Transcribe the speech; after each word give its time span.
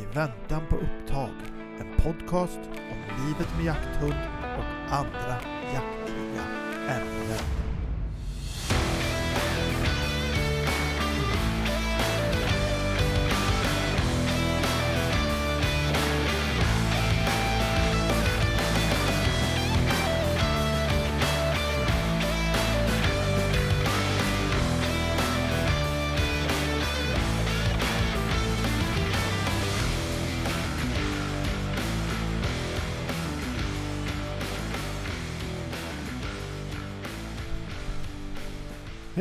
I 0.00 0.06
väntan 0.14 0.62
på 0.70 0.76
upptag. 0.76 1.30
En 1.80 2.02
podcast 2.02 2.60
om 2.64 3.26
livet 3.26 3.48
med 3.56 3.64
jakthund 3.64 4.14
och 4.58 4.94
andra 4.94 5.36
jaktliga 5.74 6.44
ämnen. 6.88 7.63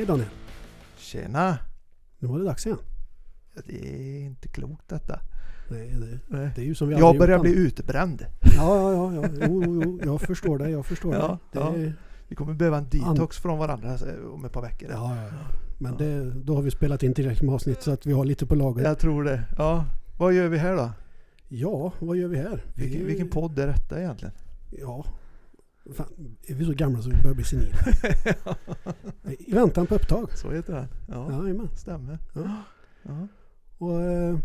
Hej 0.03 0.07
Daniel! 0.07 0.29
Tjena! 0.97 1.57
Nu 2.19 2.27
var 2.27 2.39
det 2.39 2.45
dags 2.45 2.65
igen. 2.65 2.77
Det 3.67 3.73
är 3.73 4.19
inte 4.25 4.47
klokt 4.47 4.89
detta. 4.89 5.19
Nej, 5.69 5.89
det, 5.99 6.19
Nej. 6.37 6.49
det 6.55 6.61
är 6.61 6.65
ju 6.65 6.75
som 6.75 6.87
vi 6.87 6.95
Jag 6.95 7.17
börjar 7.17 7.39
bli 7.39 7.55
utbränd. 7.55 8.25
Ja, 8.57 8.91
ja, 8.91 9.13
ja. 9.13 9.29
Jo, 9.47 9.63
jo, 9.65 9.81
jo, 9.83 9.99
jag 10.05 10.21
förstår 10.21 10.57
det. 10.57 10.69
Jag 10.69 10.85
förstår 10.85 11.15
Ja, 11.15 11.37
det. 11.51 11.59
ja. 11.59 11.71
det 11.77 11.93
Vi 12.27 12.35
kommer 12.35 12.53
behöva 12.53 12.77
en 12.77 12.89
detox 12.89 13.37
från 13.37 13.57
varandra 13.57 13.97
om 14.33 14.45
ett 14.45 14.51
par 14.51 14.61
veckor. 14.61 14.89
ja, 14.91 15.15
ja, 15.15 15.23
ja. 15.23 15.57
Men 15.77 15.91
Ja. 15.91 15.97
det, 15.97 16.31
då 16.31 16.55
har 16.55 16.61
vi 16.61 16.71
spelat 16.71 17.03
in 17.03 17.13
tillräckligt 17.13 17.43
med 17.45 17.55
avsnitt 17.55 17.81
så 17.81 17.91
att 17.91 18.05
vi 18.05 18.13
har 18.13 18.25
lite 18.25 18.45
på 18.45 18.55
lager. 18.55 18.83
Jag 18.83 18.99
tror 18.99 19.23
det. 19.23 19.43
Ja. 19.57 19.85
Vad 20.17 20.33
gör 20.33 20.47
vi 20.47 20.57
här 20.57 20.75
då? 20.75 20.91
Ja, 21.47 21.93
vad 21.99 22.17
gör 22.17 22.27
vi 22.27 22.37
här? 22.37 22.63
Vi, 22.75 22.83
Vilken, 22.83 23.05
vilken 23.05 23.29
podd 23.29 23.59
är 23.59 23.67
detta 23.67 23.99
egentligen? 23.99 24.33
Ja. 24.81 25.05
Fan, 25.93 26.37
är 26.47 26.55
vi 26.55 26.65
så 26.65 26.73
gamla 26.73 27.01
så 27.01 27.09
vi 27.09 27.21
börjar 27.21 27.35
bli 27.35 27.43
senila? 27.43 27.77
I 29.39 29.53
väntan 29.53 29.87
på 29.87 29.95
upptag. 29.95 30.37
Så 30.37 30.51
heter 30.51 30.73
den. 30.73 30.87
Ja, 31.07 31.31
Jajamän. 31.43 31.69
stämmer. 31.77 32.19
Ja. 32.33 32.57
Ja. 33.03 33.27
Och 33.77 34.01
eh, 34.01 34.37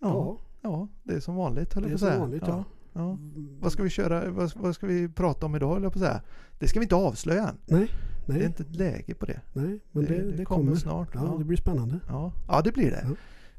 Ja. 0.00 0.08
ja, 0.10 0.38
ja, 0.62 0.88
det 1.02 1.14
är 1.14 1.20
som 1.20 1.36
vanligt 1.36 1.74
höll 1.74 1.82
det 1.82 1.90
jag 1.90 2.00
på 2.00 2.06
att 2.06 2.10
säga. 2.10 2.12
som 2.12 2.20
vanligt 2.20 2.42
ja. 2.46 2.64
Ja. 2.92 3.18
Vad 3.60 3.72
ska 3.72 3.82
vi 3.82 3.90
köra? 3.90 4.30
Vad, 4.30 4.52
vad 4.56 4.74
ska 4.74 4.86
vi 4.86 5.08
prata 5.08 5.46
om 5.46 5.56
idag 5.56 5.72
höll 5.74 5.82
jag 5.82 5.92
på 5.92 5.98
att 5.98 6.04
säga? 6.04 6.20
Det 6.58 6.68
ska 6.68 6.78
vi 6.80 6.84
inte 6.84 6.94
avslöja 6.94 7.48
än. 7.48 7.56
Nej, 7.66 7.90
Det 8.26 8.32
är 8.32 8.36
nej, 8.36 8.46
inte 8.46 8.64
läge 8.64 9.14
på 9.14 9.26
det. 9.26 9.40
nej. 9.52 9.80
Men 9.92 10.04
det, 10.04 10.14
det, 10.32 10.44
kommer, 10.44 10.44
kommer. 10.44 10.74
snart. 10.76 11.08
Ja, 11.14 11.20
Ja. 11.32 11.38
det 11.38 11.44
blir 11.44 11.56
spännande. 11.56 12.00
Ja. 12.08 12.32
ja, 12.48 12.60
det 12.62 12.72
blir 12.72 12.90
det. 12.90 13.04
Ja. 13.08 13.14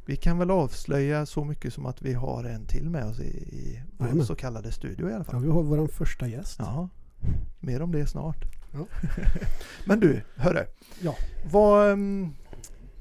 Vi 0.06 0.16
kan 0.16 0.38
väl 0.38 0.52
avslöja 0.52 1.26
så 1.26 1.44
mycket 1.44 1.74
som 1.74 1.86
att 1.86 2.02
vi 2.02 2.14
har 2.14 2.44
en 2.44 2.66
till 2.66 2.90
med 2.90 3.06
oss 3.06 3.20
i, 3.20 3.24
i 3.38 3.84
vår 3.98 4.22
så 4.24 4.36
kallade 4.36 4.72
studio 4.72 5.10
i 5.10 5.14
alla 5.14 5.26
Ja, 5.28 5.32
fall. 5.32 5.42
vi 5.44 5.50
har 5.50 5.64
vår 5.64 5.88
första 5.88 6.28
gäst. 6.28 6.56
Ja, 6.60 6.90
mer 7.60 7.82
om 7.82 7.92
det 7.92 8.08
snart. 8.08 8.46
Ja. 8.74 8.86
Men 9.86 10.00
du, 10.00 10.22
hörru. 10.36 10.66
Ja. 11.02 11.16
Vad, 11.52 11.92
um, 11.92 12.36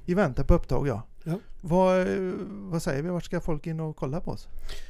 I 0.05 0.14
väntan 0.14 0.47
på 0.47 0.55
upptag 0.55 0.89
ja. 0.89 1.03
Ja. 1.25 1.39
Vad, 1.61 2.00
eh, 2.00 2.33
vad 2.48 2.83
säger 2.83 3.03
vi? 3.03 3.09
Vart 3.09 3.25
ska 3.25 3.41
folk 3.41 3.67
in 3.67 3.81
och 3.81 3.97
kolla 3.97 4.20
på 4.20 4.31
oss? 4.31 4.48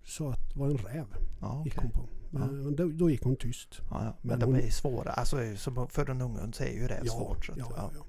sa 0.03 0.31
att 0.31 0.49
det 0.53 0.59
var 0.59 0.67
en 0.69 0.77
räv. 0.77 1.05
Ja, 1.41 1.61
Gick 1.65 1.77
okej. 1.77 1.89
hon 1.93 2.03
på. 2.03 2.09
Men 2.31 2.75
då, 2.75 2.87
då 2.87 3.09
gick 3.09 3.23
hon 3.23 3.35
tyst. 3.35 3.81
Ja, 3.89 4.03
ja. 4.03 4.03
Men, 4.03 4.15
Men 4.21 4.39
de 4.39 4.45
hon- 4.45 4.55
är 4.55 4.69
svåra. 4.69 5.11
Alltså 5.11 5.37
för 5.89 6.09
en 6.09 6.21
ung 6.21 6.35
hund 6.37 6.55
så 6.55 6.63
är 6.63 6.71
ju 6.73 6.87
det 6.87 7.09
svårt. 7.09 7.49
Ja, 7.49 7.55
ja. 7.57 7.73
ja, 7.77 8.05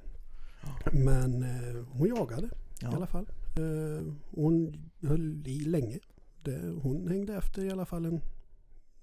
ja. 0.63 0.91
Men 0.93 1.43
eh, 1.43 1.85
hon 1.91 2.09
jagade 2.09 2.47
i 2.47 2.51
Ja. 2.81 2.97
alla 2.97 3.07
fall. 3.07 3.29
Eh, 3.57 4.13
hon 4.31 4.89
höll 5.03 5.47
i 5.49 5.61
länge. 5.61 5.99
Det, 6.43 6.71
hon 6.83 7.09
hängde 7.09 7.35
efter 7.37 7.65
i 7.65 7.71
alla 7.71 7.87
fall 7.87 8.05
en 8.05 8.21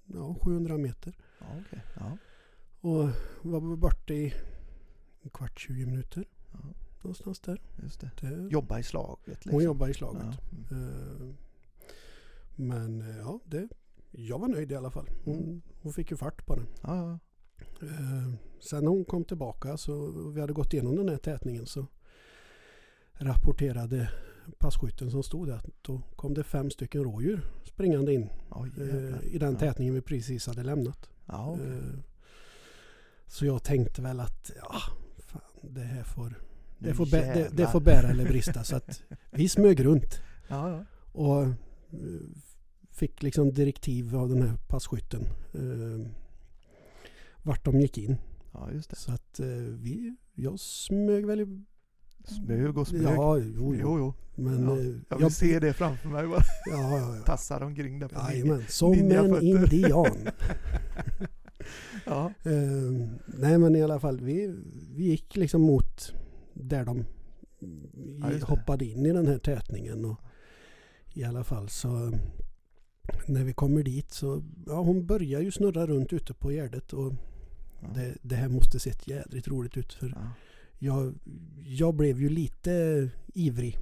ja, 0.06 0.36
700 0.42 0.78
meter. 0.78 1.18
Ja, 1.40 1.46
ja. 1.96 2.16
Och 2.80 3.08
var 3.42 3.76
borta 3.76 4.14
i 4.14 4.34
en 5.22 5.30
kvart, 5.30 5.58
20 5.60 5.86
minuter. 5.86 6.24
Någonstans 7.06 7.40
där. 7.40 7.60
Just 7.82 8.00
det. 8.00 8.10
Det, 8.20 8.48
Jobba 8.52 8.78
i 8.78 8.82
slaget. 8.82 9.26
Liksom. 9.26 9.52
hon 9.52 9.64
jobbar 9.64 9.88
i 9.88 9.94
slaget. 9.94 10.22
Ja. 10.22 10.76
Mm. 10.76 10.88
Eh, 11.20 11.34
men 12.56 13.00
eh, 13.10 13.16
ja, 13.16 13.40
det, 13.44 13.68
jag 14.10 14.38
var 14.38 14.48
nöjd 14.48 14.72
i 14.72 14.74
alla 14.74 14.90
fall. 14.90 15.08
Hon, 15.24 15.34
Mm. 15.38 15.62
hon 15.82 15.92
fick 15.92 16.10
ju 16.10 16.16
fart 16.16 16.46
på 16.46 16.54
den. 16.54 16.66
Ja. 16.82 17.18
Eh, 17.82 18.32
sen 18.60 18.84
när 18.84 18.90
hon 18.90 19.04
kom 19.04 19.24
tillbaka 19.24 19.76
så 19.76 20.10
vi 20.30 20.40
hade 20.40 20.52
gått 20.52 20.72
igenom 20.74 20.96
den 20.96 21.08
här 21.08 21.16
tätningen 21.16 21.66
så 21.66 21.86
rapporterade 23.12 24.10
passkytten 24.58 25.10
som 25.10 25.22
stod 25.22 25.46
där 25.48 25.54
att 25.54 25.66
då 25.82 26.02
kom 26.16 26.34
det 26.34 26.44
fem 26.44 26.70
stycken 26.70 27.04
rådjur 27.04 27.40
springande 27.64 28.12
in 28.14 28.28
jävlar. 28.76 29.24
i 29.24 29.38
den 29.38 29.56
tätningen 29.56 29.94
vi 29.94 30.00
precis 30.00 30.46
hade 30.46 30.62
lämnat. 30.62 31.08
Ja. 31.26 31.58
Eh, 31.64 31.98
så 33.26 33.46
jag 33.46 33.62
tänkte 33.62 34.02
väl 34.02 34.20
att 34.20 34.50
ja, 34.56 34.80
fan, 35.18 35.40
det 35.62 35.80
här 35.80 36.02
får, 36.04 36.34
det 36.78 36.94
får, 36.94 37.06
bä, 37.06 37.34
det, 37.34 37.48
det 37.56 37.66
får 37.66 37.80
bära 37.80 38.08
eller 38.08 38.24
brista. 38.24 38.64
så 38.64 38.76
att 38.76 39.02
vi 39.30 39.48
smög 39.48 39.84
runt 39.84 40.20
Ja, 40.48 40.70
ja. 40.70 40.84
och 41.12 41.42
eh, 41.42 41.52
fick 42.90 43.22
liksom 43.22 43.52
direktiv 43.52 44.16
av 44.16 44.28
den 44.28 44.42
här 44.42 44.56
passkytten 44.68 45.22
eh, 45.54 46.06
vart 47.42 47.64
de 47.64 47.80
gick 47.80 47.98
in. 47.98 48.16
ja, 48.52 48.70
just 48.72 48.90
det. 48.90 48.96
Så 48.96 49.12
att 49.12 49.40
eh, 49.40 49.46
vi, 49.80 50.16
jag 50.34 50.60
smög 50.60 51.26
väl 51.26 51.40
i... 51.40 51.64
Smög 52.24 52.78
och 52.78 52.88
smög. 52.88 53.02
Ja, 53.02 53.38
jo, 53.38 53.52
jo. 53.56 53.74
Jo, 53.80 53.98
jo. 53.98 54.14
Men 54.34 54.62
Ja, 54.64 54.70
eh, 54.78 54.86
Jag 55.08 55.16
vill 55.16 55.22
jag, 55.22 55.32
se 55.32 55.58
det 55.58 55.72
framför 55.72 56.08
mig 56.08 56.26
bara. 56.26 56.42
ja, 56.70 56.98
ja, 56.98 57.16
ja. 57.16 57.22
Tassar 57.22 57.60
omkring 57.60 57.98
där 57.98 58.08
på 58.08 58.20
Jajamän, 58.30 58.64
som 58.68 58.92
en 58.92 59.42
indian. 59.42 60.16
Ja, 62.06 62.32
Eh, 62.44 63.08
nej 63.26 63.58
men 63.58 63.76
i 63.76 63.82
alla 63.82 64.00
fall, 64.00 64.20
vi, 64.20 64.54
vi 64.96 65.04
gick 65.04 65.36
liksom 65.36 65.62
mot 65.62 66.12
där 66.60 66.84
de 66.84 67.04
Ja, 68.20 68.46
hoppade 68.46 68.84
in 68.84 69.06
i 69.06 69.12
den 69.12 69.26
här 69.26 69.38
tätningen. 69.38 70.04
Och 70.04 70.20
I 71.14 71.24
alla 71.24 71.44
fall 71.44 71.68
så 71.68 72.12
när 73.26 73.44
vi 73.44 73.52
kommer 73.52 73.82
dit 73.82 74.10
så 74.10 74.42
ja, 74.66 74.80
hon 74.80 75.06
börjar 75.06 75.40
ju 75.40 75.50
snurra 75.52 75.86
runt 75.86 76.12
ute 76.12 76.34
på 76.34 76.50
Gärdet 76.52 76.92
och 76.92 77.12
Ja. 77.82 77.88
det, 77.94 78.14
det 78.22 78.36
här 78.36 78.48
måste 78.48 78.80
sett 78.80 79.08
jädrigt 79.08 79.48
roligt 79.48 79.76
ut. 79.76 79.92
För 79.92 80.08
Ja. 80.08 80.30
jag, 80.78 81.14
jag 81.64 81.94
blev 81.94 82.20
ju 82.20 82.28
lite 82.28 83.08
ivrig. 83.34 83.78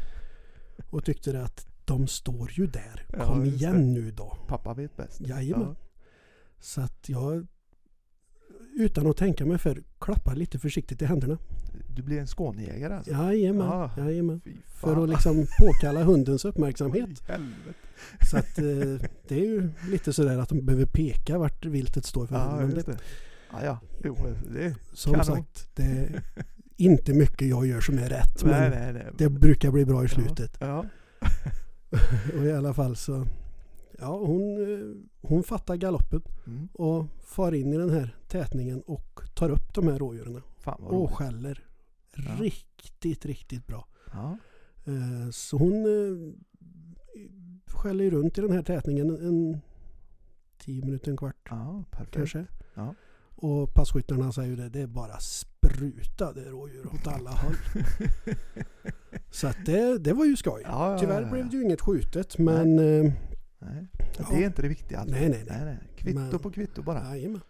Och 0.90 1.04
tyckte 1.04 1.42
att 1.42 1.66
de 1.84 2.06
står 2.06 2.50
ju 2.52 2.66
där. 2.66 3.06
Ja, 3.12 3.26
Kom 3.26 3.44
igen 3.44 3.92
nu 3.94 4.10
då. 4.10 4.36
Pappa 4.48 4.74
vet 4.74 4.96
bäst. 4.96 5.20
Jajamän. 5.20 5.76
Så 6.60 6.80
att 6.80 7.08
jag 7.08 7.46
utan 8.76 9.06
att 9.06 9.16
tänka 9.16 9.46
mig 9.46 9.58
för 9.58 9.82
klappar 10.00 10.34
lite 10.34 10.58
försiktigt 10.58 11.02
i 11.02 11.04
händerna. 11.04 11.38
Du 11.88 12.02
blir 12.02 12.18
en 12.20 12.26
Skånejägare 12.26 12.94
alltså? 12.94 13.12
Jajamän, 13.12 13.66
Ja. 13.66 13.90
jajamän. 13.98 14.40
För 14.74 15.02
att 15.02 15.08
liksom 15.08 15.46
påkalla 15.58 16.02
hundens 16.02 16.44
uppmärksamhet. 16.44 17.22
Så 18.30 18.36
att 18.36 18.58
eh, 18.58 18.64
det 19.28 19.34
är 19.34 19.44
ju 19.44 19.70
lite 19.90 20.12
sådär 20.12 20.38
att 20.38 20.48
de 20.48 20.66
behöver 20.66 20.86
peka 20.86 21.38
vart 21.38 21.64
viltet 21.64 22.04
står 22.04 22.26
för 22.26 22.34
Ja, 22.34 22.56
Men 22.56 22.70
just 22.70 22.86
det, 22.86 22.92
det. 22.92 22.98
Ja, 23.52 23.64
ja. 23.64 23.78
Jo, 24.04 24.16
det... 24.54 24.74
Som 24.92 25.12
kanon. 25.12 25.26
sagt, 25.26 25.68
det 25.76 25.82
är 25.82 26.22
inte 26.76 27.12
mycket 27.14 27.48
jag 27.48 27.66
gör 27.66 27.80
som 27.80 27.98
är 27.98 28.08
rätt. 28.08 28.44
Nej, 28.44 28.70
Men 28.70 28.70
nej, 28.70 28.92
nej. 28.92 29.12
det 29.18 29.28
brukar 29.28 29.70
bli 29.70 29.84
bra 29.84 30.04
i 30.04 30.08
slutet. 30.08 30.56
Ja. 30.60 30.84
Och 32.38 32.44
i 32.44 32.52
alla 32.52 32.74
fall 32.74 32.96
så 32.96 33.26
Ja, 33.98 34.18
hon, 34.18 34.72
eh, 34.72 34.96
hon 35.28 35.42
fattar 35.42 35.76
galoppen 35.76 36.22
Mm. 36.46 36.68
och 36.72 37.06
far 37.24 37.52
in 37.54 37.72
i 37.72 37.76
den 37.78 37.90
här 37.90 38.16
tätningen 38.28 38.82
och 38.86 39.20
tar 39.34 39.50
upp 39.50 39.74
de 39.74 39.88
här 39.88 39.98
rådjuren. 39.98 40.42
Och 40.86 41.10
skäller. 41.14 41.64
Ja. 42.16 42.36
Riktigt, 42.40 43.26
riktigt 43.26 43.66
bra. 43.66 43.86
Ja. 44.12 44.38
Eh, 44.84 45.30
Så 45.30 45.56
hon 45.58 45.72
eh, 45.72 46.32
skäller 47.66 48.10
runt 48.10 48.38
i 48.38 48.40
den 48.40 48.52
här 48.52 48.62
tätningen 48.62 49.10
en 49.10 49.60
tio 50.58 50.84
minuter, 50.84 51.10
en 51.10 51.16
kvart 51.16 51.36
ja, 51.50 51.84
kanske. 52.12 52.46
Och 53.34 53.74
passkyttarna 53.74 54.32
säger 54.32 54.48
ju 54.50 54.56
det, 54.56 54.68
det 54.68 54.80
är 54.80 54.86
bara 54.86 55.18
sprutade 55.20 56.44
rådjur 56.50 56.86
åt 56.94 57.06
alla 57.06 57.30
håll. 57.30 57.54
Så 59.30 59.46
att 59.46 59.56
det, 59.66 59.98
det 59.98 60.12
var 60.12 60.24
ju 60.24 60.36
skoj. 60.36 60.62
Tyvärr 61.00 61.30
blev 61.30 61.50
det 61.50 61.56
ju 61.56 61.62
inget 61.62 61.80
skjutet 61.80 62.38
men... 62.38 62.78
eh, 62.78 63.12
Nej. 63.64 63.86
Ja. 64.18 64.26
Det 64.30 64.42
är 64.42 64.46
inte 64.46 64.62
det 64.62 64.68
viktiga. 64.68 64.98
Alltså. 64.98 65.16
Nej, 65.16 65.28
nej, 65.28 65.44
nej. 65.48 65.56
nej, 65.64 65.64
nej. 65.64 65.88
Kvitto 65.96 66.20
Men- 66.20 66.38
på 66.38 66.50
kvitto 66.50 66.82
bara. 66.82 67.04
Jajamän. 67.16 67.40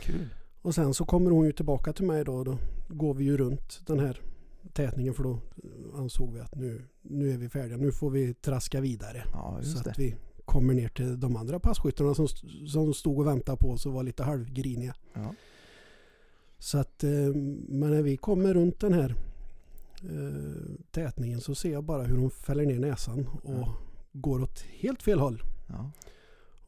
Kul. 0.00 0.28
Och 0.62 0.74
sen 0.74 0.94
så 0.94 1.04
kommer 1.04 1.30
hon 1.30 1.46
ju 1.46 1.52
tillbaka 1.52 1.92
till 1.92 2.04
mig 2.06 2.24
då. 2.24 2.44
Då 2.44 2.58
går 2.88 3.14
vi 3.14 3.24
ju 3.24 3.36
runt 3.36 3.80
den 3.86 3.98
här 4.00 4.20
tätningen 4.72 5.14
för 5.14 5.22
då 5.22 5.38
ansåg 5.94 6.32
vi 6.34 6.40
att 6.40 6.54
nu, 6.54 6.82
nu 7.02 7.30
är 7.32 7.36
vi 7.38 7.48
färdiga. 7.48 7.76
Nu 7.76 7.92
får 7.92 8.10
vi 8.10 8.34
traska 8.34 8.80
vidare. 8.80 9.24
Ja, 9.32 9.58
så 9.62 9.66
just 9.68 9.86
att 9.86 9.94
det. 9.96 10.02
vi 10.02 10.14
kommer 10.44 10.74
ner 10.74 10.88
till 10.88 11.20
de 11.20 11.36
andra 11.36 11.58
passkyttarna 11.60 12.14
som, 12.14 12.28
som 12.68 12.94
stod 12.94 13.18
och 13.18 13.26
väntade 13.26 13.58
på 13.58 13.70
oss 13.70 13.86
och 13.86 13.92
var 13.92 14.02
lite 14.02 14.22
halvgriniga. 14.22 14.94
Ja. 15.14 15.34
Så 16.58 16.78
att, 16.78 17.04
eh, 17.04 17.10
men 17.68 17.90
när 17.90 18.02
vi 18.02 18.16
kommer 18.16 18.54
runt 18.54 18.80
den 18.80 18.92
här 18.92 19.14
eh, 20.02 20.74
tätningen 20.90 21.40
så 21.40 21.54
ser 21.54 21.72
jag 21.72 21.84
bara 21.84 22.02
hur 22.02 22.16
hon 22.16 22.30
fäller 22.30 22.66
ner 22.66 22.78
näsan 22.78 23.26
och 23.42 23.54
Ja. 23.54 23.74
går 24.12 24.42
åt 24.42 24.60
helt 24.60 25.02
fel 25.02 25.18
håll. 25.20 25.42
Ja. 25.66 25.90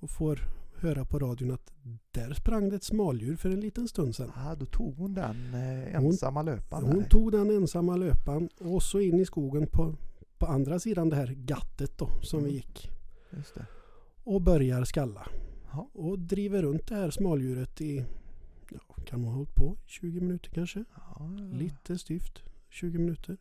Och 0.01 0.11
får 0.11 0.41
höra 0.77 1.05
på 1.05 1.19
radion 1.19 1.51
att 1.51 1.73
där 2.11 2.35
sprang 2.35 2.69
det 2.69 2.77
ett 2.77 2.85
smådjur 2.85 3.37
för 3.37 3.51
en 3.51 3.61
liten 3.61 3.89
stund 3.89 4.15
sedan. 4.17 4.33
Ja, 4.37 4.55
då 4.55 4.67
tog 4.67 4.97
hon 4.97 5.15
den 5.15 5.55
eh, 5.55 6.01
Hon- 6.01 6.07
ensamma 6.07 6.43
löparen. 6.43 6.85
Hon 6.87 6.99
där. 6.99 7.09
tog 7.09 7.33
den 7.33 7.51
ensamma 7.51 7.97
löpan 7.97 8.49
och 8.61 8.83
så 8.83 9.01
in 9.01 9.21
i 9.21 9.25
skogen 9.27 9.67
på, 9.67 9.95
på 10.39 10.47
andra 10.47 10.79
sidan 10.79 11.09
det 11.09 11.17
här 11.17 11.27
gattet 11.37 11.99
då 11.99 12.09
som 12.23 12.39
vi 12.39 12.45
Mm. 12.49 12.55
gick. 12.57 12.91
Just 13.31 13.55
det. 13.55 13.67
Och 14.25 14.43
börjar 14.43 14.85
skalla. 14.85 15.27
Ja. 15.73 15.91
Och 15.93 16.19
driver 16.19 16.63
runt 16.63 16.87
det 16.89 16.95
här 16.95 17.11
smådjuret 17.11 17.81
i, 17.81 18.05
ja, 18.71 18.95
kan 19.07 19.21
man 19.21 19.29
ha 19.29 19.37
hållit 19.37 19.55
på 19.55 19.77
20 19.87 20.21
minuter 20.21 20.51
kanske? 20.51 20.85
Ja, 20.95 21.31
Lite 21.53 21.99
styvt 21.99 22.43
20 22.69 22.99
minuter. 22.99 23.37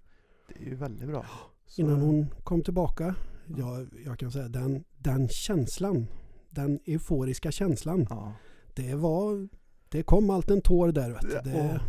Det 0.47 0.65
är 0.65 0.69
ju 0.69 0.75
väldigt 0.75 1.07
bra. 1.07 1.25
Så- 1.67 1.81
Innan 1.81 2.01
hon 2.01 2.27
kom 2.43 2.61
tillbaka. 2.61 3.15
Jag, 3.57 3.87
jag 4.05 4.19
kan 4.19 4.31
säga 4.31 4.47
den, 4.47 4.83
den 4.97 5.27
känslan. 5.27 6.07
Den 6.49 6.79
euforiska 6.85 7.51
känslan. 7.51 8.07
Ja. 8.09 8.33
Det 8.73 8.95
var... 8.95 9.47
Det 9.89 10.03
kom 10.03 10.29
allt 10.29 10.51
en 10.51 10.61
tår 10.61 10.91
där 10.91 11.11
vet 11.11 11.21
du. 11.21 11.51
Det, 11.51 11.79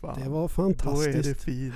fan. 0.00 0.20
det 0.22 0.28
var 0.28 0.38
Då 0.38 0.44
är 0.44 0.48
fantastiskt. 0.48 1.24
det 1.28 1.34
fint. 1.34 1.74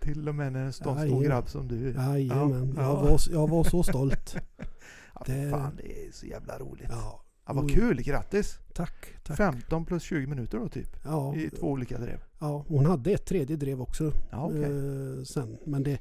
Till 0.00 0.28
och 0.28 0.34
med 0.34 0.52
när 0.52 0.64
en 0.64 0.72
sån 0.72 0.98
stor 1.08 1.22
grabb 1.22 1.48
som 1.48 1.68
du. 1.68 1.90
Jajamän, 1.92 2.74
Ja, 2.76 2.82
jag, 2.82 2.90
ja. 2.90 3.02
var, 3.02 3.20
jag 3.32 3.48
var 3.48 3.64
så 3.64 3.82
stolt. 3.82 4.36
Ja, 5.14 5.22
det- 5.26 5.50
Fan, 5.50 5.76
det 5.76 6.06
är 6.06 6.12
så 6.12 6.26
jävla 6.26 6.58
roligt. 6.58 6.86
Ja. 6.90 7.24
Ja, 7.46 7.52
vad 7.52 7.70
kul, 7.70 8.02
grattis! 8.02 8.58
tack, 8.74 8.94
tack. 9.22 9.36
15 9.36 9.84
plus 9.84 10.02
20 10.02 10.26
minuter 10.26 10.58
då 10.58 10.68
typ. 10.68 10.96
Ja, 11.04 11.36
I 11.36 11.50
två 11.50 11.66
olika 11.66 11.98
drev. 11.98 12.20
ja, 12.40 12.64
hon 12.68 12.86
hade 12.86 13.10
ett 13.12 13.26
tredje 13.26 13.56
drev 13.56 13.80
också 13.82 14.12
Ja, 14.30 14.44
okej. 14.46 14.62
eh, 14.62 15.22
sen. 15.24 15.58
Men 15.66 15.82
det, 15.82 15.98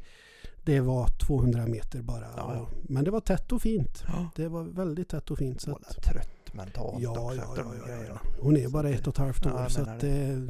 det 0.63 0.80
var 0.80 1.08
200 1.08 1.66
meter 1.68 2.02
bara. 2.02 2.25
Ja, 2.38 2.54
ja. 2.56 2.68
Men 2.84 3.04
det 3.04 3.12
var 3.12 3.19
tätt 3.19 3.52
och 3.52 3.62
fint. 3.62 4.04
Ja. 4.08 4.30
Det 4.36 4.48
var 4.48 4.63
väldigt 4.63 5.10
tätt 5.10 5.31
och 5.31 5.38
fint. 5.38 5.62
Så 5.62 5.72
Båda 5.72 5.88
att, 5.88 6.04
trött 6.04 6.54
mentalt 6.54 7.00
ja, 7.02 7.10
också 7.10 7.36
ja, 7.36 7.54
ja, 7.58 7.74
ja, 7.88 8.04
ja. 8.10 8.18
Hon 8.42 8.58
är 8.58 8.69
bara 8.69 8.84
det- 8.84 8.94
ett 8.94 9.08
och 9.08 9.13
ett 9.13 9.18
halvt 9.18 9.46
Ja, 9.46 9.66
år. 9.66 9.69
så 9.69 9.81
att 9.81 10.00
det, 10.00 10.48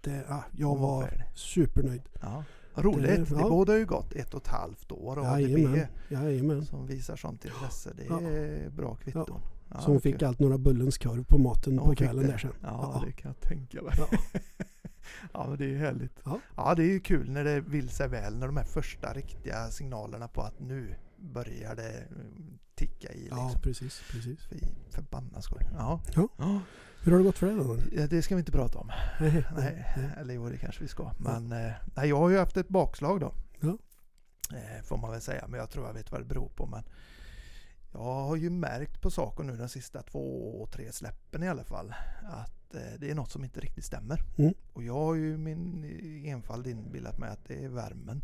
det, 0.00 0.24
ja, 0.28 0.44
jag 0.56 0.66
Hon 0.68 0.80
var 0.82 1.24
supernöjd. 1.34 2.02
Ja. 2.22 2.44
Roligt, 2.74 3.10
det, 3.10 3.34
Det- 3.34 3.40
ja. 3.40 3.48
båda 3.48 3.78
ju 3.78 3.86
gått 3.86 4.12
ett 4.12 4.34
och 4.34 4.40
ett 4.42 4.48
halvt 4.48 4.92
år 4.92 5.18
och 5.18 5.24
ADB 5.26 5.40
Jajamän, 5.40 5.86
jajamän. 6.08 6.66
som 6.66 6.86
visar 6.86 7.16
sånt 7.16 7.44
intresse. 7.44 7.90
Det 7.96 8.04
Ja. 8.04 8.20
är 8.20 8.70
bra 8.70 8.94
kvitton. 8.94 9.40
Ja, 9.70 9.80
Så 9.80 9.90
hon 9.90 10.00
fick 10.00 10.22
allt 10.22 10.38
några 10.38 10.58
Bullens 10.58 10.98
korv 10.98 11.24
på 11.24 11.38
maten 11.38 11.74
Ja, 11.74 11.80
på 11.80 11.86
hon 11.86 11.96
kvällen 11.96 12.24
det. 12.26 12.30
där 12.30 12.38
sen. 12.38 12.50
Ja, 12.62 13.02
det 13.06 13.12
kan 13.12 13.28
jag 13.28 13.48
tänka 13.48 13.82
mig. 13.82 13.92
Ja. 13.98 14.06
Ja, 15.32 15.46
men 15.48 15.58
det 15.58 15.64
är 15.64 15.68
ju 15.68 15.78
härligt. 15.78 16.20
Ja. 16.24 16.40
Ja, 16.56 16.74
det 16.74 16.82
är 16.82 16.92
ju 16.92 17.00
kul 17.00 17.30
när 17.30 17.44
det 17.44 17.60
vill 17.60 17.88
sig 17.88 18.08
väl, 18.08 18.38
när 18.38 18.46
de 18.46 18.56
här 18.56 18.64
första 18.64 19.12
riktiga 19.12 19.70
signalerna 19.70 20.28
på 20.28 20.42
att 20.42 20.60
nu 20.60 20.94
börjar 21.16 21.76
det 21.76 21.92
mm, 21.92 22.58
ticka 22.74 23.12
i. 23.12 23.28
Ja, 23.30 23.44
Liksom. 23.44 23.60
precis, 23.62 24.02
precis. 24.10 24.38
Fy 24.50 24.58
förbannat 24.90 25.44
skoj. 25.44 25.62
Ja. 25.72 26.00
Ja. 26.14 26.60
Hur 27.04 27.12
har 27.12 27.18
det 27.18 27.24
gått 27.24 27.38
för 27.38 27.46
dig 27.46 27.56
då? 27.56 27.76
Ja, 27.92 28.06
det 28.06 28.22
ska 28.22 28.34
vi 28.34 28.38
inte 28.38 28.52
prata 28.52 28.78
om. 28.78 28.90
Nej, 29.20 29.44
Nej, 29.56 29.86
eller 30.20 30.34
jo 30.34 30.48
det 30.48 30.56
kanske 30.56 30.82
vi 30.82 30.88
ska. 30.88 31.12
Men 31.18 31.52
eh, 31.52 31.72
nej, 31.94 32.08
jag 32.08 32.18
har 32.18 32.30
ju 32.30 32.38
haft 32.38 32.56
ett 32.56 32.68
bakslag 32.68 33.20
då. 33.20 33.34
Ja. 33.60 33.78
Eh, 34.56 34.82
får 34.84 34.96
man 34.96 35.10
väl 35.10 35.20
säga, 35.20 35.46
men 35.48 35.60
jag 35.60 35.70
tror 35.70 35.86
jag 35.86 35.94
vet 35.94 36.12
vad 36.12 36.20
det 36.20 36.24
beror 36.24 36.48
på. 36.48 36.66
Men 36.66 36.82
jag 37.92 38.00
har 38.00 38.36
ju 38.36 38.50
märkt 38.50 39.02
på 39.02 39.10
saker 39.10 39.44
nu 39.44 39.56
de 39.56 39.68
sista 39.68 40.02
två, 40.02 40.68
tre 40.72 40.92
släppen 40.92 41.42
i 41.42 41.48
alla 41.48 41.64
fall. 41.64 41.94
Att 42.24 42.61
det 42.98 43.10
är 43.10 43.14
något 43.14 43.30
som 43.30 43.44
inte 43.44 43.60
riktigt 43.60 43.84
stämmer. 43.84 44.22
Mm. 44.36 44.54
Och 44.72 44.82
jag 44.82 44.94
har 44.94 45.14
ju 45.14 45.36
min 45.36 45.84
enfald 46.26 46.66
inbillat 46.66 47.18
mig 47.18 47.30
att 47.30 47.44
det 47.48 47.64
är 47.64 47.68
värmen. 47.68 48.22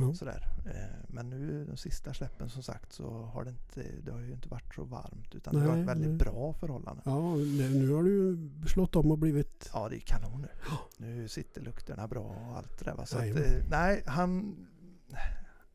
Ja. 0.00 0.14
Sådär. 0.14 0.46
Eh, 0.66 1.04
men 1.08 1.30
nu 1.30 1.64
de 1.64 1.76
sista 1.76 2.14
släppen 2.14 2.48
som 2.50 2.62
sagt 2.62 2.92
så 2.92 3.10
har 3.22 3.44
det 3.44 3.50
inte, 3.50 3.84
det 4.04 4.10
har 4.12 4.20
ju 4.20 4.32
inte 4.32 4.48
varit 4.48 4.74
så 4.74 4.84
varmt. 4.84 5.34
Utan 5.34 5.54
det 5.54 5.60
har 5.60 5.66
Nej, 5.68 5.76
varit 5.76 5.88
väldigt 5.88 6.08
nej. 6.08 6.18
bra 6.18 6.52
förhållanden. 6.52 7.02
Ja, 7.06 7.34
nu 7.78 7.90
har 7.92 8.02
du 8.02 8.50
slått 8.68 8.96
om 8.96 9.10
och 9.10 9.18
blivit... 9.18 9.70
Ja, 9.74 9.88
det 9.88 9.96
är 9.96 10.00
kanon 10.00 10.40
nu. 10.42 10.48
Nu 10.96 11.28
sitter 11.28 11.60
lukterna 11.60 12.08
bra 12.08 12.20
och 12.50 12.56
allt 12.56 12.78
det 12.78 12.84
där. 12.84 12.94
Va? 12.94 13.06
Så 13.06 13.16
att, 13.18 13.22
Jajamän. 13.26 13.44
eh, 13.44 13.62
nej, 13.70 14.02
han, 14.06 14.56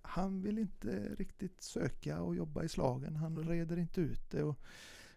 han 0.01 0.41
vill 0.41 0.60
inte 0.60 1.10
riktigt 1.17 1.63
söka 1.63 2.22
och 2.22 2.36
jobba 2.36 2.63
i 2.63 2.69
slagen. 2.69 3.15
Han 3.15 3.33
Mm. 3.38 3.50
reder 3.50 3.77
inte 3.79 4.01
ut 4.01 4.31
det 4.31 4.43
och 4.43 4.60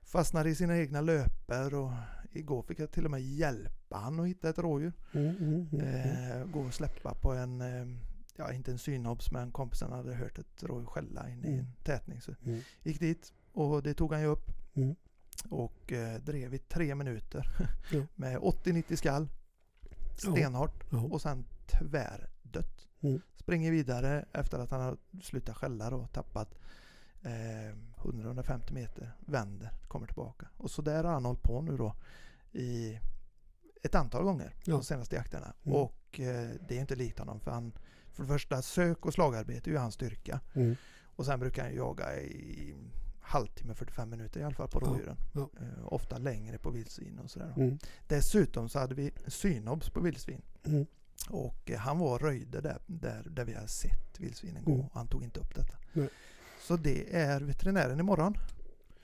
fastnar 0.07 0.47
i 0.47 0.55
sina 0.55 0.79
egna 0.79 1.01
löper. 1.01 1.75
Och 1.75 1.93
igår 2.33 2.63
fick 2.63 2.79
jag 2.79 2.91
till 2.91 3.05
och 3.05 3.11
med 3.11 3.23
hjälpa 3.23 3.97
han 3.97 4.21
att 4.21 4.27
hitta 4.27 4.49
ett 4.49 4.59
rådjur. 4.59 4.93
Mm, 5.13 5.27
mm, 5.37 5.69
mm, 5.73 5.81
mm. 5.81 6.41
Eh, 6.41 6.47
gå 6.47 6.61
och 6.61 6.75
släppa 6.75 7.15
på 7.15 7.33
en, 7.33 7.61
eh, 7.61 7.87
ja 8.37 8.53
inte 8.53 8.71
en 8.73 8.79
synobs 8.79 9.31
men 9.31 9.51
kompisen 9.53 9.93
hade 9.93 10.15
hört 10.15 10.39
ett 10.39 10.63
rådjur 10.63 10.87
skälla 10.87 11.31
in 11.31 11.45
i 11.45 11.49
Mm. 11.49 11.59
en 11.59 11.67
tätning. 11.85 12.21
Så 12.21 12.33
Mm. 12.45 12.61
gick 12.83 13.01
dit 13.01 13.33
och 13.53 13.83
det 13.83 13.95
tog 13.95 14.13
han 14.13 14.21
ju 14.23 14.27
upp. 14.29 14.51
Och 15.51 15.93
eh, 15.93 16.21
drev 16.21 16.55
i 16.55 16.59
tre 16.59 16.95
minuter 16.95 17.47
med 18.15 18.39
80-90 18.39 18.97
skall. 18.97 19.29
Stenhårt 20.19 20.85
och 21.11 21.23
sen 21.23 21.45
tvärdött. 21.67 22.87
Springer 23.37 23.71
vidare 23.71 24.25
efter 24.33 24.59
att 24.59 24.71
han 24.71 24.81
har 24.81 24.97
slutat 25.23 25.57
skälla 25.57 25.89
och 25.95 26.13
tappat 26.13 26.55
100-150 27.23 28.73
meter. 28.73 29.13
Vänder, 29.27 29.71
kommer 29.89 30.07
tillbaka. 30.07 30.49
Och 30.57 30.71
så 30.71 30.83
där 30.83 31.05
har 31.05 31.13
han 31.13 31.25
hållit 31.25 31.43
på 31.43 31.61
nu 31.63 31.77
då 31.77 31.95
i 32.53 33.01
ett 33.83 33.95
antal 33.95 34.25
gånger 34.25 34.55
Ja. 34.65 34.73
de 34.75 34.83
senaste 34.83 35.17
jakterna. 35.17 35.55
Mm. 35.65 35.77
Och 35.79 36.21
eh, 36.21 36.51
det 36.69 36.77
är 36.77 36.81
inte 36.81 36.95
likt 36.97 37.19
honom 37.19 37.41
för 37.41 37.51
han 37.51 37.73
för 38.13 38.23
det 38.23 38.29
första 38.29 38.63
sök 38.63 39.07
och 39.07 39.15
slagarbete 39.15 39.71
är 39.71 39.73
ju 39.73 39.79
hans 39.79 39.95
styrka. 39.95 40.41
Mm. 40.55 40.77
Och 41.17 41.27
sen 41.27 41.41
brukar 41.41 41.63
han 41.65 41.75
jaga 41.75 42.21
i 42.21 42.75
halvtimme, 43.21 43.75
45 43.75 44.11
minuter 44.11 44.41
i 44.41 44.43
alla 44.43 44.55
fall 44.55 44.69
på 44.69 44.81
Ja, 44.83 44.87
rådjuren. 44.89 45.17
ja. 45.33 45.51
Eh, 45.61 45.93
ofta 45.93 46.19
längre 46.19 46.59
på 46.59 46.71
vildsvin 46.71 47.19
och 47.19 47.31
sådär. 47.31 47.53
Mm. 47.57 47.79
Dessutom 48.09 48.69
så 48.69 48.79
hade 48.79 48.95
vi 48.95 49.11
synobs 49.27 49.91
på 49.91 50.01
vildsvin. 50.01 50.43
Mm. 50.65 50.87
Och 51.31 51.71
eh, 51.71 51.79
han 51.79 51.99
var 51.99 52.19
röjde 52.19 52.61
där, 52.61 52.79
där, 52.87 53.23
där 53.31 53.45
vi 53.45 53.55
har 53.55 53.67
sett 53.67 54.21
vildsvinen 54.21 54.65
gå. 54.65 54.75
Mm. 54.75 54.87
Han 54.93 55.09
tog 55.09 55.25
inte 55.25 55.41
upp 55.41 55.55
detta. 55.55 55.77
Nej. 55.93 56.09
Så 56.67 56.77
det 56.77 57.15
är 57.17 57.41
veterinären 57.41 58.01
imorgon. 58.01 58.35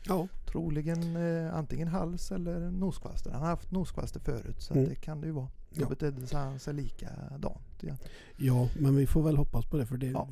Ja, 0.06 0.28
Troligen 0.46 1.16
eh, 1.16 1.54
antingen 1.54 1.88
hals 1.88 2.32
eller 2.32 2.70
noskvaster. 2.70 3.30
Han 3.30 3.40
har 3.40 3.48
haft 3.48 3.70
noskvaster 3.70 4.20
förut 4.20 4.62
så 4.62 4.74
Mm. 4.74 4.88
det 4.88 4.94
kan 4.94 5.20
det 5.20 5.26
ju 5.26 5.32
vara. 5.32 5.48
Då 5.70 5.82
Ja. 5.82 5.88
betedde 5.88 6.26
han 6.36 6.58
sig 6.58 6.74
likadant 6.74 7.82
igen. 7.82 7.98
ja, 8.36 8.68
men 8.80 8.96
vi 8.96 9.06
får 9.06 9.22
väl 9.22 9.36
hoppas 9.36 9.66
på 9.66 9.76
det 9.76 9.86
för 9.86 9.96
det, 9.96 10.06
Ja. 10.06 10.28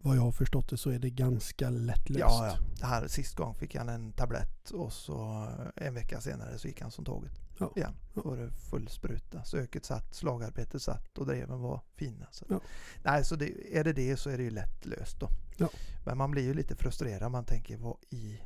vad 0.00 0.16
jag 0.16 0.22
har 0.22 0.32
förstått 0.32 0.68
det 0.70 0.76
så 0.76 0.90
är 0.90 0.98
det 0.98 1.10
ganska 1.10 1.70
lättlöst. 1.70 2.20
Ja, 2.20 2.46
ja. 2.46 2.56
Det 2.80 2.86
här, 2.86 3.06
sist 3.08 3.34
gång 3.36 3.54
fick 3.54 3.74
han 3.76 3.88
en 3.88 4.12
tablett 4.12 4.70
och 4.70 4.92
så 4.92 5.46
eh, 5.76 5.86
en 5.86 5.94
vecka 5.94 6.20
senare 6.20 6.58
så 6.58 6.68
gick 6.68 6.80
han 6.80 6.90
som 6.90 7.04
tåget 7.04 7.32
Ja. 7.58 7.72
igen. 7.76 7.94
Ja. 8.14 8.22
Var 8.24 8.36
det 8.36 8.50
full 8.50 8.88
spruta. 8.88 9.44
Söket 9.44 9.84
satt, 9.84 10.14
slagarbetet 10.14 10.82
satt 10.82 11.18
och 11.18 11.26
dreven 11.26 11.60
var 11.60 11.80
fina. 11.96 12.26
Så. 12.30 12.44
Ja. 12.48 12.60
Nej, 13.02 13.24
så 13.24 13.36
det, 13.36 13.76
är 13.78 13.84
det 13.84 13.92
det 13.92 14.16
så 14.16 14.30
är 14.30 14.36
det 14.36 14.42
ju 14.44 14.50
lätt 14.50 14.86
löst 14.86 15.20
då. 15.20 15.28
Ja. 15.56 15.68
Men 16.06 16.18
man 16.18 16.30
blir 16.30 16.42
ju 16.42 16.54
lite 16.54 16.76
frustrerad. 16.76 17.32
Man 17.32 17.44
tänker 17.44 17.76
vad 17.76 17.96
i? 18.10 18.40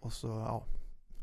Och 0.00 0.12
så 0.12 0.28
ja, 0.28 0.64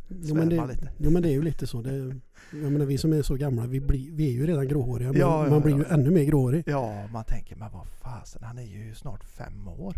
Jo 0.09 0.35
men, 0.35 0.49
det, 0.49 0.67
lite. 0.67 0.91
jo 0.97 1.09
men 1.11 1.21
det 1.21 1.29
är 1.29 1.33
ju 1.33 1.41
lite 1.41 1.67
så. 1.67 1.81
Det, 1.81 2.19
jag 2.51 2.71
menar, 2.71 2.85
vi 2.85 2.97
som 2.97 3.13
är 3.13 3.21
så 3.21 3.35
gamla, 3.35 3.65
vi, 3.65 3.79
blir, 3.81 4.11
vi 4.11 4.27
är 4.27 4.31
ju 4.31 4.47
redan 4.47 4.67
gråhåriga. 4.67 5.11
Men 5.11 5.21
Ja, 5.21 5.43
ja, 5.43 5.49
man 5.49 5.61
blir 5.61 5.71
ja. 5.73 5.77
ju 5.79 5.85
ännu 5.85 6.11
mer 6.11 6.23
gråhårig. 6.23 6.63
Ja, 6.67 7.07
man 7.07 7.23
tänker 7.25 7.55
men 7.55 7.71
vad 7.71 7.87
fasen, 7.87 8.43
han 8.43 8.57
är 8.57 8.63
ju 8.63 8.95
snart 8.95 9.23
fem 9.23 9.67
år. 9.67 9.95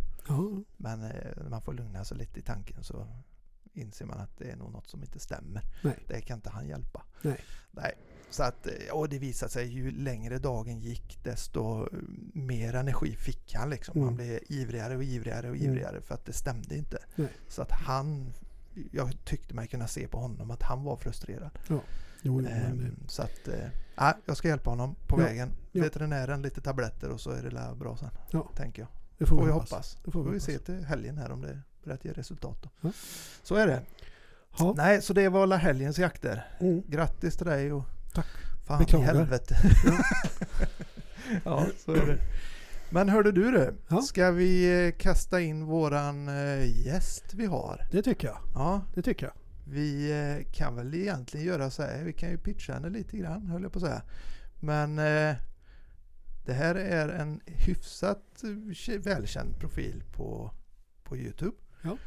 Men 0.77 1.03
eh, 1.03 1.11
man 1.49 1.61
får 1.61 1.73
lugna 1.73 2.03
sig 2.05 2.17
lite 2.17 2.39
i 2.39 2.43
tanken 2.43 2.83
så 2.83 3.07
inser 3.77 4.05
man 4.05 4.19
att 4.19 4.37
det 4.37 4.51
är 4.51 4.55
nog 4.55 4.71
något 4.71 4.87
som 4.87 5.01
inte 5.03 5.19
stämmer. 5.19 5.61
Nej. 5.81 5.97
Det 6.07 6.21
kan 6.21 6.37
inte 6.37 6.49
han 6.49 6.67
hjälpa. 6.67 7.03
Nej. 7.21 7.39
Nej. 7.71 7.93
Så 8.29 8.43
att, 8.43 8.67
eh, 8.67 8.73
och 8.93 9.09
det 9.09 9.19
visade 9.19 9.51
sig 9.51 9.67
ju 9.67 9.91
längre 9.91 10.37
dagen 10.37 10.79
gick 10.79 11.19
desto 11.23 11.81
eh, 11.83 11.87
mer 12.33 12.73
energi 12.75 13.15
fick 13.15 13.53
han 13.55 13.69
liksom. 13.69 13.95
Mm. 13.95 14.05
Han 14.05 14.15
blev 14.15 14.39
ivrigare 14.47 14.95
och 14.97 15.03
ivrigare 15.03 15.49
och 15.49 15.55
Mm. 15.55 15.67
ivrigare 15.69 16.01
för 16.01 16.15
att 16.15 16.25
det 16.25 16.33
stämde 16.33 16.77
inte. 16.77 16.97
Nej. 17.15 17.27
Så 17.47 17.61
att 17.61 17.71
han, 17.71 18.33
jag 18.91 19.25
tyckte 19.25 19.53
mig 19.53 19.67
kunna 19.67 19.87
se 19.87 20.07
på 20.07 20.17
honom 20.19 20.51
att 20.51 20.63
han 20.63 20.83
var 20.83 20.97
frustrerad. 20.97 21.51
jo, 21.69 21.81
jo, 22.21 22.41
men 22.41 22.51
Ehm, 22.51 22.95
så 23.07 23.21
att, 23.21 23.47
ja, 23.95 24.13
jag 24.25 24.37
ska 24.37 24.47
hjälpa 24.47 24.69
honom 24.69 24.95
på 25.07 25.21
Ja. 25.21 25.25
vägen. 25.25 25.51
Ja. 25.71 25.83
Veterinären, 25.83 26.41
lite 26.41 26.61
tabletter 26.61 27.09
och 27.09 27.21
så 27.21 27.29
är 27.31 27.43
det 27.43 27.75
bra 27.75 27.97
sen. 27.97 28.09
Ja. 28.31 28.51
Tänker 28.55 28.81
jag. 28.81 28.89
det 29.17 29.25
Får 29.25 29.45
vi 29.45 29.51
hoppas. 29.51 29.95
Det 30.05 30.11
Får 30.11 30.23
får 30.23 30.23
vi 30.23 30.31
vi 30.33 30.39
se 30.39 30.51
hoppas. 30.53 30.65
till 30.65 30.85
helgen 30.85 31.17
här 31.17 31.31
om 31.31 31.41
det 31.41 31.61
börjar 31.83 31.97
att 31.97 32.05
ge 32.05 32.11
resultat. 32.11 32.63
Ja. 32.81 32.91
Så 33.43 33.55
är 33.55 33.67
det. 33.67 33.81
Ja. 34.59 34.73
Nej, 34.77 35.01
så 35.01 35.13
det 35.13 35.29
var 35.29 35.43
alla 35.43 35.57
helgens 35.57 35.99
jakter. 35.99 36.45
Mm. 36.59 36.83
Grattis 36.87 37.37
till 37.37 37.45
dig 37.47 37.73
och 37.73 37.83
Tack. 38.13 38.25
fan 38.67 38.79
Beklagar. 38.79 39.03
i 39.03 39.17
helvete. 39.17 39.57
ja, 41.43 41.65
så 41.85 41.93
är 41.93 42.05
det. 42.05 42.17
Men 42.89 43.09
hörde 43.09 43.31
du 43.31 43.51
det? 43.51 43.73
Ja. 43.87 44.01
Ska 44.01 44.31
vi 44.31 44.85
eh, 44.87 44.91
kasta 44.97 45.41
in 45.41 45.65
våran 45.65 46.27
eh, 46.27 46.85
gäst 46.85 47.33
vi 47.33 47.45
har? 47.45 47.87
Det 47.91 48.01
tycker 48.01 48.27
jag. 48.27 48.37
Ja, 48.53 48.81
Det 48.95 49.01
tycker 49.01 49.25
jag. 49.25 49.33
vi 49.65 50.11
eh, 50.11 50.51
kan 50.53 50.75
väl 50.75 50.93
egentligen 50.93 51.45
göra 51.45 51.69
så 51.69 51.83
här. 51.83 52.03
Vi 52.03 52.13
kan 52.13 52.29
ju 52.29 52.37
pitcha 52.37 52.73
henne 52.73 52.89
lite 52.89 53.17
grann, 53.17 53.47
höll 53.47 53.63
jag 53.63 53.71
på 53.71 53.79
att 53.79 53.85
säga. 53.85 54.01
Men 54.59 54.99
eh, 54.99 55.35
det 56.45 56.53
här 56.53 56.75
är 56.75 57.09
en 57.09 57.41
hyfsat 57.45 58.23
kä- 58.41 58.99
välkänd 59.03 59.59
profil 59.59 60.03
på, 60.15 60.51
på 61.03 61.17
Youtube. 61.17 61.57
Ja. 61.81 61.97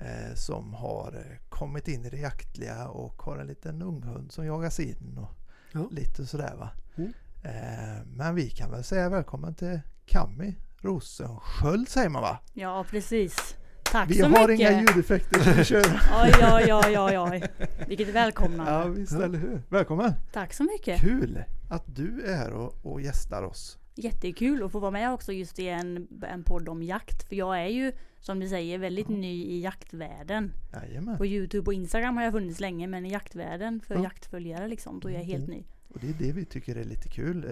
Eh, 0.00 0.34
som 0.34 0.74
har 0.74 1.12
eh, 1.16 1.36
kommit 1.48 1.88
in 1.88 2.04
i 2.04 2.10
det 2.10 2.16
jaktliga 2.18 2.88
och 2.88 3.22
har 3.22 3.38
en 3.38 3.46
liten 3.46 3.82
unghund 3.82 4.32
som 4.32 4.46
jagas 4.46 4.80
in 4.80 5.18
och 5.18 5.30
Ja. 5.72 5.88
lite 5.90 6.26
sådär 6.26 6.54
va. 6.58 6.70
Mm. 6.96 7.12
Eh, 7.42 8.04
men 8.06 8.34
vi 8.34 8.50
kan 8.50 8.70
väl 8.70 8.84
säga 8.84 9.08
välkommen 9.08 9.54
till 9.54 9.80
Cammy 10.06 10.54
Rosensköld 10.80 11.88
säger 11.88 12.08
man 12.08 12.22
va? 12.22 12.38
Ja, 12.52 12.84
precis. 12.90 13.56
Tack 13.82 14.10
vi 14.10 14.14
så 14.14 14.24
har 14.26 14.48
mycket. 14.48 14.70
inga 14.70 14.80
ljudeffekter 14.80 15.54
vi 15.56 15.64
kör. 15.64 15.84
Oj, 16.24 16.32
oj, 16.52 16.74
oj, 16.74 16.98
oj, 16.98 17.18
oj. 17.18 17.42
Vilket 17.86 18.08
välkomnande. 18.08 18.72
Ja 18.72 18.84
visst, 18.84 19.12
eller 19.12 19.38
hur? 19.38 19.62
Välkommen! 19.68 20.12
Tack 20.32 20.52
så 20.52 20.62
mycket. 20.64 21.00
Kul 21.00 21.44
att 21.70 21.82
du 21.86 22.22
är 22.22 22.36
här 22.36 22.52
och, 22.52 22.74
och 22.82 23.00
gästar 23.00 23.42
oss. 23.42 23.78
Jättekul 24.02 24.62
att 24.62 24.72
få 24.72 24.78
vara 24.78 24.90
med 24.90 25.12
också 25.12 25.32
just 25.32 25.58
i 25.58 25.68
en, 25.68 26.08
en 26.22 26.44
podd 26.44 26.68
om 26.68 26.82
jakt. 26.82 27.28
För 27.28 27.36
jag 27.36 27.58
är 27.62 27.66
ju, 27.68 27.92
som 28.20 28.40
du 28.40 28.48
säger, 28.48 28.78
väldigt 28.78 29.08
Ja. 29.10 29.16
ny 29.16 29.44
i 29.44 29.60
jaktvärlden. 29.60 30.52
Jajamän. 30.72 31.16
På 31.18 31.26
Youtube 31.26 31.66
och 31.66 31.74
Instagram 31.74 32.16
har 32.16 32.24
jag 32.24 32.32
funnits 32.32 32.60
länge, 32.60 32.86
men 32.86 33.06
i 33.06 33.12
jaktvärlden 33.12 33.80
för 33.80 33.94
Ja. 33.94 34.02
jaktföljare 34.02 34.68
liksom, 34.68 35.00
då 35.00 35.08
är 35.08 35.12
jag 35.12 35.24
helt 35.24 35.44
Mm. 35.44 35.56
ny. 35.56 35.64
Och 35.88 35.98
det 36.00 36.08
är 36.08 36.14
det 36.26 36.32
vi 36.32 36.44
tycker 36.44 36.76
är 36.76 36.84
lite 36.84 37.08
kul. 37.08 37.44
Eh, 37.44 37.50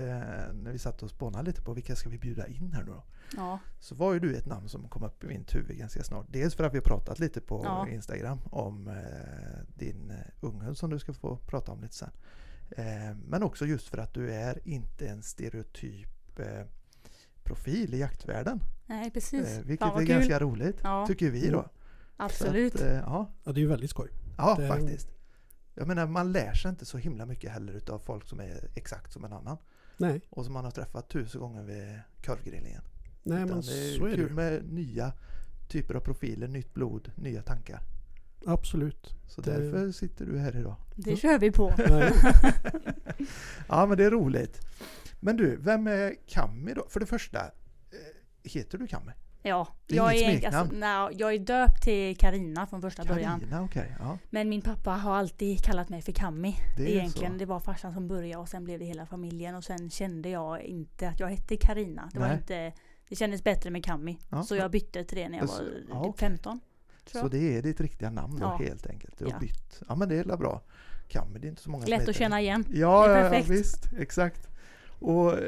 när 0.54 0.72
vi 0.72 0.78
satt 0.78 1.02
och 1.02 1.10
spånade 1.10 1.44
lite 1.50 1.62
på 1.62 1.72
vilka 1.74 1.96
ska 1.96 2.08
vi 2.08 2.18
bjuda 2.18 2.46
in 2.46 2.72
här 2.72 2.84
nu 2.84 2.90
då? 2.92 3.02
Ja, 3.36 3.58
Så 3.80 3.94
var 3.94 4.12
ju 4.14 4.20
du 4.20 4.36
ett 4.36 4.46
namn 4.46 4.68
som 4.68 4.88
kom 4.88 5.02
upp 5.02 5.24
i 5.24 5.26
mitt 5.26 5.54
huvud 5.54 5.78
ganska 5.78 6.02
snart. 6.02 6.26
Dels 6.28 6.54
för 6.54 6.64
att 6.64 6.72
vi 6.72 6.76
har 6.78 6.82
pratat 6.84 7.18
lite 7.18 7.40
på 7.40 7.62
Ja. 7.64 7.88
Instagram 7.88 8.38
om 8.50 8.88
eh, 8.88 8.94
din 9.78 10.10
eh, 10.10 10.16
unghund 10.40 10.78
som 10.78 10.90
du 10.90 10.98
ska 10.98 11.12
få 11.12 11.36
prata 11.36 11.72
om 11.72 11.80
lite 11.80 11.94
sen. 11.94 12.10
Eh, 12.76 13.16
men 13.28 13.42
också 13.42 13.66
just 13.66 13.88
för 13.88 13.98
att 13.98 14.14
du 14.14 14.32
är 14.32 14.68
inte 14.68 15.08
en 15.08 15.22
stereotyp 15.22 16.08
eh, 16.40 16.62
profil 17.42 17.94
i 17.94 17.98
jaktvärlden. 17.98 18.60
nej 18.86 19.10
precis. 19.10 19.46
Eh, 19.48 19.64
vilket 19.64 19.88
Fan 19.88 19.96
är 20.02 20.06
kul. 20.06 20.14
ganska 20.14 20.38
roligt, 20.40 20.76
Ja. 20.82 21.06
tycker 21.06 21.30
vi 21.30 21.48
då. 21.50 21.68
Absolut. 22.16 22.78
Så 22.78 22.84
att, 22.84 22.90
eh, 22.90 22.96
ja, 22.96 23.30
Ja, 23.44 23.52
det 23.52 23.58
är 23.58 23.62
ju 23.62 23.68
väldigt 23.68 23.90
skoj. 23.90 24.08
ja 24.38 24.54
Det- 24.58 24.68
faktiskt. 24.68 25.08
Jag 25.74 25.88
menar, 25.88 26.06
man 26.06 26.32
lär 26.32 26.52
sig 26.54 26.68
inte 26.68 26.84
så 26.84 26.98
himla 26.98 27.26
mycket 27.26 27.50
heller 27.50 27.72
utav 27.72 27.98
folk 27.98 28.26
som 28.28 28.40
är 28.40 28.68
exakt 28.74 29.12
som 29.12 29.24
en 29.24 29.32
annan. 29.32 29.56
Nej, 29.96 30.20
Och 30.30 30.44
som 30.44 30.54
man 30.54 30.64
har 30.64 30.70
träffat 30.72 31.08
tusen 31.08 31.40
gånger 31.40 31.62
vid 31.62 32.00
korvgrillningen. 32.26 32.82
nej 33.22 33.36
Utan 33.44 33.48
men 33.56 33.60
det 33.66 33.72
är 33.94 33.98
så 33.98 34.04
är 34.06 34.10
det 34.10 34.16
kul 34.16 34.32
med 34.32 34.72
nya 34.72 35.12
typer 35.68 35.94
av 35.94 36.00
profiler, 36.00 36.48
nytt 36.48 36.74
blod, 36.74 37.12
nya 37.16 37.42
tankar. 37.42 37.80
Absolut. 38.46 39.14
Så 39.28 39.40
Det- 39.40 39.50
därför 39.52 39.92
sitter 39.92 40.26
du 40.26 40.38
här 40.38 40.56
idag. 40.56 40.76
Det 40.94 41.16
kör 41.16 41.38
vi 41.38 41.50
på. 41.50 41.72
Ja 43.68 43.86
men 43.86 43.98
det 43.98 44.04
är 44.04 44.10
roligt. 44.10 44.60
Men 45.26 45.36
du, 45.36 45.56
vem 45.56 45.86
är 45.86 46.14
Cammy 46.26 46.72
då? 46.74 46.86
För 46.88 47.00
det 47.00 47.06
första, 47.06 47.38
eh, 47.38 47.48
heter 48.44 48.78
du 48.78 48.86
Cammy? 48.86 49.12
Ja, 49.42 49.68
är 49.88 49.96
jag 49.96 50.14
är, 50.14 50.46
alltså, 50.46 50.76
nej, 50.76 51.08
jag 51.18 51.34
är 51.34 51.38
döpt 51.38 51.82
till 51.82 52.16
Karina 52.16 52.66
från 52.66 52.80
första 52.82 53.04
början. 53.04 53.40
Carina, 53.40 53.62
okej. 53.62 53.96
Ja, 53.98 54.18
Men 54.30 54.48
min 54.48 54.62
pappa 54.62 54.90
har 54.90 55.14
alltid 55.16 55.64
kallat 55.64 55.88
mig 55.88 56.02
för 56.02 56.12
Kammi. 56.12 56.56
det 56.76 56.82
är 56.82 56.86
Egentligen, 56.88 57.32
så. 57.32 57.38
det 57.38 57.44
var 57.46 57.60
farsan 57.60 57.94
som 57.94 58.08
började 58.08 58.42
och 58.42 58.48
sen 58.48 58.64
blev 58.64 58.78
det 58.78 58.84
hela 58.84 59.06
familjen 59.06 59.54
och 59.54 59.64
sen 59.64 59.90
kände 59.90 60.28
jag 60.28 60.62
inte 60.62 61.08
att 61.08 61.20
jag 61.20 61.28
hette 61.28 61.56
Karina. 61.56 62.10
Det 62.12 62.18
var 62.18 62.26
Nej. 62.28 62.36
inte 62.36 62.72
Det 63.08 63.16
kändes 63.16 63.44
bättre 63.44 63.70
med 63.70 63.84
Kammi. 63.84 64.18
Ja. 64.30 64.42
Så 64.42 64.56
jag 64.56 64.70
bytte 64.70 65.04
till 65.04 65.18
det 65.18 65.28
när 65.28 65.38
jag 65.38 65.46
var 65.46 65.54
ja, 65.54 66.02
typ 66.02 66.08
okej. 66.08 66.12
15. 66.28 66.60
Tror 67.04 67.22
Så 67.22 67.28
det 67.28 67.56
är 67.58 67.62
ditt 67.62 67.80
riktiga 67.80 68.10
namn 68.10 68.36
då 68.40 68.44
Ja. 68.46 68.56
helt 68.66 68.86
enkelt? 68.86 69.18
Du 69.18 69.24
har 69.24 69.32
Ja. 69.32 69.38
bytt. 69.38 69.82
Ja 69.88 69.94
men 69.94 70.08
det 70.08 70.16
är 70.18 70.36
bra. 70.36 70.62
Cammy, 71.08 71.38
det 71.38 71.46
är 71.46 71.48
inte 71.48 71.62
så 71.62 71.70
många 71.70 71.84
som 71.84 71.90
Lätt 71.90 72.00
heter 72.00 72.10
att 72.12 72.16
det. 72.16 72.22
känna 72.24 72.40
igen. 72.40 72.64
Ja, 72.68 73.06
Det 73.06 73.12
är 73.12 73.16
ja, 73.18 73.24
ja 73.24 73.30
perfekt. 73.30 73.48
visst. 73.50 73.92
Exakt. 73.98 74.48
Och 74.98 75.32
eh, 75.32 75.38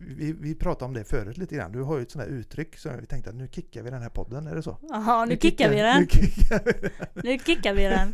vi, 0.00 0.32
vi 0.32 0.54
pratade 0.54 0.84
om 0.84 0.94
det 0.94 1.04
förut 1.04 1.38
lite 1.38 1.54
grann. 1.54 1.72
Du 1.72 1.82
har 1.82 1.96
ju 1.96 2.02
ett 2.02 2.10
sånt 2.10 2.24
här 2.24 2.30
uttryck 2.32 2.76
så 2.78 2.90
vi 3.00 3.06
tänkte 3.06 3.30
att 3.30 3.36
nu 3.36 3.48
kickar 3.52 3.82
vi 3.82 3.90
den 3.90 4.02
här 4.02 4.08
podden, 4.08 4.46
är 4.46 4.54
det 4.54 4.62
så? 4.62 4.76
Jaha, 4.82 5.24
nu 5.24 5.36
kickar 5.36 5.70
vi 5.70 5.76
Nu 5.76 5.82
den. 5.82 6.08
kickar 6.08 6.60
vi 6.64 6.72
den. 6.72 6.90
Nu 7.24 7.38
kickar 7.38 7.74
vi 7.74 7.82
den. 7.82 8.10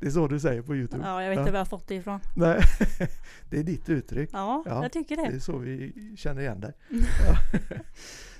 Det 0.00 0.06
är 0.06 0.10
så 0.10 0.28
du 0.28 0.40
säger 0.40 0.62
på 0.62 0.76
Youtube? 0.76 1.02
Ja, 1.06 1.22
jag 1.22 1.30
vet 1.30 1.38
inte 1.38 1.50
var 1.50 1.58
jag 1.58 1.64
har 1.64 1.68
fått 1.68 1.88
det 1.88 1.94
ifrån. 1.94 2.20
Nej, 2.36 2.60
det 3.50 3.58
är 3.58 3.62
ditt 3.62 3.88
uttryck. 3.88 4.30
Ja, 4.32 4.62
Ja, 4.66 4.82
jag 4.82 4.92
tycker 4.92 5.16
Det 5.16 5.22
det. 5.30 5.36
är 5.36 5.38
så 5.40 5.58
vi 5.58 5.92
känner 6.18 6.40
igen 6.40 6.60
dig. 6.60 6.72
Ja. 7.26 7.58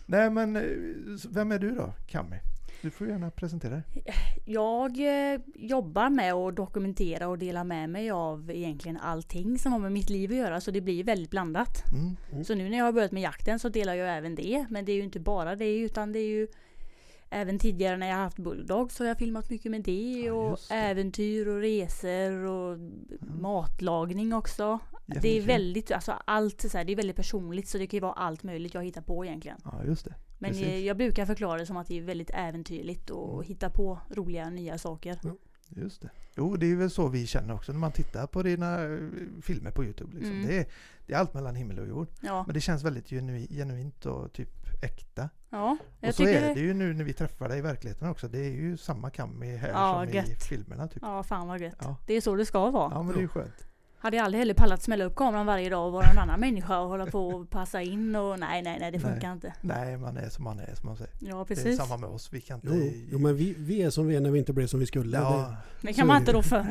Nej 0.07 0.31
men, 0.31 0.57
eh, 0.57 0.63
vem 1.31 1.53
är 1.53 1.59
du 1.59 1.71
då, 1.71 1.93
Cammy? 2.07 2.37
Du 2.83 2.91
får 2.91 3.09
gärna 3.09 3.31
presentera 3.31 3.71
dig. 3.71 3.83
Jag 4.45 4.91
eh, 5.01 5.41
jobbar 5.55 6.11
med 6.11 6.33
att 6.33 6.57
dokumentera 6.57 7.29
och 7.29 7.39
dela 7.39 7.65
med 7.65 7.91
mig 7.91 8.11
av 8.11 8.51
egentligen 8.51 8.97
allting 8.97 9.59
som 9.59 9.73
har 9.73 9.79
med 9.79 9.93
mitt 9.93 10.11
liv 10.11 10.31
att 10.31 10.37
göra. 10.37 10.61
Så 10.61 10.71
det 10.71 10.81
blir 10.81 11.05
väldigt 11.05 11.31
blandat. 11.31 11.93
Mm. 11.93 12.17
Mm. 12.33 12.45
Så 12.45 12.55
nu 12.55 12.69
när 12.69 12.79
jag 12.79 12.85
har 12.85 12.93
börjat 12.93 13.13
med 13.13 13.23
jakten 13.23 13.59
så 13.59 13.69
delar 13.69 13.95
jag 13.95 14.17
även 14.17 14.35
det. 14.35 14.67
Men 14.71 14.85
det 14.85 14.93
är 14.93 14.97
ju 14.97 15.03
inte 15.03 15.21
bara 15.21 15.57
det 15.57 15.79
utan 15.79 16.13
det 16.13 16.19
är 16.19 16.29
ju 16.29 16.49
Även 17.31 17.59
tidigare 17.59 17.97
när 17.97 18.09
jag 18.09 18.17
har 18.17 18.23
haft 18.23 18.39
bulldog 18.39 18.93
så 18.93 19.05
har 19.05 19.09
jag 19.09 19.19
filmat 19.19 19.51
mycket 19.51 19.71
med 19.71 19.83
det 19.83 20.23
Ja, 20.27 20.33
och 20.33 20.59
det. 20.69 20.75
äventyr 20.75 21.49
och 21.49 21.61
resor 21.61 22.33
och 22.45 22.79
matlagning 23.21 24.33
också. 24.33 24.79
Det 25.07 25.39
är 25.39 25.43
väldigt, 25.43 25.91
alltså 25.91 26.13
allt 26.25 26.61
så 26.61 26.79
här, 26.79 26.85
det 26.85 26.93
är 26.93 26.97
väldigt 26.97 27.17
personligt 27.17 27.69
så 27.69 27.79
det 27.79 27.87
kan 27.87 27.97
ju 27.97 28.01
vara 28.01 28.13
allt 28.13 28.43
möjligt 28.43 28.75
jag 28.75 28.85
hittar 28.85 29.03
på 29.03 29.25
egentligen. 29.25 29.59
Ja, 29.65 29.85
just 29.85 30.05
det. 30.05 30.15
Men 30.39 30.51
Precis. 30.51 30.67
eh, 30.67 30.79
jag 30.79 30.97
brukar 30.97 31.27
förklara 31.27 31.59
det 31.59 31.67
som 31.67 31.77
att 31.77 31.87
det 31.87 31.99
är 31.99 32.03
väldigt 32.03 32.31
äventyrligt 32.35 33.11
och 33.11 33.35
Mm. 33.35 33.47
hitta 33.47 33.71
på 33.71 33.99
roliga 34.11 34.51
nya 34.51 34.79
saker. 34.79 35.19
Just 35.69 36.03
det. 36.03 36.11
Jo, 36.37 36.57
det 36.57 36.67
är 36.67 36.77
väl 36.77 36.91
så 36.91 37.09
vi 37.09 37.27
känner 37.27 37.55
också 37.55 37.73
när 37.73 37.79
man 37.79 37.93
tittar 37.93 38.27
på 38.27 38.43
dina 38.43 38.83
eh, 38.85 38.99
filmer 39.43 39.71
på 39.71 39.85
Youtube. 39.85 40.17
Liksom. 40.17 40.33
Mm. 40.35 40.47
Det, 40.47 40.57
är, 40.59 40.67
det 41.07 41.15
är 41.15 41.19
allt 41.19 41.35
mellan 41.35 41.55
himmel 41.57 41.79
och 41.79 41.89
jord. 41.89 42.09
Ja, 42.21 42.43
Men 42.47 42.55
det 42.55 42.61
känns 42.61 42.85
väldigt 42.85 43.11
genu- 43.11 43.47
genuint 43.55 44.07
och 44.07 44.33
typ 44.33 44.51
äkta. 44.83 45.29
ja 45.51 45.77
och 46.09 46.15
så 46.15 46.23
är 46.23 46.55
det. 46.55 46.61
ju 46.61 46.75
nu 46.75 46.95
när 46.95 47.05
vi 47.05 47.13
träffar 47.13 47.49
dig 47.49 47.59
i 47.59 47.63
verkligheten 47.63 48.09
också. 48.09 48.29
Det 48.29 48.39
är 48.39 48.51
ju 48.51 48.77
samma 48.77 49.11
Cammy 49.11 49.57
här 49.57 49.69
Ja, 49.69 50.01
som 50.05 50.13
i 50.13 50.17
gött. 50.17 50.43
filmerna. 50.45 50.89
Typ. 50.89 50.99
Ja, 51.03 51.23
fan 51.23 51.49
vad 51.49 51.61
gött. 51.61 51.77
Ja. 51.81 51.97
Det 52.07 52.15
är 52.15 52.21
så 52.21 52.35
det 52.37 52.47
ska 52.47 52.71
vara. 52.71 52.91
ja, 52.95 53.03
men 53.03 53.17
det 53.17 53.23
är 53.23 53.27
skönt. 53.27 53.68
Hade 54.01 54.17
jag 54.17 54.25
aldrig 54.25 54.39
heller 54.39 54.55
pallat 54.55 54.83
smälla 54.83 55.05
upp 55.05 55.15
kameran 55.15 55.47
varje 55.47 55.71
dag 55.71 55.87
och 55.87 55.93
vara 55.93 56.07
en 56.07 56.19
annan 56.19 56.41
människa 56.41 56.79
och 56.79 56.89
hålla 56.89 57.07
på 57.07 57.29
och 57.29 57.51
passa 57.51 57.83
in 57.83 58.17
och 58.17 58.39
nej, 58.39 58.63
nej, 58.63 58.77
nej, 58.81 58.93
det 58.93 59.01
funkar 59.01 59.21
Nej. 59.29 59.33
inte. 59.33 59.55
Nej, 59.61 59.97
man 59.97 60.17
är 60.17 60.29
som 60.29 60.45
man 60.45 60.59
är 60.61 60.75
som 60.75 60.87
man 60.87 60.97
säger. 60.97 61.13
Ja, 61.19 61.37
Det 61.37 61.41
är 61.41 61.45
precis. 61.45 61.77
samma 61.77 61.97
med 61.97 62.11
oss. 62.11 62.33
Vi 62.33 62.41
kan 62.41 62.57
inte... 62.57 62.69
Jo, 62.71 62.93
jo 63.11 63.19
men 63.19 63.37
vi, 63.37 63.55
vi 63.59 63.83
är 63.83 63.91
som 63.91 64.07
vi 64.07 64.17
är 64.17 64.21
när 64.21 64.31
vi 64.31 64.39
inte 64.39 64.53
blev 64.53 64.67
som 64.67 64.81
vi 64.81 64.87
skulle. 64.87 65.17
ja. 65.17 65.57
Det 65.81 65.89
så 65.89 65.95
kan 65.95 66.07
man 66.07 66.17
inte 66.17 66.33
det. 66.33 66.37
då 66.39 66.43
för. 66.43 66.67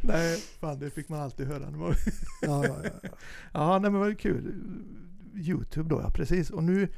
Nej, 0.00 0.36
fan 0.60 0.78
det 0.78 0.90
fick 0.90 1.08
man 1.08 1.20
alltid 1.20 1.46
höra. 1.46 1.94
Ja, 2.40 2.66
ja, 2.66 2.76
ja. 2.84 3.08
Ja, 3.52 3.78
nej 3.78 3.90
men 3.90 4.00
vad 4.00 4.18
kul. 4.18 4.54
Youtube 5.34 5.88
då, 5.88 6.00
ja 6.00 6.10
precis. 6.10 6.50
Och 6.50 6.64
nu 6.64 6.88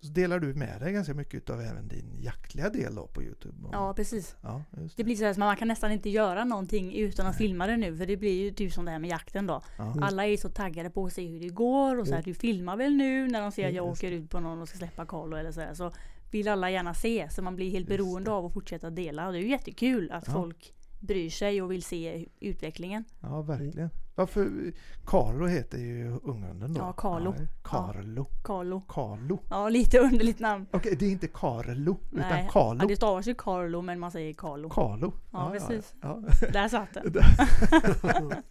så 0.00 0.08
delar 0.12 0.38
du 0.40 0.54
med 0.54 0.80
dig 0.80 0.92
ganska 0.92 1.14
mycket 1.14 1.50
av 1.50 1.60
även 1.60 1.88
din 1.88 2.16
jaktliga 2.20 2.70
del 2.70 2.94
då 2.94 3.06
på 3.06 3.22
Youtube. 3.22 3.68
Ja, 3.72 3.94
precis. 3.94 4.36
ja 4.42 4.62
Det 4.70 4.90
det. 4.96 5.04
blir 5.04 5.16
så 5.16 5.34
så 5.34 5.40
man 5.40 5.56
kan 5.56 5.68
nästan 5.68 5.92
inte 5.92 6.10
göra 6.10 6.44
någonting 6.44 6.94
utan 6.94 7.26
att 7.26 7.32
Nej. 7.32 7.38
filma 7.38 7.66
det 7.66 7.76
nu. 7.76 7.96
För 7.96 8.06
det 8.06 8.16
blir 8.16 8.42
ju 8.44 8.50
typ 8.50 8.72
som 8.72 8.84
det 8.84 8.90
här 8.90 8.98
med 8.98 9.10
jakten 9.10 9.46
då. 9.46 9.62
Ja. 9.78 9.96
Alla 10.02 10.26
är 10.26 10.36
så 10.36 10.48
taggade 10.48 10.90
på 10.90 11.06
att 11.06 11.12
se 11.12 11.26
hur 11.28 11.40
det 11.40 11.48
går 11.48 11.98
och 11.98 12.06
så 12.08 12.14
här, 12.14 12.22
du 12.22 12.34
filmar 12.34 12.76
väl 12.76 12.92
nu 12.96 13.28
när 13.28 13.40
de 13.40 13.52
ser 13.52 13.68
att 13.68 13.74
jag 13.74 13.82
Mm, 13.82 13.92
åker 13.92 14.12
ut 14.12 14.30
på 14.30 14.40
någon 14.40 14.60
och 14.62 14.68
ska 14.68 14.78
släppa 14.78 15.06
Carlo 15.06 15.36
eller 15.36 15.52
så 15.52 15.60
här. 15.60 15.74
Så 15.74 15.92
vill 16.30 16.48
alla 16.48 16.70
gärna 16.70 16.94
se 16.94 17.28
så 17.30 17.42
man 17.42 17.56
blir 17.56 17.70
helt 17.70 17.88
Just 17.88 17.98
beroende 17.98 18.30
det. 18.30 18.34
av 18.34 18.46
att 18.46 18.52
fortsätta 18.52 18.90
dela. 18.90 19.26
Och 19.26 19.32
det 19.32 19.38
är 19.38 19.42
ju 19.42 19.48
jättekul 19.50 20.10
att 20.12 20.24
Ja. 20.26 20.32
folk 20.32 20.74
bryr 21.00 21.30
sig 21.30 21.62
och 21.62 21.72
vill 21.72 21.82
se 21.82 22.26
utvecklingen. 22.40 23.04
ja, 23.20 23.42
verkligen. 23.42 23.90
Varför? 24.18 24.72
Carlo 25.06 25.46
heter 25.46 25.78
ju 25.78 26.18
unghunden 26.22 26.74
då. 26.74 26.80
Ja, 26.80 26.92
Carlo. 26.92 27.34
Ja, 27.38 27.44
Carlo. 27.62 28.26
Carlo. 28.44 28.80
Carlo. 28.88 29.38
Ja, 29.50 29.68
lite 29.68 29.98
underligt 29.98 30.38
namn. 30.40 30.66
Okej, 30.72 30.96
det 30.98 31.06
är 31.06 31.10
inte 31.10 31.28
Carlo, 31.28 31.96
utan 32.10 32.28
Nej, 32.28 32.48
Carlo. 32.52 32.80
Ja, 32.82 32.88
det 32.88 32.96
stavas 32.96 33.26
ju 33.26 33.34
Carlo 33.34 33.82
men 33.82 34.00
man 34.00 34.10
säger 34.10 34.34
Carlo. 34.34 34.68
Carlo. 34.70 35.12
Ja, 35.30 35.50
precis. 35.52 35.94
Ja, 36.02 36.22
Där 36.52 36.68
satt 36.68 36.88
den. 36.94 37.12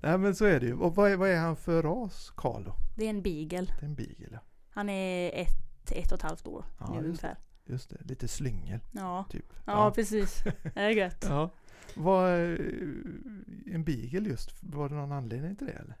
Nej 0.00 0.18
men 0.18 0.34
så 0.34 0.44
är 0.44 0.60
det 0.60 0.66
ju. 0.66 0.74
Och 0.74 0.94
vad 0.94 1.10
är, 1.10 1.16
vad 1.16 1.28
är 1.28 1.38
han 1.38 1.56
för 1.56 1.82
ras, 1.82 2.32
Carlo? 2.36 2.72
Det 2.96 3.04
är 3.04 3.10
en 3.10 3.22
beagle. 3.22 3.66
Det 3.80 3.84
är 3.86 3.88
en 3.88 3.94
beagle, 3.94 4.28
ja. 4.32 4.38
Han 4.70 4.88
är 4.88 5.30
ett, 5.34 5.90
ett 5.92 6.12
och 6.12 6.18
ett 6.18 6.22
halvt 6.22 6.46
år 6.46 6.64
Ja, 6.80 6.90
nu 6.92 6.98
ungefär. 7.06 7.36
Just 7.64 7.90
det, 7.90 7.96
lite 8.04 8.28
slyngel 8.28 8.80
Ja. 8.92 9.24
typ. 9.30 9.52
ja, 9.64 9.90
precis. 9.94 10.42
Det 10.74 10.80
är 10.80 10.90
gött. 10.90 11.24
Ja. 11.28 11.50
Vad, 11.94 12.30
eh, 12.30 12.58
en 13.74 13.84
beagle 13.84 14.28
just, 14.28 14.50
var 14.62 14.88
det 14.88 14.94
någon 14.94 15.12
anledning 15.12 15.56
till 15.56 15.66
det 15.66 15.72
eller? 15.72 15.96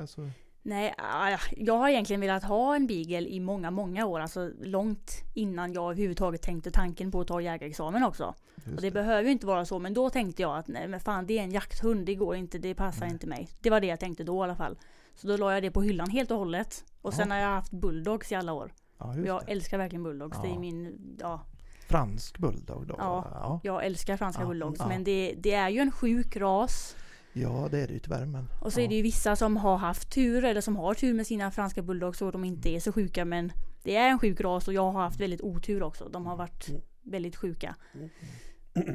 Alltså, 0.00 0.30
Nej, 0.62 0.94
ah, 0.98 1.38
jag 1.56 1.78
har 1.78 1.88
egentligen 1.88 2.20
velat 2.20 2.44
ha 2.44 2.76
en 2.76 2.86
beagle 2.86 3.28
i 3.28 3.40
många, 3.40 3.70
många 3.70 4.06
år. 4.06 4.20
Alltså 4.20 4.50
långt 4.60 5.12
innan 5.34 5.72
jag 5.72 5.90
överhuvudtaget 5.90 6.42
tänkte 6.42 6.70
tanken 6.70 7.10
på 7.10 7.20
att 7.20 7.26
ta 7.28 7.40
jägarexamen 7.40 8.04
också. 8.04 8.34
just 8.56 8.76
Och 8.76 8.82
det 8.82 8.90
behöver 8.90 9.22
ju 9.22 9.30
inte 9.30 9.46
vara 9.46 9.64
så, 9.64 9.78
men 9.78 9.94
då 9.94 10.10
tänkte 10.10 10.42
jag 10.42 10.58
att 10.58 10.68
nej 10.68 10.88
men 10.88 11.00
fan 11.00 11.26
det 11.26 11.38
är 11.38 11.42
en 11.42 11.50
jakthund, 11.52 12.06
det 12.06 12.14
går 12.14 12.36
inte, 12.36 12.58
det 12.58 12.74
passar 12.74 13.00
Nej. 13.06 13.12
inte 13.12 13.26
mig. 13.26 13.48
Det 13.60 13.70
var 13.70 13.80
det 13.80 13.86
jag 13.86 14.00
tänkte 14.00 14.24
då 14.24 14.36
i 14.36 14.44
alla 14.44 14.56
fall. 14.56 14.78
Så 15.14 15.26
då 15.28 15.36
la 15.36 15.52
jag 15.54 15.62
det 15.62 15.70
på 15.70 15.82
hyllan 15.82 16.10
helt 16.10 16.30
och 16.30 16.38
hållet. 16.38 16.84
Och 17.02 17.14
sen 17.14 17.28
Ja. 17.28 17.34
har 17.34 17.40
jag 17.42 17.48
haft 17.48 17.72
bulldogs 17.72 18.32
i 18.32 18.34
alla 18.34 18.52
år. 18.52 18.72
ja, 18.98 19.16
jag 19.16 19.46
det. 19.46 19.52
älskar 19.52 19.78
verkligen 19.78 20.02
bulldogs. 20.02 20.38
Det 20.42 20.48
är 20.48 20.52
Ja. 20.52 20.58
min, 20.58 21.16
ja, 21.20 21.46
Fransk 21.90 22.38
bulldog 22.38 22.86
då? 22.86 22.94
Ja. 22.98 23.26
ja. 23.32 23.60
jag 23.62 23.84
älskar 23.86 24.16
franska 24.16 24.42
Ja, 24.42 24.48
bulldogs. 24.48 24.78
ja. 24.80 24.88
Men 24.88 25.04
det, 25.04 25.34
det 25.38 25.52
är 25.54 25.68
ju 25.68 25.78
en 25.80 25.92
sjuk 25.92 26.36
ras. 26.36 26.96
Ja, 27.32 27.68
det 27.70 27.78
är 27.80 27.86
det 27.86 27.92
ju 27.92 27.98
tyvärr 27.98 28.26
men. 28.26 28.48
Och 28.60 28.72
så 28.72 28.80
är 28.80 28.88
det 28.88 28.94
ju 28.94 29.02
vissa 29.02 29.36
som 29.36 29.56
har 29.56 29.76
haft 29.76 30.10
tur 30.10 30.44
eller 30.44 30.60
som 30.60 30.76
har 30.76 30.94
tur 30.94 31.14
med 31.14 31.26
sina 31.26 31.50
franska 31.50 31.82
bulldogs 31.82 32.22
och 32.22 32.32
de 32.32 32.44
inte 32.44 32.68
är 32.68 32.80
så 32.80 32.92
sjuka 32.92 33.24
men 33.24 33.52
det 33.82 33.96
är 33.96 34.08
en 34.08 34.18
sjuk 34.18 34.40
ras 34.40 34.68
och 34.68 34.74
jag 34.74 34.92
har 34.92 35.02
haft 35.02 35.20
väldigt 35.20 35.40
otur 35.40 35.82
också. 35.82 36.08
De 36.08 36.26
har 36.26 36.36
varit 36.36 36.68
Mm. 36.68 36.80
väldigt 37.02 37.36
sjuka. 37.36 37.74
Mm. 37.94 38.10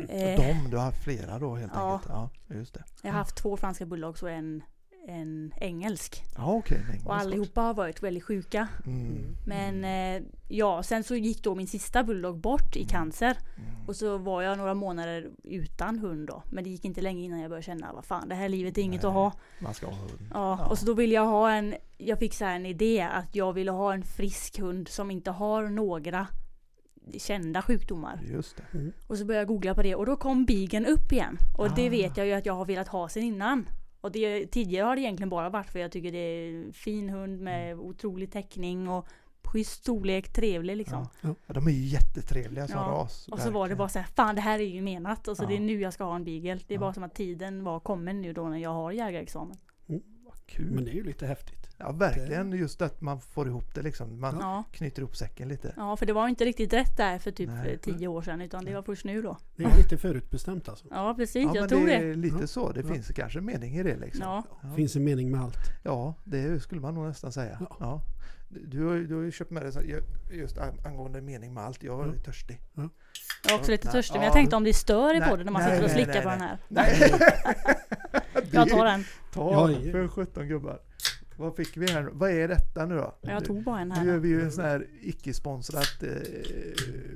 Eh, 0.10 0.38
De, 0.40 0.70
du 0.72 0.78
har 0.78 0.84
haft 0.84 1.04
flera 1.04 1.40
då 1.40 1.56
helt 1.56 1.76
enkelt? 1.76 2.10
Ja, 2.10 2.30
just 2.56 2.74
det. 2.74 2.84
jag 3.02 3.12
har 3.12 3.18
haft 3.18 3.36
två 3.38 3.58
franska 3.58 3.86
bulldogs 3.86 4.24
och 4.24 4.30
en, 4.32 4.64
en 5.08 5.54
engelsk. 5.62 6.24
Ja, 6.38 6.54
okej. 6.54 6.78
en 6.78 6.84
engelsk 6.90 7.06
Och 7.08 7.16
allihopa 7.16 7.62
har 7.62 7.74
varit 7.74 8.04
väldigt 8.04 8.24
sjuka. 8.24 8.68
Mm. 8.86 9.36
Men 9.46 9.84
eh, 9.86 10.24
ja, 10.48 10.84
sen 10.84 11.04
så 11.04 11.16
gick 11.16 11.44
då 11.44 11.56
min 11.56 11.68
sista 11.68 12.04
bulldog 12.04 12.38
bort 12.40 12.76
i 12.76 12.86
cancer. 12.86 13.38
Mm. 13.58 13.88
Och 13.88 13.96
så 13.96 14.18
var 14.18 14.42
jag 14.42 14.58
några 14.58 14.74
månader 14.74 15.30
utan 15.44 16.00
hund 16.00 16.28
då. 16.28 16.44
Men 16.52 16.64
det 16.64 16.70
gick 16.70 16.86
inte 16.86 17.02
länge 17.02 17.24
innan 17.24 17.40
jag 17.40 17.50
började 17.50 17.66
känna, 17.66 17.94
vad 17.94 18.06
fan 18.06 18.30
det 18.30 18.36
här 18.36 18.50
livet 18.50 18.78
är 18.78 18.82
inget 18.82 19.02
Nej. 19.02 19.08
att 19.08 19.14
ha. 19.14 19.34
Man 19.60 19.74
ska 19.74 19.86
ha 19.86 19.94
hund. 19.96 20.12
Ja, 20.34 20.58
Ja. 20.60 20.66
och 20.66 20.78
så 20.78 20.86
då 20.86 20.94
ville 20.94 21.16
jag 21.16 21.26
ha 21.26 21.52
en, 21.52 21.76
jag 21.98 22.20
fick 22.20 22.34
så 22.34 22.46
här 22.46 22.56
en 22.56 22.66
idé 22.66 23.02
att 23.02 23.36
jag 23.36 23.54
ville 23.54 23.72
ha 23.72 23.94
en 23.94 24.04
frisk 24.04 24.60
hund 24.60 24.88
som 24.88 25.12
inte 25.12 25.32
har 25.32 25.64
några 25.70 26.28
kända 27.18 27.62
sjukdomar. 27.62 28.22
Just 28.32 28.58
det. 28.58 28.78
Mm. 28.78 28.92
Och 29.08 29.18
så 29.18 29.26
började 29.26 29.42
jag 29.42 29.48
googla 29.48 29.76
på 29.76 29.84
det 29.84 29.96
och 29.96 30.06
då 30.06 30.16
kom 30.16 30.46
bigen 30.46 30.86
upp 30.86 31.12
igen. 31.12 31.38
Och 31.58 31.70
det 31.76 31.88
Ah. 31.88 31.90
vet 31.90 32.18
jag 32.18 32.28
ju 32.28 32.34
att 32.34 32.46
jag 32.46 32.54
har 32.54 32.66
velat 32.66 32.88
ha 32.88 33.10
sen 33.10 33.24
innan. 33.24 33.66
Och 34.06 34.12
det, 34.12 34.48
tidigare 34.48 34.86
har 34.86 34.96
det 34.96 35.02
egentligen 35.02 35.30
bara 35.30 35.50
varit 35.50 35.70
för 35.70 35.80
jag 35.80 35.92
tycker 35.92 36.12
det 36.12 36.18
är 36.18 36.54
en 36.66 36.74
fin 36.74 37.10
hund 37.10 37.40
med 37.42 37.72
Mm. 37.72 37.86
otrolig 37.86 38.32
täckning 38.32 38.90
och 38.90 39.08
schysst 39.44 39.72
storlek, 39.72 40.34
trevlig 40.34 40.78
liksom. 40.78 41.08
Ja. 41.22 41.36
Ja, 41.48 41.54
de 41.54 41.68
är 41.68 41.72
ju 41.72 41.86
jättetrevliga 41.86 42.68
som 42.68 42.78
Ja, 42.80 42.88
ras. 42.88 43.28
Och 43.28 43.40
så 43.40 43.52
var 43.52 43.70
det 43.70 43.76
bara 43.76 43.90
så 43.90 44.00
här, 44.00 44.08
fan 44.16 44.36
det 44.36 44.42
här 44.42 44.60
är 44.60 44.64
ju 44.64 44.82
menat. 44.82 45.28
Och 45.28 45.38
så 45.38 45.44
Ja. 45.44 45.48
det 45.48 45.56
är 45.56 45.60
nu 45.60 45.82
jag 45.82 45.94
ska 45.94 46.04
ha 46.04 46.16
en 46.16 46.24
beagle. 46.24 46.60
Det 46.68 46.74
är 46.74 46.76
Ja. 46.76 46.80
bara 46.80 46.94
som 46.94 47.04
att 47.04 47.16
tiden 47.16 47.64
var 47.64 47.80
kommen 47.80 48.22
nu 48.22 48.34
då 48.34 48.50
när 48.50 48.58
jag 48.58 48.70
har 48.74 48.92
jägarexamen. 48.92 49.58
Vad 50.26 50.46
kul. 50.46 50.72
Men 50.72 50.86
det 50.86 50.92
är 50.92 50.96
ju 50.96 51.04
lite 51.04 51.26
häftigt. 51.28 51.65
Ja, 51.78 51.92
verkligen. 51.92 52.52
Just 52.52 52.82
att 52.82 53.02
man 53.02 53.22
får 53.22 53.48
ihop 53.48 53.76
det 53.76 53.82
liksom. 53.82 54.20
Man 54.22 54.38
Ja. 54.40 54.64
knyter 54.72 55.02
ihop 55.02 55.16
säcken 55.18 55.48
lite. 55.48 55.74
ja, 55.78 55.98
för 55.98 56.06
det 56.06 56.14
var 56.14 56.28
inte 56.28 56.46
riktigt 56.46 56.74
rätt 56.74 56.98
där 56.98 57.20
för 57.20 57.32
typ 57.32 57.50
Nej. 57.50 57.78
tio 57.82 58.08
år 58.08 58.22
sedan 58.22 58.42
utan 58.42 58.66
det 58.66 58.74
var 58.74 58.82
först 58.82 59.06
nu 59.06 59.22
då. 59.22 59.38
Det 59.56 59.64
är 59.64 59.78
lite 59.78 59.98
förutbestämt 59.98 60.70
alltså. 60.70 60.86
Ja 60.92 61.14
precis, 61.18 61.36
Ja, 61.46 61.52
jag 61.56 61.62
men 61.62 61.70
tror 61.70 61.80
det 61.86 61.86
det. 62.00 62.10
är 62.12 62.16
lite 62.16 62.38
Ja. 62.42 62.48
så. 62.48 62.72
Det 62.72 62.82
Ja. 62.82 62.94
finns 62.94 63.08
kanske 63.08 63.40
en 63.40 63.46
mening 63.46 63.76
i 63.78 63.84
det 63.84 63.98
liksom. 63.98 64.22
Ja. 64.24 64.44
Ja. 64.64 64.76
Finns 64.76 64.96
en 64.96 65.04
mening 65.04 65.32
med 65.32 65.42
allt. 65.42 65.58
Ja, 65.84 66.14
det 66.24 66.60
skulle 66.60 66.82
man 66.82 66.94
nog 66.96 67.08
nästan 67.08 67.32
säga. 67.32 67.58
Ja. 67.60 67.78
Ja. 67.80 68.02
Du, 68.50 68.86
har, 68.86 68.94
ju- 68.94 69.08
du 69.08 69.16
har 69.16 69.22
ju 69.22 69.32
köpt 69.32 69.52
med 69.52 69.64
dig 69.66 70.02
just 70.32 70.58
an- 70.58 70.80
angående 70.86 71.22
mening 71.22 71.54
med 71.54 71.64
allt. 71.64 71.84
Jag 71.84 72.04
är 72.08 72.14
Ja. 72.16 72.24
törstig. 72.26 72.62
Jag 72.74 73.52
är 73.52 73.56
också 73.60 73.72
lite 73.72 73.92
törstig 73.92 74.14
men 74.14 74.22
ja. 74.22 74.28
jag 74.28 74.34
tänkte 74.34 74.56
om 74.56 74.64
det 74.64 74.74
stör 74.74 75.16
i 75.18 75.22
podden 75.30 75.46
när 75.46 75.52
man 75.54 75.62
nej, 75.62 75.72
sitter 75.72 75.84
och 75.84 75.96
nej, 75.96 76.04
slickar 76.06 76.14
nej, 76.14 76.24
på 76.24 76.30
den 76.30 76.42
här. 76.42 76.58
Nej! 76.68 77.12
Jag 78.52 78.70
tar 78.70 78.86
den. 78.92 79.04
Ta 79.34 79.68
den 79.68 79.92
för 79.92 80.08
17 80.08 80.48
gubbar. 80.48 80.80
Vad 81.38 81.56
fick 81.56 81.78
vi 81.78 81.92
här? 81.92 82.04
Vad 82.14 82.30
är 82.32 82.48
detta 82.48 82.86
nu 82.86 82.96
då? 82.96 83.16
Jag 83.22 83.46
tog 83.46 83.64
bara 83.64 83.80
en 83.80 83.90
Nu 83.90 83.96
gör 83.96 84.12
här. 84.12 84.18
vi 84.18 84.28
ju 84.30 84.42
en 84.42 84.52
sån 84.52 84.64
här 84.66 84.88
icke-sponsrat 85.02 86.04
eh, 86.04 86.10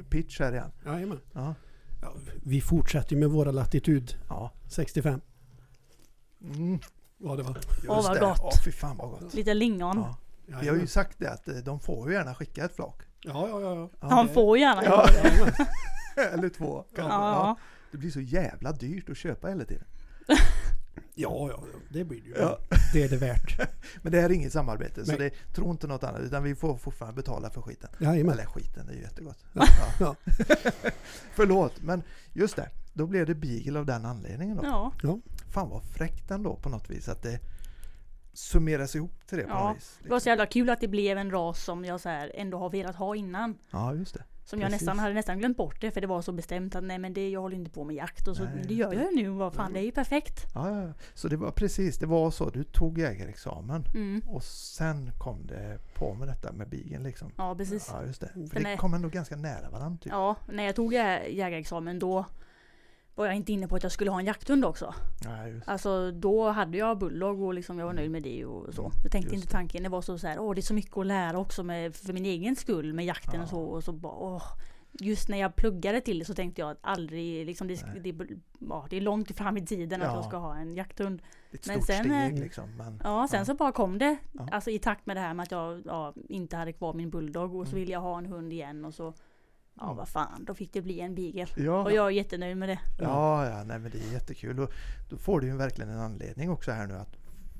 pitch 0.10 0.39
här 0.39 0.51
igen. 0.53 0.71
Jajamän. 0.86 1.19
Ja. 1.34 1.55
Ja, 2.01 2.13
vi 2.43 2.62
fortsätter 2.62 3.13
ju 3.13 3.19
med 3.19 3.29
våra 3.29 3.51
latitud 3.51 4.13
ja. 4.29 4.51
65. 4.67 5.21
Mm, 6.41 6.79
Ja, 7.17 7.36
det 7.36 7.43
var. 7.43 7.58
Åh, 7.88 8.03
vad 8.03 8.15
det. 8.15 8.19
gott. 8.19 8.39
Åh, 8.43 8.51
fy 8.65 8.71
fan 8.71 8.97
vad 8.97 9.10
gott. 9.10 9.34
Lite 9.34 9.53
lingon. 9.53 9.97
Ja. 9.97 10.60
Vi 10.62 10.67
har 10.67 10.75
ju 10.75 10.88
sagt 10.88 11.19
det 11.19 11.32
att 11.32 11.47
eh, 11.47 11.55
de 11.55 11.79
får 11.79 12.10
ju 12.10 12.15
gärna 12.15 12.36
skicka 12.36 12.65
ett 12.65 12.75
flak. 12.75 13.01
Ja, 13.21 13.47
ja, 13.49 13.62
ja. 13.62 13.89
ja. 14.01 14.08
Han 14.10 14.29
får 14.29 14.58
gärna 14.58 14.84
Ja. 14.84 15.05
Eller 16.34 16.49
två. 16.49 16.86
Ja. 16.95 17.58
Det 17.91 17.97
blir 17.97 18.12
så 18.12 18.19
jävla 18.21 18.71
dyrt 18.71 19.10
att 19.10 19.17
köpa 19.17 19.47
hela 19.47 19.65
tiden. 19.65 19.86
Ja, 21.15 21.49
ja, 21.49 21.63
ja, 21.73 21.79
det 21.89 22.03
blir 22.03 22.21
det 22.21 22.27
ju. 22.27 22.35
Ja. 22.38 22.59
Det 22.93 23.03
är 23.03 23.09
det 23.09 23.17
värt. 23.17 23.59
Men 24.01 24.12
det 24.12 24.21
här 24.21 24.29
är 24.29 24.33
inget 24.33 24.53
samarbete 24.53 25.05
så 25.05 25.12
Nej. 25.12 25.19
det, 25.19 25.53
tro 25.55 25.71
inte 25.71 25.88
något 25.88 26.03
annat 26.03 26.21
utan 26.21 26.43
vi 26.43 26.55
får 26.55 26.77
fortfarande 26.77 27.15
betala 27.15 27.49
för 27.49 27.62
skiten. 27.62 27.89
Jajamän. 27.99 28.33
Eller 28.33 28.45
skiten, 28.45 28.85
det 28.88 28.91
är 28.93 28.95
ju 28.95 29.01
jättegott. 29.01 29.45
Ja. 29.53 29.65
Ja. 29.99 30.15
Förlåt, 31.33 31.81
men 31.81 32.03
just 32.33 32.55
det. 32.55 32.69
Då 32.93 33.05
blev 33.07 33.25
det 33.25 33.35
beagle 33.35 33.79
av 33.79 33.85
den 33.85 34.05
anledningen 34.05 34.57
då. 34.57 34.63
Ja, 35.03 35.19
Fan 35.53 35.69
vad 35.69 35.83
fräckt 35.83 36.31
ändå 36.31 36.55
på 36.55 36.69
något 36.69 36.89
vis 36.89 37.09
att 37.09 37.23
det 37.23 37.39
summeras 38.33 38.95
ihop 38.95 39.27
till 39.27 39.38
det 39.38 39.43
på 39.43 39.49
Ja, 39.49 39.67
något 39.67 39.77
vis. 39.77 39.99
det 40.03 40.09
var 40.09 40.19
så 40.19 40.29
jävla 40.29 40.45
kul 40.45 40.69
att 40.69 40.79
det 40.81 40.88
blev 40.88 41.17
en 41.17 41.31
ras 41.31 41.63
som 41.63 41.85
jag 41.85 41.99
så 41.99 42.09
här 42.09 42.31
ändå 42.35 42.57
har 42.57 42.69
velat 42.69 42.95
ha 42.95 43.15
innan. 43.15 43.57
Ja, 43.71 43.93
just 43.93 44.13
det. 44.13 44.23
Som 44.49 44.62
jag 44.62 44.71
nästan 44.71 44.99
hade 44.99 45.13
nästan 45.13 45.39
glömt 45.39 45.57
bort 45.57 45.81
det 45.81 45.91
för 45.91 46.01
det 46.01 46.07
var 46.07 46.21
så 46.21 46.31
bestämt 46.31 46.75
att 46.75 46.83
nej 46.83 46.99
men 46.99 47.13
det, 47.13 47.29
jag 47.29 47.41
håller 47.41 47.55
inte 47.55 47.71
på 47.71 47.83
med 47.83 47.95
jakt 47.95 48.27
och 48.27 48.35
så 48.38 48.43
Nej, 48.43 48.65
det 48.67 48.73
gör 48.73 48.89
det. 48.89 48.95
jag 48.95 49.12
ju 49.13 49.23
nu. 49.23 49.29
Vad 49.29 49.53
fan 49.53 49.73
det 49.73 49.79
är 49.79 49.83
ju 49.83 49.91
perfekt. 49.91 50.45
Ja, 50.55 50.81
ja. 50.81 50.93
Så 51.13 51.27
det 51.27 51.38
var 51.38 51.51
precis, 51.51 51.97
det 51.97 52.05
var 52.05 52.31
så. 52.31 52.49
Du 52.49 52.63
tog 52.63 52.97
jägarexamen 52.99 53.83
Mm. 53.95 54.21
och 54.27 54.43
sen 54.43 55.12
kom 55.17 55.47
det 55.47 55.79
på 55.93 56.13
med 56.13 56.27
detta 56.27 56.51
med 56.51 56.69
bigen 56.69 57.03
liksom. 57.03 57.31
Ja 57.38 57.55
precis. 57.55 57.89
Ja, 57.93 58.05
just 58.05 58.21
det. 58.21 58.27
För 58.33 58.55
Den 58.55 58.63
det 58.63 58.77
kom 58.77 58.93
ändå 58.93 59.09
ganska 59.09 59.35
nära 59.35 59.69
varandra 59.69 59.97
typ. 60.01 60.12
Ja, 60.12 60.35
när 60.51 60.63
jag 60.63 60.75
tog 60.75 60.93
jä- 60.93 61.27
jägarexamen 61.29 61.99
då 61.99 62.25
var 63.19 63.25
jag 63.25 63.36
inte 63.36 63.51
inne 63.53 63.67
på 63.67 63.75
att 63.75 63.84
jag 63.84 63.91
skulle 63.91 64.12
ha 64.12 64.19
en 64.19 64.25
jakthund 64.25 64.65
också. 64.65 64.93
Ja, 65.25 65.47
just. 65.47 65.67
Alltså 65.69 66.12
då 66.12 66.49
hade 66.49 66.77
jag 66.77 66.97
bulldog 66.97 67.41
och 67.41 67.53
liksom 67.53 67.79
jag 67.79 67.86
var 67.86 67.93
nöjd 67.93 68.12
med 68.12 68.23
det 68.23 68.45
och 68.45 68.73
så. 68.73 68.82
Mm, 68.86 68.91
Jag 69.03 69.12
tänkte 69.12 69.34
just 69.34 69.43
inte 69.43 69.51
tanken, 69.53 69.84
det 69.84 69.89
var 69.89 70.01
så, 70.01 70.17
så 70.17 70.27
här, 70.27 70.39
åh 70.39 70.53
det 70.55 70.60
är 70.60 70.63
så 70.63 70.73
mycket 70.73 70.97
att 70.97 71.05
lära 71.05 71.39
också 71.39 71.63
med, 71.63 71.95
för 71.95 72.13
min 72.13 72.25
egen 72.25 72.55
skull 72.55 72.93
med 72.93 73.05
jakten 73.05 73.36
Ja. 73.36 73.43
och 73.43 73.49
så. 73.49 73.60
Och 73.62 73.84
så 73.84 73.91
bara, 73.91 74.13
åh. 74.13 74.43
Just 75.01 75.29
när 75.29 75.38
jag 75.38 75.55
pluggade 75.55 76.01
till 76.01 76.19
det 76.19 76.25
så 76.25 76.34
tänkte 76.34 76.62
jag 76.62 76.71
att 76.71 76.77
aldrig, 76.82 77.45
liksom 77.45 77.67
det, 77.67 77.86
Nej. 77.86 78.13
det, 78.13 78.27
ja, 78.69 78.88
det 78.89 78.97
är 78.97 79.01
långt 79.01 79.32
fram 79.38 79.58
i 79.58 79.65
tiden 79.65 80.01
att 80.01 80.08
Ja. 80.08 80.15
jag 80.15 80.25
ska 80.25 80.38
ha 80.38 80.55
en 80.55 80.75
jakthund. 80.75 81.21
Ett 81.51 81.67
Men 81.67 81.75
stort 81.75 81.88
sen, 81.95 82.05
steg 82.05 82.34
eh, 82.38 82.43
liksom. 82.43 82.69
Men, 82.77 83.01
Ja, 83.03 83.27
sen 83.29 83.39
Ja. 83.39 83.45
så 83.45 83.53
bara 83.53 83.71
kom 83.71 83.97
det. 83.97 84.17
Alltså 84.51 84.69
i 84.69 84.79
takt 84.79 85.05
med 85.05 85.15
det 85.15 85.19
här 85.21 85.34
med 85.34 85.43
att 85.43 85.51
jag 85.51 85.82
ja, 85.86 86.13
inte 86.29 86.58
hade 86.58 86.73
kvar 86.73 86.93
min 86.93 87.10
bulldog 87.10 87.55
och 87.55 87.67
så 87.67 87.71
Mm. 87.71 87.79
ville 87.79 87.91
jag 87.93 88.01
ha 88.01 88.17
en 88.17 88.25
hund 88.25 88.53
igen 88.53 88.86
och 88.86 88.93
så 88.93 89.13
Ja 89.79 89.85
Mm. 89.85 89.97
vad 89.97 90.07
fan, 90.09 90.45
då 90.45 90.53
fick 90.53 90.73
det 90.73 90.81
bli 90.81 90.99
en 90.99 91.15
beagle. 91.15 91.47
Ja, 91.55 91.83
Och 91.83 91.91
jag 91.91 92.05
är 92.05 92.09
jättenöjd 92.09 92.57
med 92.57 92.69
det. 92.69 92.79
ja, 92.99 93.49
ja 93.49 93.63
nej, 93.63 93.79
men 93.79 93.91
det 93.91 93.97
är 93.97 94.13
jättekul. 94.13 94.59
Och 94.59 94.71
då 95.09 95.17
får 95.17 95.39
du 95.41 95.47
ju 95.47 95.55
verkligen 95.57 95.89
en 95.91 95.99
anledning 95.99 96.49
också 96.49 96.71
här 96.71 96.87
nu 96.87 96.93
att 96.93 97.15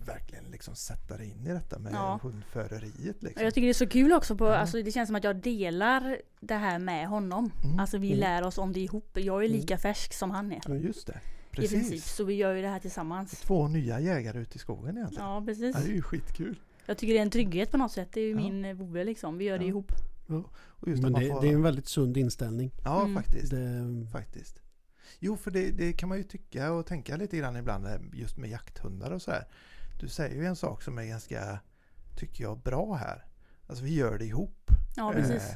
verkligen 0.06 0.44
liksom 0.52 0.76
sätta 0.76 1.18
dig 1.18 1.30
in 1.32 1.46
i 1.48 1.50
detta 1.54 1.80
med 1.80 1.94
Ja. 1.94 2.20
hundföreriet. 2.24 3.24
Liksom. 3.24 3.44
jag 3.44 3.54
tycker 3.54 3.66
det 3.68 3.72
är 3.72 3.74
så 3.74 3.88
kul 3.88 4.14
också 4.14 4.36
på, 4.36 4.46
Ja. 4.46 4.56
alltså 4.56 4.82
det 4.82 4.92
känns 4.92 5.08
som 5.08 5.16
att 5.16 5.24
jag 5.24 5.36
delar 5.36 6.18
det 6.40 6.56
här 6.56 6.80
med 6.80 7.08
honom. 7.08 7.52
Mm. 7.64 7.80
Alltså 7.80 7.98
vi 7.98 8.08
Mm. 8.08 8.20
lär 8.20 8.44
oss 8.48 8.58
om 8.58 8.74
det 8.74 8.80
ihop. 8.80 9.10
Jag 9.14 9.44
är 9.44 9.48
Mm. 9.48 9.60
lika 9.60 9.78
färsk 9.78 10.14
som 10.14 10.32
han 10.32 10.52
är. 10.52 10.62
Ja, 10.68 10.76
just 10.76 11.08
det. 11.08 11.20
I 11.52 11.56
princip. 11.56 11.80
Precis. 11.82 12.16
Så 12.16 12.24
vi 12.24 12.34
gör 12.34 12.54
ju 12.56 12.62
det 12.62 12.68
här 12.68 12.80
tillsammans. 12.80 13.32
Två 13.32 13.68
nya 13.68 14.00
jägare 14.00 14.40
ute 14.40 14.56
i 14.56 14.60
skogen 14.60 14.98
egentligen. 14.98 15.26
Ja 15.30 15.44
precis. 15.46 15.76
Ja, 15.76 15.82
det 15.86 15.92
är 15.92 15.96
ju 15.96 16.02
skitkul. 16.02 16.60
Jag 16.86 16.98
tycker 16.98 17.14
det 17.14 17.20
är 17.20 17.24
en 17.24 17.30
trygghet 17.30 17.72
på 17.72 17.78
något 17.78 17.92
sätt. 17.92 18.10
Det 18.14 18.22
är 18.22 18.26
ju 18.26 18.32
Ja. 18.32 18.38
min 18.38 18.78
vovve 18.78 19.04
liksom. 19.04 19.38
Vi 19.38 19.46
gör 19.46 19.60
det 19.60 19.66
ihop. 19.66 19.92
Och 20.56 20.88
just 20.90 21.04
Men 21.04 21.14
det, 21.14 21.28
får, 21.30 21.42
det 21.42 21.48
är 21.48 21.54
en 21.54 21.62
väldigt 21.62 21.88
sund 21.88 22.18
inställning. 22.18 22.72
Ja, 22.84 23.02
Mm. 23.02 23.16
faktiskt. 23.24 23.52
Det, 23.52 24.08
faktiskt. 24.12 24.62
Jo, 25.20 25.38
för 25.38 25.52
det, 25.52 25.72
det 25.72 25.94
kan 25.94 26.10
man 26.10 26.18
ju 26.18 26.24
tycka 26.24 26.72
och 26.72 26.86
tänka 26.86 27.18
lite 27.18 27.38
grann 27.38 27.56
ibland 27.58 27.88
eh, 27.88 28.00
just 28.14 28.38
med 28.38 28.50
jakthundar 28.50 29.12
och 29.12 29.22
så 29.22 29.32
här. 29.32 29.48
Du 30.00 30.08
säger 30.08 30.36
ju 30.36 30.46
en 30.46 30.56
sak 30.56 30.82
som 30.84 30.98
är 30.98 31.06
ganska, 31.06 31.60
tycker 32.18 32.44
jag, 32.44 32.60
bra 32.60 32.94
här. 32.96 33.26
Alltså 33.68 33.84
vi 33.84 33.94
gör 33.96 34.18
det 34.18 34.26
ihop. 34.26 34.72
Ja 34.96 35.12
precis. 35.14 35.50
Eh, 35.50 35.56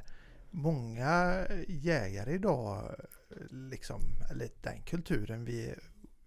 många 0.52 1.46
jägare 1.68 2.34
idag, 2.34 2.96
eh, 3.30 3.56
liksom, 3.70 4.02
eller 4.30 4.50
den 4.62 4.82
kulturen 4.82 5.46
vi, 5.46 5.76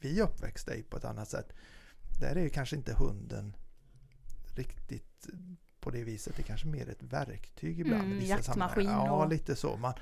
vi 0.01 0.21
är 0.21 0.25
uppväxta 0.25 0.75
i 0.75 0.83
på 0.83 0.97
ett 0.97 1.05
annat 1.05 1.29
sätt. 1.29 1.53
Där 2.21 2.37
är 2.37 2.41
ju 2.43 2.51
kanske 2.51 2.77
inte 2.77 2.95
hunden 2.95 3.57
riktigt 4.55 5.27
på 5.87 5.91
det 5.93 6.05
viset. 6.05 6.37
Det 6.37 6.43
är 6.43 6.45
kanske 6.45 6.67
mer 6.67 6.89
ett 6.91 7.03
verktyg 7.03 7.81
ibland. 7.81 8.03
Mm, 8.13 8.25
jaktmaskin. 8.25 8.85
Ja, 8.91 9.11
och- 9.13 9.29
lite 9.29 9.57
så. 9.57 9.77
Man, 9.77 9.93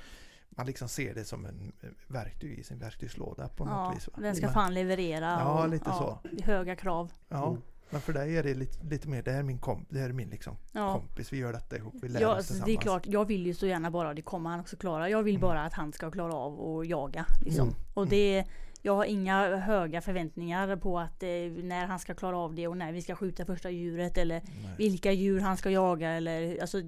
man 0.51 0.66
liksom 0.66 0.88
ser 0.88 1.14
det 1.14 1.25
som 1.25 1.44
en 1.47 1.73
verktyg 2.07 2.59
i 2.59 2.62
sin 2.64 2.79
verktygslåda 2.79 3.49
på 3.49 3.64
Ja, 3.66 3.85
något 3.88 3.97
vis. 3.97 4.09
va? 4.09 4.12
den 4.20 4.35
ska 4.37 4.47
Men- 4.47 4.55
fan 4.55 4.75
leverera. 4.75 5.27
Ja, 5.40 5.62
och, 5.62 5.68
lite 5.68 5.85
så. 5.85 6.18
det 6.23 6.42
är 6.42 6.47
Höga 6.47 6.77
krav. 6.77 7.12
Ja, 7.29 7.49
Mm. 7.49 7.62
men 7.90 8.01
för 8.01 8.12
dig 8.12 8.37
är 8.37 8.42
det 8.42 8.55
lite, 8.55 8.87
lite 8.87 9.09
mer, 9.09 9.23
det 9.23 9.31
här 9.33 9.38
är 9.38 9.42
min, 9.42 9.59
komp, 9.59 9.87
det 9.90 9.99
här 9.99 10.09
är 10.09 10.12
min 10.12 10.29
liksom 10.31 10.57
Ja. 10.73 10.92
kompis, 10.94 11.33
vi 11.33 11.37
gör 11.38 11.53
detta 11.53 11.77
ihop, 11.77 11.94
vi 12.03 12.09
lär 12.09 12.20
Ja, 12.20 12.29
oss 12.38 12.47
tillsammans. 12.47 12.64
det 12.66 12.73
är 12.73 12.77
klart, 12.81 13.07
jag 13.07 13.25
vill 13.25 13.47
ju 13.47 13.55
så 13.55 13.66
gärna 13.66 13.90
bara, 13.90 14.14
det 14.14 14.23
kommer 14.23 14.51
han 14.51 14.61
också 14.61 14.77
klara. 14.77 15.09
Jag 15.09 15.23
vill 15.23 15.35
Mm. 15.35 15.40
bara 15.49 15.62
att 15.64 15.73
han 15.73 15.92
ska 15.92 16.11
klara 16.11 16.35
av 16.35 16.61
att 16.81 16.87
jaga. 16.87 17.27
Liksom. 17.44 17.68
Mm. 17.68 17.81
Och 17.94 18.07
det, 18.09 18.44
jag 18.87 18.97
har 18.97 19.05
inga 19.05 19.57
höga 19.57 20.01
förväntningar 20.01 20.77
på 20.77 20.99
att 20.99 21.23
eh, 21.23 21.29
när 21.62 21.87
han 21.87 21.99
ska 21.99 22.14
klara 22.14 22.37
av 22.38 22.55
det 22.55 22.68
och 22.68 22.77
när 22.77 22.92
vi 22.92 23.03
ska 23.03 23.14
skjuta 23.16 23.44
första 23.44 23.70
djuret 23.70 24.18
eller 24.18 24.42
Nej. 24.62 24.75
vilka 24.79 25.12
djur 25.12 25.40
han 25.40 25.57
ska 25.57 25.70
jaga 25.70 26.11
eller 26.11 26.61
alltså 26.61 26.79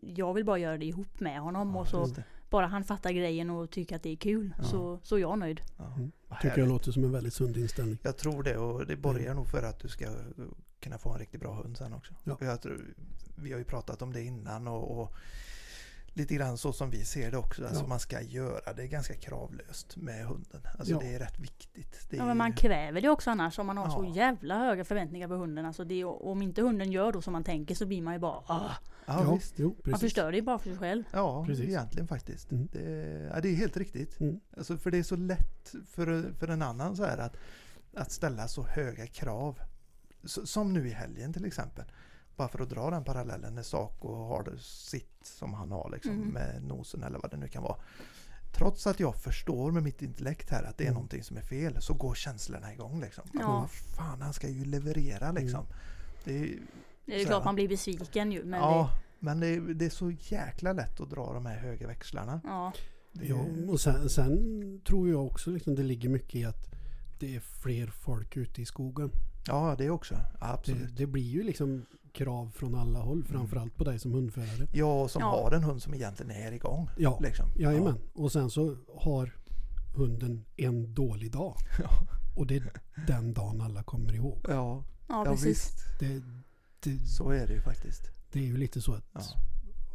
Jag 0.00 0.34
vill 0.34 0.44
bara 0.44 0.58
göra 0.58 0.78
det 0.78 0.84
ihop 0.86 1.20
med 1.20 1.40
honom 1.40 1.70
Ja, 1.74 1.80
och 1.80 1.88
så 1.88 2.08
bara 2.50 2.66
han 2.66 2.84
fattar 2.84 3.10
grejen 3.10 3.50
och 3.50 3.70
tycker 3.70 3.96
att 3.96 4.02
det 4.02 4.10
är 4.12 4.16
kul 4.16 4.54
Ja. 4.58 4.64
så, 4.64 4.98
så 5.02 5.16
är 5.16 5.20
jag 5.20 5.38
nöjd. 5.38 5.60
Ja, 5.78 5.84
Mm. 5.96 6.12
tycker 6.42 6.58
jag 6.58 6.68
låter 6.68 6.92
som 6.92 7.04
en 7.04 7.12
väldigt 7.12 7.34
sund 7.34 7.56
inställning. 7.56 7.98
Jag 8.02 8.16
tror 8.16 8.42
det 8.42 8.56
och 8.56 8.86
det 8.86 8.96
borgar 8.96 9.34
nog 9.34 9.48
för 9.48 9.62
att 9.62 9.78
du 9.80 9.88
ska 9.88 10.06
kunna 10.80 10.98
få 10.98 11.12
en 11.12 11.18
riktigt 11.18 11.40
bra 11.40 11.52
hund 11.54 11.76
sen 11.76 11.92
också. 11.92 12.14
Ja. 12.24 12.56
Tror, 12.56 12.84
vi 13.36 13.52
har 13.52 13.58
ju 13.58 13.64
pratat 13.64 14.02
om 14.02 14.12
det 14.12 14.22
innan 14.22 14.68
och, 14.68 15.00
och 15.00 15.12
lite 16.14 16.34
grann 16.34 16.58
så 16.58 16.72
som 16.72 16.90
vi 16.90 17.04
ser 17.04 17.30
det 17.30 17.36
också. 17.36 17.66
Alltså 17.66 17.82
Ja. 17.82 17.88
man 17.88 18.00
ska 18.00 18.20
göra 18.20 18.72
det 18.72 18.86
ganska 18.86 19.14
kravlöst 19.14 19.96
med 19.96 20.26
hunden. 20.26 20.60
Alltså 20.78 20.92
Ja. 20.94 20.98
det 21.00 21.14
är 21.14 21.18
rätt 21.18 21.38
viktigt. 21.38 22.06
Det 22.10 22.16
är 22.16 22.20
Ja, 22.20 22.26
men 22.26 22.36
man 22.36 22.52
kräver 22.52 23.00
det 23.00 23.08
också 23.08 23.30
annars 23.30 23.58
om 23.58 23.66
man 23.66 23.76
har 23.76 23.90
så 23.90 24.04
Ja. 24.04 24.14
jävla 24.16 24.58
höga 24.58 24.84
förväntningar 24.84 25.28
på 25.28 25.34
hunden. 25.34 25.66
Alltså 25.66 25.84
det, 25.84 26.04
om 26.04 26.42
inte 26.42 26.62
hunden 26.62 26.92
gör 26.92 27.12
då 27.12 27.22
som 27.22 27.32
man 27.32 27.44
tänker 27.44 27.74
så 27.74 27.86
blir 27.86 28.02
man 28.02 28.14
ju 28.14 28.20
bara 28.20 28.32
ah, 28.46 28.70
ja, 29.06 29.24
Ja, 29.24 29.34
visst. 29.34 29.54
jo, 29.56 29.76
Man 29.84 30.00
förstör 30.00 30.30
det 30.32 30.36
ju 30.36 30.42
bara 30.42 30.58
för 30.58 30.68
sig 30.68 30.78
själv. 30.78 31.04
Ja, 31.12 31.44
Precis. 31.46 31.64
egentligen 31.68 32.08
faktiskt. 32.08 32.50
Mm. 32.52 32.68
Det, 32.72 32.80
ja, 33.34 33.40
det 33.40 33.48
är 33.48 33.54
helt 33.54 33.76
riktigt. 33.76 34.20
Mm. 34.20 34.40
Alltså, 34.56 34.78
för 34.78 34.90
det 34.90 34.98
är 34.98 35.02
så 35.02 35.16
lätt 35.16 35.74
för, 35.88 36.32
för 36.38 36.48
en 36.48 36.62
annan 36.62 36.96
så 36.96 37.04
här 37.04 37.18
att, 37.18 37.36
att 37.96 38.10
ställa 38.12 38.48
så 38.48 38.62
höga 38.62 39.06
krav. 39.06 39.58
Så, 40.24 40.46
som 40.46 40.72
nu 40.72 40.88
i 40.88 40.90
helgen 40.90 41.32
till 41.32 41.44
exempel. 41.44 41.84
Bara 42.36 42.48
för 42.48 42.62
att 42.62 42.70
dra 42.70 42.90
den 42.90 43.04
parallellen 43.04 43.54
när 43.54 43.62
Saco 43.62 44.14
har 44.14 44.42
det 44.44 44.58
sitt 44.62 45.08
som 45.22 45.54
han 45.54 45.70
har 45.72 45.90
liksom, 45.90 46.12
Mm. 46.12 46.28
med 46.28 46.62
nosen 46.64 47.02
eller 47.02 47.18
vad 47.18 47.30
det 47.30 47.36
nu 47.36 47.48
kan 47.48 47.62
vara. 47.62 47.76
Trots 48.54 48.86
att 48.86 49.00
jag 49.00 49.16
förstår 49.16 49.70
med 49.70 49.82
mitt 49.82 50.02
intellekt 50.02 50.50
här 50.50 50.62
att 50.64 50.78
det 50.78 50.84
är 50.84 50.88
Mm. 50.88 50.94
någonting 50.94 51.22
som 51.22 51.36
är 51.36 51.40
fel 51.42 51.82
så 51.82 51.94
går 51.94 52.14
känslorna 52.14 52.72
igång. 52.72 53.00
Liksom. 53.00 53.24
Ja. 53.32 53.46
Vad 53.60 53.70
fan, 53.70 54.22
han 54.22 54.32
ska 54.32 54.48
ju 54.48 54.64
leverera 54.64 55.32
liksom. 55.32 55.66
Det 56.24 56.38
är, 56.38 56.58
Det 57.06 57.20
är 57.22 57.24
klart 57.26 57.44
man 57.44 57.54
blir 57.54 57.68
besviken 57.68 58.32
ju. 58.32 58.44
Men 58.44 58.60
ja, 58.60 58.90
men 59.18 59.40
det 59.40 59.46
är, 59.46 59.60
det 59.60 59.84
är 59.84 59.90
så 59.90 60.10
jäkla 60.10 60.72
lätt 60.72 61.00
att 61.00 61.10
dra 61.10 61.32
de 61.32 61.46
här 61.46 61.58
höga 61.58 61.86
växlarna. 61.86 62.40
det, 62.42 62.48
ja, 62.48 62.72
Det 63.12 63.26
Ja, 63.26 63.72
och 63.72 63.80
sen, 63.80 64.08
sen 64.08 64.80
tror 64.84 65.08
jag 65.08 65.26
också 65.26 65.50
liksom 65.50 65.74
det 65.74 65.82
ligger 65.82 66.08
mycket 66.08 66.34
i 66.34 66.44
att 66.44 66.70
det 67.20 67.36
är 67.36 67.40
fler 67.40 67.86
folk 67.86 68.36
ute 68.36 68.62
i 68.62 68.66
skogen. 68.66 69.10
ja, 69.46 69.74
det 69.78 69.90
också. 69.90 70.14
Absolut. 70.40 70.80
Det, 70.88 70.94
det 70.94 71.06
blir 71.06 71.22
ju 71.30 71.42
liksom 71.42 71.86
krav 72.12 72.50
från 72.54 72.74
alla 72.74 72.98
håll, 72.98 73.24
framförallt 73.24 73.76
på 73.76 73.84
dig 73.84 73.98
som 73.98 74.12
hundförare. 74.12 74.68
Ja, 74.72 75.08
som 75.08 75.20
Ja. 75.20 75.26
har 75.30 75.52
en 75.52 75.62
hund 75.64 75.82
som 75.82 75.94
egentligen 75.94 76.30
är 76.32 76.52
igång. 76.52 76.88
Ja, 76.98 77.18
Liksom. 77.22 77.46
jajamän. 77.56 77.98
Och 78.14 78.32
sen 78.32 78.50
så 78.50 78.76
har 78.96 79.34
hunden 79.96 80.44
en 80.56 80.94
dålig 80.94 81.32
dag. 81.32 81.56
Ja. 81.78 81.88
Och 82.36 82.46
det 82.46 82.56
är 82.56 82.72
den 83.06 83.32
dagen 83.32 83.60
alla 83.60 83.82
kommer 83.82 84.14
ihåg. 84.14 84.38
Ja, 84.48 84.54
ja, 84.54 84.84
ja, 85.08 85.24
precis. 85.24 85.46
visst. 85.46 86.00
Det, 86.00 86.22
det, 86.80 87.06
Så 87.06 87.30
är 87.30 87.46
det 87.46 87.52
ju 87.54 87.60
faktiskt. 87.60 88.02
det 88.32 88.38
är 88.38 88.44
ju 88.44 88.56
lite 88.56 88.80
så 88.80 88.92
att 88.94 89.04
Ja. 89.12 89.20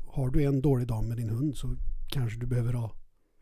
har 0.07 0.29
du 0.29 0.43
en 0.43 0.61
dålig 0.61 0.87
dag 0.87 1.03
med 1.03 1.17
din 1.17 1.29
hund 1.29 1.57
så 1.57 1.75
kanske 2.09 2.39
du 2.39 2.45
behöver 2.47 2.73
ha 2.73 2.91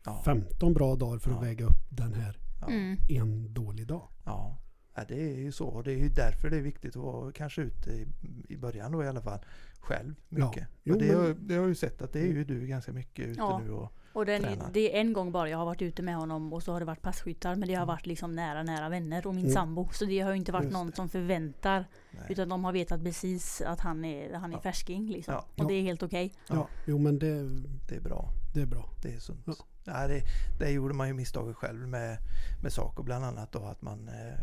Ja. 0.04 0.22
15 0.24 0.74
bra 0.74 0.96
dagar 0.96 1.18
för 1.18 1.30
att 1.30 1.36
Ja. 1.36 1.42
väga 1.42 1.64
upp 1.64 1.86
den 1.88 2.14
här 2.14 2.38
Ja. 2.60 2.66
Mm. 2.68 2.98
en 3.08 3.54
dålig 3.54 3.86
dag. 3.86 4.08
Ja. 4.24 4.58
Ja, 4.96 5.02
det 5.08 5.20
är 5.30 5.38
ju 5.38 5.52
så. 5.52 5.66
Och 5.66 5.84
det 5.84 5.92
är 5.92 5.96
ju 5.98 6.08
därför 6.08 6.50
det 6.50 6.56
är 6.56 6.60
viktigt 6.62 6.96
att 6.96 7.02
vara 7.02 7.32
kanske 7.32 7.62
ute 7.62 7.90
i, 7.90 8.06
i 8.48 8.56
början 8.56 8.92
då 8.92 9.04
i 9.04 9.08
alla 9.08 9.22
fall 9.22 9.38
själv 9.80 10.14
Ja. 10.28 10.46
mycket. 10.46 10.68
Jo, 10.84 10.94
och 10.94 11.00
det, 11.00 11.06
men- 11.06 11.16
har, 11.16 11.36
det 11.40 11.54
har 11.54 11.60
jag 11.60 11.68
ju 11.68 11.74
sett 11.74 12.02
att 12.02 12.12
det 12.12 12.20
är 12.20 12.26
ju 12.26 12.44
du 12.44 12.66
ganska 12.66 12.92
mycket 12.92 13.26
ute 13.26 13.40
Ja. 13.40 13.58
nu 13.64 13.70
och 13.70 13.92
Och 14.12 14.26
den, 14.26 14.42
tränar. 14.42 14.70
det 14.72 14.96
är 14.96 15.00
en 15.00 15.12
gång 15.12 15.32
bara 15.32 15.48
jag 15.48 15.58
har 15.58 15.64
varit 15.64 15.82
ute 15.82 16.02
med 16.02 16.16
honom 16.16 16.52
och 16.52 16.62
så 16.62 16.72
har 16.72 16.80
det 16.80 16.86
varit 16.86 17.02
passkyttar. 17.02 17.54
Men 17.56 17.68
det 17.68 17.74
har 17.74 17.82
Mm. 17.82 17.94
varit 17.94 18.06
liksom 18.06 18.34
nära, 18.34 18.62
nära 18.62 18.88
vänner 18.88 19.26
och 19.26 19.34
min 19.34 19.44
Mm. 19.44 19.54
sambo. 19.54 19.88
Så 19.92 20.04
det 20.04 20.20
har 20.20 20.30
ju 20.30 20.36
inte 20.36 20.52
varit 20.52 20.64
Just 20.64 20.72
någon 20.74 20.90
det. 20.90 20.96
som 20.96 21.08
förväntar. 21.08 21.84
Nej. 22.10 22.22
Utan 22.28 22.48
de 22.48 22.64
har 22.64 22.72
vetat 22.72 23.04
precis 23.04 23.60
att 23.60 23.80
han 23.80 24.04
är, 24.04 24.34
han 24.34 24.50
är 24.52 24.56
Ja. 24.56 24.60
färsking 24.62 25.10
liksom. 25.10 25.34
Ja. 25.34 25.46
Och 25.64 25.68
det 25.68 25.74
är 25.74 25.82
helt 25.82 26.02
okej. 26.02 26.34
Ja. 26.48 26.54
Ja, 26.54 26.68
jo 26.86 26.98
men 26.98 27.18
det, 27.18 27.42
Det 27.88 27.96
är 27.96 28.00
bra. 28.00 28.28
det 28.54 28.60
är 28.62 28.66
bra. 28.66 28.90
Det 29.02 29.12
är 29.14 29.18
sunt. 29.18 29.40
Ja. 29.46 29.54
Ja. 29.84 30.08
det, 30.08 30.22
det 30.58 30.70
gjorde 30.70 30.94
man 30.94 31.08
ju 31.08 31.14
misstaget 31.14 31.56
själv 31.56 31.88
med, 31.88 32.18
med 32.62 32.72
Saco 32.72 33.02
bland 33.02 33.24
annat 33.24 33.52
då 33.52 33.64
att 33.64 33.82
man 33.82 34.08
eh, 34.08 34.38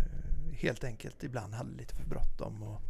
helt 0.54 0.84
enkelt 0.84 1.24
ibland 1.24 1.54
hade 1.54 1.72
lite 1.78 1.96
för 1.96 2.04
bråttom. 2.06 2.64
Och 2.64 2.82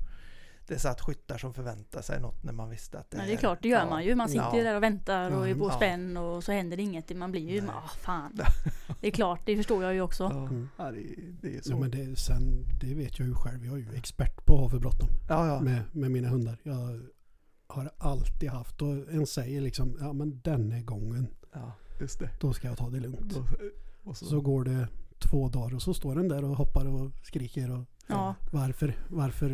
det 0.67 0.79
satt 0.79 1.01
skyttar 1.01 1.37
som 1.37 1.53
förväntade 1.53 2.03
sig 2.03 2.21
något 2.21 2.43
när 2.43 2.53
man 2.53 2.69
visste 2.69 2.99
att 2.99 3.11
det 3.11 3.17
Men 3.17 3.27
det 3.27 3.33
är 3.33 3.37
klart, 3.37 3.59
det 3.61 3.67
gör 3.69 3.79
ja, 3.79 3.89
man 3.89 4.03
ju. 4.05 4.15
Man 4.15 4.29
sitter 4.29 4.43
ja. 4.43 4.57
ju 4.57 4.63
där 4.63 4.75
och 4.75 4.83
väntar 4.83 5.31
och 5.31 5.49
är 5.49 5.55
på 5.55 5.67
Ja. 5.69 5.75
spänn 5.75 6.17
och 6.17 6.43
så 6.43 6.51
händer 6.51 6.77
det 6.77 6.83
inget. 6.83 7.17
Man 7.17 7.31
blir 7.31 7.49
ju, 7.49 7.67
ah 7.69 7.87
fan. 7.99 8.39
Det 9.01 9.07
är 9.07 9.11
klart, 9.11 9.41
det 9.45 9.57
förstår 9.57 9.83
jag 9.83 9.93
ju 9.93 10.01
också. 10.01 10.23
Ja, 10.23 10.47
Mm. 10.47 10.69
ja 10.77 10.91
det, 10.91 11.03
det 11.41 11.57
är 11.57 11.61
så. 11.61 11.71
Ja, 11.71 11.77
men 11.77 11.91
det, 11.91 12.15
sen, 12.19 12.65
det 12.81 12.93
vet 12.95 13.19
jag 13.19 13.27
ju 13.27 13.35
själv. 13.35 13.65
Jag 13.65 13.73
är 13.75 13.79
ju 13.79 13.93
expert 13.95 14.45
på 14.45 14.53
att 14.55 14.59
ha 14.61 14.69
för 14.69 14.79
bråttom 14.79 15.09
ja, 15.29 15.47
ja. 15.47 15.59
med, 15.61 15.81
med 15.91 16.11
mina 16.11 16.27
hundar. 16.29 16.57
Jag 16.63 17.01
har 17.67 17.91
alltid 17.97 18.49
haft 18.49 18.81
och 18.81 18.89
en 18.89 19.27
säger 19.27 19.61
liksom 19.61 19.97
ja 19.99 20.13
men 20.13 20.41
den 20.43 20.71
är 20.71 20.81
gången. 20.81 21.27
ja, 21.53 21.71
just 21.99 22.19
det. 22.19 22.29
Då 22.39 22.53
ska 22.53 22.67
jag 22.67 22.77
ta 22.77 22.89
det 22.89 22.99
lugnt. 22.99 23.33
Då, 23.33 23.45
och 24.03 24.17
så, 24.17 24.25
Så 24.25 24.41
går 24.41 24.63
det 24.63 24.87
två 25.29 25.49
dagar 25.49 25.75
och 25.75 25.81
så 25.81 25.93
står 25.93 26.15
den 26.15 26.27
där 26.27 26.43
och 26.43 26.57
hoppar 26.57 26.85
och 26.87 27.11
skriker 27.23 27.71
och 27.71 27.85
Ja. 28.07 28.35
varför, 28.51 28.93
varför 29.09 29.49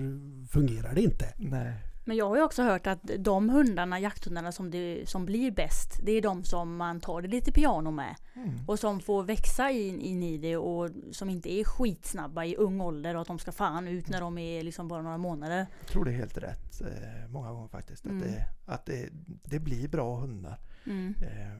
fungerar 0.47 0.95
det 0.95 1.01
inte? 1.01 1.33
Nej. 1.37 1.73
Men 2.05 2.17
jag 2.17 2.29
har 2.29 2.35
ju 2.35 2.43
också 2.43 2.63
hört 2.63 2.87
att 2.87 2.99
de 3.19 3.49
hundarna, 3.49 3.99
jakthundarna 3.99 4.51
som, 4.51 4.71
det, 4.71 5.09
som 5.09 5.25
blir 5.25 5.51
bäst, 5.51 5.99
det 6.03 6.11
är 6.11 6.21
de 6.21 6.43
som 6.43 6.77
man 6.77 6.99
tar 6.99 7.21
det 7.21 7.27
lite 7.27 7.51
piano 7.51 7.91
med. 7.91 8.15
Mm. 8.35 8.49
Och 8.67 8.79
som 8.79 8.99
får 8.99 9.23
växa 9.23 9.71
in, 9.71 9.99
in 10.01 10.23
i 10.23 10.37
det 10.37 10.57
och 10.57 10.89
som 11.11 11.29
inte 11.29 11.51
är 11.53 11.63
skitsnabba 11.63 12.45
i 12.45 12.55
ung 12.55 12.81
ålder 12.81 13.15
och 13.15 13.21
att 13.21 13.27
de 13.27 13.39
ska 13.39 13.51
fan 13.51 13.87
ut 13.87 14.09
när 14.09 14.21
de 14.21 14.37
är 14.37 14.63
liksom 14.63 14.87
bara 14.87 15.01
några 15.01 15.17
månader. 15.17 15.67
Jag 15.79 15.87
tror 15.87 16.05
det 16.05 16.11
är 16.11 16.15
helt 16.15 16.37
rätt 16.37 16.81
eh, 16.81 17.29
många 17.29 17.51
gånger 17.51 17.67
faktiskt. 17.67 18.05
Att, 18.05 18.11
Mm. 18.11 18.21
det, 18.27 18.45
att 18.65 18.85
det, 18.85 19.09
det 19.25 19.59
blir 19.59 19.87
bra 19.87 20.19
hundar. 20.19 20.59
Mm. 20.85 21.15
Eh, 21.21 21.59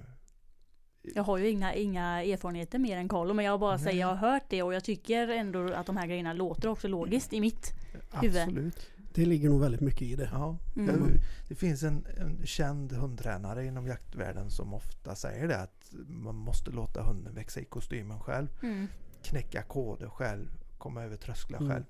Jag 1.02 1.24
har 1.24 1.38
ju 1.38 1.50
inga, 1.50 1.74
inga 1.74 2.24
erfarenheter 2.24 2.80
mer 2.80 2.98
än 2.98 3.10
Carlo 3.10 3.34
men 3.34 3.46
jag 3.46 3.60
bara 3.60 3.80
säger 3.80 4.00
jag 4.00 4.08
har 4.08 4.16
hört 4.32 4.44
det 4.50 4.64
och 4.64 4.74
jag 4.74 4.84
tycker 4.84 5.28
ändå 5.28 5.74
att 5.74 5.86
de 5.86 5.98
här 5.98 6.08
grejerna 6.08 6.34
låter 6.34 6.68
också 6.70 6.88
logiskt 6.88 7.34
i 7.34 7.42
mitt. 7.42 7.74
Huvud. 8.12 8.38
absolut. 8.42 8.90
Det 9.14 9.26
ligger 9.26 9.50
nog 9.50 9.62
väldigt 9.62 9.82
mycket 9.82 10.02
i 10.02 10.16
det. 10.16 10.30
Ja. 10.34 10.58
Mm. 10.78 11.12
Det 11.48 11.56
finns 11.56 11.84
en, 11.84 12.06
en 12.18 12.46
känd 12.46 12.92
hundtränare 12.92 13.66
inom 13.66 13.88
jaktvärlden 13.88 14.50
som 14.50 14.74
ofta 14.74 15.16
säger 15.16 15.48
det 15.48 15.58
att 15.60 15.92
man 16.08 16.36
måste 16.36 16.72
låta 16.72 17.02
hunden 17.04 17.36
växa 17.36 17.60
i 17.60 17.66
kostymen 17.66 18.20
själv. 18.20 18.48
Mm. 18.64 18.88
Knäcka 19.24 19.62
koder 19.64 20.10
själv, 20.10 20.48
komma 20.78 21.04
över 21.04 21.18
trösklar 21.18 21.60
Mm. 21.60 21.72
själv. 21.72 21.84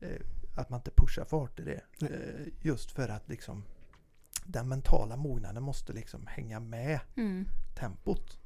Eh, 0.00 0.20
att 0.56 0.70
man 0.70 0.78
inte 0.80 0.90
pushar 0.96 1.24
fart 1.24 1.60
i 1.60 1.62
det. 1.64 1.80
Nej. 2.00 2.10
Eh, 2.12 2.46
just 2.62 2.90
för 2.90 3.08
att 3.08 3.28
liksom 3.28 3.64
den 4.48 4.68
mentala 4.68 5.16
mognaden 5.16 5.62
måste 5.62 5.92
liksom 5.92 6.26
hänga 6.26 6.60
med 6.60 7.00
Mm. 7.16 7.48
tempot. 7.74 8.38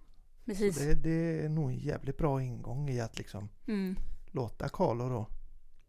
Precis. 0.45 0.79
Det, 0.79 0.95
det 0.95 1.45
är 1.45 1.49
nog 1.49 1.71
en 1.71 1.79
jävligt 1.79 2.17
bra 2.19 2.43
ingång 2.43 2.89
i 2.91 3.01
att 3.01 3.19
liksom 3.19 3.49
Mm. 3.67 3.97
låta 4.31 4.69
Carlo 4.69 5.09
då. 5.09 5.27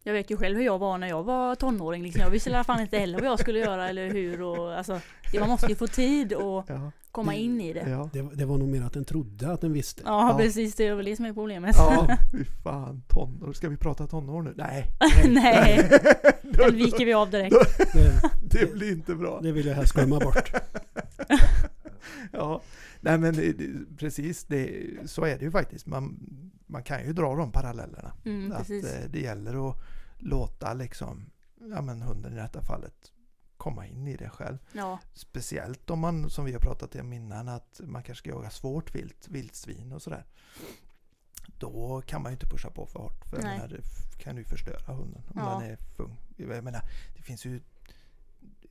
Jag 0.05 0.13
vet 0.13 0.31
ju 0.31 0.37
själv 0.37 0.57
hur 0.57 0.65
jag 0.65 0.79
var 0.79 0.97
när 0.97 1.07
jag 1.07 1.23
var 1.23 1.55
tonåring. 1.55 2.03
Liksom. 2.03 2.21
Jag 2.21 2.29
visste 2.29 2.49
i 2.49 2.53
alla 2.53 2.63
fall 2.63 2.79
inte 2.81 2.97
heller 2.97 3.19
vad 3.19 3.27
jag 3.27 3.39
skulle 3.39 3.59
göra 3.59 3.89
eller 3.89 4.09
hur. 4.11 4.41
Och, 4.41 4.77
alltså, 4.77 4.99
det, 5.31 5.39
man 5.39 5.49
måste 5.49 5.67
ju 5.67 5.75
få 5.75 5.87
tid 5.87 6.33
och 6.33 6.65
Ja. 6.67 6.91
komma 7.11 7.35
in 7.35 7.61
i 7.61 7.73
det. 7.73 7.89
Ja. 7.89 8.09
Det, 8.13 8.21
det 8.33 8.45
var 8.45 8.57
nog 8.57 8.67
mer 8.67 8.81
att 8.81 8.93
den 8.93 9.05
trodde 9.05 9.51
att 9.51 9.61
den 9.61 9.73
visste. 9.73 10.01
Ja, 10.05 10.29
Ja. 10.31 10.37
precis. 10.37 10.75
Det 10.75 10.87
är 10.87 10.95
väl 10.95 11.05
det 11.05 11.15
som 11.15 11.25
är 11.25 11.33
problemet. 11.33 11.75
Ja, 11.77 12.07
fy 12.31 12.45
fan. 12.63 13.03
Tonår. 13.07 13.53
Ska 13.53 13.69
vi 13.69 13.77
prata 13.77 14.07
tonår 14.07 14.41
nu? 14.41 14.53
Nej. 14.57 14.85
Nej, 15.27 15.89
den 16.41 16.75
viker 16.75 17.05
vi 17.05 17.13
av 17.13 17.29
direkt. 17.29 17.55
Det, 17.93 18.59
Det 18.59 18.73
blir 18.73 18.91
inte 18.91 19.15
bra. 19.15 19.39
det 19.43 19.51
vill 19.51 19.65
jag 19.65 19.75
helst 19.75 19.93
glömma 19.93 20.19
bort. 20.19 20.51
Ja, 22.31 22.61
nej 23.01 23.17
men 23.17 23.33
det, 23.33 23.55
precis 23.97 24.43
det, 24.45 24.83
så 25.05 25.25
är 25.25 25.37
det 25.39 25.45
ju 25.45 25.51
faktiskt. 25.51 25.85
Man, 25.85 26.19
man 26.67 26.83
kan 26.83 27.05
ju 27.05 27.13
dra 27.13 27.35
de 27.35 27.51
parallellerna. 27.51 28.13
Mm, 28.25 28.51
att 28.51 28.57
precis. 28.57 28.85
eh, 28.85 29.09
det 29.09 29.19
gäller 29.19 29.69
att 29.69 29.77
låta 30.17 30.73
liksom, 30.73 31.25
ja 31.69 31.81
men 31.81 32.01
hunden 32.01 32.33
i 32.33 32.35
detta 32.35 32.61
fallet 32.61 33.11
komma 33.57 33.87
in 33.87 34.07
i 34.07 34.15
det 34.17 34.29
själv. 34.29 34.57
Ja, 34.73 34.99
Speciellt 35.13 35.89
om 35.89 35.99
man, 35.99 36.29
som 36.29 36.45
vi 36.45 36.51
har 36.53 36.59
pratat 36.59 36.95
om 36.95 37.13
innan, 37.13 37.47
att 37.49 37.81
man 37.83 38.03
kanske 38.03 38.21
ska 38.21 38.29
jaga 38.29 38.49
svårt 38.49 38.95
vilt, 38.95 39.27
vildsvin 39.27 39.91
och 39.91 40.01
sådär. 40.01 40.25
Då 41.59 42.01
kan 42.05 42.21
man 42.21 42.31
ju 42.31 42.33
inte 42.33 42.47
pusha 42.47 42.69
på 42.69 42.85
för 42.85 42.99
hårt. 42.99 43.25
För 43.29 43.37
menar, 43.37 43.67
det 43.67 44.23
kan 44.23 44.37
ju 44.37 44.43
förstöra 44.43 44.93
hunden 44.93 45.21
om 45.27 45.41
Ja. 45.41 45.59
den 45.59 45.69
är 45.71 45.75
fung. 45.97 46.17
Jag 46.37 46.63
menar, 46.63 46.81
det 47.15 47.21
finns 47.21 47.45
ju 47.45 47.61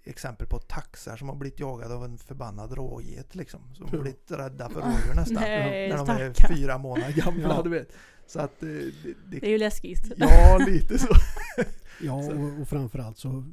exempel 0.04 0.46
på 0.46 0.58
taxar 0.58 1.16
som 1.16 1.28
har 1.28 1.36
blivit 1.36 1.60
jagade 1.60 1.94
av 1.94 2.04
en 2.04 2.18
förbannad 2.18 2.72
råget 2.72 3.34
liksom. 3.34 3.60
Som 3.74 3.86
har 3.88 3.96
Ja. 3.96 4.02
blivit 4.02 4.30
rädda 4.30 4.68
för 4.68 4.80
rådjur 4.80 5.14
nästan. 5.14 5.34
Nej, 5.42 5.88
när 5.88 5.96
de 5.96 6.08
är 6.10 6.48
fyra 6.56 6.78
månader 6.78 7.12
gamla, 7.12 7.48
Ja. 7.48 7.62
du 7.62 7.70
vet. 7.70 7.88
Så 8.26 8.40
att 8.40 8.62
eh, 8.62 8.68
det, 8.68 8.92
Det 9.30 9.36
är 9.36 9.40
det, 9.40 9.48
ju 9.50 9.58
läskigt. 9.58 10.12
Ja, 10.16 10.58
lite 10.68 10.98
så. 10.98 11.08
Ja, 12.02 12.12
och, 12.14 12.60
och 12.60 12.68
framförallt 12.68 13.18
så 13.18 13.44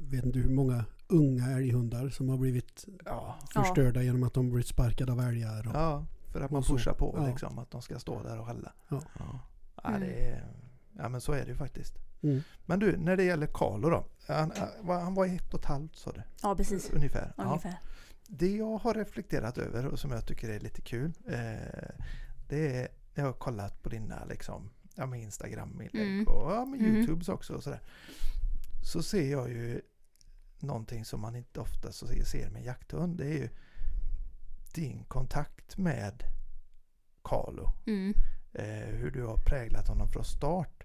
vet 0.00 0.24
inte 0.24 0.38
hur 0.38 0.50
många 0.54 0.84
unga 1.08 1.50
älghundar 1.50 2.08
som 2.08 2.28
har 2.28 2.36
blivit 2.38 2.84
Ja, 3.04 3.38
Ja. 3.54 3.62
förstörda 3.64 4.02
genom 4.02 4.22
att 4.22 4.34
de 4.34 4.50
blivit 4.50 4.66
sparkade 4.66 5.12
av 5.12 5.20
älgar. 5.20 5.68
Och, 5.68 5.74
ja 5.74 6.06
för 6.28 6.40
att 6.40 6.50
man 6.50 6.62
pushar 6.62 6.92
på 6.92 7.14
Ja. 7.18 7.26
liksom. 7.26 7.58
Att 7.58 7.70
de 7.70 7.82
ska 7.82 7.98
stå 7.98 8.22
där 8.22 8.40
och 8.40 8.46
skälla. 8.46 8.72
Ja. 8.88 9.00
Ja. 9.18 9.38
Ja, 9.82 9.88
Mm. 9.88 10.00
det 10.00 10.06
är, 10.28 10.44
ja, 10.98 11.08
men 11.08 11.20
så 11.20 11.32
är 11.32 11.42
det 11.44 11.48
ju 11.50 11.56
faktiskt. 11.56 11.94
Mm. 12.22 12.42
Men 12.66 12.78
du, 12.78 12.96
när 12.96 13.16
det 13.16 13.24
gäller 13.24 13.46
Carlo 13.46 13.90
då. 13.90 14.04
Han, 14.28 14.52
han 14.86 15.14
var 15.14 15.26
ett 15.26 15.54
och 15.54 15.60
ett 15.60 15.66
halvt 15.66 15.96
sa 15.96 16.12
du? 16.12 16.22
Ja, 16.42 16.56
precis. 16.56 16.90
Ungefär. 16.90 17.32
Ja. 17.36 17.44
Ungefär. 17.44 17.76
Det 18.26 18.56
jag 18.56 18.78
har 18.78 18.94
reflekterat 18.94 19.58
över 19.58 19.86
och 19.86 19.98
som 19.98 20.10
jag 20.10 20.26
tycker 20.26 20.48
är 20.48 20.60
lite 20.60 20.80
kul. 20.82 21.12
Eh, 21.26 21.90
det 22.48 22.76
är 22.76 22.88
när 23.14 23.24
jag 23.24 23.24
har 23.24 23.32
kollat 23.32 23.82
på 23.82 23.88
dina 23.88 24.24
liksom, 24.24 24.70
ja, 24.94 25.06
med 25.06 25.20
Instagram-inlägg 25.22 26.06
Mm. 26.06 26.26
och 26.26 26.52
ja, 26.52 26.64
med 26.64 26.80
Mhm. 26.80 26.96
Youtubes 26.96 27.28
också. 27.28 27.54
Och 27.54 27.62
sådär. 27.62 27.80
Så 28.84 29.02
ser 29.02 29.30
jag 29.30 29.48
ju 29.48 29.80
någonting 30.58 31.04
som 31.04 31.20
man 31.20 31.36
inte 31.36 31.60
ofta 31.60 31.92
ser- 31.92 32.50
med 32.50 32.64
jakthund. 32.64 33.16
Det 33.18 33.24
är 33.26 33.38
ju 33.38 33.48
din 34.74 35.04
kontakt 35.04 35.78
med 35.78 36.22
Carlo. 37.24 37.72
Mm. 37.86 38.14
Eh, 38.52 38.94
hur 38.96 39.10
du 39.10 39.22
har 39.22 39.36
präglat 39.36 39.88
honom 39.88 40.08
från 40.08 40.24
start. 40.24 40.81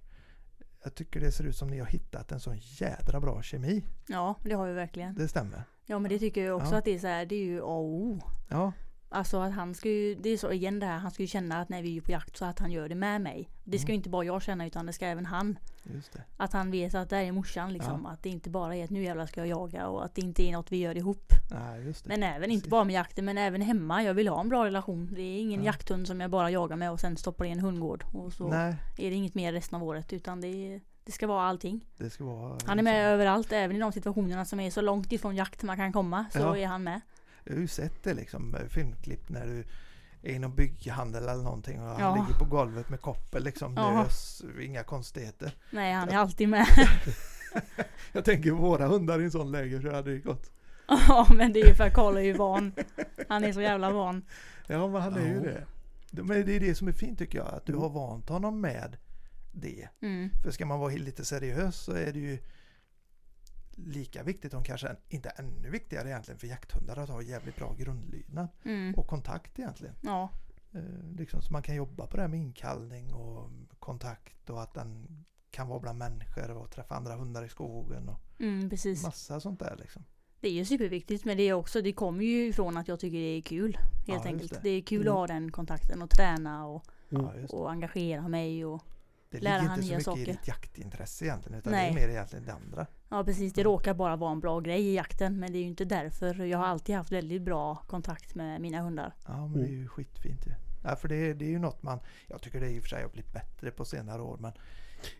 Jag 0.87 0.95
tycker 0.95 1.19
det 1.19 1.31
ser 1.31 1.43
ut 1.43 1.55
som 1.55 1.67
ni 1.67 1.79
har 1.79 1.85
hittat 1.85 2.31
en 2.31 2.39
sån 2.39 2.57
jädra 2.61 3.19
bra 3.19 3.41
kemi. 3.41 3.83
Ja, 4.07 4.35
det 4.43 4.53
har 4.53 4.67
vi 4.67 4.73
verkligen. 4.73 5.15
Det 5.15 5.27
stämmer. 5.27 5.63
Ja, 5.85 5.99
men 5.99 6.09
det 6.09 6.19
tycker 6.19 6.45
jag 6.45 6.57
också 6.57 6.71
Ja. 6.71 6.77
att 6.77 6.85
det 6.85 6.95
är 6.95 6.99
så 6.99 7.07
här, 7.07 7.25
det 7.25 7.35
är 7.35 7.43
ju 7.45 7.61
A 7.61 7.63
och 7.65 7.85
O. 7.85 8.19
Ja, 8.47 8.71
Alltså 9.09 9.39
att 9.39 9.53
han 9.53 9.73
ska 9.73 9.89
ju, 9.89 10.15
det 10.15 10.29
är 10.29 10.37
så 10.37 10.51
igen 10.51 10.79
det 10.79 10.85
här, 10.85 10.97
han 10.97 11.11
ska 11.11 11.23
ju 11.23 11.27
känna 11.27 11.61
att 11.61 11.69
när 11.69 11.81
vi 11.81 11.97
är 11.97 12.01
på 12.01 12.11
jakt 12.11 12.37
så 12.37 12.45
att 12.45 12.59
han 12.59 12.71
gör 12.71 12.89
det 12.89 12.95
med 12.95 13.21
mig. 13.21 13.49
Det 13.63 13.77
ska 13.79 13.85
Mm. 13.85 13.93
ju 13.93 13.95
inte 13.97 14.09
bara 14.09 14.23
jag 14.23 14.41
känna 14.41 14.65
utan 14.65 14.85
det 14.85 14.93
ska 14.93 15.05
även 15.05 15.25
han. 15.25 15.59
just 15.93 16.13
det. 16.13 16.23
Att 16.37 16.53
han 16.53 16.71
vet 16.71 16.95
att 16.95 17.09
det 17.09 17.17
är 17.17 17.31
morsan 17.31 17.73
liksom. 17.73 18.05
Att 18.05 18.23
det 18.23 18.29
inte 18.29 18.49
bara 18.49 18.75
är 18.75 18.83
att 18.83 18.89
nu 18.89 19.03
jävlar 19.03 19.25
ska 19.25 19.39
jag 19.41 19.47
jaga 19.47 19.87
och 19.87 20.05
att 20.05 20.15
det 20.15 20.21
inte 20.21 20.43
är 20.43 20.51
något 20.51 20.71
vi 20.71 20.77
gör 20.77 20.97
ihop. 20.97 21.33
Det. 21.49 21.93
Men 22.05 22.23
även, 22.23 22.41
Precis. 22.41 22.53
inte 22.55 22.69
bara 22.69 22.83
med 22.83 22.93
jakten 22.95 23.25
men 23.25 23.37
även 23.37 23.61
hemma. 23.61 24.03
Jag 24.03 24.13
vill 24.13 24.27
ha 24.27 24.41
en 24.41 24.49
bra 24.49 24.65
relation. 24.65 25.09
Det 25.15 25.21
är 25.21 25.39
ingen 25.39 25.59
Ja. 25.63 25.65
jakthund 25.65 26.07
som 26.07 26.21
jag 26.21 26.31
bara 26.31 26.51
jagar 26.51 26.75
med 26.75 26.91
och 26.91 26.99
sen 26.99 27.17
stoppar 27.17 27.45
i 27.45 27.49
en 27.51 27.59
hundgård. 27.59 28.03
Och 28.13 28.33
så 28.33 28.47
Nej, 28.47 28.75
är 28.97 29.09
det 29.09 29.15
inget 29.15 29.35
mer 29.35 29.53
resten 29.53 29.75
av 29.75 29.83
året 29.83 30.13
utan 30.13 30.41
det, 30.41 30.47
är- 30.47 30.81
det 31.03 31.11
ska 31.11 31.27
vara 31.27 31.43
allting. 31.45 31.85
det 31.97 32.09
ska 32.09 32.23
vara... 32.25 32.57
Han 32.65 32.79
är 32.79 32.83
med 32.83 33.05
överallt, 33.13 33.51
även 33.51 33.75
i 33.75 33.79
de 33.79 33.91
situationerna 33.91 34.45
som 34.45 34.59
är 34.59 34.71
så 34.71 34.81
långt 34.81 35.11
ifrån 35.11 35.35
jakt 35.35 35.63
man 35.63 35.77
kan 35.77 35.93
komma. 35.93 36.25
Så 36.33 36.39
Ja. 36.39 36.57
är 36.57 36.67
han 36.67 36.83
med. 36.83 37.01
Jag 37.47 37.53
har 37.55 37.61
ju 37.61 37.67
sett 37.67 38.03
det 38.03 38.13
liksom, 38.13 38.55
filmklipp 38.69 39.29
när 39.29 39.45
du 39.47 39.63
är 40.21 40.33
inom 40.35 40.55
bygghandel 40.55 41.23
eller 41.23 41.43
någonting 41.43 41.81
och 41.81 41.87
han 41.87 41.99
Ja. 41.99 42.15
ligger 42.15 42.39
på 42.39 42.45
golvet 42.45 42.89
med 42.89 43.01
koppel 43.01 43.43
liksom 43.43 43.73
Ja. 43.77 44.03
lös, 44.03 44.43
inga 44.61 44.83
konstigheter. 44.83 45.51
Nej, 45.71 45.93
han 45.93 46.09
är 46.09 46.17
alltid 46.17 46.49
med. 46.49 46.65
Jag 48.11 48.25
tänker 48.25 48.51
våra 48.51 48.87
hundar 48.87 49.21
i 49.21 49.23
en 49.23 49.31
sån 49.31 49.51
läge, 49.51 49.77
hur 49.77 49.91
hade 49.91 50.11
det 50.11 50.19
gått? 50.19 50.51
Ja, 50.87 51.27
men 51.35 51.53
det 51.53 51.59
är 51.61 51.67
ju 51.67 51.75
för 51.75 51.83
att 51.83 51.93
Karl 51.93 52.17
är 52.17 52.21
ju 52.21 52.33
van. 52.33 52.71
Han 53.29 53.43
är 53.43 53.53
så 53.53 53.61
jävla 53.61 53.91
van. 53.91 54.25
Ja, 54.67 54.87
men 54.87 55.01
han 55.01 55.13
är 55.15 55.27
ju. 55.27 55.39
Det- 56.11 56.23
Men 56.23 56.45
det 56.45 56.55
är 56.55 56.59
det 56.59 56.75
som 56.75 56.87
är 56.87 56.91
fint 56.91 57.19
tycker 57.19 57.37
jag, 57.37 57.47
att 57.47 57.65
du 57.65 57.71
Mm. 57.73 57.81
har 57.81 57.89
vant 57.89 58.29
honom 58.29 58.61
med 58.61 58.97
det. 59.51 59.87
Mm. 60.01 60.29
För 60.43 60.51
ska 60.51 60.65
man 60.65 60.79
vara 60.79 60.93
lite 60.93 61.25
seriös 61.25 61.75
så 61.75 61.91
är 61.91 62.13
det 62.13 62.19
ju 62.19 62.39
lika 63.77 64.23
viktigt, 64.23 64.53
och 64.53 64.65
kanske 64.65 64.95
inte 65.09 65.29
ännu 65.29 65.69
viktigare 65.69 66.09
egentligen 66.09 66.39
för 66.39 66.47
jakthundar 66.47 66.97
att 66.97 67.09
ha 67.09 67.21
jävligt 67.21 67.55
bra 67.55 67.73
grundlydnad 67.79 68.47
Mm. 68.65 68.93
och 68.95 69.07
kontakt 69.07 69.59
egentligen. 69.59 69.95
Ja, 70.01 70.29
Eh, 70.73 70.81
liksom, 71.17 71.41
så 71.41 71.53
man 71.53 71.61
kan 71.63 71.75
jobba 71.75 72.07
på 72.07 72.15
det 72.17 72.21
här 72.23 72.29
med 72.29 72.39
inkallning 72.39 73.13
och 73.13 73.49
kontakt 73.79 74.49
och 74.49 74.61
att 74.61 74.73
den 74.73 75.07
kan 75.51 75.67
vara 75.67 75.79
bland 75.79 75.97
människor 75.99 76.51
och 76.51 76.71
träffa 76.71 76.95
andra 76.95 77.15
hundar 77.15 77.43
i 77.43 77.49
skogen 77.49 78.09
och 78.09 78.19
mm, 78.39 78.69
precis. 78.69 79.03
massa 79.03 79.39
sånt 79.39 79.59
där 79.59 79.75
liksom. 79.79 80.03
Det 80.39 80.47
är 80.47 80.51
ju 80.51 80.65
superviktigt 80.65 81.25
men 81.25 81.37
det 81.37 81.43
är 81.43 81.53
också, 81.53 81.81
det 81.81 81.93
kommer 81.93 82.23
ju 82.23 82.47
ifrån 82.47 82.77
att 82.77 82.87
jag 82.87 82.99
tycker 82.99 83.17
det 83.17 83.37
är 83.37 83.41
kul. 83.41 83.77
Helt 84.07 84.25
Ja, 84.25 84.31
enkelt. 84.31 84.51
det. 84.53 84.59
Det. 84.63 84.69
är 84.69 84.81
kul 84.81 85.01
Mm. 85.01 85.13
att 85.13 85.19
ha 85.19 85.27
den 85.27 85.51
kontakten 85.51 86.01
och 86.01 86.09
träna 86.09 86.67
och. 86.67 86.85
Ja, 87.09 87.33
och 87.49 87.71
engagera 87.71 88.27
mig 88.27 88.65
och 88.65 88.83
det 89.31 89.39
lära 89.39 89.57
ligger 89.57 89.69
han 89.69 89.83
inte 89.83 90.03
så 90.03 90.15
mycket 90.15 90.27
i 90.27 90.31
ditt 90.31 90.47
jaktintresse 90.47 91.25
egentligen 91.25 91.59
utan 91.59 91.71
Nej. 91.73 91.93
det 91.93 91.99
är 91.99 92.07
mer 92.07 92.09
egentligen 92.13 92.45
det 92.45 92.53
andra. 92.53 92.87
Ja 93.09 93.23
precis, 93.23 93.53
det 93.53 93.61
Mm. 93.61 93.71
råkar 93.71 93.93
bara 93.93 94.15
vara 94.15 94.31
en 94.31 94.39
bra 94.39 94.59
grej 94.59 94.81
i 94.81 94.95
jakten 94.95 95.39
men 95.39 95.51
det 95.51 95.57
är 95.57 95.61
ju 95.61 95.67
inte 95.67 95.85
därför. 95.85 96.45
Jag 96.45 96.57
har 96.57 96.65
alltid 96.65 96.95
haft 96.95 97.11
väldigt 97.11 97.41
bra 97.41 97.75
kontakt 97.75 98.35
med 98.35 98.61
mina 98.61 98.81
hundar. 98.81 99.13
Ja 99.27 99.47
men 99.47 99.61
det 99.61 99.67
är 99.67 99.71
ju 99.71 99.87
skitfint 99.87 100.47
ju. 100.47 100.51
Ja, 100.83 100.95
för 100.95 101.07
det, 101.07 101.33
det 101.33 101.45
är 101.45 101.49
ju 101.49 101.59
något 101.59 101.83
man, 101.83 101.99
jag 102.27 102.41
tycker 102.41 102.59
det 102.59 102.69
i 102.69 102.79
och 102.79 102.83
för 102.83 102.89
sig 102.89 103.03
har 103.03 103.09
blivit 103.09 103.33
bättre 103.33 103.71
på 103.71 103.85
senare 103.85 104.21
år 104.21 104.37
men 104.37 104.51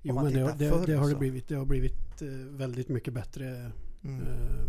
Jo, 0.02 0.16
men 0.16 0.34
det, 0.34 0.54
det, 0.58 0.70
förr 0.70 0.86
det 0.88 0.94
har 0.94 1.10
det 1.10 1.16
blivit. 1.16 1.48
Det 1.48 1.56
har 1.56 1.66
blivit 1.66 2.22
eh, 2.22 2.28
väldigt 2.50 2.90
mycket 2.90 3.14
bättre. 3.14 3.72
mm. 4.04 4.22
Eh, 4.28 4.66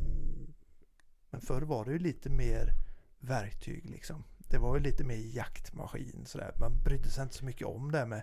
Men 1.30 1.40
förr 1.40 1.62
var 1.62 1.84
det 1.84 1.92
ju 1.92 1.98
lite 1.98 2.30
mer 2.30 2.72
verktyg 3.20 3.90
liksom. 3.90 4.24
Det 4.50 4.58
var 4.58 4.76
ju 4.76 4.82
lite 4.82 5.04
mer 5.04 5.16
jaktmaskin 5.36 6.26
sådär. 6.26 6.52
Man 6.60 6.82
brydde 6.82 7.08
sig 7.10 7.22
inte 7.22 7.34
så 7.34 7.44
mycket 7.44 7.66
om 7.66 7.92
det 7.92 7.98
här 7.98 8.06
med 8.06 8.22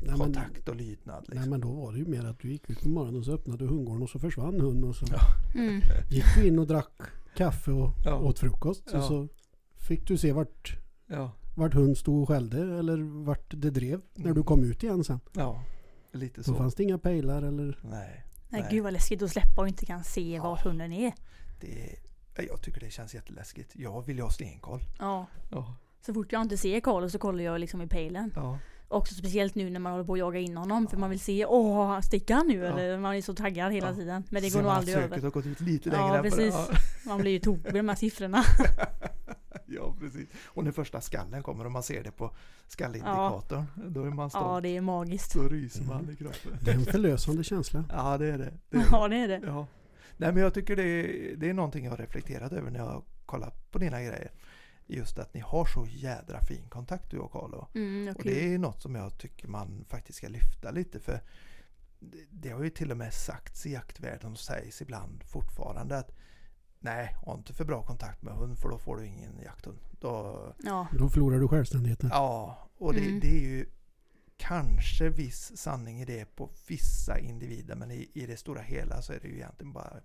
nej, 0.00 0.08
men, 0.10 0.18
kontakt 0.18 0.68
och 0.68 0.76
lydnad. 0.76 1.20
Liksom. 1.22 1.40
nej 1.40 1.48
men 1.48 1.60
då 1.60 1.72
var 1.72 1.92
det 1.92 1.98
ju 1.98 2.06
mer 2.06 2.24
att 2.26 2.38
du 2.38 2.52
gick 2.52 2.70
ut 2.70 2.82
på 2.82 2.88
morgonen 2.88 3.18
och 3.18 3.24
så 3.24 3.32
öppnade 3.32 3.64
du 3.64 3.70
hundgården 3.70 4.02
och 4.02 4.10
så 4.10 4.18
försvann 4.18 4.60
hunden 4.60 4.88
och 4.90 4.96
så 4.96 5.06
Ja. 5.10 5.18
Mm. 5.60 5.80
gick 6.10 6.24
du 6.36 6.46
in 6.48 6.58
och 6.58 6.66
drack 6.66 6.92
kaffe 7.36 7.70
och 7.70 7.90
Ja. 8.04 8.14
åt 8.18 8.38
frukost. 8.38 8.82
Ja. 8.92 8.98
Och 8.98 9.04
så 9.04 9.28
fick 9.76 10.06
du 10.08 10.16
se 10.18 10.32
vart, 10.32 10.76
Ja, 11.06 11.32
vart 11.56 11.74
hund 11.74 11.98
stod 11.98 12.22
och 12.22 12.28
skällde 12.28 12.78
eller 12.78 13.24
vart 13.24 13.44
det 13.62 13.70
drev 13.70 14.00
när 14.14 14.24
Mm. 14.24 14.34
du 14.34 14.42
kom 14.42 14.64
ut 14.64 14.82
igen 14.82 15.04
sen. 15.04 15.20
ja 15.32 15.62
lite 16.12 16.40
Då 16.40 16.44
så. 16.44 16.54
fanns 16.54 16.74
det 16.74 16.82
inga 16.82 16.98
pejlar 16.98 17.42
eller... 17.42 17.78
Nej, 17.82 18.24
Nej, 18.48 18.60
Nej. 18.62 18.68
gud 18.70 18.82
vad 18.84 18.92
läskigt 18.92 19.22
att 19.22 19.30
släppa 19.30 19.60
och 19.62 19.68
inte 19.68 19.86
kan 19.86 20.04
se 20.04 20.34
Ja. 20.34 20.42
vart 20.42 20.64
hunden 20.64 20.92
är. 20.92 21.12
det, 21.60 21.96
jag 22.48 22.62
tycker 22.62 22.80
det 22.80 22.90
känns 22.90 23.14
jätteläskigt. 23.14 23.72
Jag 23.74 24.06
vill 24.06 24.16
ju 24.16 24.22
ha 24.22 24.30
stenkoll. 24.30 24.80
Ja. 24.98 25.26
Ja, 25.50 25.74
Så 26.06 26.14
fort 26.14 26.32
jag 26.32 26.42
inte 26.42 26.56
ser 26.56 26.80
Karl 26.80 27.08
så 27.08 27.18
kollar 27.18 27.44
jag 27.44 27.60
liksom 27.60 27.82
i 27.82 27.86
pejlen. 27.86 28.32
ja, 28.34 28.58
Också 28.88 29.14
speciellt 29.14 29.54
nu 29.54 29.70
när 29.70 29.80
man 29.80 29.92
håller 29.92 30.04
på 30.04 30.12
att 30.12 30.18
jaga 30.18 30.38
in 30.40 30.56
honom 30.56 30.86
för 30.86 30.96
man 30.96 31.10
vill 31.10 31.20
se, 31.20 31.46
åh 31.46 32.00
sticker 32.00 32.34
han 32.34 32.46
nu 32.46 32.54
Ja. 32.58 32.64
eller? 32.66 32.98
Man 32.98 33.14
är 33.14 33.22
så 33.22 33.34
taggad 33.34 33.72
hela 33.72 33.88
Ja. 33.88 33.94
tiden. 33.94 34.24
Men 34.30 34.42
det 34.42 34.50
går 34.54 34.62
nog 34.62 34.70
aldrig 34.70 34.94
söket 34.94 35.12
över. 35.12 35.22
har 35.22 35.30
gått 35.30 35.46
ut 35.46 35.60
lite 35.60 35.88
Ja, 35.88 35.96
längre 36.06 36.22
det. 36.22 36.30
precis. 36.30 36.54
Man 37.06 37.18
blir 37.20 37.32
ju 37.32 37.38
tokig 37.38 37.64
med 37.64 37.74
de 37.74 37.88
här 37.88 37.96
siffrorna. 37.96 38.44
Ja, 39.68 39.94
precis. 40.00 40.28
Och 40.46 40.64
när 40.64 40.70
första 40.72 41.00
skallen 41.00 41.42
kommer 41.42 41.64
och 41.64 41.72
man 41.72 41.82
ser 41.82 42.02
det 42.02 42.10
på 42.10 42.34
skallindikatorn, 42.66 43.64
då 43.86 44.02
är 44.04 44.10
man 44.10 44.30
stolt. 44.30 44.44
Ja, 44.46 44.60
det 44.60 44.76
är 44.76 44.80
magiskt. 44.80 45.34
Då 45.34 45.48
ryser 45.48 45.84
man 45.84 45.98
Mm. 46.00 46.10
i 46.10 46.16
kroppen. 46.16 46.58
Det 46.62 46.70
är 46.70 46.74
en 46.74 46.84
förlösande 46.84 47.44
känsla. 47.44 47.84
Ja, 47.92 48.18
det 48.18 48.26
är 48.26 48.38
det. 48.38 48.52
det, 48.70 48.76
är 48.76 48.80
det. 48.80 48.86
Ja, 48.92 49.08
det 49.08 49.16
är 49.16 49.28
det. 49.28 49.40
Ja. 49.46 49.66
Nej, 50.16 50.32
men 50.32 50.42
jag 50.42 50.54
tycker 50.54 50.76
det 50.76 50.82
är, 50.82 51.36
det 51.36 51.48
är 51.50 51.54
någonting 51.54 51.84
jag 51.84 51.92
har 51.92 51.96
reflekterat 51.98 52.52
över 52.52 52.70
när 52.70 52.78
jag 52.78 52.86
har 52.86 53.02
kollat 53.26 53.70
på 53.70 53.78
dina 53.78 54.02
grejer. 54.02 54.30
Just 54.86 55.18
att 55.18 55.34
ni 55.34 55.40
har 55.40 55.64
så 55.64 55.86
jädra 55.86 56.40
fin 56.40 56.68
kontakt 56.68 57.10
du 57.10 57.18
och 57.18 57.32
Carlo. 57.32 57.68
Mm, 57.74 58.08
Och 58.08 58.20
okej. 58.20 58.34
det 58.34 58.54
är 58.54 58.58
något 58.58 58.82
som 58.82 58.94
jag 58.94 59.18
tycker 59.18 59.48
man 59.48 59.84
faktiskt 59.88 60.18
ska 60.18 60.28
lyfta 60.28 60.70
lite 60.70 61.00
för 61.00 61.20
det- 62.00 62.26
det 62.30 62.48
har 62.50 62.64
ju 62.64 62.70
till 62.70 62.90
och 62.90 62.96
med 62.96 63.14
sagts 63.14 63.66
i 63.66 63.72
jaktvärlden 63.72 64.32
och 64.32 64.38
sägs 64.38 64.82
ibland 64.82 65.22
fortfarande 65.24 65.98
att 65.98 66.10
nej, 66.78 67.14
ha 67.24 67.34
inte 67.34 67.54
för 67.54 67.64
bra 67.64 67.82
kontakt 67.82 68.22
med 68.22 68.34
hund 68.34 68.58
för 68.58 68.68
då 68.68 68.78
får 68.78 68.96
du 68.96 69.06
ingen 69.06 69.40
jakthund. 69.44 69.78
Då, 70.00 70.54
Ja. 70.64 70.86
Då 70.98 71.08
förlorar 71.08 71.38
du 71.40 71.48
självständigheten. 71.48 72.08
ja, 72.12 72.68
och 72.78 72.94
det, 72.94 73.00
Mm. 73.06 73.20
det 73.20 73.28
är 73.36 73.40
ju 73.40 73.66
kanske 74.36 75.08
viss 75.08 75.56
sanning 75.56 76.00
i 76.00 76.04
det 76.04 76.36
på 76.36 76.50
vissa 76.68 77.18
individer 77.18 77.74
men 77.76 77.90
i, 77.90 78.10
i 78.14 78.26
det 78.26 78.36
stora 78.36 78.60
hela 78.62 79.02
så 79.02 79.12
är 79.12 79.20
det 79.20 79.28
ju 79.28 79.34
egentligen 79.34 79.72
bara 79.72 79.96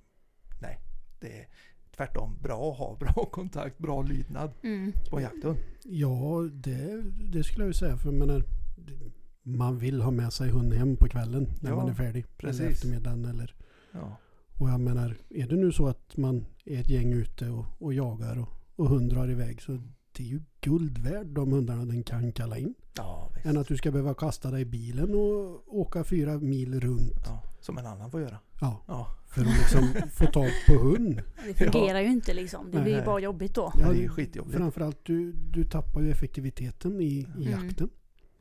nej. 0.61 0.79
Det 1.19 1.47
tvärtom 1.97 2.37
bra 2.41 2.71
att 2.71 2.77
ha 2.77 2.95
bra 2.99 3.25
kontakt, 3.31 3.77
bra 3.77 4.01
lydnad 4.01 4.51
Mm. 4.63 4.91
på 5.09 5.21
jakthund. 5.21 5.57
Ja, 5.83 6.49
det, 6.53 7.01
det 7.31 7.43
skulle 7.43 7.63
jag 7.63 7.69
ju 7.69 7.73
säga. 7.73 7.97
För 7.97 8.05
jag 8.11 8.13
menar, 8.19 8.43
man 9.43 9.77
vill 9.77 10.01
ha 10.01 10.11
med 10.11 10.33
sig 10.33 10.49
hund 10.49 10.73
hem 10.73 10.95
på 10.95 11.07
kvällen 11.07 11.47
när 11.61 11.69
Ja, 11.69 11.75
man 11.75 11.89
är 11.89 11.93
färdig. 11.93 12.25
precis. 12.37 12.61
Eller 12.61 12.71
eftermiddagen. 12.71 13.25
Eller, 13.25 13.55
Ja. 13.91 14.17
och 14.59 14.69
jag 14.69 14.79
menar, 14.79 15.17
är 15.29 15.47
det 15.47 15.55
nu 15.55 15.71
så 15.71 15.87
att 15.87 16.17
man 16.17 16.45
är 16.65 16.79
ett 16.79 16.89
gäng 16.89 17.13
ute 17.13 17.49
och, 17.49 17.65
och 17.79 17.93
jagar 17.93 18.39
och, 18.39 18.49
och 18.75 18.89
hund 18.89 19.09
drar 19.13 19.29
iväg 19.31 19.61
så 19.61 19.79
det 20.17 20.23
är 20.23 20.27
ju 20.27 20.41
guld 20.61 20.97
värd 20.97 21.27
de 21.27 21.51
hundarna 21.51 21.85
den 21.85 22.03
kan 22.03 22.31
kalla 22.31 22.57
in. 22.57 22.73
Ja, 22.97 23.31
visst. 23.35 23.45
Än 23.45 23.57
att 23.57 23.67
du 23.67 23.77
ska 23.77 23.91
behöva 23.91 24.13
kasta 24.13 24.51
dig 24.51 24.61
i 24.61 24.65
bilen 24.65 25.15
och 25.15 25.77
åka 25.79 26.03
fyra 26.03 26.37
mil 26.37 26.79
runt. 26.79 27.23
ja, 27.25 27.43
som 27.61 27.77
en 27.77 27.85
annan 27.85 28.11
får 28.11 28.21
göra. 28.21 28.37
Ja, 28.61 28.83
Ja, 28.87 29.07
för 29.29 29.41
att 29.41 29.47
liksom 29.47 30.09
få 30.11 30.25
tag 30.25 30.49
på 30.67 30.73
hund. 30.73 31.21
Det 31.47 31.53
fungerar 31.53 31.99
ju 31.99 32.07
inte 32.11 32.33
liksom. 32.33 32.71
Det 32.71 32.81
blir 32.81 32.99
ju 32.99 33.05
bara 33.05 33.19
jobbigt 33.19 33.55
då. 33.55 33.73
Ja, 33.79 33.91
det 33.91 33.97
är 33.97 34.01
ju 34.01 34.09
skitjobbigt. 34.09 34.57
Framförallt 34.57 34.99
du, 35.05 35.31
du 35.31 35.63
tappar 35.63 36.01
ju 36.01 36.11
effektiviteten 36.11 37.01
i, 37.01 37.05
i 37.05 37.25
Mm. 37.35 37.51
jakten. 37.51 37.89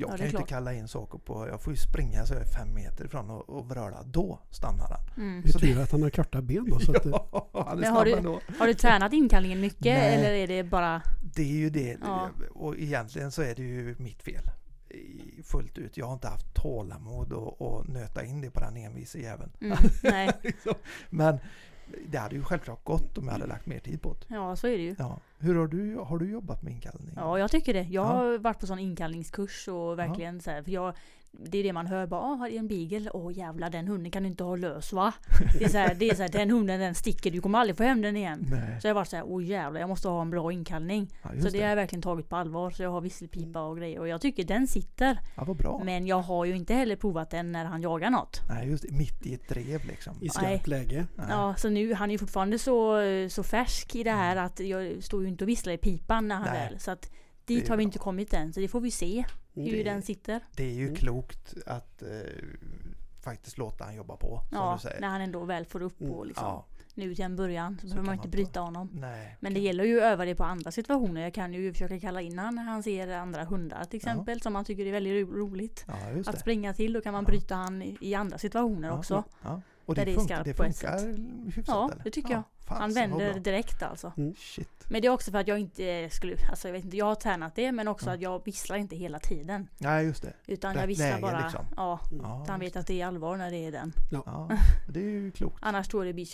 Jag 0.00 0.10
Ja, 0.10 0.16
kan 0.16 0.26
ju 0.26 0.30
inte 0.32 0.48
kalla 0.48 0.72
in 0.74 0.88
saker 0.88 1.18
på, 1.18 1.48
jag 1.48 1.62
får 1.62 1.72
ju 1.72 1.76
springa 1.76 2.26
så 2.26 2.34
jag 2.34 2.42
är 2.42 2.46
fem 2.46 2.74
meter 2.74 3.04
ifrån 3.04 3.30
och, 3.30 3.48
och 3.50 3.68
vröla. 3.68 4.02
Då 4.02 4.38
stannar 4.50 4.88
han. 4.88 5.24
Mm. 5.24 5.42
Det 5.42 5.48
är 5.54 5.58
tur 5.58 5.80
att 5.82 5.92
han 5.92 6.02
har 6.02 6.10
korta 6.10 6.42
ben 6.42 6.66
då. 6.70 6.80
Så 6.80 6.96
att 6.96 7.02
det, 7.02 7.10
Ja, 7.32 7.64
han 7.68 7.84
är 7.84 7.90
har 7.90 8.04
du- 8.04 8.12
ändå. 8.12 8.40
Har 8.58 8.66
du 8.66 8.74
tränat 8.74 9.12
inkallningen 9.12 9.60
mycket 9.60 9.80
Nej. 9.84 10.14
eller 10.14 10.30
är 10.30 10.46
det 10.46 10.62
bara... 10.64 11.02
Det 11.34 11.42
är 11.42 11.46
ju 11.56 11.70
det. 11.70 11.98
Ja. 12.02 12.30
Och 12.54 12.76
egentligen 12.78 13.30
så 13.30 13.42
är 13.42 13.54
det 13.54 13.62
ju 13.62 13.94
mitt 13.98 14.22
fel. 14.22 14.42
Fullt 15.44 15.78
ut. 15.78 15.96
Jag 15.96 16.06
har 16.06 16.12
inte 16.12 16.28
haft 16.28 16.54
tålamod 16.54 17.32
och, 17.32 17.60
och 17.62 17.88
nöta 17.88 18.24
in 18.24 18.40
det 18.40 18.50
på 18.50 18.60
den 18.60 18.76
envise 18.76 19.18
jäveln. 19.18 19.50
Mm, 19.60 19.78
nej, 20.02 20.30
Liksom. 20.42 20.74
Men 21.10 21.38
det 22.09 22.18
hade 22.18 22.35
ju 22.35 22.42
självklart 22.42 22.85
gått 22.85 23.18
om 23.18 23.24
jag 23.24 23.33
hade 23.33 23.46
lagt 23.46 23.66
mer 23.66 23.79
tid 23.79 24.03
på 24.03 24.12
det. 24.29 24.35
ja 24.35 24.57
så 24.57 24.66
är 24.66 24.70
det 24.76 24.83
ju. 24.85 24.94
Ja. 24.98 25.20
Hur 25.38 25.55
har 25.55 25.66
du, 25.66 25.96
har 25.96 26.18
du 26.18 26.31
jobbat 26.31 26.62
med 26.62 26.72
inkallning? 26.72 27.12
Ja, 27.16 27.38
jag 27.38 27.50
tycker 27.50 27.74
det. 27.74 27.83
Jag 27.83 27.90
Ja. 28.05 28.05
har 28.05 28.38
varit 28.38 28.59
på 28.61 28.66
sån 28.66 28.79
inkallningskurs 28.79 29.68
och 29.68 29.98
verkligen 29.98 30.40
så 30.40 30.50
här, 30.50 30.62
för 30.62 30.70
jag 30.70 30.94
det 31.32 31.58
är 31.58 31.62
det 31.64 31.72
man 31.72 31.86
hör 31.86 32.06
bara, 32.06 32.20
ah, 32.20 32.34
har 32.34 32.48
du 32.50 32.56
en 32.56 32.68
beagle? 32.68 33.10
Åh 33.10 33.32
jävlar 33.38 33.70
den 33.70 33.88
hunden 33.88 34.10
kan 34.10 34.22
du 34.22 34.28
inte 34.28 34.44
ha 34.44 34.56
lös 34.56 34.92
va? 34.92 35.12
Det 35.58 35.64
är 35.64 35.68
så 35.68 35.78
här, 35.78 35.94
det 35.94 36.10
är 36.10 36.14
så 36.14 36.22
här, 36.22 36.28
den 36.28 36.50
hunden 36.50 36.80
den 36.80 36.94
sticker, 36.94 37.30
du 37.30 37.40
kommer 37.40 37.58
aldrig 37.58 37.76
få 37.76 37.82
hem 37.82 38.02
den 38.02 38.16
igen. 38.16 38.46
Nej. 38.50 38.80
Så 38.80 38.86
jag 38.88 38.94
varit 38.94 39.08
så 39.08 39.16
här, 39.16 39.24
åh 39.26 39.44
jävlar 39.44 39.80
jag 39.80 39.88
måste 39.88 40.08
ha 40.08 40.22
en 40.22 40.30
bra 40.30 40.52
inkallning. 40.52 41.10
Ja, 41.22 41.28
Så 41.28 41.36
det 41.36 41.50
det. 41.50 41.60
har 41.62 41.68
jag 41.68 41.76
verkligen 41.76 42.02
tagit 42.02 42.28
på 42.28 42.36
allvar. 42.36 42.70
Så 42.70 42.82
jag 42.82 42.90
har 42.90 43.00
visselpipa 43.00 43.62
och 43.62 43.76
grejer 43.78 43.98
och 44.00 44.08
jag 44.08 44.20
tycker 44.20 44.44
den 44.44 44.66
sitter. 44.66 45.18
Ja, 45.36 45.44
vad 45.44 45.56
bra. 45.56 45.80
Men 45.84 46.06
jag 46.06 46.20
har 46.20 46.44
ju 46.44 46.56
inte 46.56 46.74
heller 46.74 46.96
provat 46.96 47.30
den 47.30 47.52
när 47.52 47.64
han 47.64 47.82
jagar 47.82 48.10
något. 48.10 48.40
Nej, 48.48 48.68
just 48.68 48.84
det. 48.88 48.92
Mitt 48.94 49.26
i 49.26 49.34
ett 49.34 49.48
drev 49.48 49.84
liksom. 49.86 50.14
I 50.20 50.28
skarpt 50.28 50.66
läge. 50.66 51.06
Nej. 51.16 51.26
Ja, 51.30 51.54
så 51.58 51.68
nu, 51.68 51.94
han 51.94 52.10
är 52.10 52.12
ju 52.14 52.18
fortfarande 52.18 52.58
så, 52.58 52.96
så 53.30 53.42
färsk 53.42 53.94
i 53.96 54.02
det 54.02 54.10
här 54.10 54.36
att 54.36 54.60
jag 54.60 55.02
står 55.04 55.22
ju 55.22 55.28
inte 55.28 55.44
och 55.44 55.48
visslar 55.48 55.72
i 55.72 55.78
pipan 55.78 56.28
när 56.28 56.34
han 56.34 56.44
Mm. 56.48 56.58
Nej. 56.60 56.68
väl. 56.70 56.80
Så 56.80 56.90
att 56.90 57.10
dit 57.54 57.68
har 57.68 57.76
vi 57.76 57.80
bra. 57.84 57.88
inte 57.88 57.98
kommit 57.98 58.32
än. 58.34 58.52
Så 58.52 58.60
det 58.60 58.68
får 58.68 58.80
vi 58.80 58.90
se 58.90 59.24
hur 59.54 59.72
Det- 59.76 59.82
den 59.82 60.02
sitter. 60.02 60.40
Det 60.56 60.64
är 60.64 60.74
ju 60.74 60.84
Mm. 60.84 60.96
klokt 60.96 61.54
att 61.66 62.02
eh, 62.02 62.08
faktiskt 63.22 63.58
låta 63.58 63.84
han 63.84 63.94
jobba 63.96 64.16
på. 64.16 64.40
Som 64.48 64.58
Ja, 64.58 64.78
du 64.82 64.88
säger. 64.88 65.00
när 65.00 65.08
han 65.08 65.20
ändå 65.20 65.44
väl 65.44 65.64
får 65.64 65.82
upp 65.82 66.00
Mm. 66.00 66.12
och 66.12 66.26
liksom, 66.26 66.46
Ja, 66.46 66.66
nu 66.94 67.14
till 67.14 67.24
en 67.24 67.36
början. 67.36 67.74
Så, 67.74 67.80
Så 67.80 67.86
behöver 67.86 68.06
man 68.06 68.14
inte 68.14 68.26
man 68.28 68.30
bryta 68.30 68.60
honom. 68.60 68.88
nej. 68.92 69.36
Men 69.40 69.54
det 69.54 69.60
gäller 69.60 69.84
ju 69.84 69.98
att 69.98 70.04
öva 70.04 70.24
det 70.24 70.34
på 70.34 70.44
andra 70.44 70.70
situationer. 70.70 71.20
Jag 71.22 71.34
kan 71.34 71.54
ju 71.54 71.72
försöka 71.72 72.00
kalla 72.00 72.20
in 72.20 72.38
han 72.38 72.54
när 72.54 72.62
han 72.62 72.82
ser 72.82 73.08
andra 73.08 73.44
hundar 73.44 73.84
till 73.84 73.96
exempel. 73.96 74.40
Som 74.42 74.54
han 74.54 74.64
tycker 74.64 74.86
är 74.86 74.92
väldigt 74.92 75.28
ro- 75.28 75.36
roligt. 75.36 75.84
Ja, 75.88 75.94
Att 76.26 76.40
springa 76.40 76.74
till. 76.74 76.92
Då 76.92 77.00
kan 77.00 77.12
man 77.12 77.24
Ja. 77.24 77.26
bryta 77.30 77.54
han 77.54 77.82
i, 77.82 77.96
i 78.00 78.14
andra 78.14 78.38
situationer 78.38 78.88
Ja, 78.88 78.98
också. 78.98 79.24
Ja. 79.90 79.92
Och 79.92 79.94
Där 79.96 80.05
det, 80.05 80.11
det 80.11 80.14
är 80.14 80.18
funkar, 80.18 80.35
skarpt 80.35 80.44
det 80.48 80.55
på 80.55 80.62
ett 80.64 80.79
funkar 80.79 81.55
hyfsat 81.57 81.64
Ja, 81.74 81.90
eller? 81.92 82.05
det 82.05 82.11
tycker 82.11 82.31
jag. 82.33 82.42
fasen, 82.66 82.81
Han 82.83 82.92
vänder 82.92 83.40
direkt 83.40 83.83
alltså. 83.83 84.12
Shit. 84.37 84.68
Men 84.88 85.03
det 85.03 85.09
är 85.09 85.12
också 85.12 85.31
för 85.31 85.38
att 85.38 85.48
jag 85.48 85.59
inte 85.59 86.09
skulle, 86.11 86.37
alltså 86.50 86.68
jag 86.68 86.72
vet 86.72 86.85
inte, 86.85 86.96
jag 86.96 87.07
har 87.07 87.14
tränat 87.14 87.55
det 87.55 87.72
men 87.72 87.88
också 87.88 88.07
Ja. 88.07 88.12
att 88.14 88.20
jag 88.20 88.44
visslar 88.44 88.76
inte 88.76 88.96
hela 88.96 89.18
tiden. 89.18 89.68
Nej, 89.79 90.07
just 90.07 90.22
det. 90.22 90.33
Utan 90.46 90.72
Rätt 90.74 90.81
jag 90.81 90.87
visslar 90.88 91.07
läge, 91.11 91.20
bara, 91.22 91.40
liksom. 91.42 91.64
ja. 91.76 92.00
Ja, 92.22 92.42
Så 92.46 92.53
han 92.53 92.61
vet 92.61 92.76
att 92.76 92.87
det 92.87 93.00
är 93.00 93.07
allvar 93.07 93.37
när 93.37 93.50
det 93.50 93.57
är 93.66 93.72
den. 93.72 93.92
ja, 94.11 94.50
det 94.88 95.00
är 95.00 95.05
ju 95.05 95.31
klokt. 95.31 95.57
Annars 95.61 95.88
tror 95.88 96.05
jag 96.05 96.09
det 96.09 96.14
blir 96.14 96.24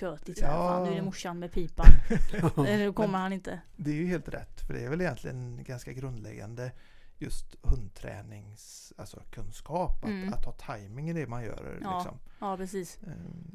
här, 0.42 0.52
Ja. 0.52 0.68
Fan, 0.68 0.84
nu 0.84 0.90
är 0.92 0.96
det 0.96 1.02
morsan 1.02 1.38
med 1.38 1.52
pipan. 1.52 1.86
Eh, 2.66 2.78
nu 2.78 2.92
kommer 2.92 3.18
han 3.18 3.32
inte. 3.32 3.60
Det 3.76 3.90
är 3.90 3.94
ju 3.94 4.06
helt 4.06 4.28
rätt. 4.28 4.60
För 4.66 4.74
det 4.74 4.80
är 4.84 4.88
väl 4.90 5.00
egentligen 5.00 5.64
ganska 5.64 5.92
grundläggande 5.92 6.70
just 7.18 7.56
hundtränings 7.62 8.92
alltså 8.96 9.22
kunskap. 9.30 10.04
Att, 10.04 10.10
Mm. 10.10 10.32
att 10.34 10.44
ha 10.44 10.52
timing 10.52 11.10
i 11.10 11.12
det 11.12 11.26
man 11.26 11.44
gör. 11.44 11.78
Ja. 11.82 11.96
Liksom. 11.98 12.18
Ja 12.38 12.56
precis. 12.56 12.98
Eh, 13.06 13.12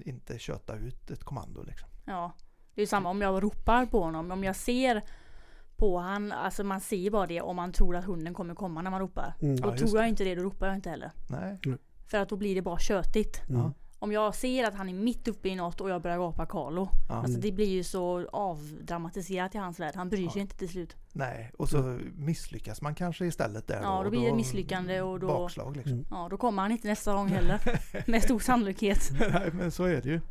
inte 0.09 0.39
köta 0.39 0.75
ut 0.75 1.11
ett 1.11 1.23
kommando. 1.23 1.63
Liksom. 1.63 1.89
Ja. 2.05 2.31
Det 2.75 2.81
är 2.81 2.83
ju 2.83 2.87
samma 2.87 3.09
om 3.09 3.21
jag 3.21 3.43
ropar 3.43 3.85
på 3.85 4.03
honom. 4.03 4.31
Om 4.31 4.43
jag 4.43 4.55
ser 4.55 5.01
på 5.75 5.97
han, 5.99 6.31
alltså 6.31 6.63
man 6.63 6.81
ser 6.81 7.11
bara 7.11 7.27
det 7.27 7.41
om 7.41 7.55
man 7.55 7.71
tror 7.71 7.95
att 7.95 8.05
hunden 8.05 8.33
kommer 8.33 8.55
komma 8.55 8.81
när 8.81 8.91
man 8.91 8.99
ropar. 8.99 9.33
Mm. 9.41 9.55
Ja, 9.55 9.67
Och 9.67 9.71
just 9.73 9.85
tror 9.85 9.97
jag 9.97 10.05
det. 10.05 10.09
inte 10.09 10.23
det, 10.23 10.35
då 10.35 10.43
ropar 10.43 10.67
jag 10.67 10.75
inte 10.75 10.89
heller. 10.89 11.11
Nej. 11.29 11.57
För 12.07 12.17
att 12.17 12.29
då 12.29 12.37
blir 12.37 12.55
det 12.55 12.61
bara 12.61 12.79
tjötigt. 12.79 13.41
Mm. 13.49 13.73
Om 14.03 14.11
jag 14.11 14.35
ser 14.35 14.63
att 14.67 14.73
han 14.75 14.89
är 14.89 14.93
mitt 14.93 15.27
uppe 15.27 15.49
i 15.49 15.55
något 15.55 15.81
och 15.81 15.89
jag 15.89 16.01
börjar 16.01 16.17
gapa 16.17 16.45
Carlo. 16.45 16.89
Ja. 17.09 17.15
Alltså 17.15 17.39
det 17.39 17.51
blir 17.51 17.69
ju 17.69 17.83
så 17.83 18.27
avdramatiserat 18.33 19.55
i 19.55 19.57
hans 19.57 19.79
värld. 19.79 19.95
Han 19.95 20.09
bryr 20.09 20.29
sig 20.29 20.37
Ja. 20.39 20.41
inte 20.41 20.55
till 20.57 20.69
slut. 20.69 20.95
Nej. 21.13 21.51
Och 21.57 21.69
så 21.69 21.99
misslyckas 22.15 22.81
man 22.81 22.95
kanske 22.95 23.25
istället 23.25 23.67
där. 23.67 23.81
Ja, 23.81 23.97
då 23.99 24.05
och 24.05 24.11
blir 24.11 24.29
det 24.29 24.35
misslyckande 24.35 25.01
och 25.01 25.19
då- 25.19 25.27
Bakslag 25.27 25.75
liksom. 25.77 25.93
Mm. 25.93 26.05
Ja, 26.09 26.27
då 26.31 26.37
kommer 26.37 26.61
han 26.61 26.71
inte 26.71 26.87
nästa 26.87 27.13
gång 27.13 27.27
heller. 27.27 27.59
Med 28.11 28.23
stor 28.23 28.39
sannolikhet. 28.39 29.09
Nej, 29.19 29.49
men 29.53 29.71
så 29.71 29.83
är 29.83 30.01
det 30.01 30.09
ju. 30.09 30.21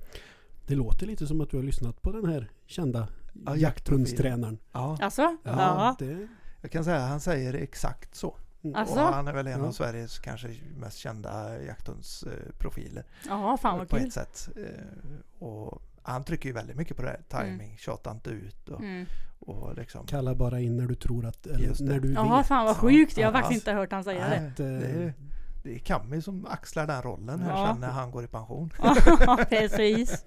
Det 0.66 0.74
låter 0.74 1.06
lite 1.06 1.26
som 1.26 1.40
att 1.40 1.50
du 1.50 1.56
har 1.56 1.64
lyssnat 1.64 2.02
på 2.02 2.12
den 2.12 2.24
här 2.26 2.50
kända 2.66 3.08
Ja, 3.46 3.56
jakthundstränaren. 3.56 4.58
Ja, 4.72 4.98
Alltså? 5.00 5.22
Ja, 5.22 5.36
Ja. 5.44 5.96
det, 5.98 6.28
jag 6.60 6.70
kan 6.70 6.84
säga 6.84 6.96
att 6.96 7.10
han 7.10 7.20
säger 7.20 7.54
exakt 7.54 8.14
så. 8.14 8.36
Mm. 8.64 8.76
Alltså? 8.76 8.94
Och 8.94 9.00
han 9.14 9.28
är 9.28 9.32
väl 9.32 9.46
en 9.46 9.60
Ja. 9.60 9.66
av 9.66 9.72
Sveriges 9.72 10.18
kanske 10.18 10.48
mest 10.76 10.96
kända 10.98 11.62
jakthundsprofiler. 11.62 13.04
Ja, 13.28 13.56
fan 13.56 13.78
vad 13.78 13.88
på 13.88 13.96
kul. 13.96 14.06
ett 14.06 14.12
sätt. 14.12 14.48
Eh, 14.56 15.44
Och 15.46 15.82
han 16.02 16.24
trycker 16.24 16.48
ju 16.48 16.52
väldigt 16.52 16.76
mycket 16.76 16.96
på 16.96 17.02
det 17.02 17.08
här. 17.08 17.44
Timing, 17.44 17.76
tjata 17.78 18.10
inte 18.10 18.30
ut 18.30 18.68
och, 18.68 18.80
Mm. 18.80 19.06
och 19.40 19.74
liksom. 19.76 20.06
Kalla 20.06 20.34
bara 20.34 20.60
in 20.60 20.76
när 20.76 20.86
du 20.86 20.94
tror 20.94 21.26
att, 21.26 21.46
eller 21.46 21.68
det. 21.68 21.80
när 21.84 22.00
du 22.00 22.12
Jaha, 22.12 22.38
vet. 22.38 22.46
fan 22.46 22.64
vad 22.64 22.74
Ja. 22.76 22.78
sjukt. 22.80 23.16
Jag 23.16 23.26
har 23.26 23.32
Ja. 23.34 23.40
faktiskt 23.40 23.60
inte 23.60 23.72
hört 23.72 23.92
han 23.92 24.04
säga 24.04 24.28
det. 24.28 24.40
Nej, 24.40 24.74
eh, 24.74 24.80
det, 24.80 24.86
är, 24.86 25.14
det 25.62 25.74
är 25.74 25.78
Cammy 25.78 26.22
som 26.22 26.46
axlar 26.46 26.86
den 26.86 27.02
rollen 27.02 27.40
här 27.40 27.50
Ja. 27.50 27.66
sen 27.72 27.80
när 27.80 27.88
han 27.90 28.10
går 28.10 28.24
i 28.24 28.26
pension. 28.26 28.72
Ja, 28.78 29.38
precis. 29.48 30.24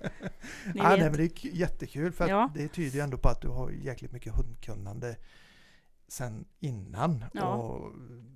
Ni 0.74 0.82
Ah, 0.82 0.90
nej, 0.90 1.00
men 1.02 1.14
det 1.14 1.24
är 1.24 1.56
jättekul 1.56 2.12
för 2.12 2.24
att 2.24 2.30
Ja. 2.30 2.50
det 2.56 2.68
tyder 2.68 2.96
ju 2.96 3.00
ändå 3.02 3.18
på 3.18 3.30
att 3.30 3.42
du 3.42 3.48
har 3.48 3.70
jäkligt 3.72 4.12
mycket 4.12 4.34
hundkunnande 4.34 5.16
sen 6.14 6.46
innan 6.60 7.26
Ja. 7.34 7.54
och 7.56 7.92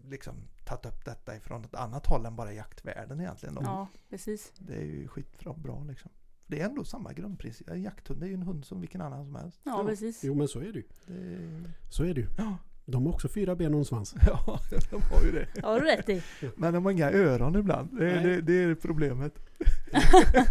liksom 0.10 0.34
tagit 0.66 0.86
upp 0.86 1.06
detta 1.06 1.36
ifrån 1.36 1.64
ett 1.64 1.76
annat 1.76 2.06
håll 2.06 2.26
än 2.26 2.36
bara 2.36 2.54
jaktvärlden 2.54 3.20
egentligen. 3.22 3.56
Då. 3.56 3.62
Ja, 3.66 3.88
precis. 4.10 4.52
Det 4.58 4.76
är 4.76 4.86
ju 4.86 5.08
skitbra 5.08 5.54
bra 5.54 5.84
liksom. 5.84 6.12
Det 6.48 6.62
är 6.62 6.66
ändå 6.66 6.84
samma 6.84 7.14
grundprincip. 7.14 7.70
En 7.70 7.82
jakthund 7.84 8.24
är 8.24 8.28
ju 8.28 8.34
en 8.34 8.42
hund 8.44 8.66
som 8.66 8.82
vilken 8.82 9.02
annan 9.02 9.26
som 9.26 9.36
helst. 9.36 9.60
Ja, 9.64 9.84
precis. 9.88 10.24
Jo 10.24 10.36
men 10.36 10.48
så 10.48 10.60
är 10.60 10.74
det 10.74 10.80
ju. 10.80 10.84
Det, 11.06 11.72
Så 11.90 12.04
är 12.04 12.14
det 12.14 12.22
ju. 12.22 12.28
ja, 12.38 12.58
De 12.86 13.06
har 13.06 13.14
också 13.14 13.28
fyra 13.30 13.56
ben 13.56 13.74
och 13.74 13.80
en 13.80 13.86
svans. 13.86 14.16
ja, 14.28 14.60
de 14.92 15.02
har 15.02 15.24
ju 15.26 15.32
det. 15.32 15.62
Har 15.64 15.80
du 15.80 15.86
rätt 15.86 16.10
i. 16.10 16.22
Men 16.56 16.74
de 16.74 16.86
har 16.86 16.92
inga 16.92 17.12
öron 17.12 17.56
ibland. 17.56 18.00
Det, 18.00 18.20
det, 18.20 18.42
det 18.42 18.54
är 18.64 18.76
problemet. 18.76 19.34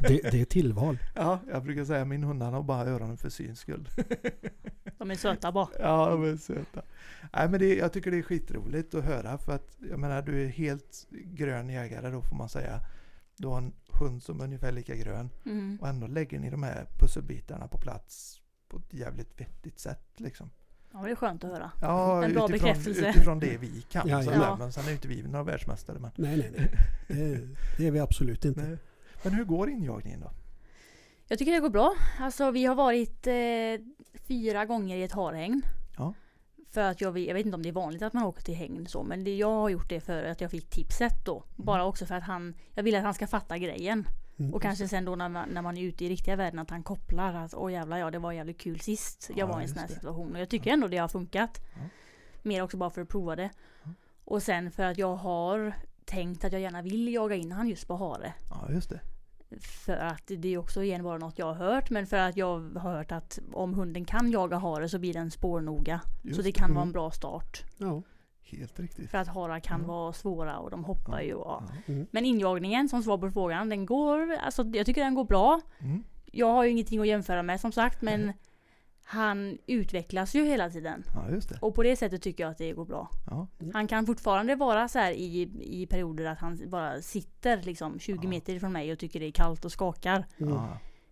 Det, 0.08 0.30
det 0.30 0.40
är 0.40 0.44
tillval. 0.44 0.98
Ja, 1.14 1.38
jag 1.48 1.62
brukar 1.64 1.84
säga 1.84 2.02
att 2.02 2.08
min 2.08 2.24
hund 2.24 2.42
har 2.42 2.62
bara 2.62 2.84
öronen 2.86 3.16
för 3.16 3.28
syns 3.28 3.58
skull. 3.60 3.88
De 5.08 5.14
är 5.14 5.16
söta 5.18 5.52
bara. 5.52 5.68
Ja, 5.78 6.08
de 6.10 6.24
är 6.32 6.36
söta. 6.36 6.82
Nej, 7.32 7.48
men 7.48 7.60
det, 7.60 7.74
jag 7.76 7.92
tycker 7.92 8.10
det 8.10 8.18
är 8.18 8.22
skitroligt 8.22 8.94
att 8.94 9.04
höra 9.04 9.38
för 9.38 9.52
att 9.54 9.76
jag 9.90 9.98
menar 9.98 10.22
du 10.22 10.42
är 10.44 10.48
helt 10.48 11.06
grön 11.10 11.68
jägare 11.68 12.10
då 12.10 12.22
får 12.22 12.36
man 12.36 12.48
säga. 12.48 12.80
Du 13.36 13.48
har 13.48 13.58
en 13.58 13.72
hund 14.00 14.22
som 14.22 14.40
är 14.40 14.44
ungefär 14.44 14.72
lika 14.72 14.94
grön 14.96 15.30
Mm. 15.46 15.78
och 15.80 15.88
ändå 15.88 16.06
lägger 16.06 16.38
ni 16.38 16.50
de 16.50 16.62
här 16.62 16.86
pusselbitarna 16.98 17.68
på 17.68 17.78
plats 17.78 18.40
på 18.68 18.76
ett 18.76 18.94
jävligt 18.94 19.40
vettigt 19.40 19.78
sätt 19.78 20.06
liksom. 20.16 20.50
Ja, 20.92 20.98
det 21.02 21.10
är 21.10 21.14
skönt 21.16 21.44
att 21.44 21.50
höra. 21.50 21.70
Ja, 21.80 22.24
En 22.24 22.32
bra 22.32 22.44
utifrån, 22.48 22.52
bekräftelse. 22.52 23.10
utifrån 23.10 23.38
det 23.38 23.56
vi 23.56 23.82
kan. 23.90 24.08
Ja, 24.08 24.22
så 24.22 24.30
ja. 24.30 24.38
där, 24.38 24.56
Men 24.56 24.72
sen 24.72 24.84
är 24.88 24.92
inte 24.92 25.08
vi 25.08 25.22
några 25.22 25.42
världsmästare. 25.44 25.98
Men, 25.98 26.10
Nej, 26.16 26.36
nej, 26.36 26.52
nej. 26.56 26.70
Det, 27.08 27.48
det 27.78 27.86
är 27.86 27.90
vi 27.90 27.98
absolut 28.00 28.44
inte. 28.44 28.60
nej. 28.62 28.78
men 29.22 29.32
hur 29.32 29.44
går 29.44 29.70
injagningen 29.70 30.20
då? 30.20 30.30
Jag 31.28 31.38
tycker 31.38 31.52
det 31.52 31.60
går 31.60 31.70
bra. 31.70 31.94
Alltså 32.20 32.50
vi 32.50 32.64
har 32.64 32.74
varit 32.74 33.26
eh, 33.26 33.86
fyra 34.28 34.64
gånger 34.64 34.96
i 34.96 35.02
ett 35.02 35.12
harhägn. 35.12 35.62
Ja. 35.96 36.14
För 36.70 36.80
att 36.80 37.00
jag, 37.00 37.18
jag 37.18 37.34
vet 37.34 37.46
inte 37.46 37.54
om 37.54 37.62
det 37.62 37.68
är 37.68 37.72
vanligt 37.72 38.02
att 38.02 38.12
man 38.12 38.24
åker 38.24 38.42
till 38.42 38.54
hägn 38.54 38.86
så. 38.86 39.02
Men 39.02 39.24
det, 39.24 39.36
jag 39.36 39.50
har 39.50 39.68
gjort 39.68 39.88
det 39.88 40.00
för 40.00 40.24
att 40.24 40.40
jag 40.40 40.50
fick 40.50 40.70
tipset 40.70 41.24
då. 41.24 41.36
Mm. 41.36 41.66
Bara 41.66 41.84
också 41.84 42.06
för 42.06 42.14
att 42.14 42.22
han, 42.22 42.54
jag 42.74 42.82
vill 42.82 42.96
att 42.96 43.02
han 43.02 43.14
ska 43.14 43.26
fatta 43.26 43.58
grejen. 43.58 44.08
Mm. 44.38 44.54
Och 44.54 44.62
kanske 44.62 44.88
sen 44.88 45.04
då 45.04 45.16
när 45.16 45.28
man, 45.28 45.48
när 45.48 45.62
man 45.62 45.76
är 45.76 45.82
ute 45.82 46.04
i 46.04 46.08
riktiga 46.08 46.36
världen 46.36 46.58
att 46.58 46.70
han 46.70 46.82
kopplar 46.82 47.34
att 47.34 47.54
åh 47.54 47.72
jävlar 47.72 47.98
ja 47.98 48.10
det 48.10 48.18
var 48.18 48.32
jävligt 48.32 48.58
kul 48.60 48.80
sist 48.80 49.30
jag 49.34 49.38
Ja, 49.38 49.46
var 49.46 49.60
i 49.60 49.62
en 49.62 49.68
sån 49.68 49.78
här 49.78 49.88
situation. 49.88 50.34
Och 50.34 50.40
jag 50.40 50.48
tycker 50.48 50.70
ändå 50.70 50.88
det 50.88 50.96
har 50.96 51.08
funkat. 51.08 51.60
Ja. 51.74 51.80
Mer 52.42 52.62
också 52.62 52.76
bara 52.76 52.90
för 52.90 53.02
att 53.02 53.08
prova 53.08 53.36
det. 53.36 53.50
Ja. 53.84 53.90
Och 54.24 54.42
sen 54.42 54.70
för 54.70 54.82
att 54.82 54.98
jag 54.98 55.16
har 55.16 55.74
tänkt 56.04 56.44
att 56.44 56.52
jag 56.52 56.60
gärna 56.60 56.82
vill 56.82 57.12
jaga 57.12 57.34
in 57.34 57.52
han 57.52 57.68
just 57.68 57.86
på 57.88 57.96
hare. 57.96 58.32
Ja, 58.50 58.72
just 58.72 58.90
det. 58.90 59.00
För 59.60 59.96
att 59.96 60.22
det 60.26 60.54
är 60.54 60.58
också 60.58 60.82
igen 60.82 61.02
bara 61.04 61.18
något 61.18 61.38
jag 61.38 61.46
har 61.46 61.54
hört. 61.54 61.90
Men 61.90 62.06
för 62.06 62.16
att 62.16 62.36
jag 62.36 62.58
har 62.78 62.92
hört 62.92 63.12
att 63.12 63.38
om 63.52 63.74
hunden 63.74 64.04
kan 64.04 64.30
jaga 64.30 64.56
hare 64.58 64.88
så 64.88 64.98
blir 64.98 65.12
den 65.12 65.30
spårnoga. 65.30 66.00
Just 66.22 66.36
så 66.36 66.42
det 66.42 66.52
kan 66.52 66.68
vara 66.74 66.82
Mm. 66.82 66.88
en 66.88 66.92
bra 66.92 67.10
start. 67.10 67.62
Ja. 67.76 68.02
Helt 68.42 68.80
riktigt. 68.80 69.10
För 69.10 69.18
att 69.18 69.28
harar 69.28 69.60
kan 69.60 69.80
Ja. 69.80 69.86
vara 69.86 70.12
svåra 70.12 70.58
och 70.58 70.70
de 70.70 70.84
hoppar 70.84 71.20
Ja. 71.20 71.22
ju. 71.22 71.30
Ja. 71.30 71.62
Mm. 71.86 72.06
Men 72.10 72.24
injagningen 72.24 72.88
som 72.88 73.02
svar 73.02 73.18
på 73.18 73.30
frågan, 73.30 73.68
den 73.68 73.86
går, 73.86 74.32
alltså 74.34 74.62
jag 74.62 74.86
tycker 74.86 75.00
den 75.04 75.14
går 75.14 75.24
bra. 75.24 75.60
Mm. 75.78 76.04
Jag 76.32 76.52
har 76.52 76.64
ju 76.64 76.70
ingenting 76.70 77.00
att 77.00 77.06
jämföra 77.06 77.42
med 77.42 77.60
som 77.60 77.72
sagt 77.72 78.02
men 78.02 78.32
han 79.08 79.58
utvecklas 79.66 80.34
ju 80.34 80.44
hela 80.44 80.70
tiden. 80.70 81.04
ja. 81.14 81.56
Och 81.60 81.74
på 81.74 81.82
det 81.82 81.96
sättet 81.96 82.22
tycker 82.22 82.44
jag 82.44 82.50
att 82.50 82.58
det 82.58 82.72
går 82.72 82.84
bra. 82.84 83.10
Ja. 83.30 83.46
Han 83.72 83.86
kan 83.88 84.06
fortfarande 84.06 84.54
vara 84.56 84.88
så 84.88 84.98
här 84.98 85.12
i, 85.12 85.50
i 85.60 85.86
perioder 85.86 86.24
att 86.24 86.38
han 86.38 86.60
bara 86.70 87.02
sitter 87.02 87.62
liksom 87.62 87.98
20 87.98 88.18
Ja. 88.22 88.28
meter 88.28 88.54
ifrån 88.54 88.72
mig 88.72 88.92
och 88.92 88.98
tycker 88.98 89.20
det 89.20 89.26
är 89.26 89.30
kallt 89.32 89.64
och 89.64 89.72
skakar. 89.72 90.26
Mm. 90.38 90.58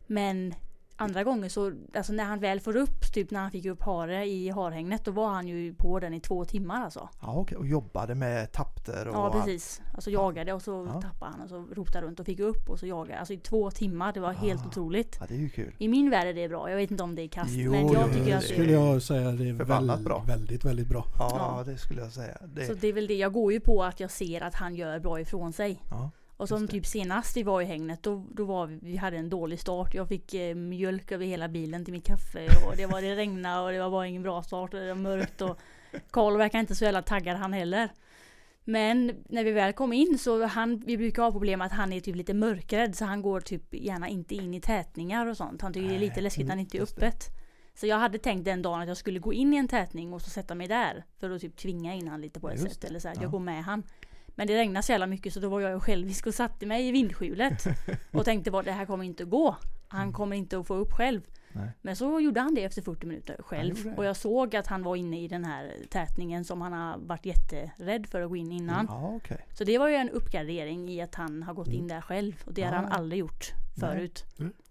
Men 0.06 0.54
andra 0.96 1.24
gånger 1.24 1.48
så, 1.48 1.72
alltså 1.94 2.12
när 2.12 2.24
han 2.24 2.40
väl 2.40 2.60
får 2.60 2.76
upp, 2.76 3.12
typ 3.14 3.30
när 3.30 3.40
han 3.40 3.50
fick 3.50 3.66
upp 3.66 3.82
hare 3.82 4.26
i 4.26 4.50
harhägnet, 4.50 5.04
då 5.04 5.10
var 5.10 5.28
han 5.28 5.48
ju 5.48 5.74
på 5.74 6.00
den 6.00 6.14
i 6.14 6.20
två 6.20 6.44
timmar 6.44 6.84
alltså. 6.84 7.08
ja, 7.22 7.34
okej. 7.36 7.58
Och 7.58 7.66
jobbade 7.66 8.14
med 8.14 8.52
tapter 8.52 9.08
och 9.08 9.14
Ja 9.14 9.30
precis. 9.32 9.80
Alltså 9.94 10.10
jagade 10.10 10.52
och 10.52 10.62
så 10.62 10.88
Ja. 10.94 11.00
tappade 11.00 11.32
han 11.32 11.40
och 11.40 11.48
så 11.48 11.56
rotade 11.74 12.06
runt 12.06 12.20
och 12.20 12.26
fick 12.26 12.40
upp 12.40 12.70
och 12.70 12.78
så 12.78 12.86
jagade. 12.86 13.18
Alltså 13.18 13.34
i 13.34 13.36
två 13.38 13.70
timmar, 13.70 14.12
det 14.12 14.20
var 14.20 14.32
helt 14.32 14.62
Ah. 14.64 14.66
otroligt. 14.68 15.16
Ja, 15.20 15.26
det 15.28 15.34
är 15.34 15.38
ju 15.38 15.48
kul. 15.48 15.74
I 15.78 15.88
min 15.88 16.10
värld 16.10 16.26
är 16.26 16.34
det 16.34 16.48
bra, 16.48 16.70
jag 16.70 16.76
vet 16.76 16.90
inte 16.90 17.02
om 17.02 17.14
det 17.14 17.22
är 17.22 17.28
kast. 17.28 17.50
Jo, 17.52 17.70
men 17.72 17.86
jag 17.92 18.06
tycker 18.12 18.30
jo, 18.30 18.36
att 18.36 18.42
det 18.42 18.48
det 18.48 18.54
Skulle 18.54 18.72
jag 18.72 19.02
säga 19.02 19.32
det 19.32 19.48
är 19.48 19.52
väldigt, 19.52 20.00
bra. 20.04 20.24
väldigt, 20.26 20.64
väldigt 20.64 20.88
bra. 20.88 21.04
Ja, 21.18 21.54
Ja. 21.58 21.72
det 21.72 21.78
skulle 21.78 22.00
jag 22.02 22.12
säga. 22.12 22.38
Det, 22.46 22.66
Så 22.66 22.74
det 22.74 22.88
är 22.88 22.92
väl 22.92 23.06
det, 23.06 23.14
jag 23.16 23.32
går 23.32 23.52
ju 23.52 23.60
på 23.60 23.82
att 23.84 24.00
jag 24.00 24.10
ser 24.10 24.40
att 24.42 24.54
han 24.54 24.74
gör 24.74 24.98
bra 25.00 25.20
ifrån 25.20 25.52
sig. 25.52 25.82
ja. 25.90 26.10
Och 26.44 26.48
som 26.48 26.66
det. 26.66 26.72
typ 26.72 26.86
senast 26.86 27.36
vi 27.36 27.42
var 27.42 27.62
i 27.62 27.64
hängnet, 27.64 28.02
då, 28.02 28.26
då 28.30 28.44
var 28.44 28.66
vi, 28.66 28.78
vi 28.82 28.96
hade 28.96 29.16
en 29.16 29.30
dålig 29.30 29.60
start. 29.60 29.94
Jag 29.94 30.08
fick 30.08 30.34
eh, 30.34 30.54
mjölk 30.54 31.12
över 31.12 31.26
hela 31.26 31.48
bilen 31.48 31.84
till 31.84 31.92
mitt 31.94 32.06
kaffe 32.06 32.48
och 32.66 32.76
det 32.76 32.86
var 32.86 33.02
det 33.02 33.16
regnade 33.16 33.64
och 33.64 33.72
det 33.72 33.78
var 33.78 33.90
bara 33.90 34.06
ingen 34.06 34.22
bra 34.22 34.42
start 34.42 34.74
och 34.74 34.80
det 34.80 34.88
var 34.88 34.94
mörkt 34.94 35.40
och 35.42 35.58
Karl 36.10 36.36
verkar 36.36 36.58
inte 36.60 36.74
så 36.74 36.84
jävla 36.84 37.02
taggad 37.02 37.36
han 37.36 37.52
heller. 37.52 37.88
Men 38.64 39.12
när 39.28 39.44
vi 39.44 39.52
väl 39.52 39.72
kom 39.72 39.92
in 39.92 40.18
så 40.18 40.44
han, 40.46 40.78
vi 40.86 40.96
brukar 40.96 41.22
ha 41.22 41.32
problem 41.32 41.60
att 41.60 41.72
han 41.72 41.92
är 41.92 42.00
typ 42.00 42.16
lite 42.16 42.34
mörkrädd 42.34 42.96
så 42.96 43.04
han 43.04 43.22
går 43.22 43.40
typ 43.40 43.74
gärna 43.74 44.08
inte 44.08 44.34
in 44.34 44.54
i 44.54 44.60
tätningar 44.60 45.26
och 45.26 45.36
sånt. 45.36 45.62
Han 45.62 45.72
tycker 45.72 45.88
det 45.88 45.94
är 45.94 45.98
lite 45.98 46.20
läskigt 46.20 46.46
när 46.46 46.52
han 46.52 46.60
inte 46.60 46.76
är 46.76 46.78
det. 46.78 46.84
öppet. 46.84 47.30
Så 47.74 47.86
jag 47.86 47.98
hade 47.98 48.18
tänkt 48.18 48.44
den 48.44 48.62
dagen 48.62 48.80
att 48.80 48.88
jag 48.88 48.96
skulle 48.96 49.18
gå 49.18 49.32
in 49.32 49.54
i 49.54 49.56
en 49.56 49.68
tätning 49.68 50.12
och 50.12 50.22
så 50.22 50.30
sätta 50.30 50.54
mig 50.54 50.68
där. 50.68 51.04
För 51.20 51.30
att 51.30 51.40
typ 51.40 51.56
tvinga 51.56 51.94
in 51.94 52.08
han 52.08 52.20
lite 52.20 52.40
på 52.40 52.50
ett 52.50 52.60
Just 52.60 52.72
sätt. 52.72 52.80
det, 52.80 52.88
Eller 52.88 52.98
så 52.98 53.08
här, 53.08 53.14
ja. 53.14 53.22
jag 53.22 53.30
går 53.30 53.38
med 53.40 53.64
han. 53.64 53.82
Men 54.34 54.46
det 54.46 54.56
regnade 54.56 54.82
så 54.82 54.92
jävla 54.92 55.06
mycket 55.06 55.32
så 55.32 55.40
då 55.40 55.48
var 55.48 55.60
jag 55.60 55.72
ju 55.72 55.80
självisk 55.80 56.26
och 56.26 56.34
satte 56.34 56.66
mig 56.66 56.88
i 56.88 56.92
vindskjulet. 56.92 57.64
och 58.12 58.24
tänkte 58.24 58.50
bara 58.50 58.62
det 58.62 58.72
här 58.72 58.86
kommer 58.86 59.04
inte 59.04 59.22
att 59.22 59.28
gå. 59.30 59.56
Han 59.88 60.02
Mm. 60.02 60.12
kommer 60.12 60.36
inte 60.36 60.58
att 60.58 60.66
få 60.66 60.74
upp 60.74 60.92
själv. 60.92 61.20
Nej. 61.52 61.68
Men 61.82 61.96
så 61.96 62.20
gjorde 62.20 62.40
han 62.40 62.54
det 62.54 62.64
efter 62.64 62.82
40 62.82 63.06
minuter 63.06 63.36
själv. 63.42 63.94
Och 63.96 64.04
jag 64.04 64.16
såg 64.16 64.56
att 64.56 64.66
han 64.66 64.82
var 64.82 64.96
inne 64.96 65.20
i 65.24 65.28
den 65.28 65.44
här 65.44 65.72
tätningen 65.90 66.44
som 66.44 66.60
han 66.60 66.72
har 66.72 66.98
varit 66.98 67.26
jätterädd 67.26 68.06
för 68.06 68.20
att 68.22 68.28
gå 68.28 68.36
in 68.36 68.52
innan. 68.52 68.86
Ja, 68.90 69.12
okej. 69.16 69.46
Så 69.52 69.64
det 69.64 69.78
var 69.78 69.88
ju 69.88 69.94
en 69.94 70.10
uppgradering 70.10 70.88
i 70.88 71.00
att 71.02 71.14
han 71.14 71.42
har 71.42 71.54
gått 71.54 71.68
in 71.68 71.88
där 71.88 72.00
själv. 72.00 72.42
Och 72.46 72.54
det 72.54 72.62
hade 72.62 72.76
Ja. 72.76 72.82
han 72.82 72.92
aldrig 72.92 73.18
gjort 73.20 73.52
förut. 73.80 74.24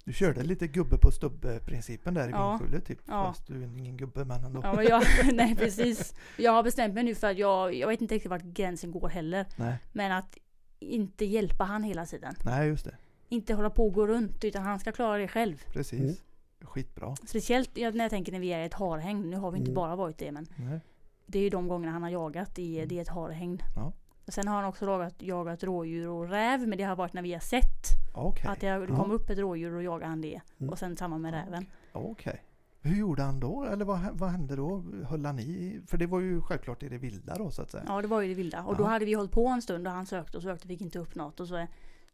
Du 0.06 0.14
körde 0.14 0.44
lite 0.44 0.68
gubbe 0.68 0.98
på 0.98 1.12
stubb-principen 1.12 2.14
där 2.14 2.28
i 2.28 2.32
Ja. 2.32 2.50
vindskjulet 2.50 2.86
typ. 2.86 3.00
Ja. 3.08 3.26
Fast 3.34 3.48
du 3.48 3.64
är 3.64 3.78
ingen 3.78 3.98
gubbe 3.98 4.26
men 4.26 4.44
ändå. 4.46 4.60
Ja, 4.64 4.74
men 4.76 4.86
jag, 4.86 5.04
nej 5.34 5.56
precis. 5.56 6.14
Jag 6.38 6.52
har 6.52 6.64
bestämt 6.64 6.94
mig 6.94 7.04
nu 7.04 7.16
för 7.16 7.28
att 7.32 7.38
jag, 7.38 7.74
jag 7.76 7.88
vet 7.88 8.02
inte 8.02 8.16
riktigt 8.16 8.30
vart 8.32 8.42
gränsen 8.44 8.92
går 8.92 9.10
heller. 9.10 9.46
Nej. 9.56 9.76
Men 9.92 10.12
att 10.12 10.38
inte 10.80 11.26
hjälpa 11.26 11.64
han 11.64 11.84
hela 11.84 12.06
tiden. 12.06 12.36
Nej, 12.46 12.68
just 12.68 12.86
det. 12.86 12.96
Inte 13.30 13.54
hålla 13.54 13.70
på 13.70 13.86
och 13.88 13.94
gå 13.94 14.08
runt 14.08 14.44
utan 14.44 14.64
han 14.64 14.80
ska 14.80 14.92
klara 14.92 15.18
det 15.18 15.28
själv. 15.28 15.64
Precis. 15.74 16.00
Mm. 16.02 16.16
Skitbra. 16.62 17.16
Speciellt 17.16 17.76
när 17.76 18.00
jag 18.00 18.10
tänker 18.10 18.32
när 18.32 18.40
vi 18.40 18.54
är 18.54 18.60
i 18.60 18.66
ett 18.66 18.74
harhägn. 18.74 19.30
Nu 19.30 19.38
har 19.38 19.52
vi 19.52 19.58
inte 19.58 19.72
Mm. 19.72 19.76
bara 19.76 19.96
varit 19.96 20.18
det 20.18 20.32
men 20.32 20.48
Nej. 20.56 20.80
det 21.26 21.40
är 21.40 21.44
ju 21.44 21.50
de 21.50 21.68
gångerna 21.68 21.92
han 21.92 22.04
har 22.04 22.10
jagat 22.10 22.60
i 22.60 22.86
det 22.86 22.98
är 22.98 23.02
ett 23.02 23.08
harhägn. 23.08 23.60
Ja. 23.76 23.94
Och 24.28 24.34
Sen 24.34 24.48
har 24.48 24.56
han 24.56 24.66
också 24.66 24.86
jagat, 24.86 25.14
jagat 25.22 25.64
rådjur 25.64 26.10
och 26.10 26.30
räv 26.30 26.68
men 26.68 26.78
det 26.78 26.84
har 26.84 26.96
varit 26.96 27.14
när 27.14 27.22
vi 27.22 27.34
har 27.34 27.40
sett 27.40 27.88
Okej. 28.14 28.48
att 28.52 28.60
det, 28.60 28.70
det 28.70 28.86
Ja. 28.90 28.96
kom 28.96 29.12
upp 29.12 29.30
ett 29.30 29.38
rådjur 29.38 29.74
och 29.76 29.84
jagade 29.84 30.06
han 30.10 30.22
det. 30.22 30.42
Mm. 30.60 30.70
Och 30.72 30.80
sen 30.80 30.98
samma 30.98 31.18
med 31.18 31.34
Ja, 31.34 31.38
räven. 31.38 31.66
Okej. 31.92 32.44
Hur 32.82 32.96
gjorde 32.96 33.24
han 33.24 33.40
då? 33.40 33.64
Eller 33.64 33.86
vad, 33.86 34.00
vad 34.14 34.30
hände 34.30 34.56
då? 34.56 34.84
Höll 35.10 35.26
han 35.26 35.40
i? 35.40 35.80
För 35.88 35.98
det 35.98 36.06
var 36.08 36.20
ju 36.20 36.42
självklart 36.42 36.84
i 36.84 36.90
det 36.90 36.98
vilda 36.98 37.36
då 37.36 37.52
så 37.52 37.62
att 37.62 37.72
säga. 37.72 37.84
Ja 37.88 38.02
det 38.02 38.08
var 38.08 38.22
ju 38.22 38.28
det 38.28 38.34
vilda. 38.34 38.64
Och 38.64 38.76
då 38.78 38.84
Ja. 38.84 38.88
hade 38.88 39.06
vi 39.06 39.14
hållit 39.14 39.32
på 39.32 39.48
en 39.48 39.62
stund 39.62 39.88
och 39.88 39.94
han 39.94 40.06
sökte 40.06 40.38
och 40.38 40.44
sökte 40.44 40.68
fick 40.68 40.82
inte 40.82 41.00
upp 41.00 41.16
något. 41.16 41.40
Och 41.40 41.48
så, 41.48 41.68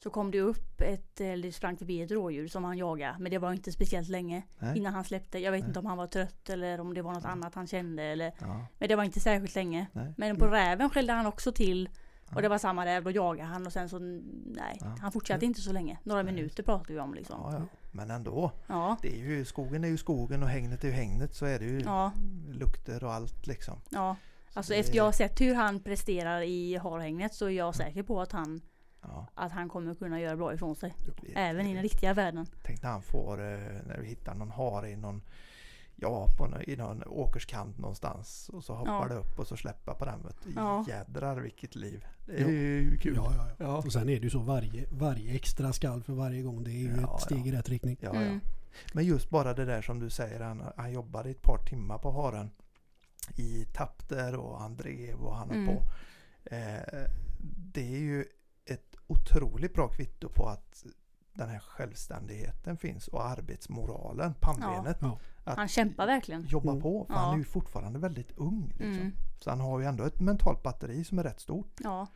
så 0.04 0.10
kom 0.10 0.32
det 0.32 0.42
upp 0.42 0.82
ett, 0.82 1.22
eller 1.22 1.44
det 1.48 1.52
sprang 1.52 1.78
förbi 1.78 2.02
ett 2.02 2.12
rådjur 2.12 2.48
som 2.48 2.64
han 2.64 2.78
jagade. 2.78 3.16
Men 3.20 3.32
det 3.32 3.38
var 3.38 3.52
inte 3.54 3.72
speciellt 3.72 4.10
länge 4.10 4.42
Nej. 4.60 4.78
innan 4.78 4.94
han 4.94 5.04
släppte. 5.04 5.40
Jag 5.40 5.52
vet 5.52 5.62
Nej. 5.62 5.68
inte 5.68 5.80
om 5.80 5.86
han 5.86 5.98
var 5.98 6.08
trött 6.08 6.50
eller 6.50 6.80
om 6.80 6.94
det 6.94 7.02
var 7.02 7.14
något 7.14 7.24
Ja. 7.24 7.30
annat 7.30 7.56
han 7.56 7.68
kände. 7.68 8.04
Eller, 8.04 8.34
Ja. 8.40 8.66
men 8.80 8.90
det 8.90 8.96
var 8.96 9.04
inte 9.04 9.20
särskilt 9.20 9.56
länge. 9.56 9.88
Nej. 9.94 10.14
Men 10.18 10.38
på 10.38 10.46
räven 10.48 10.90
skällde 10.90 11.14
han 11.14 11.26
också 11.26 11.52
till. 11.52 11.90
Ja. 12.30 12.36
Och 12.36 12.42
det 12.42 12.50
var 12.50 12.58
samma 12.58 12.86
räv, 12.86 13.04
då 13.04 13.12
jagade 13.12 13.50
han 13.50 13.66
och 13.66 13.74
sen 13.74 13.90
så 13.90 14.00
nej. 14.00 14.78
Ja. 14.82 14.96
Han 15.02 15.12
fortsatte 15.12 15.46
inte 15.46 15.62
så 15.62 15.72
länge. 15.74 15.98
Några 16.04 16.24
Nej. 16.24 16.34
minuter 16.34 16.64
pratade 16.64 16.94
vi 16.94 17.00
om 17.00 17.14
liksom. 17.14 17.40
Ja. 17.54 17.62
Men 17.92 18.12
ändå. 18.12 18.52
Ja. 18.68 18.98
Det 19.02 19.14
är 19.22 19.26
ju, 19.26 19.46
skogen 19.46 19.84
är 19.84 19.88
ju 19.88 19.98
skogen 19.98 20.44
och 20.44 20.50
hängnet 20.50 20.84
är 20.84 20.88
ju 20.88 20.94
hängnet. 20.94 21.36
Så 21.36 21.46
är 21.46 21.60
det 21.60 21.66
ju 21.66 21.80
Ja. 21.82 22.12
lukter 22.50 23.04
och 23.04 23.14
allt 23.14 23.48
liksom. 23.48 23.82
Ja. 23.90 24.16
Alltså 24.54 24.74
det 24.74 24.80
efter 24.80 24.96
jag 24.98 25.04
har 25.04 25.12
sett 25.12 25.42
hur 25.42 25.56
han 25.56 25.80
presterar 25.84 26.42
i 26.42 26.76
harhägnet 26.78 27.34
så 27.34 27.46
är 27.46 27.50
jag 27.50 27.76
säker 27.76 28.04
på 28.04 28.22
att 28.22 28.32
han, 28.32 28.62
Ja. 29.02 29.28
att 29.34 29.52
han 29.52 29.70
kommer 29.70 29.96
kunna 29.96 30.20
göra 30.20 30.36
bra 30.38 30.54
ifrån 30.54 30.76
sig. 30.76 30.94
Även 31.36 31.68
i 31.68 31.74
den 31.74 31.84
riktiga 31.84 32.14
världen. 32.14 32.46
Tänk 32.64 32.82
när 32.84 32.90
han 32.90 33.02
får, 33.02 33.34
eh, 33.42 33.60
när 33.88 33.98
vi 34.02 34.08
hittar 34.08 34.36
någon 34.36 34.52
hare 34.52 34.90
i 34.90 34.96
någon 34.96 35.22
Ja, 36.02 36.28
på 36.38 36.48
någon, 36.48 36.62
i 36.70 36.76
någon 36.76 37.04
åkerskant 37.08 37.78
någonstans 37.78 38.50
och 38.54 38.64
så 38.64 38.74
hoppar 38.76 38.92
Ja. 39.02 39.08
det 39.08 39.16
upp 39.16 39.40
och 39.40 39.48
så 39.48 39.58
släpper 39.58 39.94
på 39.94 40.06
den. 40.06 40.24
Vet 40.24 40.36
du. 40.44 40.52
Ja. 40.56 40.86
Jädrar 40.88 41.38
vilket 41.42 41.76
liv. 41.76 42.06
Det 42.26 42.42
Ja. 42.42 42.48
är 42.48 42.52
ju 42.52 42.98
kul. 42.98 43.14
Ja, 43.16 43.34
ja, 43.38 43.46
ja. 43.50 43.56
Ja. 43.66 43.78
Och 43.78 43.94
sen 43.94 44.02
är 44.02 44.16
det 44.20 44.24
ju 44.24 44.30
så 44.30 44.40
varje, 44.40 44.86
varje 44.92 45.36
extra 45.36 45.74
skall 45.74 46.04
för 46.04 46.14
varje 46.14 46.42
gång. 46.42 46.64
Det 46.64 46.72
är 46.72 46.74
ju 46.74 46.96
Ja, 47.02 47.16
ett 47.16 47.22
steg 47.22 47.40
ja. 47.40 47.46
i 47.46 47.52
rätt 47.52 47.70
riktning. 47.70 47.98
Ja, 48.02 48.10
Mm. 48.10 48.34
ja. 48.34 48.40
Men 48.94 49.06
just 49.06 49.30
bara 49.30 49.54
det 49.54 49.66
där 49.66 49.82
som 49.82 50.00
du 50.00 50.10
säger, 50.10 50.40
han, 50.40 50.64
han 50.78 50.92
jobbade 50.92 51.30
ett 51.30 51.42
par 51.42 51.58
timmar 51.58 51.98
på 51.98 52.12
haren 52.12 52.52
i 53.36 53.66
tapter 53.74 54.36
och 54.36 54.60
han 54.60 54.76
drev 54.76 55.16
och 55.20 55.36
han 55.36 55.52
Mm. 55.52 55.66
på. 55.68 55.84
Eh, 56.56 57.10
det 57.74 57.82
är 57.96 58.00
ju 58.00 58.26
ett 58.72 58.96
otroligt 59.08 59.74
bra 59.74 59.88
kvitto 59.88 60.30
på 60.30 60.48
att 60.48 60.86
den 61.34 61.50
här 61.50 61.60
självständigheten 61.60 62.78
finns 62.78 63.08
och 63.08 63.26
arbetsmoralen, 63.26 64.34
pannbenet. 64.34 64.98
Ja. 65.02 65.20
Att 65.44 65.58
Han 65.58 65.68
kämpar 65.68 66.06
verkligen. 66.08 66.42
jobba 66.48 66.70
Mm. 66.72 66.82
på, 66.84 67.06
för 67.06 67.14
Ja. 67.14 67.20
han 67.20 67.34
är 67.34 67.38
ju 67.38 67.44
fortfarande 67.44 68.00
väldigt 68.00 68.32
ung. 68.38 68.68
Liksom. 68.68 68.86
Mm. 69.02 69.12
Så 69.38 69.50
han 69.50 69.60
har 69.60 69.80
ju 69.80 69.86
ändå 69.86 70.04
ett 70.04 70.20
mentalt 70.20 70.64
batteri 70.64 71.04
som 71.04 71.20
är 71.20 71.24
rätt 71.24 71.40
stort. 71.40 71.80
Ja. 71.84 72.08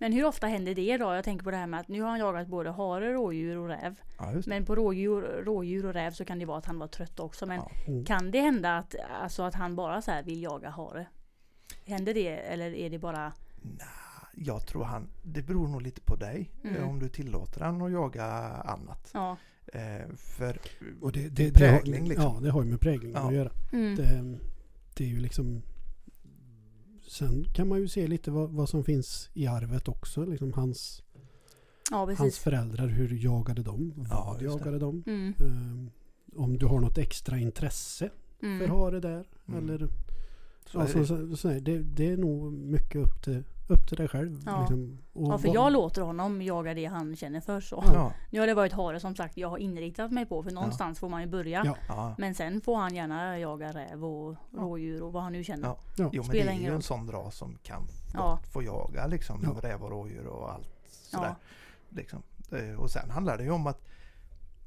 Men 0.00 0.12
hur 0.12 0.24
ofta 0.26 0.46
händer 0.46 0.74
det 0.74 0.96
då? 0.96 1.14
Jag 1.14 1.24
tänker 1.24 1.44
på 1.44 1.50
det 1.50 1.56
här 1.56 1.66
med 1.66 1.80
att 1.80 1.88
nu 1.88 2.02
har 2.02 2.08
han 2.10 2.18
jagat 2.18 2.48
både 2.48 2.70
hare, 2.70 3.12
rådjur 3.12 3.56
och 3.58 3.68
räv. 3.68 4.00
Ja. 4.18 4.32
Men 4.46 4.64
på 4.64 4.74
rådjur, 4.74 5.22
rådjur 5.44 5.86
och 5.86 5.92
räv 5.94 6.10
så 6.10 6.24
kan 6.24 6.38
det 6.38 6.44
vara 6.44 6.58
att 6.58 6.66
han 6.66 6.78
var 6.78 6.86
trött 6.86 7.20
också. 7.20 7.46
Men 7.46 7.56
Ja. 7.56 7.70
Mm. 7.86 8.04
kan 8.04 8.30
det 8.30 8.40
hända 8.40 8.78
att, 8.78 8.94
alltså 9.22 9.42
att 9.42 9.54
han 9.54 9.76
bara 9.76 10.02
så 10.02 10.10
här 10.10 10.22
vill 10.22 10.42
jaga 10.42 10.70
hare? 10.70 11.06
Händer 11.84 12.14
det 12.14 12.28
eller 12.36 12.74
är 12.74 12.90
det 12.90 12.98
bara... 12.98 13.32
Nej, 13.62 13.86
jag 14.44 14.66
tror 14.66 14.84
han, 14.84 15.08
det 15.22 15.42
beror 15.42 15.68
nog 15.68 15.82
lite 15.82 16.00
på 16.00 16.16
dig. 16.16 16.50
Mm. 16.64 16.76
eh, 16.76 16.88
Om 16.88 16.98
du 16.98 17.08
tillåter 17.08 17.60
han 17.60 17.82
att 17.82 17.92
jaga 17.92 18.24
annat. 18.64 19.10
Ja. 19.14 19.36
Eh, 19.72 20.14
för 20.16 20.58
Och 21.00 21.12
det, 21.12 21.22
det 21.22 21.28
det, 21.28 21.46
är 21.46 21.52
det, 21.52 21.66
har, 21.70 21.78
prägling 21.78 22.08
liksom. 22.08 22.34
Ja, 22.34 22.40
det 22.42 22.50
har 22.50 22.62
ju 22.62 22.70
med 22.70 22.80
prägling 22.80 23.12
Ja. 23.12 23.28
att 23.28 23.34
göra. 23.34 23.50
Mm. 23.72 23.96
Det, 23.96 24.38
det 24.94 25.04
är 25.04 25.08
ju 25.08 25.20
liksom... 25.20 25.62
Sen 27.08 27.44
kan 27.54 27.68
man 27.68 27.78
ju 27.78 27.88
se 27.88 28.06
lite 28.06 28.30
vad, 28.30 28.50
vad 28.50 28.68
som 28.68 28.84
finns 28.84 29.30
i 29.34 29.46
arvet 29.46 29.88
också. 29.88 30.24
Liksom 30.24 30.52
hans, 30.52 31.02
ja, 31.90 32.14
hans 32.18 32.38
föräldrar, 32.38 32.86
hur 32.86 33.24
jagade 33.24 33.62
de? 33.62 33.92
Vad 33.96 34.38
det. 34.38 34.44
jagade 34.44 34.78
de? 34.78 35.02
Mm. 35.06 35.34
Ehm, 35.40 35.90
om 36.36 36.58
du 36.58 36.66
har 36.66 36.80
något 36.80 36.98
extra 36.98 37.38
intresse 37.38 38.10
för 38.40 38.46
Mm. 38.46 38.70
hare 38.70 39.00
där. 39.00 39.24
Mm. 39.48 39.64
Eller, 39.64 39.88
så 40.66 40.78
är 40.78 40.82
alltså, 40.82 40.98
det. 40.98 41.06
så, 41.06 41.36
så, 41.36 41.48
är 41.48 41.60
det, 41.60 41.78
det 41.78 42.06
är 42.10 42.16
nog 42.16 42.52
mycket 42.52 42.96
upp 42.96 43.22
till, 43.24 43.42
upp 43.70 43.88
till 43.88 43.96
dig 43.96 44.08
själv. 44.08 44.42
Ja. 44.46 44.60
Liksom. 44.60 44.98
Och 45.12 45.32
Ja, 45.32 45.38
för 45.38 45.48
jag 45.54 45.72
låter 45.72 46.02
honom 46.02 46.42
jaga 46.42 46.74
det 46.74 46.84
han 46.84 47.16
känner 47.16 47.40
för 47.40 47.60
så. 47.60 47.84
Ja, 47.94 48.12
Nu 48.30 48.40
har 48.40 48.46
det 48.46 48.54
varit 48.54 48.72
hare 48.72 49.00
som 49.00 49.16
sagt 49.16 49.36
jag 49.36 49.48
har 49.48 49.58
inriktat 49.58 50.10
mig 50.12 50.26
på 50.26 50.42
för 50.42 50.50
någonstans 50.50 50.98
får 50.98 51.08
man 51.08 51.20
ju 51.20 51.26
börja. 51.28 51.62
Ja. 51.64 51.76
ja. 51.88 52.14
Men 52.18 52.34
sen 52.34 52.60
får 52.60 52.76
han 52.76 52.94
gärna 52.94 53.38
jaga 53.38 53.72
räv 53.72 54.04
och 54.04 54.36
rådjur 54.52 55.02
och 55.02 55.12
vad 55.12 55.22
han 55.22 55.32
nu 55.32 55.44
känner. 55.44 55.68
Ja. 55.68 55.78
Ja. 55.96 56.10
Jo 56.12 56.22
men 56.22 56.30
det 56.30 56.40
är 56.40 56.52
ju 56.52 56.66
roll. 56.66 56.74
en 56.74 56.82
sån 56.82 57.10
ras 57.10 57.36
som 57.36 57.58
kan 57.62 57.82
Ja. 58.14 58.38
få 58.52 58.62
jaga 58.62 59.06
liksom 59.06 59.40
Ja. 59.62 59.68
räv 59.70 59.82
och 59.82 59.90
rådjur 59.90 60.26
och 60.26 60.52
allt 60.52 60.68
sådär. 60.88 61.26
Ja. 61.26 61.34
Liksom. 61.88 62.22
Och 62.78 62.90
sen 62.90 63.10
handlar 63.10 63.38
det 63.38 63.44
ju 63.44 63.50
om 63.50 63.66
att 63.66 63.84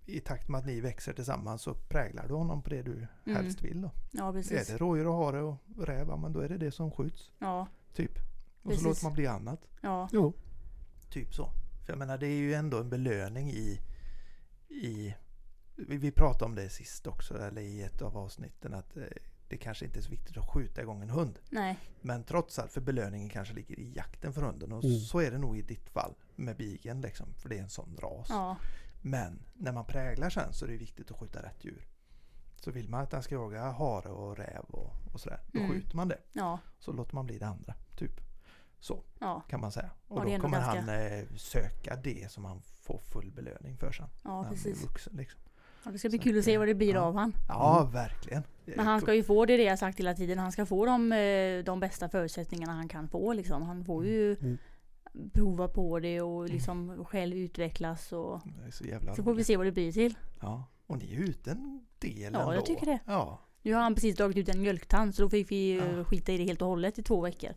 i 0.06 0.20
takt 0.20 0.48
med 0.50 0.60
att 0.60 0.66
ni 0.66 0.80
växer 0.82 1.14
tillsammans 1.14 1.62
så 1.62 1.74
präglar 1.74 2.28
du 2.28 2.34
honom 2.34 2.62
på 2.62 2.70
det 2.70 2.82
du 2.82 2.92
Mm. 3.26 3.36
helst 3.44 3.62
vill. 3.62 3.82
Då. 3.82 3.92
Ja 4.12 4.30
Är 4.30 4.34
precis. 4.34 4.68
det 4.68 4.78
rådjur 4.78 5.08
och 5.08 5.16
hare 5.16 5.42
och 5.42 5.58
räv, 5.78 6.08
ja, 6.08 6.16
men 6.18 6.34
då 6.34 6.40
är 6.40 6.50
det 6.50 6.58
det 6.58 6.72
som 6.72 6.92
skjuts. 6.92 7.32
Ja, 7.40 7.68
Typ. 7.94 8.12
Och 8.64 8.70
Precis. 8.70 8.82
så 8.84 8.90
låter 8.90 9.04
man 9.04 9.14
bli 9.14 9.28
annat. 9.28 9.68
ja, 9.82 10.10
Ja, 10.12 10.34
Typ 11.10 11.34
så. 11.36 11.52
För 11.86 11.92
jag 11.94 11.98
menar 12.00 12.18
det 12.18 12.28
är 12.28 12.38
ju 12.40 12.54
ändå 12.54 12.80
en 12.80 12.90
belöning 12.90 13.50
i, 13.52 13.80
i 14.70 15.16
vi, 15.76 15.98
vi 15.98 16.12
pratade 16.12 16.46
om 16.46 16.56
det 16.56 16.70
sist 16.70 17.08
också, 17.08 17.38
eller 17.38 17.62
i 17.62 17.82
ett 17.82 18.02
av 18.02 18.18
avsnitten 18.18 18.74
att 18.74 18.98
eh, 18.98 19.04
det 19.48 19.58
kanske 19.58 19.86
inte 19.86 20.00
är 20.00 20.02
så 20.02 20.10
viktigt 20.12 20.38
att 20.38 20.50
skjuta 20.50 20.82
igång 20.82 21.02
en 21.02 21.10
hund. 21.10 21.40
nej, 21.50 21.78
Men 22.02 22.24
trots 22.24 22.60
allt, 22.60 22.72
för 22.72 22.82
belöningen 22.82 23.30
kanske 23.30 23.54
ligger 23.54 23.80
i 23.80 23.94
jakten 23.96 24.34
för 24.34 24.42
hunden. 24.42 24.72
Och 24.72 24.84
Mm. 24.84 25.00
så 25.00 25.20
är 25.20 25.32
det 25.32 25.38
nog 25.38 25.58
i 25.58 25.62
ditt 25.62 25.90
fall 25.90 26.14
med 26.36 26.58
bigen 26.58 27.02
liksom, 27.02 27.34
för 27.34 27.50
det 27.50 27.58
är 27.58 27.62
en 27.62 27.70
sån 27.70 27.98
ras. 28.02 28.28
ja, 28.30 28.58
Men 29.02 29.40
när 29.54 29.72
man 29.72 29.86
präglar 29.86 30.30
sen 30.30 30.54
så 30.54 30.66
är 30.66 30.70
det 30.70 30.78
viktigt 30.78 31.12
att 31.12 31.18
skjuta 31.18 31.42
rätt 31.44 31.66
djur. 31.66 31.88
Så 32.56 32.72
vill 32.72 32.90
man 32.90 33.02
att 33.02 33.12
den 33.12 33.24
ska 33.24 33.36
jaga 33.36 33.72
hare 33.72 34.10
och 34.10 34.38
räv 34.38 34.64
och, 34.68 34.94
och 35.14 35.20
sådär, 35.22 35.40
då 35.54 35.60
Mm. 35.60 35.72
skjuter 35.72 35.96
man 35.96 36.08
det. 36.08 36.18
ja, 36.34 36.60
Så 36.80 36.92
låter 36.92 37.16
man 37.16 37.26
bli 37.26 37.38
det 37.40 37.48
andra. 37.48 37.76
Typ. 37.98 38.12
Så 38.84 39.04
ja, 39.20 39.42
kan 39.50 39.60
man 39.62 39.72
säga. 39.72 39.90
Ja, 40.10 40.16
Och 40.16 40.30
är 40.30 40.36
då 40.36 40.42
kommer 40.42 40.58
ganska- 40.62 40.82
han 40.82 40.90
eh, 41.20 41.26
söka 41.38 41.96
det 41.96 42.32
som 42.32 42.46
han 42.46 42.62
får 42.62 42.98
full 43.00 43.32
belöning 43.32 43.78
för 43.78 43.92
sen. 43.92 44.08
ja 44.24 44.46
precis. 44.50 44.84
vuxen. 44.84 45.14
Liksom. 45.18 45.40
Ja, 45.86 45.92
det 45.92 46.00
ska 46.00 46.10
bli 46.10 46.18
Så 46.18 46.24
kul 46.24 46.40
att 46.40 46.46
se 46.46 46.58
vad 46.58 46.68
det 46.68 46.76
blir 46.76 46.94
ja. 46.94 47.02
av 47.02 47.16
han. 47.16 47.34
Ja, 47.48 47.90
verkligen. 47.94 48.44
Det 48.66 48.72
är 48.72 48.78
Men 48.78 48.86
han 48.86 49.02
ska 49.02 49.14
ju 49.14 49.24
få 49.24 49.46
det, 49.46 49.58
det 49.58 49.64
jag 49.64 49.80
sagt 49.80 50.00
hela 50.00 50.14
tiden. 50.14 50.40
Han 50.40 50.52
ska 50.52 50.66
få 50.66 50.86
de, 50.86 51.12
eh, 51.12 51.64
de 51.64 51.80
bästa 51.80 52.10
förutsättningarna 52.10 52.74
han 52.74 52.88
kan 52.88 53.08
få 53.08 53.34
liksom. 53.34 53.62
Han 53.62 53.86
får 53.86 54.06
ju 54.06 54.36
Mm. 54.36 54.58
prova 55.34 55.68
på 55.68 56.00
det 56.00 56.22
och 56.22 56.50
liksom 56.50 57.06
själv 57.06 57.38
utvecklas 57.38 58.12
och 58.14 58.42
så 58.72 58.84
så 59.16 59.24
får 59.24 59.34
vi 59.34 59.44
se 59.44 59.58
vad 59.58 59.66
det 59.68 59.72
blir 59.72 59.92
till. 59.92 60.16
Ja. 60.42 60.64
Och 60.88 60.98
ni 60.98 61.14
är 61.16 61.20
ute 61.20 61.52
en 61.52 61.86
del 62.00 62.34
Ja, 62.34 62.40
ändå. 62.40 62.54
jag 62.54 62.66
tycker 62.66 62.86
det. 62.86 63.00
Ja. 63.06 63.40
Nu 63.62 63.74
har 63.74 63.82
han 63.82 63.96
precis 63.96 64.16
dragit 64.16 64.38
ut 64.38 64.50
en 64.50 64.62
mjölktant 64.62 65.16
så 65.16 65.22
då 65.22 65.30
fick 65.30 65.52
vi 65.52 65.76
Ja. 65.98 66.04
skita 66.04 66.32
i 66.32 66.38
det 66.38 66.44
helt 66.44 66.62
och 66.62 66.68
hållet 66.68 67.00
i 67.00 67.04
två 67.04 67.22
veckor. 67.22 67.52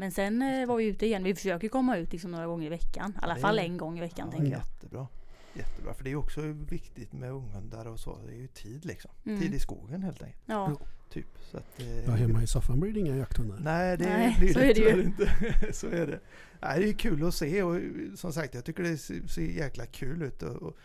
Men 0.00 0.12
sen 0.12 0.42
eh, 0.42 0.66
var 0.66 0.76
vi 0.76 0.84
ute 0.84 1.06
igen. 1.06 1.24
Vi 1.24 1.34
försöker 1.34 1.68
komma 1.68 1.96
ut 1.96 2.12
liksom 2.12 2.30
några 2.30 2.46
gånger 2.46 2.66
i 2.66 2.68
veckan. 2.68 3.10
I 3.10 3.18
alla 3.22 3.36
fall 3.36 3.58
en 3.58 3.76
gång 3.76 3.98
i 3.98 4.00
veckan 4.00 4.28
ja, 4.30 4.38
tänker 4.38 4.52
jag. 4.52 4.60
Jättebra. 4.60 5.06
Jättebra. 5.54 5.94
För 5.94 6.04
det 6.04 6.10
är 6.10 6.16
också 6.16 6.40
viktigt 6.70 7.12
med 7.12 7.32
unghundar 7.32 7.86
och 7.86 8.00
så. 8.00 8.18
Det 8.26 8.32
är 8.32 8.36
ju 8.36 8.46
tid 8.46 8.84
liksom. 8.84 9.10
Mm. 9.26 9.40
Tid 9.40 9.54
i 9.54 9.58
skogen 9.58 10.02
helt 10.02 10.22
enkelt. 10.22 10.42
Ja, 10.46 10.76
Typ. 11.10 11.26
Så 11.50 11.56
att, 11.56 11.80
eh, 11.80 12.04
ja, 12.04 12.12
hemma 12.12 12.42
i 12.42 12.46
soffan 12.46 12.80
blir 12.80 12.92
det 12.92 13.00
inga 13.00 13.16
jakthundar. 13.16 13.60
Nej, 13.60 13.96
det 13.96 14.04
Nej, 14.04 14.36
blir 14.38 14.52
så 14.52 14.58
det 14.58 14.70
är 14.70 14.74
det 14.74 14.80
ju. 14.80 15.02
inte. 15.02 15.32
så 15.72 15.86
är 15.86 16.06
det. 16.06 16.20
Nej, 16.60 16.80
det 16.80 16.88
är 16.88 16.92
kul 16.92 17.26
att 17.26 17.34
se 17.34 17.62
och 17.62 17.80
som 18.14 18.32
sagt, 18.32 18.54
jag 18.54 18.64
tycker 18.64 18.82
det 18.82 18.96
ser, 18.96 19.26
ser 19.26 19.42
jäkla 19.42 19.86
kul 19.86 20.22
ut. 20.22 20.42
Och, 20.42 20.56
och 20.56 20.76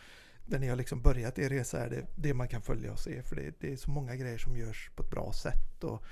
när 0.45 0.59
ni 0.59 0.67
har 0.67 0.75
liksom 0.75 1.01
börjat 1.01 1.39
er 1.39 1.49
resa 1.49 1.85
är 1.85 1.89
det 1.89 2.05
det 2.15 2.33
man 2.33 2.47
kan 2.47 2.61
följa 2.61 2.91
och 2.91 2.99
se. 2.99 3.23
För 3.23 3.35
det, 3.35 3.53
det 3.59 3.71
är 3.71 3.77
så 3.77 3.91
många 3.91 4.15
grejer 4.15 4.37
som 4.37 4.57
görs 4.57 4.91
på 4.95 5.03
ett 5.03 5.11
bra 5.11 5.33
sätt. 5.33 5.83
Och 5.83 6.03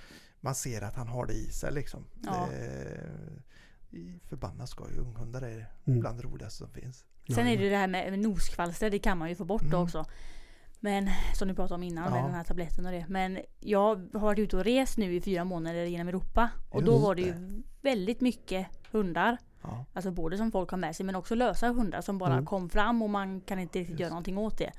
man 0.44 0.56
ser 0.56 0.82
att 0.82 0.96
han 0.96 1.08
har 1.08 1.26
det 1.26 1.34
i 1.34 1.46
sig 1.52 1.74
liksom. 1.74 2.06
Ja. 2.26 2.48
Det, 3.90 4.20
förbannat 4.30 4.70
skoj. 4.70 4.92
Unghundar 4.98 5.42
är 5.42 5.70
Mm. 5.86 6.00
bland 6.00 6.18
det 6.20 6.24
roligaste 6.24 6.58
som 6.58 6.70
finns. 6.70 7.06
Sen 7.36 7.48
är 7.48 7.58
det 7.58 7.70
det 7.70 7.78
här 7.78 7.88
med 7.88 8.20
noskvalster, 8.20 8.90
det 8.90 9.00
kan 9.00 9.18
man 9.18 9.30
ju 9.30 9.36
få 9.36 9.46
bort 9.46 9.62
Mm. 9.62 9.80
också. 9.82 10.06
Men 10.80 11.10
som 11.36 11.48
du 11.48 11.54
pratade 11.56 11.76
om 11.76 11.84
innan 11.84 12.12
med 12.12 12.20
Ja. 12.20 12.24
den 12.26 12.34
här 12.36 12.44
tabletten 12.44 12.86
och 12.86 12.92
det. 12.92 13.06
Men 13.10 13.40
jag 13.60 13.96
har 14.14 14.20
varit 14.20 14.40
ute 14.40 14.58
och 14.58 14.64
rest 14.64 14.98
nu 14.98 15.16
i 15.16 15.22
fyra 15.22 15.44
månader 15.44 15.86
genom 15.86 16.08
Europa. 16.08 16.50
Och 16.70 16.84
då 16.84 16.92
Just 16.92 17.04
var 17.04 17.16
det 17.16 17.22
ju 17.22 17.62
väldigt 17.82 18.22
mycket 18.22 18.68
hundar. 18.92 19.38
Ja, 19.62 19.86
Alltså 19.94 20.12
både 20.12 20.38
som 20.38 20.52
folk 20.52 20.70
har 20.70 20.78
med 20.78 20.96
sig 20.96 21.06
men 21.06 21.16
också 21.16 21.36
lösa 21.36 21.68
hundar 21.70 22.02
som 22.02 22.18
bara 22.18 22.34
Mm. 22.34 22.46
kom 22.46 22.70
fram 22.70 23.02
och 23.02 23.10
man 23.10 23.42
kan 23.42 23.60
inte 23.60 23.80
riktigt 23.80 23.90
Just. 23.90 24.00
göra 24.00 24.10
någonting 24.10 24.38
åt 24.38 24.58
det. 24.58 24.72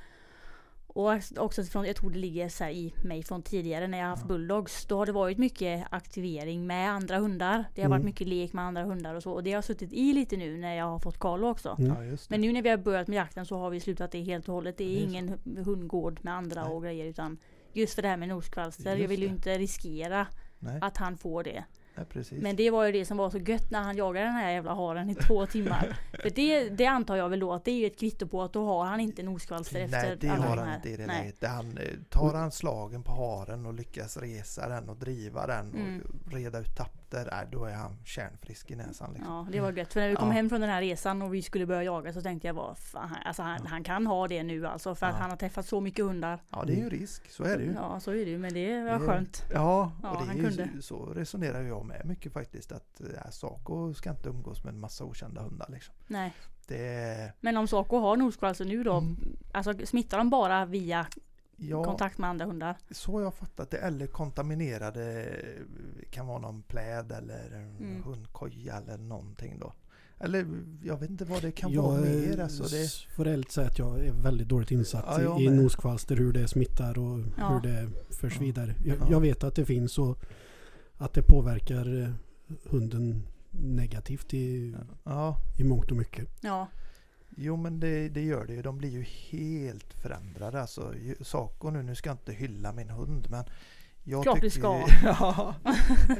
Och 0.96 1.12
också 1.36 1.64
från, 1.64 1.84
jag 1.84 1.96
tror 1.96 2.10
det 2.10 2.18
ligger 2.18 2.48
så 2.48 2.64
här 2.64 2.70
i 2.70 2.94
mig 3.04 3.22
från 3.22 3.42
tidigare 3.42 3.86
när 3.86 3.98
jag 3.98 4.06
haft 4.06 4.22
Ja. 4.22 4.28
bulldogs. 4.28 4.86
Då 4.86 4.98
har 4.98 5.06
det 5.06 5.12
varit 5.12 5.38
mycket 5.38 5.86
aktivering 5.90 6.66
med 6.66 6.90
andra 6.90 7.18
hundar. 7.18 7.64
Det 7.74 7.82
har 7.82 7.88
varit 7.88 8.00
Mm. 8.00 8.06
mycket 8.06 8.26
lek 8.28 8.52
med 8.52 8.64
andra 8.64 8.84
hundar 8.84 9.14
och 9.14 9.22
så. 9.22 9.32
Och 9.32 9.42
det 9.42 9.52
har 9.52 9.62
suttit 9.62 9.92
i 9.92 10.12
lite 10.12 10.36
nu 10.36 10.56
när 10.58 10.74
jag 10.74 10.84
har 10.84 10.98
fått 10.98 11.18
Carlo 11.18 11.48
också. 11.48 11.76
Mm. 11.78 11.94
ja 11.96 12.04
just 12.04 12.28
det. 12.28 12.32
Men 12.32 12.40
nu 12.40 12.52
när 12.52 12.62
vi 12.62 12.68
har 12.68 12.76
börjat 12.76 13.08
med 13.08 13.16
jakten 13.16 13.46
så 13.46 13.56
har 13.58 13.70
vi 13.70 13.80
slutat 13.80 14.10
det 14.12 14.20
helt 14.22 14.48
och 14.48 14.54
hållet. 14.54 14.76
Det 14.78 14.84
är, 14.84 14.88
Det 14.88 14.96
är 14.96 15.04
så. 15.06 15.10
ingen 15.10 15.28
hu- 15.30 15.64
hundgård 15.64 16.18
med 16.22 16.34
andra 16.34 16.62
Nej. 16.64 16.72
och 16.72 16.82
grejer 16.82 17.04
utan 17.06 17.38
just 17.72 17.94
för 17.94 18.02
det 18.02 18.08
här 18.08 18.16
med 18.16 18.28
noskvalster. 18.28 18.90
Just 18.90 19.00
Jag 19.00 19.08
vill 19.08 19.22
ju 19.22 19.28
inte 19.28 19.58
riskera 19.58 20.26
Nej, 20.58 20.78
att 20.82 20.96
han 20.96 21.16
får 21.16 21.44
det. 21.44 21.64
Precis. 22.12 22.42
Men 22.42 22.56
det 22.56 22.70
var 22.70 22.84
ju 22.84 22.92
det 22.92 23.04
som 23.04 23.16
var 23.16 23.30
så 23.30 23.38
gött 23.38 23.70
när 23.70 23.82
han 23.82 23.96
jagade 23.96 24.26
den 24.26 24.34
här 24.34 24.50
jävla 24.52 24.74
haren 24.74 25.10
i 25.10 25.14
två 25.14 25.46
timmar. 25.46 25.98
För 26.22 26.30
det, 26.30 26.68
det 26.68 26.86
antar 26.86 27.16
jag 27.16 27.28
väl 27.28 27.40
då 27.40 27.52
att 27.52 27.64
det 27.64 27.70
är 27.70 27.78
ju 27.78 27.86
ett 27.86 27.98
kvitto 27.98 28.28
på 28.28 28.42
att 28.42 28.52
då 28.52 28.66
har 28.66 28.84
han 28.84 29.00
inte 29.00 29.22
noskvalster 29.22 29.80
efter 29.80 30.06
Nej, 30.06 30.16
det 30.20 30.28
alla 30.28 30.46
har 30.46 30.56
de 30.56 30.62
han 30.62 30.74
inte 30.74 30.90
i 30.90 30.96
det 30.96 31.06
läget. 31.06 31.44
Han, 31.44 31.78
eh, 31.78 31.84
tar 32.08 32.34
han 32.34 32.52
slagen 32.52 33.02
på 33.02 33.12
haren 33.12 33.66
och 33.66 33.74
lyckas 33.74 34.16
resa 34.16 34.68
den 34.68 34.88
och 34.88 34.96
driva 34.96 35.46
den 35.46 35.74
Mm. 35.74 36.00
och 36.26 36.32
reda 36.32 36.58
ut 36.60 36.76
tapper, 37.14 37.36
nej, 37.36 37.46
då 37.52 37.64
är 37.64 37.74
han 37.74 37.96
kärnfrisk 38.04 38.70
i 38.70 38.74
näsan. 38.76 39.12
Liksom. 39.12 39.32
Ja, 39.32 39.46
det 39.52 39.60
var 39.60 39.72
gött. 39.72 39.92
För 39.92 40.00
när 40.00 40.08
vi 40.08 40.14
kom 40.16 40.28
Ja. 40.28 40.34
hem 40.34 40.48
från 40.48 40.60
den 40.60 40.70
här 40.70 40.80
resan 40.80 41.22
och 41.22 41.34
vi 41.34 41.42
skulle 41.42 41.66
börja 41.66 41.82
jaga 41.82 42.12
så 42.12 42.22
tänkte 42.22 42.46
jag 42.46 42.54
vad 42.54 42.78
fan, 42.78 43.08
han- 43.08 43.18
alltså 43.24 43.42
han, 43.42 43.60
Ja. 43.64 43.68
han 43.70 43.84
kan 43.84 44.06
ha 44.06 44.28
det 44.28 44.42
nu 44.42 44.66
alltså. 44.66 44.94
För 44.94 45.06
att 45.06 45.14
han 45.14 45.30
har 45.30 45.36
träffat 45.36 45.66
så 45.66 45.80
mycket 45.80 46.04
hundar. 46.04 46.38
Ja, 46.50 46.64
det 46.66 46.72
är 46.72 46.76
ju 46.76 46.88
risk, 46.90 47.30
så 47.30 47.44
är 47.44 47.58
det 47.58 47.64
ju. 47.64 47.72
Ja, 47.72 48.00
så 48.00 48.10
är 48.10 48.14
det 48.14 48.30
ju. 48.30 48.38
Men 48.38 48.54
det 48.54 48.82
var 48.82 48.92
Det 48.92 49.06
skönt. 49.06 49.44
Ja, 49.52 49.92
och 49.96 50.02
det 50.02 50.08
han 50.18 50.30
är 50.30 50.34
ju, 50.34 50.42
kunde. 50.56 50.82
så- 50.82 51.06
resonerar 51.06 51.62
jag 51.62 51.86
med 51.86 52.06
mycket 52.06 52.32
faktiskt. 52.32 52.72
Att 52.72 53.00
äh, 53.00 53.30
Saco 53.30 53.94
ska 53.94 54.10
inte 54.10 54.28
umgås 54.28 54.64
med 54.64 54.74
en 54.74 54.80
massa 54.80 55.04
okända 55.04 55.42
hundar. 55.42 55.66
Liksom. 55.72 55.94
Nej. 56.06 56.32
Det, 56.66 57.32
Men 57.40 57.56
om 57.56 57.68
Saco 57.68 57.98
har 57.98 58.16
noskvalster 58.16 58.64
nu 58.64 58.82
då, 58.84 58.92
Mm. 58.96 59.16
alltså 59.52 59.86
smittar 59.86 60.18
de 60.18 60.30
bara 60.30 60.64
via 60.64 61.06
ja, 61.56 61.84
kontakt 61.84 62.18
med 62.18 62.30
andra 62.30 62.46
hundar? 62.46 62.76
så 62.90 63.12
har 63.12 63.22
jag 63.22 63.34
fattat 63.34 63.70
det. 63.70 63.76
Eller 63.78 64.06
kontaminerade, 64.06 65.26
kan 66.10 66.26
vara 66.26 66.38
någon 66.38 66.62
pläd 66.62 67.12
eller 67.12 67.50
en 67.50 67.76
Mm. 67.76 68.02
hundkoja 68.02 68.76
eller 68.76 68.98
någonting 68.98 69.58
då. 69.60 69.72
Eller 70.18 70.46
jag 70.82 70.96
vet 71.00 71.10
inte 71.10 71.24
vad 71.24 71.42
det 71.42 71.52
kan 71.52 71.72
jag 71.72 71.82
vara 71.82 72.00
mer. 72.00 72.40
Alltså 72.40 72.62
det, 72.62 72.90
får 73.16 73.26
ärligt 73.26 73.50
säga 73.50 73.66
att 73.66 73.78
jag 73.78 74.06
är 74.06 74.12
väldigt 74.12 74.48
dåligt 74.48 74.70
insatt 74.70 75.04
Ja, 75.22 75.40
i, 75.40 75.48
noskvalster, 75.50 76.16
hur 76.16 76.32
det 76.32 76.48
smittar 76.48 76.98
och 76.98 77.18
Ja. 77.38 77.48
hur 77.48 77.60
det 77.70 77.88
förs 78.14 78.34
Ja. 78.34 78.40
vidare. 78.40 78.74
Jag, 78.84 78.96
Ja. 79.00 79.06
jag 79.10 79.20
vet 79.20 79.44
att 79.44 79.54
det 79.54 79.64
finns 79.64 79.98
och 79.98 80.18
att 80.96 81.12
det 81.12 81.22
påverkar 81.22 82.02
eh, 82.02 82.08
hunden 82.64 83.22
negativt 83.50 84.34
i, 84.34 84.74
ja, 85.04 85.36
i 85.58 85.64
mångt 85.64 85.90
och 85.90 85.96
mycket. 85.96 86.28
Ja, 86.40 86.68
Jo 87.36 87.56
men 87.56 87.80
det, 87.80 88.08
det 88.08 88.22
gör 88.22 88.46
det 88.46 88.52
ju. 88.54 88.62
De 88.62 88.78
blir 88.78 88.90
ju 88.90 89.02
helt 89.02 89.92
förändrade. 89.94 90.60
Alltså, 90.60 90.94
Saco 91.20 91.70
nu, 91.70 91.82
nu 91.82 91.94
ska 91.94 92.08
jag 92.10 92.14
inte 92.14 92.32
hylla 92.32 92.72
min 92.72 92.90
hund 92.90 93.26
men 93.30 93.44
jag 94.04 94.22
Klart 94.22 94.40
du 94.40 94.50
tycker 94.50 94.60
ska. 94.60 94.78
Ju, 94.78 94.84
ja, 95.04 95.54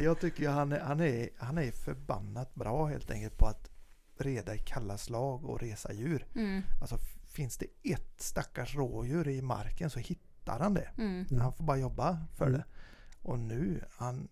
jag 0.01 0.21
tycker 0.21 0.49
han 0.49 0.73
är, 0.73 0.81
han, 0.81 1.01
är, 1.01 1.29
han 1.39 1.59
är 1.59 1.71
förbannat 1.71 2.55
bra 2.55 2.87
helt 2.87 3.11
enkelt 3.11 3.39
på 3.39 3.47
att 3.47 3.71
reda 4.19 4.55
i 4.55 4.59
kalla 4.59 4.99
slag 4.99 5.45
och 5.45 5.61
resa 5.61 5.93
djur. 5.93 6.27
mm, 6.35 6.63
Alltså 6.81 6.99
finns 7.27 7.57
det 7.59 7.67
ett 7.83 8.15
stackars 8.21 8.75
rådjur 8.77 9.29
i 9.29 9.43
marken 9.43 9.91
så 9.91 9.99
hittar 9.99 10.59
han 10.59 10.75
det. 10.75 10.89
mm. 10.99 11.27
Mm. 11.31 11.41
Han 11.43 11.53
får 11.53 11.65
bara 11.65 11.77
jobba 11.79 12.19
för 12.37 12.47
Mm. 12.47 12.59
det. 12.59 12.65
Och 13.23 13.39
nu, 13.39 13.85
han 13.91 14.29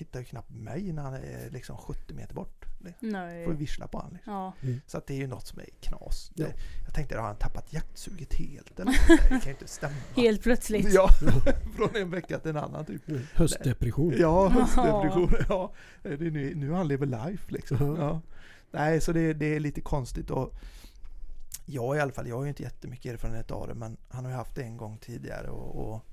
hittar 0.00 0.20
ju 0.20 0.24
knappt 0.24 0.50
mig 0.50 0.92
när 0.92 1.02
han 1.02 1.14
är 1.14 1.50
liksom 1.50 1.76
70 1.76 2.14
meter 2.14 2.34
bort. 2.34 2.64
Nej. 3.00 3.44
får 3.44 3.52
vissla 3.52 3.86
på 3.86 3.98
han 3.98 4.12
liksom. 4.12 4.32
Ja, 4.32 4.52
Så 4.86 4.98
att 4.98 5.06
det 5.06 5.14
är 5.14 5.18
ju 5.18 5.26
något 5.26 5.46
som 5.46 5.58
är 5.58 5.66
knas. 5.80 6.30
Ja. 6.34 6.46
Jag 6.84 6.94
tänkte, 6.94 7.16
har 7.16 7.26
han 7.26 7.36
tappat 7.36 7.72
jaktsuget 7.72 8.34
helt? 8.34 8.80
Eller? 8.80 8.92
Det 9.08 9.28
kan 9.28 9.40
ju 9.44 9.50
inte 9.50 9.66
stämma. 9.66 9.94
helt 10.16 10.42
plötsligt. 10.42 10.92
Ja, 10.92 11.08
från 11.76 11.96
en 11.96 12.10
vecka 12.10 12.38
till 12.38 12.50
en 12.50 12.56
annan 12.56 12.84
typ. 12.84 13.08
Mm. 13.08 13.22
Höstdepression. 13.34 14.14
Ja, 14.18 14.48
höstdepression. 14.48 15.34
Ja, 15.48 15.72
det 16.02 16.26
är 16.26 16.30
nu, 16.30 16.54
nu 16.54 16.72
han 16.72 16.88
lever 16.88 17.06
life 17.06 17.52
liksom. 17.52 17.96
Ja. 17.96 18.20
Nej, 18.70 19.00
så 19.00 19.12
det, 19.12 19.32
det 19.32 19.54
är 19.54 19.60
lite 19.60 19.80
konstigt. 19.80 20.30
Och 20.30 20.54
jag 21.66 21.96
i 21.96 22.00
alla 22.00 22.12
fall, 22.12 22.28
jag 22.28 22.36
har 22.36 22.42
ju 22.42 22.48
inte 22.48 22.62
jättemycket 22.62 23.12
erfarenhet 23.12 23.50
av 23.50 23.68
det, 23.68 23.74
men 23.74 23.96
han 24.08 24.24
har 24.24 24.32
ju 24.32 24.36
haft 24.36 24.54
det 24.54 24.62
en 24.62 24.76
gång 24.76 24.98
tidigare 24.98 25.48
och, 25.48 25.92
och 25.92 26.04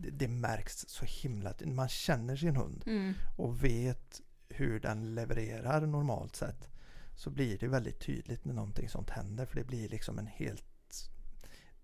det, 0.00 0.10
det 0.10 0.28
märks 0.28 0.84
så 0.88 1.04
himla... 1.04 1.54
Man 1.64 1.88
känner 1.88 2.36
sin 2.36 2.56
hund 2.56 2.82
Mm. 2.86 3.14
och 3.36 3.64
vet 3.64 4.20
hur 4.48 4.80
den 4.80 5.14
levererar 5.14 5.86
normalt 5.86 6.36
sett 6.36 6.68
så 7.16 7.30
blir 7.30 7.58
det 7.58 7.68
väldigt 7.68 8.00
tydligt 8.00 8.44
när 8.44 8.54
någonting 8.54 8.88
sånt 8.88 9.10
händer 9.10 9.46
för 9.46 9.56
det 9.56 9.64
blir 9.64 9.88
liksom 9.88 10.18
en 10.18 10.26
helt 10.26 10.64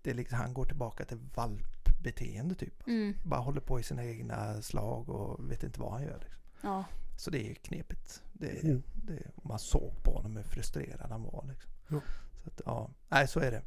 det 0.01 0.13
liksom, 0.13 0.37
han 0.37 0.53
går 0.53 0.65
tillbaka 0.65 1.05
till 1.05 1.17
valpbeteende 1.35 2.55
typ. 2.55 2.87
Mm. 2.87 3.13
Bara 3.25 3.39
håller 3.39 3.61
på 3.61 3.79
i 3.79 3.83
sina 3.83 4.05
egna 4.05 4.61
slag 4.61 5.09
och 5.09 5.51
vet 5.51 5.63
inte 5.63 5.79
vad 5.79 5.91
han 5.91 6.03
gör. 6.03 6.19
Liksom. 6.19 6.39
Ja. 6.61 6.85
Så 7.17 7.31
det 7.31 7.49
är 7.49 7.53
knepigt. 7.53 8.23
Det, 8.33 8.63
Mm. 8.63 8.83
det, 9.03 9.23
man 9.43 9.59
såg 9.59 10.03
på 10.03 10.11
honom 10.11 10.35
hur 10.35 10.43
frustrerad 10.43 11.11
han 11.11 11.23
var. 11.23 11.45
Liksom. 11.49 11.71
Ja. 11.87 12.01
Så 12.43 12.49
att, 12.49 12.61
ja, 12.65 12.89
nej 13.09 13.27
så 13.27 13.39
är 13.39 13.51
det. 13.51 13.61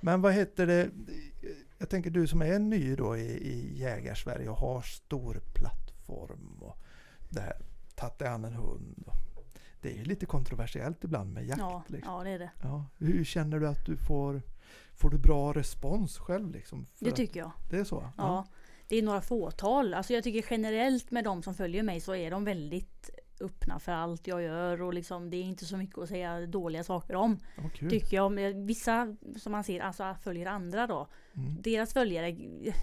Men 0.00 0.20
vad 0.22 0.32
heter 0.34 0.66
det? 0.66 0.90
Jag 1.84 1.90
tänker 1.90 2.10
du 2.10 2.26
som 2.26 2.42
är 2.42 2.58
ny 2.58 2.96
då 2.96 3.16
i, 3.16 3.26
i 3.26 3.78
jägarsverige 3.78 4.48
och 4.48 4.56
har 4.56 4.82
stor 4.82 5.40
plattform 5.54 6.58
och 6.60 6.78
det 7.28 7.40
här, 7.40 7.56
tagit 7.94 8.18
dig 8.18 8.28
an 8.28 8.44
en 8.44 8.54
hund. 8.54 9.08
Det 9.80 9.92
är 9.92 9.96
ju 9.96 10.04
lite 10.04 10.26
kontroversiellt 10.26 11.04
ibland 11.04 11.32
med 11.32 11.46
jakt. 11.46 11.60
Ja, 11.60 11.82
liksom. 11.86 12.12
ja 12.12 12.24
det 12.24 12.30
är 12.30 12.38
det. 12.38 12.50
Ja. 12.62 12.84
Hur 12.98 13.24
känner 13.24 13.60
du 13.60 13.68
att 13.68 13.86
du 13.86 13.96
får, 13.96 14.42
får 14.94 15.10
du 15.10 15.18
bra 15.18 15.52
respons 15.52 16.18
själv? 16.18 16.50
Liksom, 16.50 16.86
Det 16.98 17.10
tycker 17.10 17.40
jag. 17.40 17.50
det 17.70 17.76
är 17.78 17.84
så? 17.84 18.10
Ja. 18.16 18.46
Det 18.88 18.96
är 18.96 19.02
några 19.02 19.20
fåtal. 19.20 19.94
Alltså 19.94 20.12
jag 20.12 20.24
tycker 20.24 20.46
generellt 20.50 21.10
med 21.10 21.24
de 21.24 21.42
som 21.42 21.54
följer 21.54 21.82
mig 21.82 22.00
så 22.00 22.14
är 22.14 22.30
de 22.30 22.44
väldigt 22.44 23.10
öppna 23.40 23.78
för 23.78 23.92
allt 23.92 24.26
jag 24.26 24.42
gör 24.42 24.82
och 24.82 24.94
liksom 24.94 25.30
det 25.30 25.36
är 25.36 25.42
inte 25.42 25.64
så 25.64 25.76
mycket 25.76 25.98
att 25.98 26.08
säga 26.08 26.46
dåliga 26.46 26.84
saker 26.84 27.14
om. 27.14 27.38
Ja, 27.56 27.62
kul. 27.74 27.90
Tycker 27.90 28.16
jag. 28.16 28.30
Vissa 28.66 29.16
som 29.36 29.52
man 29.52 29.64
ser 29.64 29.80
alltså 29.80 30.16
följer 30.22 30.46
andra 30.46 30.86
då. 30.86 31.08
Mm. 31.36 31.62
Deras 31.62 31.92
följare, 31.92 32.30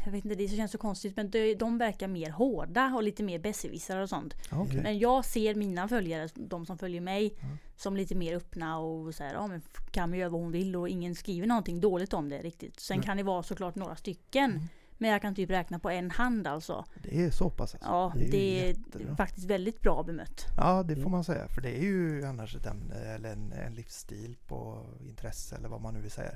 jag 0.06 0.12
vet 0.12 0.26
inte 0.26 0.36
det 0.36 0.48
känns 0.48 0.72
så 0.72 0.78
konstigt 0.78 1.16
men 1.16 1.30
de, 1.30 1.56
de 1.56 1.78
verkar 1.78 2.08
mer 2.08 2.30
hårda 2.30 2.94
och 2.96 3.04
lite 3.04 3.24
mer 3.24 3.40
besserwissrar 3.40 4.02
och 4.02 4.10
sånt. 4.10 4.34
Okej. 4.52 4.82
Men 4.84 5.00
jag 5.00 5.26
ser 5.26 5.56
mina 5.56 5.88
följare, 5.88 6.30
de 6.36 6.66
som 6.66 6.78
följer 6.78 7.02
mig, 7.02 7.34
Ja. 7.42 7.48
som 7.78 7.96
lite 7.98 8.16
mer 8.16 8.36
öppna 8.36 8.78
och 8.80 9.16
så 9.16 9.24
här, 9.24 9.34
ja 9.34 9.48
men 9.48 9.62
kan 9.92 10.14
göra 10.14 10.30
vad 10.30 10.42
hon 10.42 10.52
vill 10.52 10.76
och 10.76 10.90
ingen 10.90 11.16
skriver 11.16 11.48
någonting 11.48 11.82
dåligt 11.82 12.14
om 12.14 12.30
det 12.30 12.42
riktigt. 12.42 12.80
Sen 12.80 12.98
Nej. 12.98 13.06
kan 13.06 13.18
det 13.18 13.24
vara 13.24 13.44
såklart 13.44 13.76
några 13.76 13.96
stycken. 13.96 14.52
Mm. 14.52 14.64
Men 14.98 15.10
jag 15.10 15.22
kan 15.22 15.36
typ 15.36 15.50
räkna 15.50 15.80
på 15.80 15.90
en 15.90 16.12
hand 16.12 16.48
alltså. 16.48 16.86
Det 17.04 17.22
är 17.24 17.32
så 17.32 17.50
pass 17.50 17.76
alltså? 17.76 17.90
Ja, 17.90 18.14
det 18.32 18.70
är 18.70 18.76
det 18.94 19.04
är 19.04 19.16
faktiskt 19.16 19.48
väldigt 19.48 19.82
bra 19.82 20.04
bemött. 20.04 20.46
Ja, 20.58 20.84
det 20.84 20.96
får 20.96 21.02
Mm. 21.02 21.12
man 21.12 21.24
säga. 21.24 21.48
För 21.48 21.62
det 21.62 21.78
är 21.78 21.82
ju 21.84 22.26
annars 22.26 22.56
ett 22.56 22.66
ämne 22.66 22.96
eller 22.96 23.32
en, 23.34 23.52
en 23.52 23.74
livsstil 23.74 24.38
på 24.48 24.86
intresse 25.08 25.56
eller 25.56 25.70
vad 25.70 25.82
man 25.82 25.94
nu 25.94 26.02
vill 26.02 26.12
säga. 26.12 26.32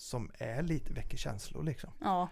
Som 0.00 0.30
är 0.38 0.62
lite 0.62 0.92
väcker 0.92 1.16
känslor 1.16 1.64
liksom. 1.64 1.90
Ja. 2.00 2.28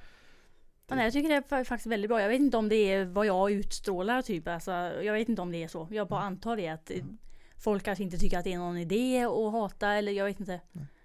Nej, 0.90 1.04
jag 1.04 1.12
tycker 1.12 1.28
det 1.28 1.34
är 1.34 1.40
fa- 1.42 1.64
faktiskt 1.64 1.86
väldigt 1.86 2.08
bra. 2.08 2.20
Jag 2.22 2.28
vet 2.28 2.40
inte 2.40 2.56
om 2.56 2.68
det 2.68 2.74
är 2.76 3.04
vad 3.04 3.26
jag 3.26 3.50
utstrålar 3.52 4.22
typ. 4.22 4.48
Alltså, 4.48 4.70
jag 5.02 5.12
vet 5.12 5.28
inte 5.28 5.42
om 5.42 5.52
det 5.52 5.62
är 5.64 5.68
så. 5.68 5.88
Jag 5.90 6.08
bara 6.08 6.20
Mm. 6.20 6.32
antar 6.32 6.56
det 6.56 6.68
att 6.68 6.90
Mm. 6.90 7.18
folk 7.56 7.82
kanske 7.84 8.04
inte 8.04 8.18
tycker 8.18 8.38
att 8.38 8.44
det 8.44 8.52
är 8.52 8.58
någon 8.58 8.78
idé 8.78 9.24
att 9.24 9.52
hata 9.52 9.88
eller 9.92 10.12
jag 10.12 10.24
vet 10.24 10.40
inte. 10.40 10.60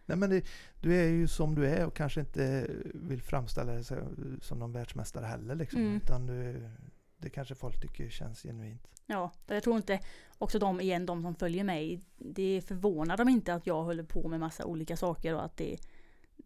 Nej 0.05 0.17
men 0.17 0.29
det, 0.29 0.45
du 0.81 0.95
är 0.95 1.07
ju 1.09 1.27
som 1.27 1.55
du 1.55 1.67
är 1.67 1.85
och 1.85 1.95
kanske 1.95 2.19
inte 2.19 2.67
vill 2.93 3.21
framställa 3.21 3.71
dig 3.73 3.83
som 4.41 4.59
någon 4.59 4.71
världsmästare 4.71 5.25
heller 5.25 5.55
liksom. 5.55 5.81
Mm. 5.81 5.95
Utan 5.97 6.25
du, 6.25 6.69
det 7.17 7.29
kanske 7.29 7.55
folk 7.55 7.81
tycker 7.81 8.09
känns 8.09 8.41
genuint. 8.43 8.87
Ja, 9.05 9.31
jag 9.47 9.63
tror 9.63 9.75
inte 9.77 9.99
också 10.37 10.59
de 10.59 10.81
igen, 10.81 11.05
de 11.05 11.21
som 11.23 11.35
följer 11.35 11.63
mig. 11.63 12.01
Det 12.17 12.61
förvånar 12.67 13.17
dem 13.17 13.29
inte 13.29 13.53
att 13.53 13.67
jag 13.67 13.83
håller 13.83 14.03
på 14.03 14.27
med 14.27 14.39
massa 14.39 14.65
olika 14.65 14.97
saker 14.97 15.35
och 15.35 15.45
att 15.45 15.57
det, 15.57 15.77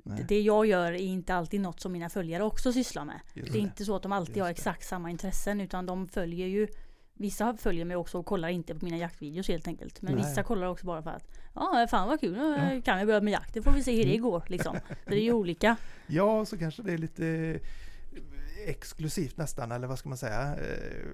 Nej, 0.09 0.25
det 0.27 0.41
jag 0.41 0.65
gör 0.65 0.91
är 0.91 0.97
inte 0.97 1.35
alltid 1.35 1.61
något 1.61 1.79
som 1.79 1.91
mina 1.91 2.09
följare 2.09 2.43
också 2.43 2.73
sysslar 2.73 3.05
med. 3.05 3.19
just 3.33 3.53
Det 3.53 3.59
är 3.59 3.61
inte 3.61 3.85
så 3.85 3.95
att 3.95 4.03
de 4.03 4.11
alltid 4.11 4.29
Just 4.37 4.39
har 4.41 4.47
det. 4.47 4.51
exakt 4.51 4.85
samma 4.87 5.09
intressen 5.11 5.61
utan 5.61 5.85
de 5.85 6.07
följer 6.07 6.47
ju 6.47 6.67
Vissa 7.19 7.57
följer 7.57 7.85
mig 7.85 7.97
också 7.97 8.19
och 8.19 8.25
kollar 8.25 8.49
inte 8.49 8.75
på 8.75 8.85
mina 8.85 8.97
jaktvideos 8.97 9.47
helt 9.47 9.67
enkelt. 9.67 10.01
Men 10.01 10.15
Nej. 10.15 10.23
vissa 10.23 10.43
kollar 10.43 10.67
också 10.67 10.85
bara 10.85 11.01
för 11.01 11.09
att 11.09 11.39
Ja 11.55 11.87
fan 11.89 12.07
vad 12.07 12.19
kul, 12.19 12.31
nu 12.37 12.71
Ja. 12.75 12.81
kan 12.81 12.99
vi 12.99 13.05
börja 13.05 13.21
med 13.21 13.31
jakt. 13.33 13.53
Det 13.53 13.61
får 13.61 13.71
vi 13.71 13.83
se 13.83 13.95
hur 13.97 14.03
det 14.03 14.09
Mm. 14.15 14.21
går 14.21 14.43
liksom. 14.47 14.75
Så 15.03 15.09
det 15.09 15.15
är 15.15 15.23
ju 15.23 15.31
olika. 15.41 15.75
Ja, 16.07 16.45
så 16.45 16.57
kanske 16.57 16.83
det 16.83 16.93
är 16.93 16.97
lite 16.97 17.59
exklusivt 18.65 19.37
nästan, 19.37 19.71
eller 19.71 19.87
vad 19.87 19.99
ska 19.99 20.09
man 20.09 20.17
säga? 20.17 20.55
Eh, 20.55 21.07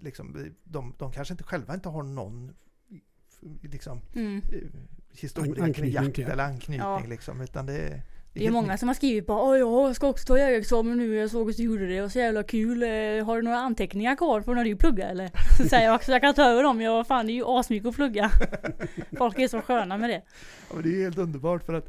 liksom, 0.00 0.52
de, 0.64 0.94
de 0.98 1.12
kanske 1.12 1.34
inte 1.34 1.44
själva 1.44 1.74
inte 1.74 1.88
har 1.88 2.02
någon 2.02 2.54
liksom, 3.62 4.00
Mm. 4.14 4.42
eh, 4.52 4.58
historia 5.10 5.72
kring 5.74 5.90
jakt 5.90 6.18
eller 6.18 6.44
anknytning 6.44 6.78
Ja. 6.78 7.02
liksom, 7.08 7.40
utan 7.40 7.66
det 7.66 7.78
är... 7.78 8.02
Det 8.34 8.46
är 8.46 8.50
många 8.50 8.78
som 8.78 8.88
har 8.88 8.94
skrivit 8.94 9.26
bara 9.26 9.42
Åh 9.42 9.58
jag 9.86 9.96
ska 9.96 10.08
också 10.08 10.24
ta 10.26 10.38
jägarexamen 10.38 10.98
nu, 10.98 11.14
jag 11.14 11.30
såg 11.30 11.50
att 11.50 11.56
du 11.56 11.62
gjorde 11.62 11.86
det 11.86 12.02
och 12.02 12.12
så 12.12 12.18
jävla 12.18 12.42
kul. 12.42 12.82
Eh, 12.82 12.88
Har 13.26 13.36
du 13.36 13.42
några 13.42 13.58
anteckningar 13.58 14.16
kvar 14.16 14.40
från 14.42 14.56
när 14.56 14.64
du 14.64 14.76
pluggade 14.76 15.10
eller? 15.10 15.30
Så 15.62 15.68
säger 15.68 15.86
jag 15.86 15.94
också, 15.94 16.12
jag 16.12 16.20
kan 16.20 16.34
ta 16.34 16.42
över 16.44 16.62
dem, 16.62 16.80
jag 16.80 17.06
fan 17.06 17.26
det 17.26 17.32
är 17.32 17.34
ju 17.34 17.44
asmycket 17.46 17.88
att 17.88 17.94
plugga. 17.94 18.30
Folk 19.18 19.38
är 19.38 19.48
så 19.48 19.60
sköna 19.60 19.98
med 19.98 20.10
det. 20.10 20.22
Ja, 20.68 20.74
men 20.74 20.82
det 20.82 20.88
är 20.98 21.02
helt 21.04 21.18
underbart 21.18 21.64
för 21.66 21.72
att 21.74 21.88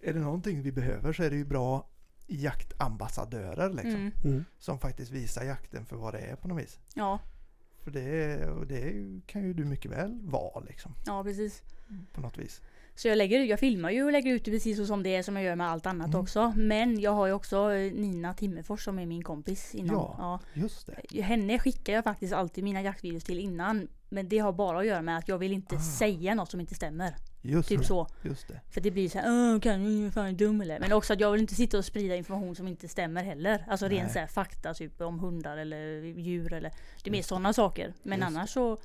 är 0.00 0.12
det 0.12 0.20
någonting 0.20 0.62
vi 0.62 0.72
behöver 0.72 1.12
så 1.12 1.22
är 1.22 1.30
det 1.30 1.36
ju 1.36 1.44
bra 1.44 1.86
jaktambassadörer 2.26 3.68
liksom, 3.70 3.90
Mm. 3.94 4.12
Mm. 4.24 4.44
som 4.58 4.78
faktiskt 4.78 5.10
visar 5.10 5.44
jakten 5.44 5.86
för 5.86 5.96
vad 5.96 6.14
det 6.14 6.18
är 6.20 6.36
på 6.36 6.48
något 6.48 6.62
vis. 6.62 6.78
Ja, 6.94 7.18
För 7.84 7.90
det, 7.90 8.46
och 8.48 8.66
det 8.66 8.92
kan 9.26 9.42
ju 9.42 9.52
du 9.54 9.64
mycket 9.64 9.90
väl 9.90 10.18
vara 10.22 10.60
liksom, 10.60 10.94
ja 11.06 11.22
precis. 11.24 11.62
på 12.12 12.20
något 12.20 12.38
vis. 12.38 12.60
Så 13.00 13.08
jag, 13.08 13.18
lägger, 13.18 13.40
jag 13.44 13.60
filmar 13.60 13.90
ju 13.90 14.04
och 14.04 14.12
lägger 14.12 14.32
ut 14.32 14.44
det 14.44 14.50
precis 14.50 14.76
så 14.76 14.86
som 14.86 15.02
det 15.02 15.14
är 15.16 15.22
som 15.22 15.36
jag 15.36 15.44
gör 15.44 15.56
med 15.56 15.70
allt 15.70 15.86
annat 15.86 16.06
Mm. 16.08 16.20
också. 16.20 16.52
Men 16.56 17.00
jag 17.00 17.10
har 17.10 17.26
ju 17.26 17.32
också 17.32 17.72
eh, 17.72 17.92
Nina 17.92 18.34
Timmerfors 18.34 18.84
som 18.84 18.98
är 18.98 19.06
min 19.06 19.22
kompis. 19.22 19.74
Inom, 19.74 19.96
Ja. 19.96 20.14
ja. 20.18 20.60
Just 20.62 20.88
det. 21.10 21.22
Henne 21.22 21.58
skickar 21.58 21.92
jag 21.92 22.04
faktiskt 22.04 22.32
alltid 22.32 22.64
mina 22.64 22.82
jaktvideos 22.82 23.24
till 23.24 23.38
innan. 23.38 23.88
Men 24.08 24.28
det 24.28 24.38
har 24.38 24.52
bara 24.52 24.78
att 24.78 24.86
göra 24.86 25.02
med 25.02 25.18
att 25.18 25.28
jag 25.28 25.38
vill 25.38 25.52
inte 25.52 25.76
Ah. 25.76 25.80
säga 25.80 26.34
något 26.34 26.50
som 26.50 26.60
inte 26.60 26.74
stämmer. 26.74 27.14
Just, 27.42 27.68
Typ 27.68 27.80
det. 27.80 27.86
så. 27.86 28.06
just 28.22 28.48
det. 28.48 28.60
För 28.70 28.80
det 28.80 28.90
blir 28.90 29.08
så 29.08 29.18
här, 29.18 29.54
"Åh, 29.54 29.60
kan 29.60 29.84
du 29.84 30.10
fan 30.10 30.26
är 30.26 30.32
dum 30.32 30.60
eller? 30.60 30.80
Men 30.80 30.92
också 30.92 31.12
att 31.12 31.20
jag 31.20 31.32
vill 31.32 31.40
inte 31.40 31.54
sitta 31.54 31.78
och 31.78 31.84
sprida 31.84 32.16
information 32.16 32.56
som 32.56 32.68
inte 32.68 32.88
stämmer 32.88 33.22
heller. 33.24 33.64
Alltså 33.68 33.88
ren 33.88 34.10
så 34.10 34.18
här, 34.18 34.26
fakta 34.26 34.74
typ 34.74 35.00
om 35.00 35.18
hundar 35.18 35.56
eller 35.56 36.02
djur 36.02 36.52
eller 36.52 36.70
Det 37.04 37.10
är 37.10 37.12
mer 37.12 37.22
sådana 37.22 37.52
saker. 37.52 37.94
Men 38.02 38.18
Just 38.20 38.26
annars 38.36 38.50
så 38.50 38.78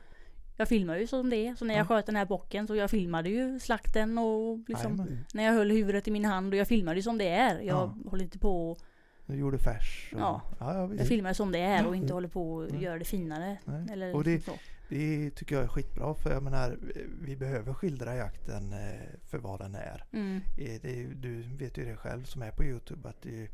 Jag 0.58 0.68
filmar 0.68 0.98
ju 0.98 1.08
som 1.08 1.30
det 1.30 1.48
är. 1.48 1.56
Så 1.56 1.66
när 1.66 1.74
jag 1.74 1.82
Ja. 1.84 1.88
sköt 1.88 2.06
den 2.06 2.16
här 2.16 2.26
bocken 2.26 2.68
så 2.68 2.76
jag 2.76 2.90
filmade 2.92 3.30
ju 3.30 3.60
slakten 3.60 4.18
och 4.18 4.58
liksom 4.68 4.92
Jajamän. 4.98 5.26
När 5.34 5.44
jag 5.44 5.54
höll 5.54 5.72
huvudet 5.72 6.08
i 6.08 6.12
min 6.12 6.26
hand 6.26 6.54
och 6.54 6.60
jag 6.60 6.68
filmade 6.68 6.98
ju 6.98 7.04
som 7.04 7.18
det 7.18 7.28
är. 7.30 7.56
Jag 7.60 7.66
Ja. 7.68 7.96
håller 8.10 8.24
inte 8.24 8.40
på 8.40 8.72
och, 8.72 8.78
Du 9.26 9.36
gjorde 9.36 9.58
färs. 9.58 10.10
och- 10.14 10.20
Ja. 10.20 10.42
ja, 10.60 10.74
ja 10.74 10.94
Jag 10.98 11.08
filmar 11.08 11.34
som 11.34 11.52
det 11.52 11.60
är 11.60 11.88
och 11.88 11.96
inte 11.96 12.14
håller 12.14 12.28
på 12.30 12.62
att 12.62 12.72
Nej. 12.72 12.84
göra 12.84 13.00
det 13.00 13.06
finare. 13.06 13.58
Nej. 13.66 13.86
Eller 13.92 14.16
Och 14.16 14.24
det- 14.24 14.44
så. 14.46 14.52
Det 14.90 15.30
tycker 15.30 15.56
jag 15.56 15.64
är 15.64 15.68
skitbra 15.68 16.14
för 16.16 16.32
jag 16.34 16.44
menar 16.44 16.78
vi 17.22 17.36
behöver 17.36 17.74
skildra 17.74 18.16
jakten 18.16 18.74
eh, 18.74 19.20
för 19.30 19.38
vad 19.38 19.60
den 19.60 19.76
är. 19.76 20.04
Mm. 20.14 20.42
Eh, 20.58 20.82
Det 20.82 21.04
du 21.16 21.42
vet 21.42 21.78
ju 21.78 21.86
det 21.86 21.96
själv 21.96 22.24
som 22.24 22.42
är 22.42 22.52
på 22.52 22.64
Youtube 22.64 23.10
att 23.10 23.22
det 23.22 23.48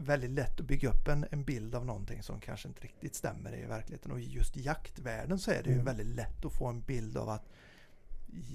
väldigt 0.00 0.30
lätt 0.30 0.60
att 0.60 0.66
bygga 0.66 0.88
upp 0.90 1.08
en, 1.08 1.26
en 1.30 1.44
bild 1.44 1.74
av 1.74 1.86
någonting 1.86 2.22
som 2.22 2.40
kanske 2.40 2.68
inte 2.68 2.80
riktigt 2.82 3.14
stämmer 3.14 3.56
i 3.58 3.64
verkligheten. 3.66 4.12
Och 4.12 4.20
i 4.20 4.24
just 4.24 4.56
jaktvärlden 4.56 5.38
så 5.38 5.50
är 5.50 5.62
det 5.62 5.68
ju 5.68 5.74
Mm. 5.74 5.84
väldigt 5.84 6.06
lätt 6.16 6.44
att 6.44 6.52
få 6.52 6.66
en 6.66 6.80
bild 6.80 7.16
av 7.16 7.28
att 7.28 7.48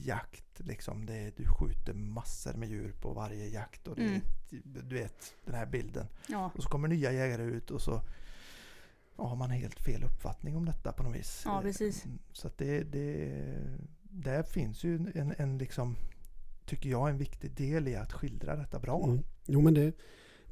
jakt, 0.04 0.60
liksom, 0.60 1.06
det 1.06 1.14
är, 1.16 1.34
du 1.38 1.46
skjuter 1.48 1.94
massor 1.94 2.54
med 2.54 2.70
djur 2.70 2.94
på 3.02 3.14
varje 3.14 3.48
jakt. 3.48 3.88
Och 3.88 3.96
det, 3.96 4.02
Mm. 4.06 4.22
Du 4.90 4.96
vet 4.96 5.36
den 5.46 5.56
här 5.56 5.66
bilden. 5.66 6.08
Ja. 6.28 6.52
Och 6.56 6.64
så 6.64 6.70
kommer 6.70 6.88
nya 6.88 7.12
jägare 7.12 7.44
ut 7.44 7.72
och 7.72 7.82
så 7.82 8.02
ja, 9.18 9.28
har 9.28 9.36
man 9.36 9.50
helt 9.52 9.80
fel 9.80 10.04
uppfattning 10.04 10.56
om 10.56 10.66
detta 10.66 10.92
på 10.94 11.04
något 11.04 11.16
vis. 11.16 11.42
Ja, 11.46 11.62
precis. 11.62 12.06
Mm, 12.06 12.20
Så 12.34 12.48
att 12.48 12.58
det, 12.58 12.84
det, 12.84 13.32
där 14.02 14.44
finns 14.44 14.84
ju 14.84 14.96
en, 15.16 15.34
en 15.38 15.58
liksom, 15.58 15.96
tycker 16.66 16.90
jag, 16.90 17.10
en 17.10 17.18
viktig 17.18 17.52
del 17.52 17.88
i 17.88 17.96
att 17.96 18.14
skildra 18.14 18.56
detta 18.56 18.80
bra. 18.80 19.04
Mm. 19.04 19.24
Jo 19.46 19.62
men 19.62 19.74
det, 19.74 19.94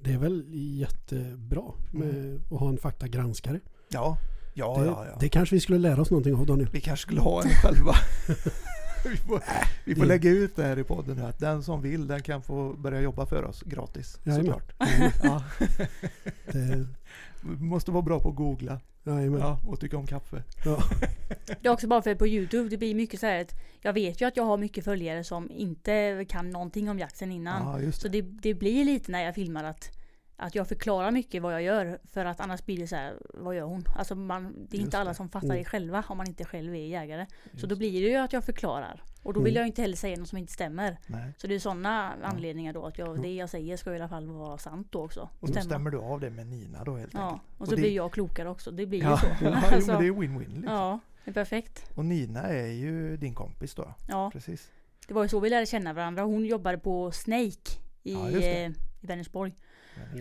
det 0.04 0.14
är 0.14 0.18
väl 0.18 0.44
jättebra 0.80 1.64
med 1.92 2.42
att 2.52 2.60
ha 2.60 2.70
en 2.70 2.78
faktagranskare. 2.78 3.60
Ja, 3.90 4.18
ja, 4.54 4.78
det, 4.80 4.86
ja, 4.86 5.06
ja. 5.06 5.18
det 5.20 5.30
kanske 5.30 5.56
vi 5.56 5.60
skulle 5.60 5.78
lära 5.78 6.02
oss 6.02 6.10
någonting 6.10 6.36
av 6.36 6.46
Daniel. 6.46 6.70
Vi 6.72 6.82
kanske 6.82 7.02
skulle 7.04 7.22
ha 7.22 7.44
en 7.44 7.50
själva. 7.50 7.96
vi 9.12 9.18
får, 9.18 9.44
vi 9.86 9.96
får 9.96 10.02
det- 10.02 10.08
lägga 10.08 10.30
ut 10.30 10.56
det 10.56 10.64
här 10.64 10.80
i 10.80 10.84
podden 10.84 11.18
nu 11.18 11.24
att 11.24 11.40
den 11.40 11.64
som 11.64 11.82
vill 11.82 12.08
den 12.08 12.22
kan 12.22 12.42
få 12.42 12.74
börja 12.74 13.02
jobba 13.02 13.26
för 13.26 13.44
oss 13.46 13.62
gratis. 13.62 14.20
Jajamän. 14.24 14.46
Såklart. 14.46 14.74
Mm. 15.00 15.12
Ja. 15.24 15.44
Det, 16.46 16.88
måste 17.60 17.92
vara 17.92 18.02
bra 18.02 18.20
på 18.20 18.30
att 18.30 18.36
googla 18.36 18.80
jajamän. 19.04 19.40
ja, 19.40 19.60
och 19.68 19.80
tycka 19.80 19.98
om 19.98 20.08
kaffe. 20.08 20.44
Ja. 20.66 20.84
Det 21.62 21.68
är 21.68 21.72
också 21.72 21.88
bara 21.88 22.02
för 22.02 22.16
på 22.16 22.28
Youtube, 22.28 22.70
det 22.70 22.78
blir 22.78 22.96
mycket 22.96 23.20
så 23.20 23.26
här 23.26 23.42
att 23.42 23.52
Jag 23.82 23.94
vet 23.94 24.22
ju 24.22 24.26
att 24.28 24.38
jag 24.38 24.44
har 24.44 24.58
mycket 24.58 24.84
följare 24.86 25.24
som 25.24 25.52
inte 25.52 26.26
kan 26.30 26.50
någonting 26.50 26.90
om 26.90 27.00
jakten 27.00 27.32
innan. 27.32 27.84
Ja, 27.84 27.92
Så 27.92 28.08
det, 28.08 28.22
det 28.22 28.54
blir 28.54 28.86
lite 28.86 29.12
när 29.12 29.24
jag 29.24 29.36
filmar 29.36 29.64
att 29.64 29.90
Att 30.44 30.56
jag 30.56 30.68
förklarar 30.68 31.12
mycket 31.12 31.42
vad 31.42 31.54
jag 31.54 31.62
gör 31.62 32.00
för 32.04 32.26
att 32.26 32.40
annars 32.40 32.66
blir 32.66 32.78
det 32.78 32.88
så 32.88 32.96
här, 32.96 33.14
vad 33.34 33.56
gör 33.56 33.64
hon? 33.66 33.84
Alltså 33.98 34.16
man, 34.16 34.44
det 34.44 34.60
är 34.78 34.80
Just 34.80 34.86
inte 34.86 34.98
alla 34.98 35.10
det. 35.10 35.16
som 35.16 35.30
fattar 35.30 35.48
Mm. 35.48 35.58
det 35.58 35.66
själva 35.66 36.04
om 36.08 36.18
man 36.18 36.28
inte 36.28 36.46
själv 36.46 36.74
är 36.76 36.78
jägare. 36.80 37.26
Så 37.44 37.50
Just 37.52 37.70
då 37.70 37.76
blir 37.76 38.02
det 38.04 38.10
ju 38.10 38.16
att 38.16 38.34
jag 38.34 38.44
förklarar. 38.44 39.04
Och 39.24 39.34
då 39.34 39.40
vill 39.40 39.54
Mm. 39.54 39.60
jag 39.62 39.68
inte 39.68 39.82
heller 39.82 39.96
säga 39.96 40.18
något 40.20 40.28
som 40.30 40.38
inte 40.38 40.54
stämmer. 40.54 40.98
Nej. 41.08 41.34
Så 41.38 41.48
det 41.48 41.56
är 41.56 41.60
sådana 41.60 42.14
anledningar 42.24 42.74
då 42.74 42.86
att 42.86 42.98
jag, 42.98 43.22
det 43.22 43.34
jag 43.36 43.50
säger 43.50 43.78
ska 43.78 43.94
i 43.94 43.96
alla 43.96 44.10
fall 44.10 44.28
vara 44.28 44.58
sant 44.58 44.88
då 44.92 45.04
också. 45.04 45.30
Och 45.40 45.48
då 45.52 45.62
stämmer 45.62 45.90
du 45.92 45.98
av 45.98 46.20
det 46.20 46.30
med 46.30 46.48
Nina 46.48 46.84
då 46.84 46.96
helt 46.98 47.14
Ja, 47.14 47.20
enkelt. 47.28 47.42
och 47.56 47.62
Och 47.62 47.68
så 47.68 47.76
det- 47.76 47.82
blir 47.82 47.96
jag 47.96 48.12
klokare 48.12 48.50
också. 48.50 48.72
Det 48.72 48.86
blir 48.86 49.04
Ja, 49.04 49.12
ju 49.12 49.18
så. 49.18 49.26
ja 49.46 49.62
jo, 49.70 49.76
Alltså, 49.76 49.92
men 49.92 50.02
det 50.02 50.08
är 50.08 50.12
win-win. 50.12 50.40
Liksom. 50.56 50.64
ja, 50.64 51.00
det 51.26 51.32
är 51.32 51.34
perfekt. 51.34 51.92
Och 51.96 52.06
Nina 52.06 52.42
är 52.42 52.68
ju 52.72 53.18
din 53.18 53.34
kompis 53.36 53.76
då. 53.76 53.94
Ja, 54.10 54.30
Precis. 54.32 54.72
det 55.08 55.14
var 55.14 55.24
ju 55.24 55.30
så 55.30 55.40
vi 55.40 55.50
lärde 55.50 55.66
känna 55.66 55.94
varandra. 55.94 56.24
Hon 56.24 56.46
jobbade 56.46 56.78
på 56.78 57.12
Snake 57.12 57.72
i, 58.04 58.14
Ja, 58.14 58.30
eh, 58.30 58.70
i 58.70 58.74
Vänersborg. 59.02 59.54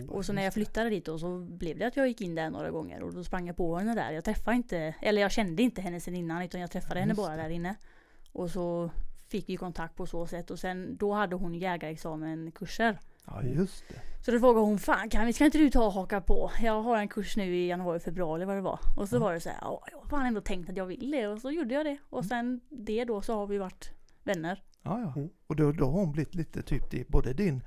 Och 0.09 0.25
så 0.25 0.33
när 0.33 0.43
jag 0.43 0.53
flyttade 0.53 0.89
dit 0.89 1.05
då 1.05 1.19
så 1.19 1.39
blev 1.39 1.77
det 1.77 1.85
att 1.87 1.97
jag 1.97 2.07
gick 2.07 2.21
in 2.21 2.35
där 2.35 2.49
några 2.49 2.71
gånger 2.71 3.03
och 3.03 3.13
då 3.13 3.23
sprang 3.23 3.47
jag 3.47 3.57
på 3.57 3.77
henne 3.77 3.95
där. 3.95 4.11
Jag 4.11 4.23
träffade 4.23 4.55
inte, 4.57 4.95
eller 5.01 5.21
jag 5.21 5.31
kände 5.31 5.63
inte 5.63 5.81
henne 5.81 5.99
sen 5.99 6.15
innan 6.15 6.41
utan 6.41 6.61
jag 6.61 6.71
träffade 6.71 6.99
henne 6.99 7.13
bara 7.13 7.35
där 7.35 7.49
inne. 7.49 7.75
Och 8.31 8.49
så 8.51 8.91
fick 9.27 9.49
vi 9.49 9.57
kontakt 9.57 9.95
på 9.95 10.05
så 10.05 10.27
sätt 10.27 10.51
och 10.51 10.59
sen 10.59 10.97
då 10.97 11.13
hade 11.13 11.35
hon 11.35 11.53
jägarexamen 11.55 12.51
kurser. 12.51 12.99
Ja, 13.25 13.43
just 13.43 13.83
det. 13.89 14.23
Så 14.25 14.31
då 14.31 14.39
frågade 14.39 14.65
hon, 14.65 14.79
fan 14.79 15.09
kan 15.09 15.25
vi, 15.25 15.33
ska 15.33 15.45
inte 15.45 15.57
du 15.57 15.69
ta 15.69 15.85
och 15.85 15.93
haka 15.93 16.21
på? 16.21 16.51
Jag 16.61 16.81
har 16.81 16.97
en 16.97 17.07
kurs 17.07 17.37
nu 17.37 17.55
i 17.55 17.67
januari, 17.67 17.99
februari 17.99 18.45
vad 18.45 18.55
det 18.57 18.61
var. 18.61 18.79
Och 18.97 19.09
så 19.09 19.15
Ja. 19.15 19.19
var 19.19 19.33
det 19.33 19.39
så 19.39 19.49
här, 19.49 19.57
ja 19.61 19.83
jag 19.91 19.97
har 19.97 20.05
fan 20.05 20.25
ändå 20.25 20.41
tänkt 20.41 20.69
att 20.69 20.77
jag 20.77 20.85
vill 20.85 21.11
det. 21.11 21.27
Och 21.27 21.41
så 21.41 21.51
gjorde 21.51 21.73
jag 21.73 21.85
det. 21.85 21.97
Och 22.09 22.19
Mm. 22.19 22.29
sen 22.29 22.61
det 22.69 23.05
då 23.05 23.21
så 23.21 23.33
har 23.35 23.47
vi 23.47 23.57
varit 23.57 23.91
vänner. 24.23 24.63
Ja, 24.83 24.99
ja. 24.99 25.13
Mm. 25.15 25.29
Och 25.47 25.55
då, 25.55 25.71
då 25.71 25.85
har 25.85 25.91
hon 25.91 26.11
blivit 26.11 26.35
lite 26.35 26.61
typ 26.61 27.07
både 27.07 27.33
din 27.33 27.63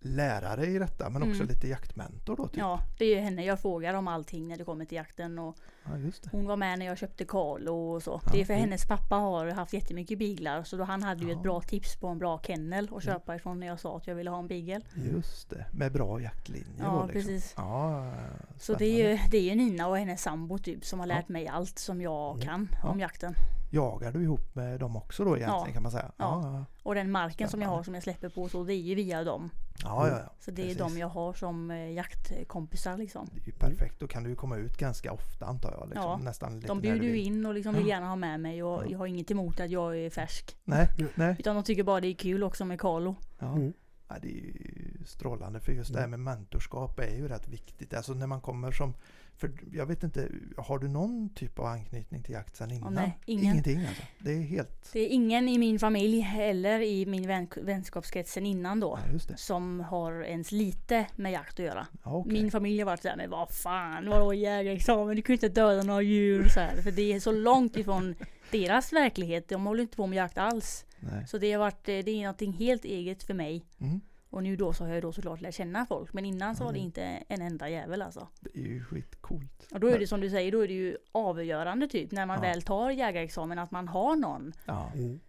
lärare 0.00 0.66
i 0.66 0.78
detta 0.78 1.10
men 1.10 1.22
också 1.22 1.34
Mm. 1.42 1.46
lite 1.48 1.68
jaktmentor 1.68 2.36
då. 2.36 2.46
Typ. 2.48 2.56
Ja, 2.58 2.80
det 2.98 3.04
är 3.04 3.08
ju 3.16 3.20
henne 3.20 3.44
jag 3.44 3.60
frågar 3.60 3.94
om 3.94 4.08
allting 4.08 4.48
när 4.48 4.56
det 4.56 4.64
kommer 4.64 4.84
till 4.84 4.96
jakten. 4.96 5.38
Och 5.38 5.56
ja 5.84 5.90
det. 5.90 6.28
hon 6.32 6.46
var 6.46 6.56
med 6.56 6.78
när 6.78 6.86
jag 6.86 6.98
köpte 6.98 7.24
Carlo 7.24 7.72
och 7.94 8.02
så. 8.02 8.20
Ja. 8.24 8.30
Det 8.32 8.40
är 8.40 8.44
för 8.44 8.52
Mm. 8.52 8.64
hennes 8.64 8.86
pappa 8.86 9.14
har 9.16 9.46
haft 9.46 9.72
jättemycket 9.72 10.18
biglar. 10.18 10.62
Så 10.62 10.76
då 10.76 10.84
han 10.84 11.02
hade 11.02 11.22
ju 11.24 11.30
Ja. 11.30 11.36
ett 11.36 11.42
bra 11.42 11.60
tips 11.60 11.96
på 11.96 12.06
en 12.08 12.18
bra 12.18 12.40
kennel 12.42 12.88
att 12.96 13.02
köpa 13.04 13.36
ifrån 13.36 13.60
när 13.60 13.66
jag 13.66 13.80
sa 13.80 13.96
att 13.96 14.06
jag 14.06 14.14
ville 14.14 14.30
ha 14.30 14.38
en 14.38 14.46
beagle. 14.48 14.80
Just 15.12 15.50
det. 15.50 15.66
Med 15.72 15.92
bra 15.92 16.20
jaktlinjer 16.20 16.66
Ja, 16.78 16.90
då 16.90 17.06
liksom. 17.06 17.12
precis. 17.32 17.54
Ja, 17.56 18.12
Så 18.58 18.74
det 18.74 18.84
är, 18.84 19.10
ju, 19.10 19.18
det 19.30 19.50
är 19.50 19.56
Nina 19.56 19.88
och 19.88 19.98
hennes 19.98 20.22
sambo 20.22 20.58
typ 20.58 20.84
som 20.84 21.00
har 21.00 21.06
lärt 21.06 21.28
mig 21.28 21.48
allt 21.48 21.78
som 21.78 22.00
jag 22.02 22.42
kan 22.42 22.68
om 22.84 23.00
jakten. 23.00 23.34
Jagar 23.70 24.12
du 24.12 24.22
ihop 24.22 24.54
med 24.54 24.80
dem 24.80 24.96
också 24.96 25.24
då 25.24 25.36
egentligen 25.36 25.66
Ja. 25.66 25.72
kan 25.72 25.82
man 25.82 25.92
säga? 25.92 26.12
Ja. 26.16 26.40
Ja, 26.44 26.64
Och 26.82 26.94
den 26.94 27.10
marken 27.10 27.48
som 27.48 27.60
jag 27.60 27.66
Spännande. 27.66 27.76
har 27.78 27.82
som 27.82 27.94
jag 27.94 28.02
släpper 28.02 28.28
på 28.28 28.48
så 28.48 28.64
det 28.64 28.74
är 28.74 28.76
ju 28.76 28.94
via 28.94 29.24
dem. 29.24 29.50
ja, 29.82 30.08
ja. 30.08 30.18
ja. 30.18 30.32
Så 30.40 30.50
det 30.50 30.62
är 30.62 30.64
Precis. 30.64 30.78
de 30.78 30.98
jag 30.98 31.08
har 31.08 31.32
som 31.32 31.70
eh, 31.70 31.92
jaktkompisar 31.92 32.96
liksom. 32.96 33.28
Det 33.34 33.40
är 33.40 33.46
ju 33.46 33.52
perfekt. 33.52 34.00
Då 34.00 34.06
kan 34.06 34.22
du 34.24 34.30
ju 34.30 34.36
komma 34.36 34.56
ut 34.56 34.76
ganska 34.76 35.12
ofta 35.12 35.46
antar 35.46 35.70
jag. 35.78 35.88
Liksom. 35.88 36.04
Ja. 36.10 36.16
Nästan 36.18 36.54
lite 36.54 36.66
De 36.66 36.80
bjuder 36.80 37.00
du 37.00 37.06
ju 37.06 37.18
in 37.18 37.46
och 37.46 37.54
liksom 37.54 37.74
vill 37.74 37.86
gärna 37.86 38.08
ha 38.08 38.16
med 38.16 38.40
mig 38.40 38.62
och 38.62 38.82
Ja. 38.84 38.90
jag 38.90 38.98
har 38.98 39.06
inget 39.06 39.30
emot 39.30 39.60
att 39.60 39.70
jag 39.70 39.98
är 39.98 40.10
färsk. 40.10 40.56
Nej, 40.64 40.88
nej. 41.14 41.36
Utan 41.38 41.54
de 41.56 41.64
tycker 41.64 41.82
bara 41.82 42.00
det 42.00 42.08
är 42.08 42.14
kul 42.14 42.44
också 42.44 42.64
med 42.64 42.80
Carlo. 42.80 43.16
Ja. 43.38 43.46
Mm. 43.52 43.72
Ja, 44.08 44.16
det 44.22 44.28
är 44.28 44.32
ju 44.32 45.04
strålande 45.06 45.60
för 45.60 45.72
just 45.72 45.92
det 45.92 45.98
här 45.98 46.06
Mm. 46.06 46.22
med 46.24 46.34
mentorskap 46.34 47.00
är 47.00 47.16
ju 47.16 47.28
rätt 47.28 47.48
viktigt. 47.48 47.94
Alltså 47.94 48.14
när 48.14 48.26
man 48.26 48.40
kommer 48.40 48.72
som, 48.72 48.94
för 49.38 49.50
jag 49.72 49.86
vet 49.86 50.02
inte, 50.02 50.28
har 50.56 50.78
du 50.78 50.88
någon 50.88 51.28
typ 51.34 51.58
av 51.58 51.66
anknytning 51.66 52.22
till 52.22 52.34
jakt 52.34 52.56
sen 52.56 52.70
innan? 52.70 52.94
nej, 52.94 53.18
ingen. 53.26 53.44
Ingenting 53.44 53.80
alltså? 53.86 54.02
Det 54.18 54.32
är 54.32 54.42
helt, 54.42 54.90
Det 54.92 55.00
är 55.00 55.08
ingen 55.08 55.48
i 55.48 55.58
min 55.58 55.78
familj 55.78 56.26
eller 56.38 56.80
i 56.80 57.06
min 57.06 57.26
vän, 57.26 57.48
vänskapskretsen 57.62 58.46
innan 58.46 58.80
då. 58.80 58.98
ja. 59.28 59.36
Som 59.36 59.80
har 59.80 60.22
ens 60.22 60.52
lite 60.52 61.06
med 61.16 61.32
jakt 61.32 61.60
att 61.60 61.66
göra. 61.66 61.86
Okej. 62.02 62.32
Min 62.32 62.50
familj 62.50 62.78
har 62.78 62.86
varit 62.86 63.02
såhär, 63.02 63.16
men 63.16 63.30
vad 63.30 63.50
fan, 63.50 64.08
vadå 64.08 64.34
jägarexamen? 64.34 65.16
Du 65.16 65.22
kan 65.22 65.32
ju 65.32 65.36
inte 65.36 65.48
döda 65.48 65.82
några 65.82 66.02
djur 66.02 66.48
så 66.48 66.60
här. 66.60 66.82
För 66.82 66.90
det 66.90 67.12
är 67.12 67.20
så 67.20 67.32
långt 67.32 67.76
ifrån 67.76 68.14
deras 68.50 68.92
verklighet. 68.92 69.48
De 69.48 69.66
håller 69.66 69.82
inte 69.82 69.96
på 69.96 70.06
med 70.06 70.16
jakt 70.16 70.38
alls. 70.38 70.84
Nej. 71.00 71.26
Så 71.26 71.38
det 71.38 71.52
har 71.52 71.58
varit, 71.58 71.88
eh, 71.88 71.98
det 71.98 72.10
är 72.10 72.22
någonting 72.22 72.52
helt 72.52 72.84
eget 72.84 73.22
för 73.22 73.34
mig. 73.34 73.64
Mm. 73.80 74.00
Och 74.30 74.42
nu 74.42 74.56
då 74.56 74.72
så 74.72 74.84
har 74.84 74.92
jag 74.94 75.02
då 75.02 75.12
såklart 75.12 75.40
lärt 75.40 75.54
känna 75.54 75.86
folk. 75.86 76.12
Men 76.12 76.24
innan 76.24 76.56
så 76.56 76.64
var 76.64 76.72
det 76.72 76.78
Mm. 76.78 76.86
inte 76.86 77.02
en 77.28 77.42
enda 77.42 77.68
jävel 77.68 78.02
alltså. 78.02 78.28
Det 78.40 78.50
är 78.58 78.62
ju 78.62 78.84
skitcoolt. 78.84 79.68
Och 79.72 79.80
då 79.80 79.86
är 79.86 79.98
det 79.98 80.06
som 80.06 80.20
du 80.20 80.30
säger, 80.30 80.52
då 80.52 80.60
är 80.60 80.68
det 80.68 80.74
ju 80.74 80.96
avgörande 81.12 81.88
typ 81.88 82.12
när 82.12 82.26
man 82.26 82.36
Ja. 82.36 82.42
väl 82.42 82.62
tar 82.62 82.90
jägarexamen 82.90 83.58
att 83.58 83.70
man 83.70 83.88
har 83.88 84.16
någon. 84.16 84.52
Ja, 84.66 84.92
Mm. 84.94 85.20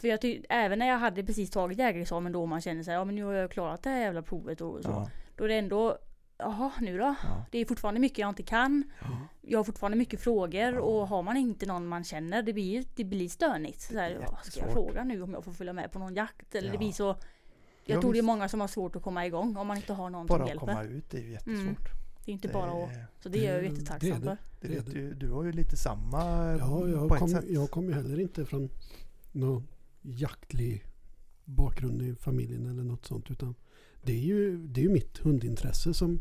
För 0.00 0.08
jag 0.08 0.20
ty- 0.20 0.42
även 0.48 0.78
när 0.78 0.86
jag 0.88 0.98
hade 0.98 1.24
precis 1.24 1.50
tagit 1.50 1.78
jägarexamen 1.78 2.32
då 2.32 2.46
man 2.46 2.60
känner 2.60 2.82
sig 2.82 2.94
ja 2.94 3.04
men 3.04 3.14
nu 3.14 3.24
har 3.24 3.32
jag 3.32 3.50
klarat 3.50 3.82
det 3.82 3.90
här 3.90 4.00
jävla 4.00 4.22
provet 4.22 4.60
och 4.60 4.82
så. 4.82 4.88
ja, 4.90 5.10
Då 5.36 5.44
är 5.44 5.48
det 5.48 5.54
ändå, 5.54 5.98
jaha 6.38 6.72
nu 6.80 6.98
då? 6.98 7.04
ja. 7.22 7.44
Det 7.50 7.58
är 7.58 7.64
fortfarande 7.64 8.00
mycket 8.00 8.18
jag 8.18 8.28
inte 8.28 8.42
kan. 8.42 8.84
ja. 9.00 9.06
Jag 9.40 9.58
har 9.58 9.64
fortfarande 9.64 9.98
mycket 9.98 10.20
frågor 10.20 10.74
Ja. 10.74 10.80
och 10.80 11.08
har 11.08 11.22
man 11.22 11.36
inte 11.36 11.66
någon 11.66 11.86
man 11.86 12.04
känner 12.04 12.42
det 12.42 12.52
blir, 12.52 12.84
det 12.96 13.04
blir 13.04 13.28
stönigt. 13.28 13.80
Så 13.80 13.98
här, 13.98 14.26
ska 14.42 14.60
jag 14.60 14.72
fråga 14.72 15.04
nu 15.04 15.22
om 15.22 15.32
jag 15.32 15.44
får 15.44 15.52
följa 15.52 15.72
med 15.72 15.90
på 15.92 15.98
någon 15.98 16.14
jakt? 16.14 16.54
Eller 16.54 16.68
Ja. 16.68 16.72
det 16.72 16.78
blir 16.78 16.92
så 16.92 17.16
Ja, 17.84 17.94
Jag 17.94 18.00
tror 18.00 18.12
det 18.12 18.18
är 18.18 18.22
visst. 18.22 18.26
många 18.26 18.48
som 18.48 18.60
har 18.60 18.68
svårt 18.68 18.96
att 18.96 19.02
komma 19.02 19.26
igång 19.26 19.56
om 19.56 19.66
man 19.66 19.76
inte 19.76 19.92
har 19.92 20.10
någon 20.10 20.26
Bara 20.26 20.36
som 20.38 20.42
att 20.44 20.48
hjälper. 20.48 20.66
komma 20.66 20.82
ut 20.84 21.14
är 21.14 21.18
ju 21.18 21.30
jättesvårt. 21.30 21.88
Det 22.24 22.30
är 22.30 22.32
inte 22.32 22.48
Det 22.48 22.54
bara 22.54 22.84
att... 22.84 22.90
Så 23.22 23.28
det 23.28 23.46
är 23.46 23.52
jag 23.54 23.62
Det- 23.62 23.68
jättetacksam 23.68 24.10
det 24.10 24.16
är 24.16 24.20
det. 24.20 24.24
för. 24.24 24.38
Det 24.60 24.68
vet 24.68 24.86
det. 24.86 24.92
du, 24.92 25.14
du 25.14 25.30
har 25.30 25.44
ju 25.44 25.52
lite 25.52 25.76
samma 25.76 26.18
Ja, 26.58 26.68
på 26.80 26.88
jag 26.88 27.12
ett 27.12 27.18
kom, 27.18 27.28
sätt. 27.28 27.44
jag 27.48 27.70
kom 27.70 27.84
ju 27.88 27.92
heller 27.94 28.20
inte 28.20 28.44
från 28.46 28.68
någon 29.32 29.66
jaktlig 30.02 30.84
bakgrund 31.44 32.02
i 32.02 32.14
familjen 32.14 32.66
eller 32.66 32.82
något 32.82 33.04
sånt. 33.06 33.30
Utan 33.30 33.54
det 34.02 34.12
är 34.12 34.20
ju, 34.20 34.66
det 34.66 34.80
är 34.80 34.82
ju 34.84 34.90
mitt 34.90 35.18
hundintresse 35.18 35.94
som 35.94 36.18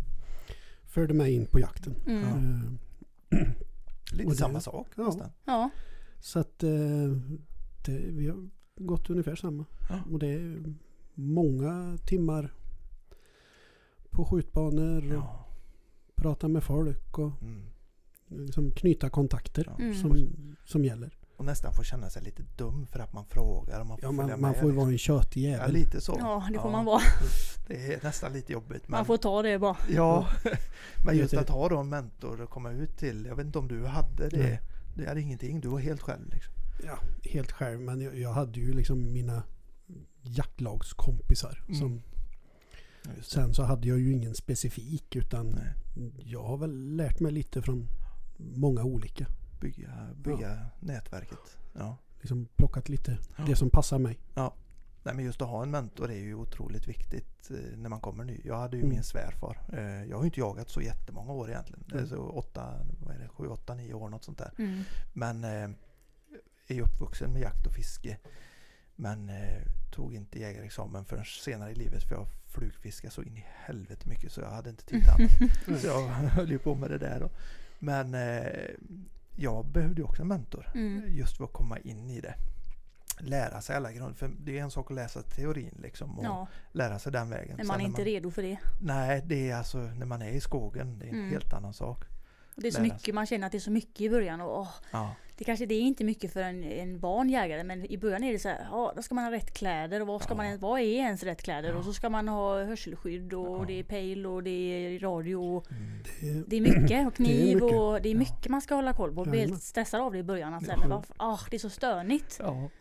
förde 0.83 1.13
mig 1.13 1.33
in 1.33 1.45
på 1.45 1.59
jakten. 1.59 1.95
Mm. 2.07 2.21
Ja. 2.23 3.37
Eh, 3.37 3.47
Lite 4.13 4.29
det- 4.29 4.35
samma 4.35 4.59
sak 4.59 4.87
ja. 4.95 5.03
nästan. 5.05 5.29
Ja. 5.45 5.69
Så 6.19 6.39
att 6.39 6.63
eh, 6.63 6.69
det, 7.85 7.91
vi 8.09 8.27
har 8.27 8.49
gått 8.75 9.09
ungefär 9.09 9.35
samma. 9.35 9.65
Ja. 9.89 9.99
Och 10.11 10.19
det 10.19 10.63
många 11.13 11.97
timmar 12.05 12.53
på 14.09 14.25
skjutbanor 14.25 14.97
och 15.11 15.13
Ja. 15.23 15.45
prata 16.15 16.47
med 16.47 16.63
folk 16.63 17.17
och 17.19 17.31
Mm. 17.41 17.65
liksom 18.27 18.71
knyta 18.71 19.09
kontakter 19.09 19.65
Ja. 19.77 19.83
Mm. 19.83 19.95
som, 19.95 20.17
som 20.65 20.85
gäller. 20.85 21.17
Och 21.37 21.45
nästan 21.45 21.73
få 21.73 21.83
känna 21.83 22.09
sig 22.09 22.23
lite 22.23 22.43
dum 22.57 22.87
för 22.87 22.99
att 22.99 23.13
man 23.13 23.25
frågar 23.25 23.79
om 23.81 23.87
man 23.87 23.97
får 23.97 24.07
Ja, 24.07 24.11
man, 24.11 24.29
man 24.29 24.39
med. 24.41 24.55
får 24.55 24.63
ju 24.63 24.67
liksom. 24.69 24.75
vara 24.75 24.91
en 24.91 24.97
tjötig 24.97 25.43
Ja, 25.45 25.49
jävel. 25.49 25.71
lite 25.73 26.01
så. 26.01 26.15
ja, 26.19 26.47
det 26.51 26.59
får 26.59 26.65
Ja, 26.67 26.71
man 26.71 26.85
vara. 26.85 27.01
Det 27.67 27.93
är 27.93 28.03
nästan 28.03 28.33
lite 28.33 28.53
jobbigt. 28.53 28.87
Men, 28.87 28.97
Man 28.97 29.05
får 29.05 29.17
ta 29.17 29.41
det 29.41 29.59
bara. 29.59 29.77
Ja, 29.89 30.27
men 31.05 31.17
just 31.17 31.33
att 31.33 31.49
ha 31.49 31.69
då 31.69 31.77
en 31.77 31.89
mentor 31.89 32.41
och 32.41 32.49
komma 32.49 32.71
ut 32.71 32.97
till. 32.97 33.25
Jag 33.25 33.35
vet 33.35 33.45
inte 33.45 33.59
om 33.59 33.67
du 33.67 33.85
hade 33.85 34.29
det. 34.29 34.37
Nej. 34.37 34.59
Det 34.95 35.03
är 35.05 35.15
ingenting. 35.15 35.59
Du 35.61 35.67
var 35.67 35.79
helt 35.79 36.01
själv 36.01 36.29
liksom. 36.33 36.53
Ja, 36.85 36.97
helt 37.29 37.51
själv. 37.51 37.79
Men 37.81 38.01
jag, 38.01 38.15
jag 38.17 38.33
hade 38.33 38.59
ju 38.59 38.73
liksom 38.73 39.13
mina 39.13 39.43
jaktlagskompisar. 40.21 41.63
Mm. 41.67 41.79
Som, 41.79 42.01
Ja, 43.03 43.11
sen 43.23 43.53
så 43.53 43.63
hade 43.63 43.87
jag 43.87 43.99
ju 43.99 44.11
ingen 44.11 44.35
specifik 44.35 45.15
utan 45.15 45.49
Nej. 45.49 45.73
jag 46.25 46.43
har 46.43 46.57
väl 46.57 46.95
lärt 46.95 47.19
mig 47.19 47.31
lite 47.31 47.61
från 47.61 47.87
många 48.37 48.83
olika. 48.83 49.25
Bygga, 49.61 50.09
bygga 50.15 50.65
nätverket. 50.79 51.57
Ja. 51.73 51.97
Liksom 52.21 52.47
plockat 52.55 52.89
lite 52.89 53.17
Ja. 53.37 53.43
det 53.45 53.55
som 53.55 53.69
passar 53.69 53.99
mig. 53.99 54.19
Nej, 55.03 55.15
men 55.15 55.25
just 55.25 55.41
att 55.41 55.47
ha 55.47 55.63
en 55.63 55.71
mentor 55.71 56.11
är 56.11 56.15
ju 56.19 56.35
otroligt 56.35 56.87
viktigt 56.87 57.51
eh, 57.51 57.77
när 57.77 57.89
man 57.89 57.99
kommer 58.01 58.23
ny. 58.23 58.41
Jag 58.45 58.57
hade 58.57 58.77
ju 58.77 58.83
Mm. 58.83 58.93
min 58.95 59.03
svärfar. 59.03 59.61
Eh, 59.73 60.03
jag 60.09 60.17
har 60.17 60.23
ju 60.23 60.27
inte 60.27 60.39
jagat 60.39 60.69
så 60.69 60.81
jättemånga 60.81 61.31
år 61.31 61.49
egentligen. 61.49 61.83
Mm. 61.91 61.99
Alltså 61.99 62.15
åtta, 62.17 62.85
vad 63.05 63.15
är 63.15 63.19
det, 63.19 63.27
sju, 63.29 63.47
åtta, 63.47 63.75
nio 63.75 63.93
år 63.93 64.09
något 64.09 64.23
sånt 64.23 64.37
där. 64.37 64.51
Mm. 64.57 64.83
Men 65.13 65.43
eh, 65.43 65.69
är 66.67 66.75
ju 66.75 66.81
uppvuxen 66.81 67.33
med 67.33 67.41
jakt 67.41 67.67
och 67.67 67.73
fiske. 67.73 68.17
Men 69.01 69.29
eh, 69.29 69.61
tog 69.91 70.13
inte 70.13 70.39
jägarexamen 70.39 71.05
förrän 71.05 71.25
senare 71.25 71.71
i 71.71 71.75
livet 71.75 72.03
för 72.03 72.15
jag 72.15 72.27
flugfiskade 72.47 73.11
så 73.13 73.23
in 73.23 73.37
i 73.37 73.45
helvete 73.65 74.09
mycket 74.09 74.31
så 74.31 74.41
jag 74.41 74.49
hade 74.49 74.69
inte 74.69 74.85
tid 74.85 75.03
till. 75.17 75.79
Så 75.79 75.87
jag 75.87 76.01
höll 76.07 76.51
ju 76.51 76.59
på 76.59 76.75
med 76.75 76.89
det 76.91 76.97
där 76.97 77.19
då. 77.19 77.29
Men 77.79 78.13
eh, 78.13 78.69
jag 79.35 79.65
behövde 79.65 80.03
också 80.03 80.21
en 80.21 80.27
mentor. 80.27 80.71
Mm. 80.75 81.03
Just 81.17 81.37
för 81.37 81.43
att 81.43 81.53
komma 81.53 81.79
in 81.79 82.09
i 82.09 82.21
det. 82.21 82.35
Lära 83.19 83.61
sig 83.61 83.75
alla 83.75 83.91
grunder. 83.91 84.13
För 84.13 84.31
det 84.39 84.57
är 84.57 84.63
en 84.63 84.71
sak 84.71 84.91
att 84.91 84.95
läsa 84.95 85.21
teorin 85.21 85.77
liksom. 85.81 86.19
Och 86.19 86.25
Ja, 86.25 86.47
lära 86.71 86.99
sig 86.99 87.11
den 87.11 87.29
vägen. 87.29 87.55
men 87.57 87.65
Sen 87.65 87.67
man 87.67 87.81
är 87.81 87.85
inte 87.85 88.03
redo 88.03 88.31
för 88.31 88.41
det. 88.43 88.57
Nej, 88.81 89.21
det 89.25 89.49
är 89.49 89.55
alltså 89.55 89.77
när 89.77 90.05
man 90.05 90.21
är 90.21 90.29
i 90.31 90.41
skogen. 90.41 90.99
Det 90.99 91.05
är 91.05 91.09
en 91.09 91.15
Mm. 91.15 91.29
helt 91.29 91.53
annan 91.53 91.73
sak. 91.73 92.03
Och 92.55 92.61
det 92.61 92.67
är 92.67 92.71
så 92.71 92.77
Lära 92.77 92.87
sig. 92.89 92.93
mycket, 92.97 93.15
man 93.15 93.25
känner 93.25 93.45
att 93.45 93.51
det 93.51 93.57
är 93.57 93.59
så 93.59 93.71
mycket 93.71 94.01
i 94.01 94.09
början. 94.09 94.41
Och, 94.41 94.59
åh, 94.59 94.69
Ja, 94.91 95.15
det 95.41 95.45
kanske 95.45 95.65
det 95.65 95.75
är 95.75 95.81
inte 95.81 96.03
mycket 96.03 96.33
för 96.33 96.41
en, 96.41 96.63
en 96.63 96.99
van 96.99 97.29
jägare 97.29 97.63
men 97.63 97.91
i 97.91 97.97
början 97.97 98.23
är 98.23 98.33
det 98.33 98.39
så 98.39 98.49
här, 98.49 98.67
ja 98.71 98.93
då 98.95 99.01
ska 99.01 99.15
man 99.15 99.23
ha 99.23 99.31
rätt 99.31 99.53
kläder 99.53 100.01
och 100.01 100.07
vad, 100.07 100.21
ska 100.21 100.31
Ja. 100.33 100.37
man, 100.37 100.59
vad 100.59 100.79
är 100.79 100.83
ens 100.83 101.23
rätt 101.23 101.41
kläder? 101.43 101.69
Ja. 101.69 101.75
Och 101.75 101.85
så 101.85 101.93
ska 101.93 102.09
man 102.09 102.27
ha 102.27 102.63
hörselskydd 102.63 103.33
och 103.33 103.59
Ja. 103.61 103.65
det 103.67 103.79
är 103.79 103.83
pejl 103.83 104.25
och 104.25 104.43
det 104.43 104.49
är 104.95 104.99
radio. 104.99 105.35
Och 105.35 105.71
mm. 105.71 106.03
Det, 106.21 106.43
det 106.47 106.55
är 106.57 106.61
mycket 106.81 107.07
och 107.07 107.13
kniv 107.15 107.55
mycket. 107.55 107.79
och 107.79 108.01
det 108.01 108.09
är 108.09 108.15
mycket 108.15 108.47
man 108.47 108.61
ska 108.61 108.75
hålla 108.75 108.93
koll 108.93 109.15
på. 109.15 109.21
Jag 109.21 109.27
blir 109.31 109.39
helt 109.39 109.63
stressad 109.63 110.01
av 110.01 110.11
det 110.11 110.17
i 110.19 110.23
början. 110.23 110.53
Att 110.53 110.65
säga, 110.65 110.77
men 110.77 110.91
ah, 111.17 111.39
det 111.49 111.55
är 111.57 111.59
så 111.59 111.69
stönigt. 111.69 112.39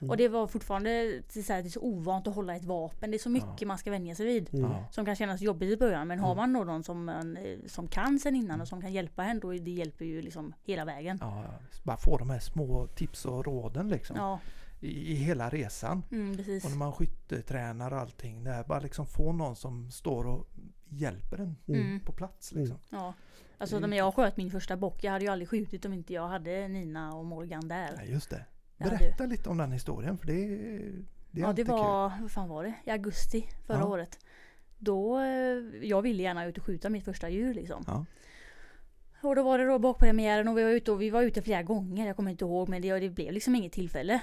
Och 0.08 0.16
det 0.16 0.28
var 0.28 0.46
fortfarande 0.46 0.90
det 0.90 1.36
är 1.38 1.42
så, 1.42 1.52
här, 1.52 1.62
det 1.62 1.68
är 1.68 1.70
så 1.70 1.80
ovant 1.80 2.26
att 2.26 2.34
hålla 2.34 2.56
ett 2.56 2.64
vapen. 2.64 3.11
Det 3.11 3.16
är 3.16 3.18
så 3.18 3.30
mycket 3.30 3.68
man 3.68 3.78
ska 3.78 3.90
vänja 3.90 4.14
sig 4.14 4.26
vid. 4.26 4.50
Som 4.90 5.04
kan 5.04 5.16
kännas 5.16 5.40
jobbigt 5.40 5.70
i 5.72 5.76
början. 5.76 6.08
Men 6.08 6.18
har 6.18 6.32
Mm. 6.32 6.52
man 6.52 6.66
någon 6.66 6.82
som, 6.84 7.04
man, 7.04 7.36
eh, 7.36 7.58
som 7.66 7.88
kan 7.88 8.18
sen 8.18 8.36
innan 8.36 8.61
och 8.61 8.68
som 8.68 8.80
kan 8.80 8.92
hjälpa 8.92 9.24
en 9.24 9.40
då 9.40 9.52
det 9.52 9.70
hjälper 9.70 10.04
ju 10.04 10.22
liksom 10.22 10.54
hela 10.64 10.84
vägen. 10.84 11.18
Ja, 11.20 11.44
bara 11.84 11.96
få 11.96 12.18
de 12.18 12.30
här 12.30 12.38
små 12.53 12.86
tips 12.86 13.24
och 13.24 13.44
råden 13.46 13.88
liksom. 13.88 14.16
Ja, 14.16 14.40
I, 14.80 15.12
I 15.12 15.14
hela 15.14 15.48
resan. 15.48 16.03
mm. 16.12 16.30
Och 16.64 16.70
när 16.70 16.76
man 16.76 16.92
skyttetränar 16.92 17.92
och 17.92 17.98
allting. 17.98 18.44
Det 18.44 18.51
är 18.51 18.64
bara 18.64 18.80
liksom 18.80 19.07
få 19.07 19.32
någon 19.32 19.57
som 19.57 19.90
står 19.90 20.26
och 20.26 20.46
hjälper 20.88 21.38
en 21.38 21.57
Mm. 21.68 21.80
Mm. 21.80 22.01
på 22.01 22.12
plats 22.12 22.53
liksom. 22.53 22.76
Ja. 22.90 23.14
Alltså 23.59 23.78
när 23.78 23.96
jag 23.96 24.14
sköt 24.14 24.36
min 24.36 24.51
första 24.51 24.76
bock, 24.76 25.05
jag 25.05 25.12
hade 25.12 25.24
ju 25.24 25.30
aldrig 25.30 25.48
skjutit 25.48 25.84
om 25.84 25.92
inte 25.92 26.12
jag 26.14 26.28
hade 26.28 26.68
Nina 26.68 27.14
och 27.16 27.24
Morgan 27.24 27.68
där. 27.68 27.92
Ja, 27.96 28.03
just 28.05 28.30
det. 28.30 28.44
Berätta 28.78 29.26
lite 29.26 29.51
om 29.51 29.57
den 29.59 29.72
historien 29.72 30.18
för 30.18 30.26
det 30.26 30.32
det 31.32 31.40
är 31.40 31.44
ja 31.46 31.53
det 31.53 31.64
var, 31.64 32.12
vad 32.20 32.30
fan 32.30 32.48
var 32.48 32.64
det? 32.64 32.74
I 32.84 32.90
augusti 32.90 33.46
förra 33.66 33.78
Ja. 33.78 33.84
året. 33.86 34.18
Då, 34.78 35.18
eh, 35.18 35.24
jag 35.88 36.03
ville 36.03 36.22
gärna 36.22 36.44
ut 36.46 36.59
och 36.59 36.64
skjuta 36.64 36.88
mitt 36.90 37.05
första 37.05 37.28
djur 37.28 37.55
liksom. 37.55 37.84
Ja. 37.86 38.05
Och 39.23 39.37
då 39.37 39.43
var 39.43 39.59
det 39.59 39.66
då 39.66 39.79
bockpremiären 39.79 40.49
och 40.49 40.59
vi 40.59 40.62
var 40.62 40.71
ute 40.71 40.93
och 40.93 41.03
vi 41.03 41.11
var 41.11 41.23
ute 41.23 41.43
flera 41.43 41.62
gånger. 41.62 42.07
Jag 42.07 42.16
kommer 42.16 42.31
inte 42.31 42.45
ihåg 42.45 42.68
men 42.68 42.83
det, 42.83 42.99
det 42.99 43.11
blev 43.11 43.33
liksom 43.33 43.55
inget 43.55 43.73
tillfälle. 43.73 44.21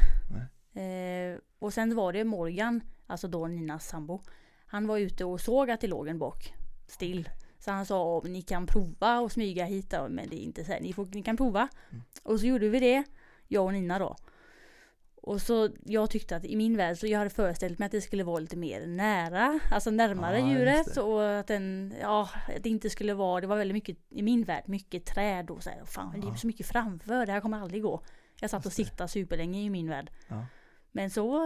Eh, 0.81 1.39
och 1.59 1.73
sen 1.73 1.95
var 1.95 2.13
det 2.13 2.23
Morgan, 2.23 2.81
alltså 3.07 3.27
då 3.27 3.47
Ninas 3.47 3.87
sambo. 3.87 4.21
Han 4.65 4.87
var 4.87 4.97
ute 4.97 5.25
och 5.25 5.41
såg 5.41 5.69
att 5.69 5.81
det 5.81 5.87
låg 5.87 6.07
en 6.07 6.19
bock 6.19 6.53
still. 6.87 7.29
Så 7.59 7.71
han 7.71 7.85
sa 7.85 8.23
ni 8.25 8.41
kan 8.41 8.67
prova 8.67 9.19
och 9.19 9.31
smyga 9.31 9.65
hit 9.65 9.89
då, 9.89 10.07
men 10.09 10.29
det 10.29 10.35
är 10.35 10.43
inte 10.43 10.65
så 10.65 10.71
här, 10.71 10.81
ni, 10.81 10.93
får, 10.93 11.07
ni 11.13 11.23
kan 11.23 11.37
prova. 11.37 11.67
Mm. 11.89 12.03
Och 12.23 12.39
så 12.39 12.45
gjorde 12.45 12.69
vi 12.69 12.79
det, 12.79 13.03
jag 13.47 13.65
och 13.65 13.73
Nina 13.73 13.99
då. 13.99 14.15
Och 15.27 15.41
så 15.41 15.69
jag 15.85 16.09
tyckte 16.09 16.35
att 16.35 16.45
i 16.45 16.55
min 16.55 16.77
värld 16.77 16.97
så 16.97 17.07
jag 17.07 17.17
hade 17.17 17.29
föreställt 17.29 17.79
mig 17.79 17.85
att 17.85 17.91
det 17.91 18.01
skulle 18.01 18.23
vara 18.23 18.39
lite 18.39 18.57
mer 18.57 18.87
nära, 18.87 19.59
alltså 19.71 19.91
närmare 19.91 20.39
just 20.39 20.51
djuret 20.51 20.97
och 20.97 21.39
att 21.39 21.47
den, 21.47 21.93
ja, 22.01 22.29
att 22.55 22.63
det 22.63 22.69
inte 22.69 22.89
skulle 22.89 23.13
vara, 23.13 23.41
det 23.41 23.47
var 23.47 23.57
väldigt 23.57 23.73
mycket 23.73 23.97
i 24.09 24.21
min 24.21 24.43
värld, 24.43 24.63
mycket 24.67 25.05
träd 25.05 25.49
och 25.49 25.63
så 25.63 25.69
här, 25.69 25.85
fan 25.85 26.21
det 26.21 26.27
är 26.27 26.35
så 26.35 26.47
mycket 26.47 26.67
framför, 26.67 27.25
det 27.25 27.31
här 27.31 27.41
kommer 27.41 27.59
aldrig 27.59 27.83
gå. 27.83 28.01
Jag 28.41 28.49
satt 28.49 28.65
och 28.65 28.73
siktade 28.73 29.07
superlänge 29.07 29.61
i 29.61 29.69
min 29.69 29.89
värld. 29.89 30.11
Ja. 30.27 30.45
Men 30.91 31.09
så, 31.09 31.43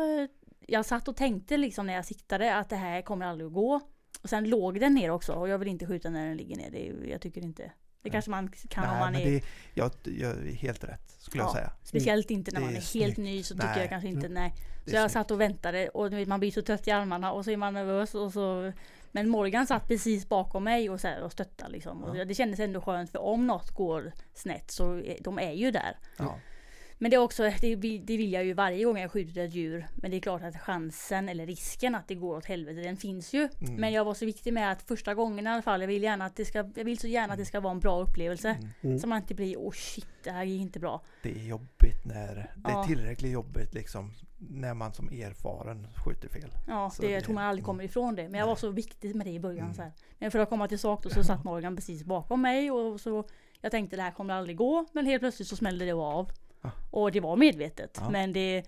jag 0.67 0.85
satt 0.85 1.07
och 1.07 1.15
tänkte 1.15 1.57
liksom 1.57 1.87
när 1.87 1.93
jag 1.93 2.05
siktade 2.05 2.55
att 2.55 2.69
det 2.69 2.75
här 2.75 3.01
kommer 3.01 3.25
aldrig 3.25 3.47
att 3.47 3.53
gå. 3.53 3.81
Och 4.21 4.29
sen 4.29 4.49
låg 4.49 4.79
den 4.79 4.93
ner 4.93 5.09
också 5.09 5.33
och 5.33 5.49
jag 5.49 5.57
vill 5.57 5.67
inte 5.67 5.87
skjuta 5.87 6.09
när 6.09 6.27
den 6.27 6.37
ligger 6.37 6.55
ner. 6.55 6.71
Det, 6.71 7.09
jag 7.09 7.21
tycker 7.21 7.41
inte. 7.41 7.71
Det 8.03 8.09
Nej. 8.09 8.11
kanske 8.11 8.31
man 8.31 8.47
kan 8.69 8.83
om 8.83 8.89
Nej, 8.89 8.99
man 8.99 9.11
men 9.13 9.21
är, 9.21 9.25
det, 9.31 9.41
jag, 9.73 9.91
jag 10.03 10.31
är 10.31 10.53
helt 10.53 10.83
rätt 10.83 11.11
skulle 11.17 11.43
jag 11.43 11.49
Ja. 11.49 11.53
säga. 11.53 11.71
speciellt 11.83 12.31
inte 12.31 12.51
när 12.51 12.59
det 12.59 12.65
man 12.65 12.75
är 12.75 12.79
är 12.79 12.99
helt 12.99 13.17
ny 13.17 13.43
så 13.43 13.53
tycker 13.53 13.67
Nej. 13.67 13.79
jag 13.79 13.89
kanske 13.89 14.07
inte, 14.09 14.29
nej. 14.29 14.53
Det 14.85 14.89
Så 14.91 14.95
jag 14.95 15.01
snyggt. 15.01 15.13
satt 15.13 15.31
och 15.31 15.41
väntade 15.41 15.89
och 15.89 16.11
man 16.27 16.39
blir 16.39 16.51
så 16.51 16.61
trött 16.61 16.87
i 16.87 16.91
armarna 16.91 17.31
och 17.31 17.45
så 17.45 17.51
är 17.51 17.57
man 17.57 17.73
nervös 17.73 18.15
och 18.15 18.33
så 18.33 18.71
Men 19.11 19.29
Morgan 19.29 19.67
satt 19.67 19.87
precis 19.87 20.29
bakom 20.29 20.63
mig 20.63 20.89
och, 20.89 21.01
så 21.01 21.07
här, 21.07 21.21
och 21.23 21.31
stöttade 21.31 21.71
liksom. 21.71 22.03
Och 22.03 22.17
Ja. 22.17 22.25
det 22.25 22.35
kändes 22.35 22.59
ändå 22.59 22.81
skönt 22.81 23.11
för 23.11 23.19
om 23.19 23.47
något 23.47 23.69
går 23.71 24.11
snett 24.33 24.71
så 24.71 25.01
de 25.21 25.39
är 25.39 25.51
ju 25.51 25.71
där. 25.71 25.97
Ja. 26.17 26.35
Men 27.01 27.11
det 27.11 27.15
är 27.17 27.21
också, 27.21 27.51
det, 27.61 27.75
vill- 27.75 28.05
det 28.05 28.17
vill 28.17 28.33
jag 28.33 28.45
ju 28.45 28.53
varje 28.53 28.85
gång 28.85 28.97
jag 28.97 29.11
skjuter 29.11 29.45
ett 29.45 29.53
djur. 29.53 29.87
Men 29.95 30.11
det 30.11 30.17
är 30.17 30.21
klart 30.21 30.43
att 30.43 30.57
chansen 30.61 31.29
eller 31.29 31.45
risken 31.45 31.95
att 31.95 32.07
det 32.07 32.15
går 32.15 32.37
åt 32.37 32.45
helvete, 32.45 32.79
den 32.81 32.97
finns 32.97 33.33
ju. 33.33 33.49
Mm. 33.59 33.75
Men 33.75 33.91
jag 33.93 34.05
var 34.05 34.13
så 34.13 34.25
viktig 34.25 34.53
med 34.53 34.71
att 34.71 34.81
första 34.81 35.13
gången 35.13 35.47
i 35.47 35.49
alla 35.49 35.61
fall, 35.61 35.81
jag 35.81 35.87
vill 35.87 36.03
gärna 36.03 36.25
att 36.25 36.35
det 36.35 36.45
ska, 36.45 36.57
jag 36.75 36.85
vill 36.85 36.99
så 36.99 37.07
gärna 37.07 37.33
att 37.33 37.39
det 37.39 37.45
ska 37.45 37.59
vara 37.59 37.71
en 37.71 37.79
bra 37.79 38.01
upplevelse. 38.01 38.49
Mm. 38.49 38.69
Mm. 38.81 38.99
Så 38.99 39.07
man 39.07 39.17
inte 39.21 39.33
blir, 39.35 39.57
oh 39.57 39.71
shit, 39.71 40.07
det 40.23 40.31
här 40.31 40.43
gick 40.43 40.61
inte 40.61 40.79
bra. 40.79 41.01
Det 41.23 41.29
är 41.31 41.43
jobbigt 41.47 42.05
när, 42.05 42.51
det 42.55 42.71
är 42.71 42.83
tillräckligt 42.83 43.31
jobbigt 43.31 43.73
liksom 43.73 44.13
när 44.37 44.73
man 44.73 44.93
som 44.93 45.09
erfaren 45.09 45.87
skjuter 46.05 46.29
fel. 46.29 46.49
Ja, 46.67 46.89
Så 46.89 47.01
det, 47.01 47.07
det- 47.07 47.13
jag 47.13 47.23
tror 47.23 47.33
man 47.35 47.43
aldrig 47.43 47.61
mm. 47.63 47.65
kommer 47.65 47.83
ifrån 47.83 48.15
det. 48.15 48.29
Men 48.29 48.39
jag 48.39 48.45
var 48.47 48.53
Nej. 48.53 48.59
så 48.61 48.69
viktig 48.69 49.15
med 49.15 49.25
det 49.27 49.31
i 49.31 49.39
början. 49.39 49.63
Mm. 49.65 49.73
Så 49.75 49.81
här. 49.81 49.91
Men 50.19 50.31
för 50.31 50.39
att 50.39 50.49
komma 50.49 50.67
till 50.67 50.79
sak 50.79 51.03
då 51.03 51.09
så 51.09 51.23
satt 51.23 51.43
Morgan 51.43 51.75
precis 51.75 52.03
bakom 52.03 52.41
mig 52.41 52.71
och 52.71 52.99
så 53.01 53.23
jag 53.61 53.71
tänkte 53.71 53.95
det 53.95 54.01
här 54.01 54.11
kommer 54.11 54.33
aldrig 54.33 54.57
gå. 54.57 54.85
Men 54.93 55.05
helt 55.05 55.21
plötsligt 55.21 55.47
så 55.47 55.55
smällde 55.55 55.85
det 55.85 55.91
av. 55.91 56.31
Och 56.91 57.11
det 57.11 57.19
var 57.19 57.35
medvetet. 57.35 57.97
Ja. 58.01 58.09
Men 58.09 58.33
det, 58.33 58.63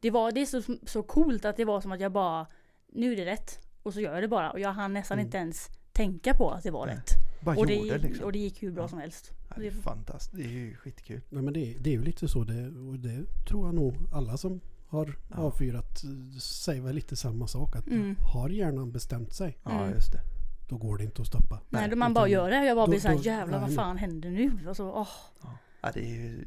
det 0.00 0.10
var 0.10 0.32
det 0.32 0.40
är 0.40 0.46
så, 0.46 0.62
så 0.86 1.02
coolt 1.02 1.44
att 1.44 1.56
det 1.56 1.64
var 1.64 1.80
som 1.80 1.92
att 1.92 2.00
jag 2.00 2.12
bara 2.12 2.46
nu 2.92 3.12
är 3.12 3.16
det 3.16 3.24
rätt. 3.24 3.58
Och 3.82 3.94
så 3.94 4.00
gör 4.00 4.14
jag 4.14 4.22
det 4.22 4.28
bara. 4.28 4.50
Och 4.50 4.60
jag 4.60 4.72
hann 4.72 4.92
nästan 4.92 5.18
Mm. 5.18 5.26
inte 5.26 5.38
ens 5.38 5.68
tänka 5.92 6.34
på 6.34 6.50
att 6.50 6.62
det 6.62 6.70
var 6.70 6.86
Nej. 6.86 6.94
rätt. 6.96 7.10
Bara 7.44 7.56
Och 7.56 7.66
det, 7.66 7.74
gjorde 7.74 7.98
liksom. 7.98 8.24
och 8.24 8.32
det 8.32 8.38
gick 8.38 8.62
hur 8.62 8.70
bra 8.72 8.84
Ja. 8.84 8.88
som 8.88 8.98
helst. 8.98 9.30
Ja, 9.48 9.54
det 9.58 9.66
är 9.66 9.70
fantastiskt. 9.70 10.36
Det 10.36 10.42
är 10.44 10.48
ju 10.58 10.74
skitkul. 10.76 11.20
Nej, 11.28 11.42
men 11.42 11.54
det, 11.54 11.76
det 11.80 11.90
är 11.90 11.94
ju 11.94 12.02
lite 12.04 12.28
så 12.28 12.44
det, 12.44 12.66
och 12.68 12.98
det 12.98 13.24
tror 13.48 13.66
jag 13.66 13.74
nog 13.74 13.94
alla 14.12 14.36
som 14.36 14.60
har 14.88 15.16
Ja. 15.30 15.36
avfyrat 15.36 16.04
eh, 16.04 16.38
säger 16.38 16.82
väl 16.82 16.94
lite 16.94 17.16
samma 17.16 17.46
sak. 17.46 17.76
Att 17.76 17.86
Mm. 17.86 18.16
har 18.32 18.48
hjärnan 18.48 18.92
bestämt 18.92 19.32
sig, 19.32 19.58
Ja, 19.64 19.70
Mm. 19.70 19.90
just 19.94 20.12
det. 20.12 20.20
då 20.68 20.76
går 20.76 20.98
det 20.98 21.04
inte 21.04 21.22
att 21.22 21.28
stoppa. 21.28 21.54
Nej, 21.68 21.80
Nej, 21.82 21.90
då 21.90 21.96
man 21.96 22.14
bara 22.14 22.28
gör 22.28 22.50
det. 22.50 22.64
Jag 22.66 22.76
bara 22.76 22.86
då- 22.86 22.90
blir 22.90 23.00
såhär 23.00 23.14
då- 23.16 23.22
jävlar 23.22 23.60
vad 23.60 23.74
fan 23.74 23.96
händer 23.98 24.30
nu? 24.30 24.68
Och 24.68 24.76
så, 24.76 24.90
åh. 24.92 25.08
Ja, 25.42 25.58
det 25.82 26.00
är 26.00 26.04
ju 26.14 26.44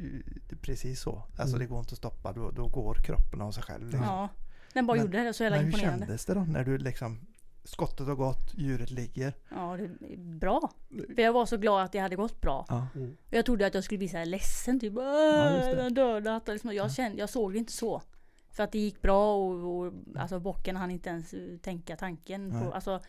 det 0.49 0.55
är 0.55 0.59
precis 0.59 1.01
så. 1.01 1.23
Alltså 1.37 1.55
Mm. 1.55 1.59
det 1.59 1.65
går 1.65 1.79
inte 1.79 1.93
att 1.93 1.97
stoppa. 1.97 2.33
Då, 2.33 2.51
då 2.51 2.67
går 2.67 2.95
kroppen 2.95 3.41
av 3.41 3.51
sig 3.51 3.63
själv. 3.63 3.83
Liksom. 3.83 4.03
Ja. 4.03 4.29
Den 4.73 4.87
bara 4.87 4.97
Men- 4.97 5.05
gjorde 5.05 5.23
det. 5.23 5.33
Så 5.33 5.43
jävla 5.43 5.57
Men 5.57 5.65
hur 5.65 5.73
imponerande. 5.73 6.05
kändes 6.05 6.25
det 6.25 6.33
då 6.33 6.39
när 6.41 6.63
du 6.63 6.77
liksom 6.77 7.19
skottet 7.63 8.07
har 8.07 8.15
gått, 8.15 8.53
djuret 8.57 8.91
ligger? 8.91 9.33
Ja, 9.49 9.77
det 9.77 9.83
är 9.83 10.17
bra. 10.17 10.71
För 11.15 11.21
jag 11.21 11.33
var 11.33 11.45
så 11.45 11.57
glad 11.57 11.83
att 11.85 11.91
det 11.91 11.99
hade 11.99 12.15
gått 12.15 12.41
bra. 12.41 12.65
Ja. 12.69 12.87
Mm. 12.95 13.17
Och 13.27 13.33
jag 13.33 13.45
trodde 13.45 13.65
att 13.67 13.73
jag 13.73 13.83
skulle 13.83 13.97
bli 13.97 14.07
så 14.09 14.17
här 14.17 14.25
ledsen 14.25 14.79
typ. 14.79 14.93
Ja, 14.95 15.73
den 15.75 15.93
dödat. 15.93 16.47
Liksom, 16.47 16.73
jag, 16.73 16.85
Ja. 16.85 16.89
kände, 16.89 17.17
jag 17.17 17.29
såg 17.29 17.51
det 17.53 17.57
inte 17.57 17.73
så. 17.73 18.01
För 18.49 18.63
att 18.63 18.71
det 18.71 18.79
gick 18.79 19.01
bra 19.01 19.35
och, 19.35 19.79
och 19.85 19.93
alltså 20.15 20.39
bocken 20.39 20.75
hann 20.75 20.91
inte 20.91 21.09
ens 21.09 21.33
tänka 21.61 21.95
tanken. 21.95 22.51
På, 22.51 22.73
alltså, 22.73 22.99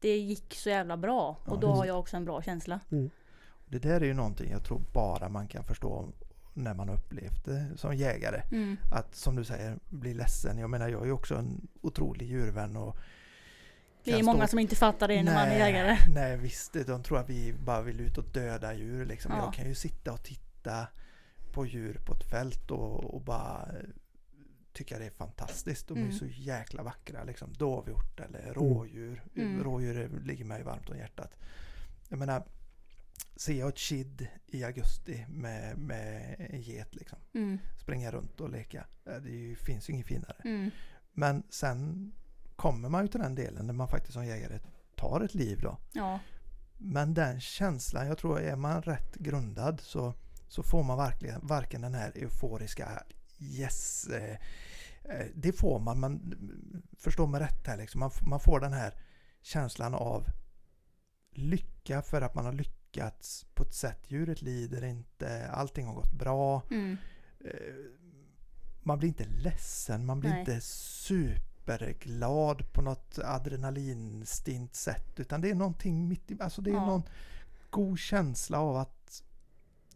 det 0.00 0.16
gick 0.16 0.54
så 0.54 0.68
jävla 0.70 0.96
bra. 0.96 1.38
Ja, 1.46 1.52
Och 1.52 1.60
då 1.60 1.68
just 1.68 1.78
har 1.78 1.86
jag 1.86 1.98
också 1.98 2.16
en 2.16 2.24
bra 2.24 2.42
känsla. 2.42 2.80
Det 3.74 3.88
där 3.88 4.00
är 4.00 4.04
ju 4.04 4.14
någonting 4.14 4.50
jag 4.50 4.64
tror 4.64 4.82
bara 4.92 5.28
man 5.28 5.48
kan 5.48 5.64
förstå 5.64 6.08
när 6.54 6.74
man 6.74 6.88
upplevt 6.88 7.44
det 7.44 7.66
som 7.76 7.96
jägare. 7.96 8.42
Mm. 8.52 8.76
Att 8.92 9.14
som 9.14 9.36
du 9.36 9.44
säger, 9.44 9.78
bli 9.88 10.14
ledsen. 10.14 10.58
Jag 10.58 10.70
menar 10.70 10.88
jag 10.88 11.02
är 11.02 11.06
ju 11.06 11.12
också 11.12 11.36
en 11.36 11.68
otrolig 11.80 12.26
djurvän 12.28 12.76
och 12.76 12.96
Det 14.04 14.12
är 14.12 14.22
många 14.22 14.38
stå- 14.46 14.50
som 14.50 14.58
inte 14.58 14.76
fattar 14.76 15.08
det 15.08 15.22
när 15.22 15.34
man 15.34 15.48
är 15.48 15.58
jägare. 15.58 15.96
Nej 16.14 16.36
visst, 16.36 16.72
de 16.86 17.02
tror 17.02 17.18
att 17.18 17.30
vi 17.30 17.52
bara 17.64 17.82
vill 17.82 18.00
ut 18.00 18.18
och 18.18 18.24
döda 18.24 18.74
djur. 18.74 19.06
Liksom. 19.06 19.32
Ja. 19.32 19.38
Jag 19.44 19.54
kan 19.54 19.68
ju 19.68 19.74
sitta 19.74 20.12
och 20.12 20.22
titta 20.22 20.86
på 21.52 21.66
djur 21.66 22.00
på 22.06 22.12
ett 22.14 22.30
fält 22.30 22.70
och, 22.70 23.04
och 23.14 23.20
bara 23.20 23.68
tycka 24.72 24.98
det 24.98 25.06
är 25.06 25.10
fantastiskt. 25.10 25.88
De 25.88 25.94
är 25.98 26.02
Mm. 26.02 26.12
så 26.12 26.26
jäkla 26.26 26.82
vackra. 26.82 27.24
Liksom. 27.24 27.52
Dovhjort 27.52 28.20
eller 28.20 28.54
rådjur. 28.54 29.22
Mm. 29.36 29.62
Rådjur 29.64 29.98
är- 29.98 30.20
ligger 30.24 30.44
mig 30.44 30.62
varmt 30.62 30.90
om 30.90 30.98
hjärtat. 30.98 31.30
Jag 32.08 32.18
menar, 32.18 32.42
ser 33.36 33.54
jag 33.54 33.68
ett 33.68 33.78
kid 33.78 34.28
i 34.46 34.64
augusti 34.64 35.26
med, 35.28 35.78
med 35.78 36.36
en 36.50 36.60
get 36.60 36.94
liksom. 36.94 37.18
Mm. 37.34 37.58
Springa 37.78 38.10
runt 38.10 38.40
och 38.40 38.50
leka. 38.50 38.86
Det 39.04 39.30
ju, 39.30 39.56
finns 39.56 39.88
ju 39.88 39.92
inget 39.92 40.06
finare. 40.06 40.36
Mm. 40.44 40.70
Men 41.12 41.42
sen 41.50 42.12
kommer 42.56 42.88
man 42.88 43.02
ju 43.02 43.08
till 43.08 43.20
den 43.20 43.34
delen 43.34 43.66
när 43.66 43.74
man 43.74 43.88
faktiskt 43.88 44.12
som 44.12 44.26
jägare 44.26 44.58
tar 44.96 45.20
ett 45.20 45.34
liv 45.34 45.60
då. 45.62 45.78
Ja. 45.92 46.20
Men 46.78 47.14
den 47.14 47.40
känslan, 47.40 48.06
jag 48.06 48.18
tror 48.18 48.40
är 48.40 48.56
man 48.56 48.82
rätt 48.82 49.14
grundad 49.14 49.80
så, 49.80 50.14
så 50.48 50.62
får 50.62 50.82
man 50.82 50.98
verkligen 50.98 51.46
varken 51.46 51.80
den 51.80 51.94
här 51.94 52.12
euforiska 52.14 53.02
yes, 53.38 54.06
eh, 54.06 54.36
eh, 55.04 55.26
det 55.34 55.52
får 55.52 55.80
man, 55.80 56.00
man 56.00 56.34
förstår 56.98 57.26
mig 57.26 57.40
rätt 57.40 57.66
här 57.66 57.76
liksom. 57.76 58.00
Man, 58.00 58.10
man 58.20 58.40
får 58.40 58.60
den 58.60 58.72
här 58.72 58.94
känslan 59.42 59.94
av 59.94 60.26
lycka 61.30 62.02
för 62.02 62.22
att 62.22 62.34
man 62.34 62.44
har 62.44 62.52
lyckats 62.52 62.83
på 63.54 63.62
ett 63.62 63.74
sätt. 63.74 63.98
Djuret 64.08 64.42
lider 64.42 64.84
inte, 64.84 65.48
allting 65.48 65.86
har 65.86 65.94
gått 65.94 66.12
bra. 66.12 66.62
Mm. 66.70 66.96
Eh, 67.44 67.50
man 68.82 68.98
blir 68.98 69.08
inte 69.08 69.24
ledsen, 69.24 70.06
man 70.06 70.20
blir 70.20 70.30
Nej. 70.30 70.40
inte 70.40 70.60
superglad 70.60 72.72
på 72.72 72.82
något 72.82 73.18
adrenalinstint 73.24 74.74
sätt. 74.74 75.20
Utan 75.20 75.40
det 75.40 75.50
är 75.50 75.54
någonting 75.54 76.08
mitt 76.08 76.30
i, 76.30 76.36
alltså 76.40 76.62
det 76.62 76.70
är 76.70 76.74
Ja. 76.74 76.86
någon 76.86 77.02
god 77.70 77.98
känsla 77.98 78.60
av 78.60 78.76
att 78.76 79.22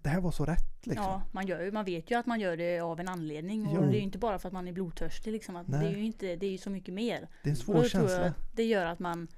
det 0.03 0.09
här 0.09 0.21
var 0.21 0.31
så 0.31 0.45
rätt 0.45 0.87
liksom. 0.87 1.05
Ja, 1.05 1.23
man, 1.33 1.47
gör 1.47 1.61
ju, 1.61 1.73
man 1.73 1.85
vet 1.85 2.11
ju 2.11 2.19
att 2.19 2.27
man 2.27 2.41
gör 2.41 2.57
det 2.57 2.81
av 2.81 3.01
en 3.01 3.09
anledning. 3.09 3.67
Och 3.67 3.87
det 3.87 3.93
är 3.93 3.99
ju 3.99 4.01
inte 4.01 4.19
bara 4.19 4.39
för 4.39 4.49
att 4.49 4.53
man 4.53 4.69
är 4.69 4.73
blodtörstig. 4.73 5.33
Liksom, 5.33 5.57
att 5.57 5.67
det, 5.67 5.77
är 5.77 5.91
ju 5.91 6.05
inte, 6.05 6.37
det 6.37 6.47
är 6.47 6.51
ju 6.51 6.59
så 6.59 6.71
mycket 6.71 6.95
mer. 6.95 7.29
Det 7.43 7.49
är 7.49 7.51
en 7.51 7.57
svår 7.57 7.85
känsla. 7.85 8.35
det 8.53 8.65
gör 8.65 8.87
att 8.87 8.99
man, 8.99 9.29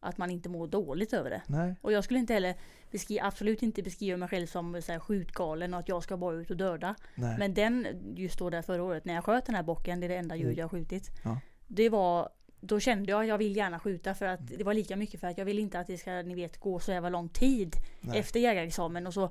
att 0.00 0.18
man 0.18 0.30
inte 0.30 0.48
mår 0.48 0.66
dåligt 0.66 1.12
över 1.12 1.30
det. 1.30 1.42
Nej, 1.46 1.74
Och 1.80 1.92
jag 1.92 2.04
skulle 2.04 2.20
inte 2.20 2.34
heller 2.34 2.56
beskriva, 2.90 3.24
absolut 3.26 3.62
inte 3.62 3.82
beskriva 3.82 4.16
mig 4.16 4.28
själv 4.28 4.46
som 4.46 4.82
så 4.82 4.92
här, 4.92 4.98
skjutgalen 4.98 5.74
och 5.74 5.80
att 5.80 5.88
jag 5.88 6.02
ska 6.02 6.16
bara 6.16 6.36
ut 6.36 6.50
och 6.50 6.56
döda. 6.56 6.94
nej. 7.14 7.36
Men 7.38 7.54
den, 7.54 7.86
just 8.16 8.38
då 8.38 8.50
där 8.50 8.62
förra 8.62 8.82
året 8.82 9.04
när 9.04 9.14
jag 9.14 9.24
sköt 9.24 9.46
den 9.46 9.54
här 9.54 9.62
bocken, 9.62 10.00
det 10.00 10.06
är 10.06 10.08
det 10.08 10.16
enda 10.16 10.36
djur 10.36 10.44
Mm. 10.46 10.56
jag 10.58 10.64
har 10.64 10.68
skjutit. 10.68 11.10
Ja. 11.24 11.40
Det 11.66 11.88
var, 11.88 12.28
då 12.60 12.80
kände 12.80 13.10
jag 13.10 13.20
att 13.22 13.28
jag 13.28 13.38
vill 13.38 13.56
gärna 13.56 13.78
skjuta 13.78 14.14
för 14.14 14.26
att 14.26 14.40
det 14.58 14.64
var 14.64 14.74
lika 14.74 14.96
mycket 14.96 15.20
för 15.20 15.26
att 15.26 15.38
jag 15.38 15.44
vill 15.44 15.58
inte 15.58 15.78
att 15.80 15.86
det 15.86 15.98
ska, 15.98 16.10
ni 16.22 16.34
vet, 16.34 16.60
gå 16.60 16.78
så 16.78 16.90
jävla 16.92 17.08
lång 17.08 17.28
tid 17.28 17.72
nej. 18.00 18.18
efter 18.18 18.40
jägarexamen 18.40 19.06
och 19.06 19.14
så 19.14 19.30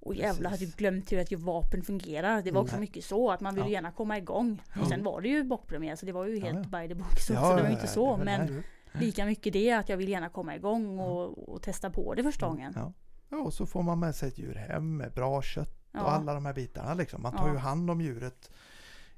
och 0.00 0.14
jävlar, 0.14 0.50
hade 0.50 0.64
jag 0.64 0.72
glömt 0.72 1.12
hur 1.12 1.18
ett 1.18 1.32
vapen 1.32 1.82
fungerar. 1.82 2.42
Det 2.42 2.50
var 2.50 2.60
också 2.60 2.74
Nej. 2.76 2.80
mycket 2.80 3.04
så 3.04 3.30
att 3.30 3.40
man 3.40 3.54
vill 3.54 3.64
Ja. 3.64 3.70
gärna 3.70 3.90
komma 3.92 4.18
igång. 4.18 4.62
Och 4.70 4.76
Ja. 4.82 4.88
sen 4.88 5.04
var 5.04 5.20
det 5.20 5.28
ju 5.28 5.44
bockpremiär 5.44 5.96
så 5.96 6.06
det 6.06 6.12
var 6.12 6.26
ju 6.26 6.38
Ja, 6.38 6.46
helt 6.46 6.68
ja. 6.72 6.78
by 6.80 6.88
the 6.88 6.94
book. 6.94 7.18
Så, 7.20 7.32
Ja, 7.32 7.40
så 7.40 7.48
det 7.48 7.52
var 7.54 7.60
ja, 7.60 7.66
ju 7.66 7.72
inte 7.72 7.84
ja, 7.86 7.88
så. 7.92 8.16
Men. 8.16 8.62
Lika 8.94 9.26
mycket 9.26 9.52
det 9.52 9.72
att 9.72 9.88
jag 9.88 9.96
vill 9.96 10.08
gärna 10.08 10.28
komma 10.28 10.56
igång 10.56 10.98
och, 10.98 11.48
och 11.48 11.62
testa 11.62 11.90
på 11.90 12.14
det 12.14 12.22
första 12.22 12.46
gången. 12.46 12.72
Ja. 12.76 12.92
ja, 13.28 13.36
och 13.38 13.52
så 13.54 13.66
får 13.66 13.82
man 13.82 13.98
med 13.98 14.14
sig 14.14 14.28
ett 14.28 14.38
djur 14.38 14.54
hem 14.54 14.96
med 14.96 15.12
bra 15.12 15.42
kött 15.42 15.70
Ja. 15.92 16.02
och 16.02 16.12
alla 16.12 16.34
de 16.34 16.46
här 16.46 16.52
bitarna 16.54 16.94
liksom. 16.94 17.22
Man 17.22 17.32
tar 17.36 17.46
Ja. 17.46 17.52
ju 17.52 17.58
hand 17.58 17.90
om 17.90 18.00
djuret 18.00 18.50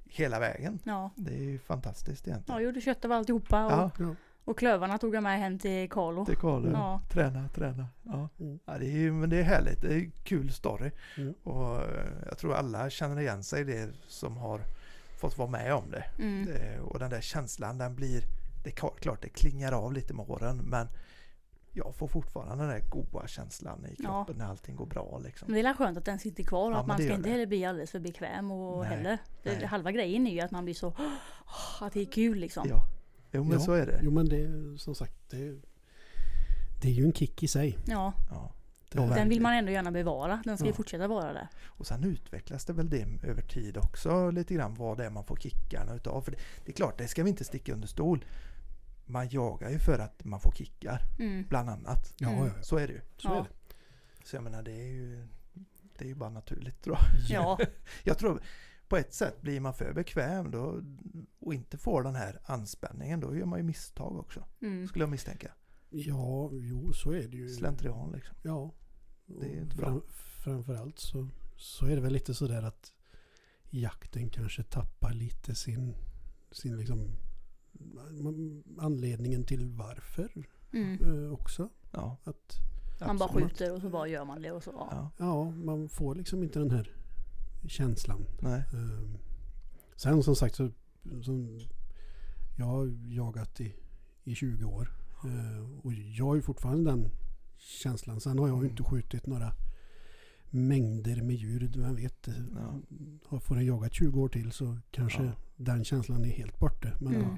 hela 0.04 0.40
vägen. 0.40 0.78
Ja, 0.84 1.10
Det 1.16 1.34
är 1.34 1.42
ju 1.42 1.58
fantastiskt 1.58 2.26
jag 2.26 2.32
egentligen. 2.32 2.62
gjorde 2.62 2.80
kött 2.80 3.04
av 3.04 3.12
alltihopa 3.12 3.66
och, 3.66 3.72
Ja, 3.72 3.90
Ja. 3.98 4.14
och 4.44 4.58
klövarna 4.58 4.98
tog 4.98 5.14
jag 5.14 5.22
med 5.22 5.38
hem 5.38 5.58
till 5.58 5.90
Carlo. 5.90 6.24
det 6.24 6.32
är 6.32 6.36
Karl. 6.36 6.70
Ja. 6.72 7.00
Träna, 7.10 7.48
träna. 7.48 7.86
Ja. 8.02 8.28
Mm. 8.40 8.58
Ja, 8.66 8.78
det 8.78 8.86
är, 9.06 9.10
men 9.10 9.30
det 9.30 9.38
är 9.38 9.42
härligt. 9.42 9.82
Det 9.82 9.88
är 9.88 9.98
en 9.98 10.12
kul 10.24 10.52
story. 10.52 10.90
Mm. 11.16 11.34
Och 11.42 11.76
eh, 11.76 12.12
jag 12.28 12.38
tror 12.38 12.54
alla 12.54 12.90
känner 12.90 13.20
igen 13.20 13.42
sig 13.44 13.60
i 13.60 13.64
det 13.64 13.90
som 14.08 14.36
har 14.36 14.60
fått 15.20 15.38
vara 15.38 15.50
med 15.50 15.74
om 15.74 15.90
det. 15.90 16.04
Mm. 16.18 16.48
Eh, 16.48 16.80
Och 16.80 16.98
den 16.98 17.10
där 17.10 17.20
känslan 17.20 17.78
den 17.78 17.94
blir, 17.94 18.22
det 18.66 18.70
är 18.70 18.74
klar- 18.74 18.94
klart 19.00 19.22
det 19.22 19.28
klingar 19.28 19.72
av 19.72 19.92
lite 19.92 20.14
med 20.14 20.30
åren 20.30 20.56
men 20.56 20.88
jag 21.72 21.94
får 21.94 22.08
fortfarande 22.08 22.64
den 22.64 22.72
där 22.72 22.80
goda 22.90 23.26
känslan 23.26 23.86
i 23.86 23.94
Ja. 23.98 24.04
kroppen 24.24 24.36
när 24.38 24.46
allting 24.46 24.76
går 24.76 24.86
bra 24.86 25.20
liksom. 25.24 25.52
Men 25.52 25.62
det 25.62 25.68
är 25.70 25.74
skönt 25.74 25.98
att 25.98 26.04
den 26.04 26.18
sitter 26.18 26.42
kvar 26.44 26.70
och 26.70 26.76
Ja, 26.76 26.80
att 26.80 26.86
man 26.86 26.98
ska 26.98 27.14
inte 27.14 27.30
heller 27.30 27.46
bli 27.46 27.64
alldeles 27.64 27.90
för 27.90 28.00
bekväm 28.00 28.50
och 28.50 28.80
Nej, 28.86 28.96
heller. 28.96 29.18
Nej. 29.42 29.64
halva 29.64 29.92
grejen 29.92 30.26
är 30.26 30.30
ju 30.32 30.40
att 30.40 30.50
man 30.50 30.64
blir 30.64 30.74
så 30.74 30.94
att 31.80 31.92
det 31.92 32.00
är 32.00 32.04
kul 32.12 32.38
liksom. 32.38 32.66
Ja, 32.68 32.82
Jo 33.32 33.44
men 33.44 33.52
Ja. 33.52 33.60
så 33.60 33.72
är 33.72 33.86
det. 33.86 34.00
Jo 34.02 34.10
men 34.10 34.28
det 34.28 34.36
är 34.42 34.76
som 34.76 34.94
sagt, 34.94 35.30
det, 35.30 35.60
det 36.82 36.88
är 36.88 36.92
ju 36.92 37.04
en 37.04 37.12
kick 37.12 37.42
i 37.42 37.48
sig. 37.48 37.78
Ja, 37.86 38.12
Ja. 38.30 38.52
Det, 38.90 38.98
Ja, 38.98 39.02
den 39.02 39.08
vill 39.10 39.18
verkligen. 39.18 39.42
man 39.42 39.54
ändå 39.54 39.72
gärna 39.72 39.90
bevara. 39.92 40.42
Den 40.44 40.56
ska 40.56 40.66
ju 40.66 40.70
Ja. 40.72 40.76
fortsätta 40.76 41.08
vara 41.08 41.32
där. 41.32 41.48
Och 41.66 41.86
sen 41.86 42.04
utvecklas 42.04 42.64
det 42.64 42.72
väl 42.72 42.90
det 42.90 43.06
över 43.22 43.42
tid 43.42 43.76
också 43.76 44.30
lite 44.30 44.54
grann 44.54 44.74
vad 44.74 44.96
det 44.98 45.04
är 45.06 45.10
man 45.10 45.24
får 45.24 45.36
kickarna 45.36 45.94
utav. 45.94 46.20
För 46.22 46.30
det, 46.30 46.38
det 46.64 46.72
är 46.72 46.76
klart, 46.76 46.98
det 46.98 47.08
ska 47.08 47.22
vi 47.22 47.30
inte 47.30 47.44
sticka 47.44 47.72
under 47.72 47.88
stol. 47.88 48.24
Man 49.06 49.28
jagar 49.28 49.70
ju 49.70 49.78
för 49.78 49.98
att 49.98 50.24
man 50.24 50.40
får 50.40 50.52
kickar, 50.52 51.02
Mm. 51.18 51.44
bland 51.48 51.68
annat. 51.70 52.14
ja, 52.18 52.30
Mm. 52.30 52.50
Så 52.62 52.76
är 52.76 52.86
det 52.86 52.92
ju. 52.92 53.00
så 53.16 53.28
Ja. 53.28 53.38
är 53.38 53.42
det. 53.42 53.48
Så 54.24 54.36
jag 54.36 54.42
menar 54.42 54.62
det 54.62 54.72
är 54.72 54.86
ju 54.92 55.28
det 55.98 56.04
är 56.04 56.08
ju 56.08 56.14
bara 56.14 56.30
naturligt 56.30 56.82
tror 56.82 56.96
jag. 56.96 57.06
Ja, 57.28 57.58
Jag 58.04 58.18
tror 58.18 58.42
på 58.88 58.96
ett 58.96 59.14
sätt 59.14 59.40
blir 59.40 59.60
man 59.60 59.74
för 59.74 59.92
bekväm 59.92 60.50
då 60.50 60.82
och 61.38 61.54
inte 61.54 61.78
får 61.78 62.02
den 62.02 62.14
här 62.14 62.40
anspänningen 62.44 63.20
då 63.20 63.36
gör 63.36 63.46
man 63.46 63.58
ju 63.58 63.62
misstag 63.62 64.16
också. 64.18 64.44
mm. 64.62 64.88
Skulle 64.88 65.02
jag 65.02 65.10
misstänka. 65.10 65.52
Ja, 65.90 66.50
jo 66.52 66.92
så 66.92 67.10
är 67.12 67.28
det 67.28 67.36
ju. 67.36 67.48
Slentrian 67.48 68.12
liksom. 68.12 68.36
Ja. 68.42 68.74
Det 69.26 69.46
är 69.56 69.60
inte 69.62 69.76
bra. 69.76 69.86
fram, 69.86 70.02
framförallt 70.44 70.98
så, 70.98 71.28
så 71.56 71.86
är 71.86 71.94
det 71.96 72.00
väl 72.02 72.12
lite 72.12 72.34
sådär 72.34 72.62
att 72.62 72.92
jakten 73.70 74.30
kanske 74.30 74.62
tappar 74.62 75.12
lite 75.12 75.54
sin, 75.54 75.94
sin 76.50 76.78
liksom 76.78 77.16
anledningen 78.78 79.44
till 79.44 79.66
varför 79.66 80.46
Mm. 80.72 81.24
eh, 81.24 81.32
också. 81.32 81.68
Ja, 81.92 82.16
Att 82.24 82.58
Man 83.06 83.18
bara 83.18 83.28
skjuter 83.28 83.74
och 83.74 83.80
så 83.80 83.88
bara 83.90 84.08
gör 84.08 84.24
man 84.24 84.42
det 84.42 84.50
och 84.52 84.62
så. 84.62 84.70
Ja. 84.74 84.88
Ja, 84.90 85.10
ja, 85.18 85.50
man 85.50 85.88
får 85.88 86.14
liksom 86.14 86.42
inte 86.42 86.58
den 86.58 86.70
här 86.70 86.90
känslan. 87.68 88.24
nej. 88.40 88.58
Eh, 88.72 89.10
Sen 89.96 90.22
som 90.22 90.36
sagt 90.36 90.54
så 90.54 90.70
som 91.22 91.58
jag 92.58 92.66
har 92.66 92.86
jagat 93.14 93.60
i, 93.60 93.74
i 94.24 94.34
20 94.34 94.64
år. 94.64 94.92
Eh, 95.24 95.76
Och 95.86 95.92
jag 95.92 96.24
har 96.26 96.34
ju 96.34 96.42
fortfarande 96.42 96.90
den 96.90 97.10
känslan. 97.58 98.20
Sen 98.20 98.38
har 98.38 98.48
jag 98.48 98.62
ju 98.64 98.70
inte 98.70 98.82
skjutit 98.82 99.26
några 99.26 99.52
mängder 100.50 101.22
med 101.22 101.36
djur. 101.36 101.72
Vem 101.76 101.96
vet. 101.96 102.28
Ja. 102.54 102.80
Har- 103.26 103.40
Får 103.40 103.54
den 103.54 103.66
jagat 103.66 103.92
20 103.94 104.20
år 104.20 104.28
till 104.28 104.52
så 104.52 104.78
kanske 104.90 105.22
Ja. 105.24 105.32
den 105.56 105.84
känslan 105.84 106.24
är 106.24 106.28
helt 106.30 106.58
borta. 106.58 106.88
Men 107.00 107.14
Mm. 107.14 107.36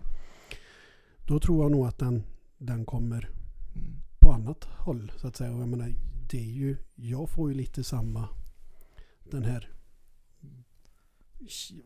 Då, 1.29 1.41
tror 1.41 1.63
jag 1.65 1.73
nog 1.73 1.87
att 1.87 1.99
den, 1.99 2.23
den 2.59 2.85
kommer 2.85 3.31
Mm. 3.75 4.01
på 4.19 4.33
annat 4.33 4.65
håll 4.65 5.13
så 5.17 5.29
att 5.29 5.37
säga. 5.37 5.53
Och 5.55 5.61
jag 5.61 5.69
menar, 5.69 5.95
det 6.31 6.39
är 6.39 6.51
ju, 6.53 6.77
jag 6.95 7.31
får 7.31 7.51
ju 7.51 7.57
lite 7.57 7.85
samma 7.85 8.29
den 9.31 9.45
här 9.45 9.71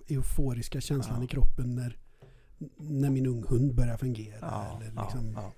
euforiska 0.09 0.81
känslan 0.81 1.19
Ja. 1.19 1.25
i 1.25 1.27
kroppen 1.27 1.75
när, 1.75 1.97
när 2.77 3.11
min 3.11 3.27
unghund 3.27 3.75
börjar 3.75 3.97
fungera. 3.97 4.39
Ja, 4.41 4.77
eller 4.81 5.03
liksom 5.03 5.33
ja, 5.33 5.53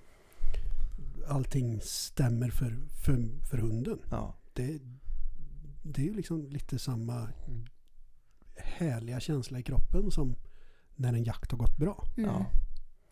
allting 1.28 1.80
stämmer 1.80 2.51
för, 2.51 2.76
för, 3.05 3.47
för 3.51 3.59
hunden. 3.59 3.99
ja. 4.11 4.35
Det, 4.53 4.78
det 5.82 6.03
är 6.03 6.07
ju 6.07 6.14
liksom 6.14 6.47
lite 6.47 6.78
samma 6.78 7.28
härliga 8.57 9.20
känsla 9.20 9.59
i 9.59 9.62
kroppen 9.62 10.11
som 10.11 10.35
när 10.97 11.12
en 11.12 11.24
jakt 11.24 11.51
har 11.51 11.59
gått 11.59 11.76
bra. 11.76 12.05
Mm. 12.16 12.30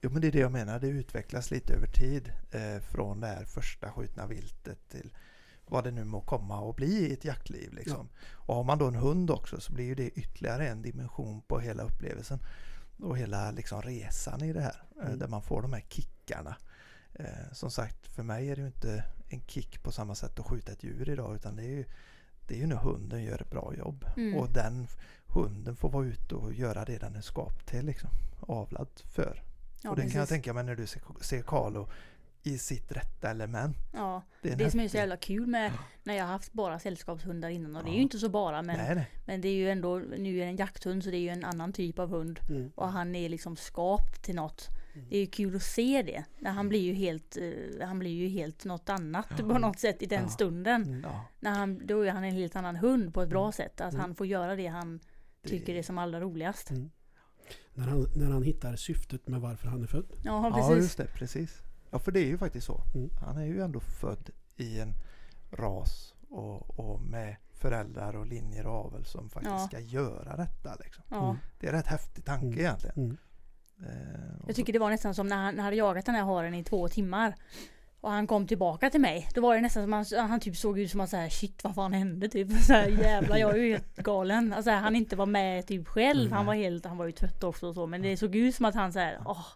Ja. 0.02 0.08
Jo 0.08 0.10
men 0.10 0.20
det 0.22 0.28
är 0.28 0.32
det 0.32 0.38
jag 0.38 0.52
menar, 0.52 0.78
det 0.80 0.88
utvecklas 0.88 1.50
lite 1.50 1.74
över 1.74 1.86
tid 1.86 2.32
eh, 2.50 2.78
från 2.80 3.20
det 3.20 3.26
här 3.26 3.44
första 3.44 3.92
skjutna 3.92 4.26
viltet 4.26 4.88
till 4.88 5.12
vad 5.66 5.84
det 5.84 5.90
nu 5.90 6.04
må 6.04 6.20
komma 6.20 6.60
och 6.60 6.74
bli 6.74 6.86
i 7.08 7.12
ett 7.12 7.24
jaktliv. 7.24 7.72
Liksom. 7.72 8.08
Och 8.32 8.54
har 8.54 8.64
man 8.64 8.78
då 8.78 8.86
en 8.88 8.94
hund 8.94 9.30
också 9.30 9.60
så 9.60 9.72
blir 9.72 9.84
ju 9.84 9.94
det 9.94 10.08
ytterligare 10.10 10.68
en 10.68 10.82
dimension 10.82 11.42
på 11.42 11.58
hela 11.60 11.82
upplevelsen 11.82 12.38
och 12.98 13.18
hela 13.18 13.50
liksom, 13.50 13.82
resan 13.82 14.42
i 14.42 14.52
det 14.52 14.60
här 14.60 14.82
eh, 15.00 15.06
Mm. 15.06 15.18
där 15.18 15.28
man 15.28 15.42
får 15.42 15.62
de 15.62 15.72
här 15.72 15.84
kickarna. 15.88 16.56
Eh, 17.14 17.52
som 17.52 17.70
sagt, 17.70 18.06
för 18.06 18.22
mig 18.22 18.50
är 18.50 18.56
det 18.56 18.60
ju 18.62 18.66
inte 18.66 19.04
en 19.28 19.40
kick 19.46 19.82
på 19.82 19.92
samma 19.92 20.14
sätt 20.14 20.38
att 20.38 20.46
skjuta 20.46 20.72
ett 20.72 20.84
djur 20.84 21.08
idag 21.08 21.34
utan 21.34 21.56
det 21.56 21.62
är 21.62 21.68
ju, 21.68 21.84
det 22.46 22.54
är 22.54 22.58
ju 22.58 22.66
när 22.66 22.76
hunden 22.76 23.22
gör 23.22 23.42
ett 23.42 23.50
bra 23.50 23.74
jobb 23.78 24.04
Mm. 24.16 24.34
och 24.34 24.52
den 24.52 24.86
hunden 25.26 25.76
får 25.76 25.90
vara 25.90 26.06
ute 26.06 26.34
och 26.34 26.52
göra 26.52 26.84
det 26.84 26.98
den 26.98 27.16
är 27.16 27.20
skapt 27.20 27.66
till. 27.68 27.86
Liksom, 27.86 28.10
avlad 28.40 28.88
för. 29.04 29.42
Ja, 29.84 29.90
och 29.90 29.96
det 29.96 30.02
kan 30.02 30.10
jag 30.10 30.12
precis. 30.12 30.28
tänka 30.28 30.52
mig 30.52 30.64
när 30.64 30.76
du 30.76 30.86
ser, 31.20 31.42
Carlo 31.42 31.88
i 32.44 32.58
sitt 32.58 32.92
rätta 32.92 33.30
element. 33.30 33.76
Ja, 33.92 34.22
Det 34.42 34.52
är 34.52 34.56
det 34.56 34.70
som 34.70 34.80
är 34.80 34.88
så 34.88 34.96
jävla 34.96 35.16
kul 35.16 35.46
med 35.46 35.72
när 36.02 36.14
jag 36.14 36.24
har 36.24 36.32
haft 36.32 36.52
bara 36.52 36.78
sällskapshundar 36.78 37.48
innan 37.48 37.76
och 37.76 37.82
det 37.84 37.88
är 37.88 37.92
Ja. 37.92 37.96
ju 37.96 38.02
inte 38.02 38.18
så 38.18 38.28
bara 38.28 38.62
men, 38.62 38.76
Nej, 38.76 38.94
nej. 38.94 39.10
men 39.26 39.40
det 39.40 39.48
är 39.48 39.54
ju 39.54 39.70
ändå, 39.70 39.98
nu 39.98 40.36
är 40.36 40.40
det 40.44 40.50
en 40.50 40.56
jakthund 40.56 41.04
så 41.04 41.10
det 41.10 41.16
är 41.16 41.20
ju 41.20 41.28
en 41.28 41.44
annan 41.44 41.72
typ 41.72 41.98
av 41.98 42.08
hund 42.08 42.40
och 42.74 42.88
han 42.88 43.14
är 43.14 43.28
liksom 43.28 43.56
skapt 43.56 44.22
till 44.24 44.34
något. 44.34 44.68
Mm. 44.94 45.06
Det 45.10 45.16
är 45.16 45.20
ju 45.20 45.26
kul 45.26 45.56
att 45.56 45.62
se 45.62 46.02
det. 46.02 46.24
När 46.38 46.50
han 46.50 46.68
blir 46.68 46.80
ju 46.80 46.92
helt, 46.92 47.36
eh, 47.36 47.86
han 47.86 47.98
blir 47.98 48.10
ju 48.10 48.28
helt 48.28 48.64
något 48.64 48.88
annat 48.88 49.26
Ja. 49.30 49.36
på 49.36 49.58
något 49.58 49.78
sätt 49.78 50.02
i 50.02 50.06
den 50.06 50.22
Ja. 50.22 50.28
stunden. 50.28 50.82
Mm. 50.82 51.00
Ja, 51.04 51.24
När 51.40 51.50
han, 51.50 51.86
då 51.86 52.00
är 52.02 52.10
han 52.10 52.24
en 52.24 52.32
helt 52.34 52.56
annan 52.56 52.76
hund 52.76 53.14
på 53.14 53.22
ett 53.22 53.28
bra 53.28 53.42
Mm. 53.42 53.52
sätt. 53.52 53.80
Att 53.80 53.92
Mm. 53.92 54.00
han 54.00 54.14
får 54.14 54.26
göra 54.26 54.56
det 54.56 54.66
han 54.66 55.00
det- 55.42 55.48
tycker 55.48 55.74
är 55.74 55.82
som 55.82 55.98
allra 55.98 56.20
roligast. 56.20 56.70
Mm. 56.70 56.90
När, 57.74 57.86
han, 57.86 58.06
när 58.14 58.30
han 58.30 58.42
hittar 58.42 58.76
syftet 58.76 59.28
med 59.28 59.40
varför 59.40 59.68
han 59.68 59.82
är 59.82 59.86
född. 59.86 60.06
Ja, 60.22 60.50
Ja, 60.50 60.56
precis. 60.56 60.76
just 60.84 60.96
det. 60.98 61.06
Precis. 61.14 61.62
Ja, 61.90 61.98
för 61.98 62.12
det 62.12 62.20
är 62.20 62.26
ju 62.26 62.38
faktiskt 62.38 62.66
så. 62.66 62.80
Mm. 62.94 63.10
Han 63.20 63.36
är 63.36 63.44
ju 63.46 63.60
ändå 63.60 63.80
född 63.80 64.30
i 64.56 64.80
en 64.80 64.94
ras 65.50 66.14
och, 66.30 66.78
och 66.78 67.00
med 67.00 67.36
föräldrar 67.52 68.16
och 68.16 68.26
linjer 68.26 68.66
och 68.66 68.74
avel 68.74 69.04
som 69.04 69.30
faktiskt 69.30 69.52
Ja. 69.54 69.66
ska 69.66 69.80
göra 69.80 70.36
detta. 70.36 70.74
Liksom. 70.84 71.04
Ja. 71.08 71.24
Mm. 71.24 71.36
Det 71.60 71.66
är 71.66 71.72
en 71.72 71.76
rätt 71.78 71.86
häftig 71.86 72.24
tanke 72.24 72.46
Mm. 72.46 72.58
egentligen. 72.58 72.96
Mm. 72.96 73.16
Eh, 73.86 74.34
Jag 74.46 74.56
tycker 74.56 74.72
det 74.72 74.78
var 74.78 74.90
nästan 74.90 75.14
som 75.14 75.26
när 75.26 75.36
han 75.36 75.44
när 75.54 75.62
han 75.62 75.64
hade 75.64 75.76
jagat 75.76 76.06
den 76.06 76.14
här 76.14 76.22
haren 76.22 76.54
i 76.54 76.64
två 76.64 76.88
timmar. 76.88 77.34
Och 78.02 78.10
han 78.10 78.26
kom 78.26 78.46
tillbaka 78.46 78.90
till 78.90 79.00
mig. 79.00 79.28
Då 79.34 79.40
var 79.40 79.54
det 79.54 79.60
nästan 79.60 79.82
som 79.82 79.92
han, 79.92 80.30
han 80.30 80.40
typ 80.40 80.56
såg 80.56 80.78
ut 80.78 80.90
som 80.90 81.00
att 81.00 81.10
säga 81.10 81.30
shit 81.30 81.64
vad 81.64 81.74
fan 81.74 81.92
hände 81.92 82.28
typ. 82.28 82.52
Så 82.66 82.72
här, 82.72 82.88
jävlar 82.88 83.36
jag 83.36 83.50
är 83.50 83.62
ju 83.62 83.72
helt 83.72 83.96
galen. 83.96 84.52
Alltså 84.52 84.70
han 84.70 84.96
inte 84.96 85.16
var 85.16 85.26
med 85.26 85.66
typ 85.66 85.88
själv. 85.88 86.32
Han 86.32 86.46
var 86.46 86.54
helt, 86.54 86.86
han 86.86 86.96
var 86.96 87.06
ju 87.06 87.12
trött 87.12 87.44
också 87.44 87.66
och 87.68 87.74
så. 87.74 87.86
Men 87.86 88.02
det 88.02 88.16
såg 88.16 88.36
ut 88.36 88.54
som 88.54 88.64
att 88.64 88.74
han 88.74 88.92
såhär, 88.92 89.18
åh 89.26 89.46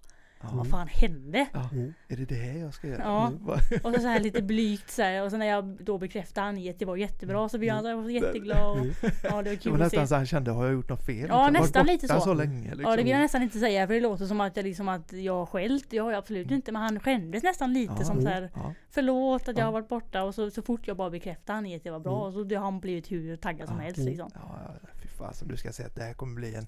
så, 0.41 0.57
vad 0.57 0.69
fan 0.69 0.89
hände? 0.89 1.47
ja, 1.53 1.69
Mm. 1.73 1.95
är 2.09 2.17
det 2.17 2.25
det 2.25 2.35
här 2.35 2.59
jag 2.59 2.75
ska 2.75 2.87
göra? 2.89 3.03
Ja. 3.05 3.27
Mm? 3.27 3.41
Och 3.85 3.95
så, 3.95 4.01
så 4.01 4.07
här 4.07 4.21
lite 4.21 4.43
blygt 4.43 4.91
så 4.91 5.03
här. 5.03 5.23
Och 5.25 5.31
sen 5.31 5.39
när 5.39 5.47
jag 5.47 5.65
då 5.65 5.99
bekräftade 5.99 6.47
han 6.47 6.69
att 6.71 6.79
det 6.79 6.85
var 6.85 6.97
jättebra 6.97 7.49
så 7.49 7.59
blev 7.59 7.75
han 7.75 7.83
så 7.83 7.89
här, 8.03 8.11
jätteglad. 8.11 8.71
Och, 8.71 8.77
Mm. 8.77 8.93
ja 9.03 9.11
det 9.23 9.31
var 9.31 9.43
Det 9.43 9.51
var 9.51 9.57
kul 9.57 9.73
att 9.73 9.79
nästan 9.79 10.01
se. 10.07 10.09
så 10.09 10.15
han 10.15 10.27
kände, 10.27 10.51
har 10.51 10.65
jag 10.65 10.73
gjort 10.75 10.89
något 10.89 11.07
fel? 11.07 11.27
Ja, 11.29 11.49
Liksom, 11.49 11.63
nästan 11.63 11.87
lite 11.87 12.09
så. 12.09 12.21
så 12.21 12.35
länge. 12.35 12.63
Liksom. 12.71 12.81
Ja 12.83 12.91
det 12.97 13.03
vill 13.03 13.13
jag 13.13 13.21
nästan 13.21 13.43
inte 13.43 13.59
säga 13.59 13.87
för 13.87 13.95
det 13.95 14.01
låter 14.01 14.27
som 14.27 14.41
att 14.41 14.57
jag 14.57 14.65
liksom 14.65 14.89
att 14.89 15.13
jag 15.13 15.49
skällt. 15.49 15.91
Det 15.91 15.99
har 15.99 16.11
jag 16.11 16.19
absolut 16.19 16.51
inte. 16.51 16.73
Men 16.73 16.83
han 16.83 17.01
skämdes 17.01 17.43
nästan 17.43 17.73
lite 17.73 17.95
Ja. 17.99 18.05
som 18.05 18.23
så 18.23 18.29
här. 18.29 18.51
Ja, 18.55 18.75
Förlåt 18.91 19.43
att 19.43 19.47
jag 19.49 19.59
Ja. 19.59 19.65
har 19.65 19.73
varit 19.73 19.89
borta 19.89 20.23
och 20.23 20.35
så, 20.35 20.51
så 20.51 20.63
fort 20.63 20.87
jag 20.89 20.97
bara 20.97 21.11
bekräftade 21.11 21.57
han 21.57 21.77
att 21.77 21.85
det 21.85 21.91
var 21.91 22.01
bra 22.01 22.13
Mm. 22.27 22.27
och 22.27 22.33
så 22.49 22.55
har 22.57 22.65
han 22.65 22.81
blivit 22.81 23.13
hur 23.13 23.37
taggad 23.37 23.69
som 23.69 23.79
helst 23.81 23.99
Mm. 23.99 24.09
liksom. 24.09 24.31
ja, 24.35 24.59
ja, 24.83 24.89
fy 25.03 25.09
fasen, 25.09 25.49
du 25.49 25.57
ska 25.57 25.73
se 25.73 25.85
att 25.85 25.95
det 25.95 26.03
här 26.03 26.15
kommer 26.15 26.35
bli 26.35 26.55
en 26.55 26.67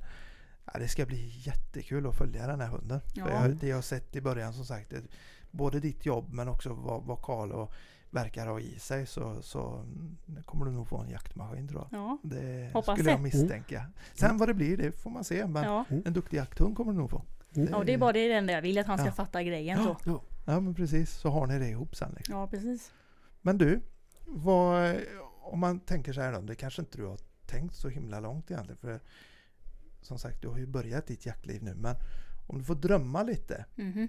ja, 0.73 0.79
Det 0.81 0.89
ska 0.89 1.07
bli 1.07 1.33
jättekul 1.39 2.07
att 2.07 2.17
följa 2.17 2.47
den 2.47 2.61
här 2.61 2.69
hunden. 2.69 3.01
Ja. 3.15 3.31
jag, 3.31 3.57
det 3.57 3.67
jag 3.69 3.77
har 3.77 3.83
sett 3.83 4.17
i 4.17 4.21
början 4.21 4.53
som 4.53 4.65
sagt, 4.65 4.91
det, 4.91 5.03
både 5.51 5.81
ditt 5.81 6.07
jobb 6.07 6.33
men 6.33 6.49
också 6.49 6.73
vad, 6.75 7.03
vad 7.03 7.23
Carlo 7.23 7.71
verkar 8.11 8.47
ha 8.47 8.61
i 8.61 8.79
sig 8.79 9.07
så, 9.07 9.43
så 9.43 9.77
mm, 9.77 10.17
kommer 10.45 10.65
du 10.65 10.71
nog 10.73 10.89
få 10.89 10.99
en 10.99 11.11
jaktmaskin 11.11 11.69
tror 11.69 11.89
jag. 11.91 12.01
Ja, 12.01 12.19
Det 12.23 12.71
Hoppas 12.75 12.99
skulle 12.99 13.11
jag 13.11 13.21
misstänka. 13.21 13.87
Sen 14.15 14.39
vad 14.39 14.49
det 14.49 14.55
blir, 14.55 14.77
det 14.77 14.93
får 14.93 15.11
man 15.11 15.25
se. 15.25 15.47
Men 15.47 15.65
ja. 15.65 15.85
en 16.05 16.13
duktig 16.13 16.37
jakthund 16.37 16.77
kommer 16.77 16.93
du 16.93 16.99
nog 16.99 17.11
få. 17.11 17.23
Mm. 17.55 17.69
ja 17.73 17.85
det 17.85 17.95
är 17.95 17.99
bara 17.99 18.13
det 18.13 18.33
enda 18.33 18.53
jag 18.53 18.63
vill 18.63 18.79
att 18.79 18.87
han 18.87 18.99
ska 18.99 19.07
Ja. 19.07 19.13
fatta 19.13 19.43
grejen 19.43 19.85
så. 19.85 19.97
Ja. 20.05 20.23
Ja 20.45 20.61
men 20.61 20.75
precis, 20.75 21.11
så 21.11 21.31
har 21.31 21.47
ni 21.47 21.59
det 21.59 21.69
ihop 21.69 21.97
sen. 21.97 22.13
Liksom. 22.17 22.35
Ja 22.35 22.47
precis. 22.47 22.93
Men 23.43 23.59
du, 23.59 23.81
vad, 24.27 24.97
om 25.41 25.59
man 25.61 25.81
tänker 25.81 26.13
så 26.13 26.21
här 26.21 26.33
då, 26.33 26.41
det 26.41 26.55
kanske 26.55 26.83
inte 26.83 26.99
du 26.99 27.05
har 27.05 27.19
tänkt 27.47 27.75
så 27.75 27.89
himla 27.89 28.21
långt 28.21 28.51
egentligen. 28.51 28.79
För 28.79 29.01
som 30.09 30.19
sagt, 30.19 30.43
du 30.43 30.49
har 30.49 30.59
ju 30.59 30.67
börjat 30.67 31.07
ditt 31.07 31.27
jaktliv 31.27 31.63
nu. 31.63 31.75
Men 31.75 31.97
om 32.47 32.59
du 32.59 32.65
får 32.65 32.75
drömma 32.75 33.23
lite. 33.23 33.65
Mhm. 33.75 34.09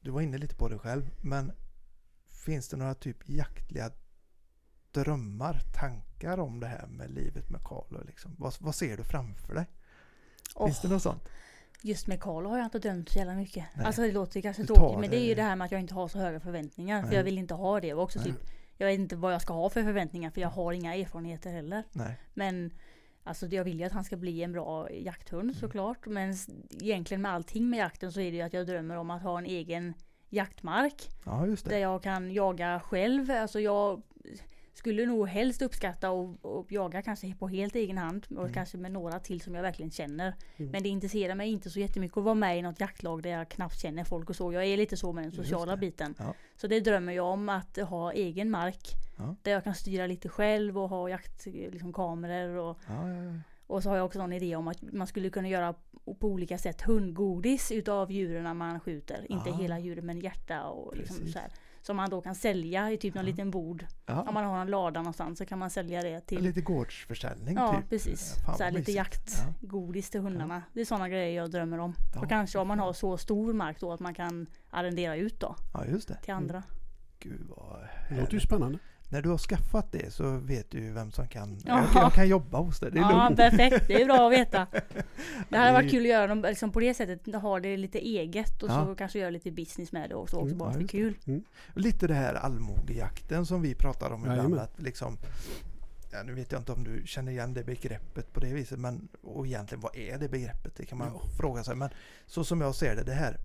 Du 0.00 0.10
var 0.10 0.20
inne 0.20 0.38
lite 0.38 0.54
på 0.54 0.68
det 0.68 0.78
själv. 0.78 1.10
Men 1.22 1.52
finns 2.44 2.68
det 2.68 2.76
några 2.76 2.94
typ 2.94 3.28
jaktliga 3.28 3.90
drömmar, 4.90 5.60
tankar 5.74 6.38
om 6.38 6.60
det 6.60 6.66
här 6.66 6.86
med 6.86 7.10
livet 7.10 7.50
med 7.50 7.60
Carlo? 7.64 8.04
Liksom? 8.06 8.34
Vad, 8.38 8.54
vad 8.60 8.74
ser 8.74 8.96
du 8.96 9.04
framför 9.04 9.54
dig? 9.54 9.66
Åh, 10.54 10.66
Finns 10.66 10.80
det 10.80 10.88
något 10.88 11.02
sånt? 11.02 11.28
just 11.82 12.06
med 12.06 12.20
Carlo 12.20 12.50
har 12.50 12.58
jag 12.58 12.66
inte 12.66 12.78
drömt 12.78 13.08
så 13.08 13.18
jävla 13.18 13.34
mycket. 13.34 13.64
Nej. 13.74 13.86
Alltså 13.86 14.02
det 14.02 14.12
låter 14.12 14.40
kanske 14.40 14.66
tråkigt 14.66 15.00
men 15.00 15.10
det 15.10 15.16
är 15.16 15.24
ju 15.24 15.34
det 15.34 15.42
här 15.42 15.56
med 15.56 15.64
att 15.64 15.72
jag 15.72 15.80
inte 15.80 15.94
har 15.94 16.08
så 16.08 16.18
höga 16.18 16.40
förväntningar. 16.40 17.00
För 17.00 17.08
Nej. 17.08 17.16
jag 17.16 17.24
vill 17.24 17.38
inte 17.38 17.54
ha 17.54 17.80
det. 17.80 17.94
Och 17.94 18.02
också 18.02 18.18
Nej. 18.18 18.28
typ, 18.28 18.40
jag 18.76 18.86
vet 18.86 18.98
inte 18.98 19.16
vad 19.16 19.34
jag 19.34 19.42
ska 19.42 19.54
ha 19.54 19.70
för 19.70 19.82
förväntningar 19.82 20.30
för 20.30 20.40
jag 20.40 20.48
har 20.48 20.72
inga 20.72 20.94
erfarenheter 20.94 21.52
heller. 21.52 21.84
Nej. 21.92 22.20
Men 22.34 22.70
Alltså 23.26 23.46
jag 23.46 23.64
vill 23.64 23.78
ju 23.80 23.84
att 23.84 23.92
han 23.92 24.04
ska 24.04 24.16
bli 24.16 24.42
en 24.42 24.52
bra 24.52 24.90
jakthund 24.90 25.42
Mm. 25.42 25.54
såklart. 25.54 26.06
Men 26.06 26.34
egentligen 26.82 27.22
med 27.22 27.32
allting 27.32 27.70
med 27.70 27.78
jakten 27.78 28.12
så 28.12 28.20
är 28.20 28.30
det 28.30 28.36
ju 28.36 28.42
att 28.42 28.52
jag 28.52 28.66
drömmer 28.66 28.96
om 28.96 29.10
att 29.10 29.22
ha 29.22 29.38
en 29.38 29.46
egen 29.46 29.94
jaktmark. 30.30 31.08
Ja, 31.24 31.46
just 31.46 31.64
Där 31.64 31.72
det. 31.72 31.78
jag 31.78 32.02
kan 32.02 32.32
jaga 32.32 32.80
själv. 32.80 33.30
Alltså 33.30 33.60
jag 33.60 34.02
skulle 34.74 35.06
nog 35.06 35.28
helst 35.28 35.62
uppskatta 35.62 36.10
och, 36.10 36.44
och 36.44 36.72
jaga 36.72 37.02
kanske 37.02 37.34
på 37.34 37.48
helt 37.48 37.74
egen 37.74 37.98
hand 37.98 38.26
och 38.30 38.38
Mm. 38.38 38.52
kanske 38.52 38.78
med 38.78 38.92
några 38.92 39.18
till 39.20 39.40
som 39.40 39.54
jag 39.54 39.62
verkligen 39.62 39.90
känner. 39.90 40.34
Mm. 40.56 40.70
Men 40.72 40.82
det 40.82 40.88
intresserar 40.88 41.34
mig 41.34 41.50
inte 41.50 41.70
så 41.70 41.80
jättemycket 41.80 42.16
att 42.18 42.24
vara 42.24 42.34
med 42.34 42.58
i 42.58 42.62
något 42.62 42.80
jaktlag 42.80 43.22
där 43.22 43.30
jag 43.30 43.48
knappt 43.48 43.80
känner 43.80 44.04
folk 44.04 44.30
och 44.30 44.36
så. 44.36 44.52
Jag 44.52 44.64
är 44.64 44.76
lite 44.76 44.96
så 44.96 45.12
med 45.12 45.24
den 45.24 45.32
sociala 45.32 45.76
biten. 45.76 46.14
Ja. 46.18 46.34
Så 46.56 46.66
det 46.66 46.80
drömmer 46.80 47.12
jag 47.12 47.26
om 47.26 47.48
att 47.48 47.76
ha 47.76 48.12
egen 48.12 48.50
mark. 48.50 48.88
Ja. 49.16 49.36
Där 49.42 49.52
jag 49.52 49.64
kan 49.64 49.74
styra 49.74 50.06
lite 50.06 50.28
själv 50.28 50.78
och 50.78 50.88
ha 50.88 51.08
jaktkameror 51.08 51.70
liksom, 51.70 51.92
kameror 51.92 52.56
och 52.56 52.78
Ja, 53.68 53.80
så 53.80 53.88
har 53.88 53.96
jag 53.96 54.06
också 54.06 54.20
en 54.20 54.32
idé 54.32 54.56
om 54.56 54.68
att 54.68 54.82
man 54.92 55.06
skulle 55.06 55.30
kunna 55.30 55.48
göra 55.48 55.74
på 56.18 56.28
olika 56.28 56.58
sätt 56.58 56.82
hundgodis 56.82 57.72
utav 57.72 58.12
djuren 58.12 58.56
man 58.56 58.80
skjuter. 58.80 59.26
Inte 59.32 59.50
Ah. 59.50 59.56
hela 59.56 59.78
djuret 59.78 60.04
men 60.04 60.20
hjärta 60.20 60.64
och 60.64 60.96
liksom 60.96 61.16
Precis. 61.16 61.32
så 61.32 61.38
här. 61.38 61.48
Som 61.86 61.96
man 61.96 62.10
då 62.10 62.20
kan 62.20 62.34
sälja 62.34 62.90
i 62.92 62.96
typ 62.98 63.14
någon 63.14 63.24
Ja. 63.24 63.30
liten 63.30 63.50
bod. 63.50 63.86
ja. 64.06 64.22
Om 64.28 64.34
man 64.34 64.44
har 64.44 64.60
en 64.60 64.66
lada 64.70 65.00
någonstans 65.00 65.38
så 65.38 65.46
kan 65.46 65.58
man 65.58 65.70
sälja 65.70 66.02
det 66.02 66.20
till 66.20 66.42
Lite 66.42 66.60
gårdsförsäljning 66.60 67.54
Ja 67.56 67.74
typ. 67.80 67.90
precis. 67.90 68.34
Fan, 68.46 68.56
så 68.56 68.62
här 68.64 68.70
lite 68.70 68.92
jaktgodis 68.92 70.10
till 70.10 70.20
hundarna. 70.20 70.62
Det 70.72 70.80
är 70.80 70.84
sådana 70.84 71.08
grejer 71.08 71.36
jag 71.42 71.50
drömmer 71.50 71.78
om. 71.78 71.94
Ja, 72.14 72.20
och 72.20 72.28
kanske 72.28 72.58
om 72.58 72.68
man 72.68 72.78
har 72.78 72.92
så 72.92 73.16
stor 73.16 73.52
mark 73.52 73.80
då 73.80 73.92
att 73.92 74.00
man 74.00 74.14
kan 74.14 74.46
arrendera 74.70 75.16
ut 75.16 75.40
då 75.40 75.56
Ja, 75.74 75.84
just 75.86 76.08
det. 76.08 76.14
till 76.22 76.34
andra. 76.34 76.62
Gud 77.18 77.40
vad 77.48 77.80
Det 78.08 78.20
låter 78.20 78.34
ju 78.34 78.40
spännande. 78.40 78.78
När 79.14 79.22
du 79.22 79.28
har 79.28 79.38
skaffat 79.38 79.92
det 79.92 80.12
så 80.12 80.30
vet 80.30 80.70
du 80.70 80.90
vem 80.90 81.10
som 81.12 81.28
kan, 81.28 81.58
Ja. 81.66 81.84
jag, 81.94 82.02
jag 82.02 82.12
kan 82.12 82.28
jobba 82.28 82.58
hos 82.58 82.80
dig. 82.80 82.90
Det 82.92 82.98
är 82.98 83.02
Ja 83.02 83.24
lugnt. 83.24 83.36
perfekt, 83.36 83.88
det 83.88 84.02
är 84.02 84.04
bra 84.06 84.26
att 84.26 84.32
veta. 84.32 84.66
Det 85.48 85.56
hade 85.56 85.72
varit 85.72 85.90
kul 85.90 86.02
att 86.02 86.08
göra 86.08 86.26
dem 86.26 86.42
liksom 86.42 86.72
på 86.72 86.80
det 86.80 86.94
sättet, 86.94 87.34
ha 87.34 87.60
det 87.60 87.76
lite 87.76 87.98
eget 87.98 88.62
och 88.62 88.68
Ja. 88.70 88.86
så 88.86 88.94
kanske 88.94 89.18
göra 89.18 89.30
lite 89.30 89.50
business 89.50 89.92
med 89.92 90.10
det 90.10 90.14
också, 90.14 90.36
också 90.36 90.46
Mm, 90.46 90.58
bara 90.58 90.72
ja, 90.72 90.78
för 90.80 90.86
kul. 90.88 91.14
Lite 91.74 92.06
det 92.06 92.14
här 92.14 92.34
allmogejakten 92.34 93.46
som 93.46 93.62
vi 93.62 93.74
pratar 93.74 94.10
om 94.10 94.20
ibland. 94.20 94.38
Jajamän. 94.38 94.58
Att 94.58 94.80
liksom, 94.82 95.18
ja, 96.12 96.22
nu 96.22 96.34
vet 96.34 96.52
jag 96.52 96.60
inte 96.60 96.72
om 96.72 96.84
du 96.84 97.02
känner 97.06 97.32
igen 97.32 97.54
det 97.54 97.64
begreppet 97.64 98.32
på 98.32 98.40
det 98.40 98.54
viset. 98.54 98.78
Men, 98.78 99.08
och 99.22 99.46
egentligen 99.46 99.80
vad 99.82 99.96
är 99.96 100.18
det 100.18 100.28
begreppet? 100.28 100.76
Det 100.76 100.86
kan 100.86 100.98
man 100.98 101.08
Ja. 101.14 101.20
fråga 101.38 101.64
sig. 101.64 101.76
Men 101.76 101.90
så 102.26 102.44
som 102.44 102.60
jag 102.60 102.74
ser 102.74 102.96
det, 102.96 103.02
det 103.02 103.12
här 103.12 103.36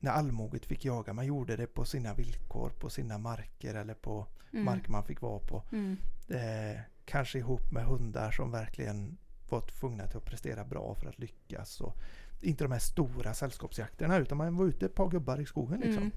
när 0.00 0.10
allmoget 0.10 0.66
fick 0.66 0.84
jaga. 0.84 1.12
Man 1.12 1.26
gjorde 1.26 1.56
det 1.56 1.66
på 1.66 1.84
sina 1.84 2.14
villkor, 2.14 2.70
på 2.70 2.90
sina 2.90 3.18
marker 3.18 3.74
eller 3.74 3.94
på 3.94 4.26
Mm. 4.52 4.64
mark 4.64 4.88
man 4.88 5.04
fick 5.04 5.20
vara 5.20 5.38
på. 5.38 5.62
Mm. 5.72 5.96
Eh, 6.28 6.80
kanske 7.04 7.38
ihop 7.38 7.70
med 7.72 7.84
hundar 7.84 8.30
som 8.30 8.50
verkligen 8.50 9.16
var 9.48 9.60
tvungna 9.60 10.06
till 10.06 10.16
att 10.16 10.24
prestera 10.24 10.64
bra 10.64 10.94
för 10.94 11.08
att 11.08 11.18
lyckas. 11.18 11.80
Och 11.80 11.96
inte 12.40 12.64
de 12.64 12.72
här 12.72 12.78
stora 12.78 13.34
sällskapsjakterna 13.34 14.16
utan 14.18 14.38
man 14.38 14.56
var 14.56 14.66
ute 14.66 14.86
ett 14.86 14.94
par 14.94 15.08
gubbar 15.10 15.40
i 15.40 15.46
skogen. 15.46 15.80
Liksom. 15.80 16.02
Mm. 16.02 16.12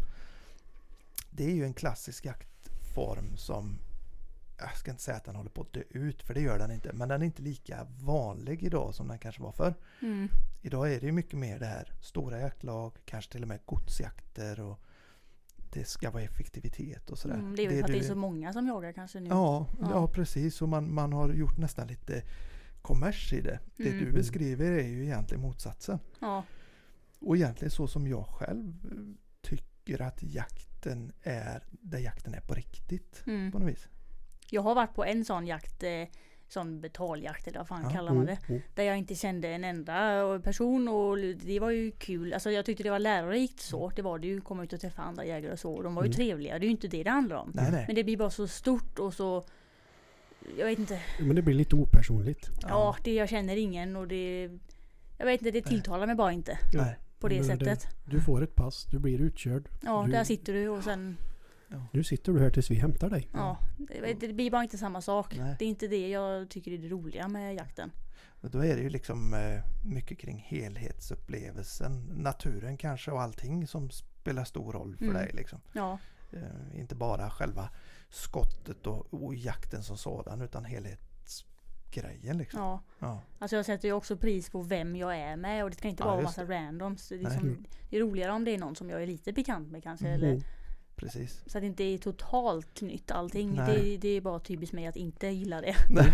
Det 1.29 1.45
är 1.45 1.55
ju 1.55 1.63
en 1.63 1.73
klassisk 1.73 2.25
jaktform 2.25 3.38
som 3.38 3.79
jag 4.64 4.78
ska 4.78 4.91
inte 4.91 5.03
säga 5.03 5.18
att 5.18 5.24
den 5.26 5.36
håller 5.36 5.49
på 5.49 5.61
att 5.61 5.74
dö 5.74 5.82
ut 5.89 6.24
för 6.24 6.34
det 6.34 6.41
gör 6.41 6.59
den 6.59 6.72
inte. 6.72 6.93
Men 6.93 7.09
den 7.09 7.22
är 7.22 7.26
inte 7.26 7.41
lika 7.41 7.88
vanlig 7.99 8.64
idag 8.64 8.95
som 8.95 9.07
den 9.07 9.20
kanske 9.20 9.41
var 9.41 9.51
förr. 9.51 9.74
Mm. 10.01 10.28
Idag 10.61 10.93
är 10.93 10.99
det 11.01 11.11
mycket 11.11 11.39
mer 11.39 11.59
det 11.59 11.66
här 11.66 11.93
stora 12.01 12.39
jaktlag, 12.39 12.93
kanske 13.05 13.32
till 13.32 13.41
och 13.41 13.47
med 13.47 13.59
godsjakter 13.66 14.59
och 14.59 14.80
det 15.74 15.86
ska 15.86 16.11
vara 16.11 16.24
effektivitet 16.24 17.09
och 17.09 17.18
sådär. 17.18 17.36
Mm. 17.36 17.55
Det 17.55 17.64
är 17.66 17.68
väl 17.70 17.78
för 17.78 17.84
att 17.84 17.91
det 17.91 17.97
är 17.99 18.03
så 18.03 18.16
många 18.16 18.53
som 18.53 18.68
jagar 18.68 18.91
kanske 18.91 19.20
nu. 19.20 19.30
Ja, 19.30 19.68
Ja. 19.82 19.88
ja. 19.91 20.07
precis. 20.07 20.61
Och 20.61 20.70
man, 20.70 20.93
man 20.93 21.14
har 21.14 21.34
gjort 21.34 21.57
nästan 21.57 21.88
lite 21.88 22.24
kommers 22.82 23.34
i 23.34 23.41
det. 23.41 23.59
Det 23.78 23.89
Mm. 23.89 24.05
du 24.05 24.11
beskriver 24.11 24.72
är 24.72 24.88
ju 24.88 25.03
egentligen 25.03 25.41
motsatsen. 25.41 25.99
Ja. 26.20 26.43
Och 27.20 27.36
egentligen 27.36 27.72
så 27.72 27.88
som 27.88 28.07
jag 28.07 28.26
själv 28.28 28.74
tycker 29.41 30.01
att 30.01 30.24
jakten 30.24 31.11
är, 31.22 31.64
där 31.72 31.99
jakten 31.99 32.34
är 32.34 32.41
på 32.41 32.53
riktigt 32.53 33.24
Mm. 33.28 33.51
på 33.51 33.59
något 33.59 33.70
vis. 33.70 33.88
Jag 34.54 34.62
har 34.62 34.76
varit 34.76 34.93
på 34.95 35.06
en 35.06 35.26
sån 35.26 35.47
jakt, 35.47 35.84
eh, 35.84 35.89
sån 36.47 36.82
betaljakt 36.82 37.47
eller 37.47 37.58
vad 37.60 37.68
fan 37.68 37.84
Ja. 37.84 37.89
kallar 37.89 38.14
man 38.14 38.26
det. 38.26 38.32
Mm, 38.32 38.43
mm. 38.47 38.62
Där 38.76 38.84
jag 38.84 38.97
inte 38.97 39.16
kände 39.16 39.47
en 39.47 39.64
enda 39.64 40.39
person 40.43 40.88
och 40.88 41.18
det 41.36 41.60
var 41.60 41.70
ju 41.70 41.91
kul. 41.91 42.34
Alltså 42.34 42.51
jag 42.51 42.66
tyckte 42.66 42.84
det 42.84 42.89
var 42.89 42.99
lärorikt 42.99 43.60
så. 43.60 43.89
Det 43.95 44.01
var 44.01 44.20
det 44.20 44.28
ju. 44.28 44.41
Komma 44.41 44.64
ut 44.64 44.74
och 44.74 44.80
träffa 44.82 45.01
andra 45.01 45.26
jägare 45.26 45.51
och 45.54 45.60
så. 45.60 45.82
De 45.82 45.95
var 45.95 46.04
ju 46.04 46.08
Mm. 46.08 46.16
trevliga. 46.16 46.54
Det 46.60 46.66
är 46.66 46.68
ju 46.68 46.72
inte 46.72 46.88
det 46.88 47.04
det 47.04 47.10
handlar 47.10 47.36
om. 47.36 47.51
Nej, 47.56 47.72
nej. 47.72 47.84
Men 47.88 47.95
det 47.95 48.04
blir 48.04 48.18
bara 48.18 48.30
så 48.30 48.47
stort 48.47 48.99
och 48.99 49.14
så 49.14 49.43
Jag 50.58 50.66
vet 50.66 50.80
inte. 50.80 50.99
Men 51.20 51.36
det 51.36 51.41
blir 51.41 51.56
lite 51.56 51.76
opersonligt. 51.76 52.49
Ja, 52.62 52.95
det 53.04 53.14
jag 53.14 53.30
känner 53.30 53.56
ingen 53.58 53.95
och 53.95 54.08
det 54.08 54.49
Jag 55.18 55.26
vet 55.26 55.41
inte, 55.41 55.51
det 55.51 55.62
tilltalar 55.62 56.08
mig 56.08 56.16
bara 56.16 56.32
inte 56.32 56.58
nej. 56.74 56.97
på 57.20 57.28
det 57.28 57.36
Men 57.36 57.45
sättet. 57.45 57.88
Du 58.06 58.22
får 58.22 58.43
ett 58.43 58.56
pass, 58.56 58.86
du 58.91 58.99
blir 58.99 59.22
utkörd. 59.22 59.70
Ja, 59.82 60.04
du- 60.06 60.12
där 60.12 60.24
sitter 60.24 60.54
du 60.54 60.68
och 60.70 60.84
sen 60.84 61.18
Nu 61.93 62.03
sitter 62.03 62.32
du 62.34 62.39
här 62.39 62.49
tills 62.49 62.71
vi 62.71 62.76
hämtar 62.76 63.09
dig. 63.09 63.30
Ja, 63.34 63.57
det, 63.78 64.13
det 64.13 64.34
blir 64.34 64.51
bara 64.51 64.63
inte 64.63 64.78
samma 64.78 65.01
sak. 65.01 65.36
Nej. 65.38 65.55
Det 65.59 65.65
är 65.65 65.69
inte 65.69 65.88
det 65.88 66.09
jag 66.09 66.49
tycker 66.49 66.71
är 66.71 66.78
det 66.78 66.88
roliga 66.89 67.28
med 67.28 67.55
jakten. 67.55 67.91
Då 68.41 68.59
är 68.59 68.76
det 68.76 68.82
ju 68.82 68.89
liksom 68.89 69.34
eh, 69.34 69.61
mycket 69.86 70.19
kring 70.19 70.38
helhetsupplevelsen. 70.47 72.03
Naturen 72.15 72.78
kanske 72.78 73.11
och 73.11 73.21
allting 73.21 73.67
som 73.67 73.89
spelar 73.89 74.43
stor 74.43 74.71
roll 74.74 74.95
för 74.97 75.03
Mm. 75.05 75.15
dig. 75.17 75.32
Liksom. 75.34 75.59
Ja, 75.74 75.99
Eh, 76.34 76.80
inte 76.80 76.95
bara 76.95 77.30
själva 77.30 77.69
skottet 78.09 78.88
och, 78.88 79.13
och 79.13 79.36
jakten 79.36 79.84
som 79.84 79.97
sådan 79.97 80.41
utan 80.41 80.65
helhetsgrejen. 80.65 82.38
Liksom. 82.38 82.59
ja. 82.61 82.84
Ja. 82.99 83.21
Alltså 83.39 83.55
jag 83.55 83.65
sätter 83.65 83.88
ju 83.88 83.93
också 83.93 84.17
pris 84.17 84.49
på 84.49 84.61
vem 84.61 84.95
jag 84.95 85.17
är 85.17 85.36
med 85.36 85.63
och 85.63 85.69
det 85.69 85.76
ska 85.76 85.88
inte 85.88 86.03
Ja, 86.03 86.05
bara 86.05 86.15
vara 86.15 86.21
just 86.24 86.38
massa 86.38 86.51
randoms. 86.53 87.09
Det 87.09 87.15
är, 87.15 87.19
liksom, 87.19 87.39
Mm. 87.47 87.65
det 87.89 87.97
är 87.97 88.01
roligare 88.01 88.32
om 88.32 88.43
det 88.45 88.51
är 88.51 88.57
någon 88.57 88.76
som 88.76 88.89
jag 88.89 89.03
är 89.03 89.07
lite 89.07 89.34
bekant 89.34 89.71
med 89.71 89.84
kanske. 89.84 90.07
Mm. 90.07 90.24
Eller, 90.24 90.43
Precis. 91.04 91.41
så 91.45 91.58
att 91.58 91.62
det 91.62 91.68
inte 91.68 91.84
är 91.84 91.97
totalt 91.97 92.82
nytt 92.82 93.12
allting. 93.12 93.56
Det, 93.56 93.97
det 93.97 94.08
är 94.10 94.22
bara 94.22 94.39
typiskt 94.39 94.74
mig 94.74 94.88
att 94.88 94.95
inte 94.95 95.28
gilla 95.28 95.62
det. 95.62 95.76
Nej, 95.89 96.14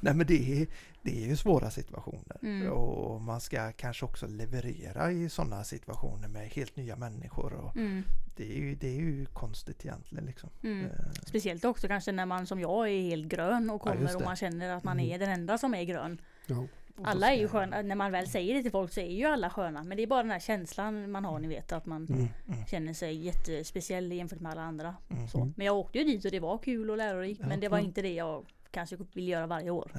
Nej 0.00 0.14
men 0.14 0.26
det 0.26 0.60
är, 0.62 0.66
det 1.02 1.24
är 1.24 1.28
ju 1.28 1.36
svåra 1.36 1.70
situationer. 1.70 2.36
Mm. 2.42 2.72
Och 2.72 3.20
man 3.22 3.40
ska 3.40 3.72
kanske 3.72 4.04
också 4.04 4.26
leverera 4.26 5.12
i 5.12 5.28
sådana 5.28 5.64
situationer 5.64 6.28
med 6.28 6.48
helt 6.48 6.76
nya 6.76 6.96
människor. 6.96 7.52
Och 7.52 7.76
Mm. 7.76 8.02
det, 8.36 8.44
är 8.52 8.56
ju, 8.56 8.74
det 8.74 8.88
är 8.88 9.00
ju 9.00 9.26
konstigt 9.26 9.84
egentligen. 9.84 10.26
Liksom. 10.26 10.50
Mm. 10.62 10.84
Eh, 10.84 10.90
Speciellt 11.26 11.64
också 11.64 11.88
kanske 11.88 12.12
när 12.12 12.26
man 12.26 12.46
som 12.46 12.60
jag 12.60 12.88
är 12.90 13.02
helt 13.02 13.28
grön 13.28 13.70
och 13.70 13.74
Ja, 13.74 13.90
kommer 13.90 14.02
just 14.02 14.14
och 14.16 14.22
man 14.22 14.36
känner 14.36 14.70
att 14.76 14.84
man 14.84 14.98
Mm. 15.00 15.12
är 15.12 15.18
den 15.18 15.30
enda 15.30 15.58
som 15.58 15.74
är 15.74 15.82
grön. 15.84 16.20
Ja. 16.46 16.66
Alla 17.02 17.32
är 17.32 17.38
ju 17.38 17.48
sköna. 17.48 17.82
När 17.82 17.94
man 17.94 18.12
väl 18.12 18.26
säger 18.28 18.54
det 18.54 18.62
till 18.62 18.70
folk 18.70 18.92
så 18.92 19.00
är 19.00 19.10
ju 19.10 19.24
alla 19.24 19.50
sköna. 19.50 19.84
Men 19.84 19.96
det 19.96 20.02
är 20.02 20.06
bara 20.06 20.22
den 20.22 20.32
här 20.32 20.40
känslan 20.40 21.10
man 21.10 21.24
har, 21.24 21.38
ni 21.38 21.48
vet. 21.48 21.72
Att 21.72 21.86
man 21.86 22.06
Mm. 22.06 22.28
Mm. 22.48 22.66
känner 22.66 22.92
sig 22.94 23.14
jättespeciell 23.16 24.12
jämfört 24.12 24.40
med 24.40 24.52
alla 24.52 24.62
andra. 24.62 24.94
Mm. 25.10 25.28
Så. 25.28 25.52
Men 25.56 25.66
jag 25.66 25.76
åkte 25.76 25.98
ju 25.98 26.04
dit 26.04 26.24
och 26.24 26.30
det 26.30 26.40
var 26.40 26.58
kul 26.58 26.90
och 26.90 26.96
lärorikt. 26.96 27.40
Ja, 27.40 27.46
men 27.48 27.60
det 27.60 27.68
var 27.68 27.78
inte 27.78 28.02
det 28.02 28.14
jag 28.14 28.46
kanske 28.70 28.96
vill 29.14 29.28
göra 29.28 29.46
varje 29.46 29.70
år. 29.70 29.90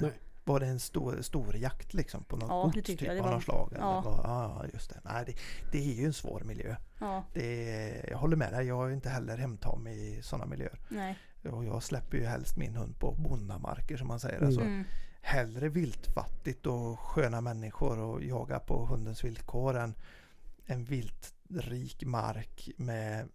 Var 0.47 0.59
det 0.59 0.65
en 0.65 0.79
stor, 0.79 1.21
stor 1.21 1.55
jakt 1.57 1.93
liksom 1.93 2.23
på 2.23 2.35
något 2.37 2.49
Ja, 2.49 2.71
gods 2.75 2.87
typ 2.87 3.01
jag. 3.01 3.15
Det 3.15 3.19
av 3.19 3.25
var- 3.25 3.33
något 3.33 3.43
slag? 3.43 3.73
Ja. 3.79 4.01
vad? 4.05 4.19
ja, 4.23 4.65
just 4.73 4.89
det. 4.89 4.99
Nej, 5.03 5.23
det. 5.25 5.33
Det 5.71 5.77
är 5.77 5.93
ju 5.95 6.05
en 6.05 6.13
svår 6.13 6.41
miljö. 6.45 6.75
Ja, 6.99 7.23
Det 7.33 8.05
jag 8.09 8.17
håller 8.17 8.35
med 8.35 8.53
dig, 8.53 8.67
jag 8.67 8.89
är 8.89 8.93
inte 8.93 9.09
heller 9.09 9.37
hemtam 9.37 9.87
i 9.87 10.19
sådana 10.23 10.45
miljöer. 10.45 10.79
nej. 10.89 11.17
Och 11.51 11.65
jag 11.65 11.83
släpper 11.83 12.17
ju 12.17 12.25
helst 12.25 12.57
min 12.57 12.75
hund 12.75 12.99
på 12.99 13.11
bondamarker 13.11 13.97
som 13.97 14.07
man 14.07 14.19
säger. 14.19 14.45
Alltså, 14.45 14.61
Mm. 14.61 14.83
Hellre 15.25 15.69
viltfattigt 15.69 16.65
och 16.65 16.99
sköna 16.99 17.41
människor 17.41 17.99
och 17.99 18.23
jaga 18.23 18.59
på 18.59 18.85
hundens 18.85 19.23
villkor 19.23 19.77
än 19.77 19.95
en 20.65 20.83
viltrik 20.85 22.03
mark 22.05 22.69
med 22.77 23.29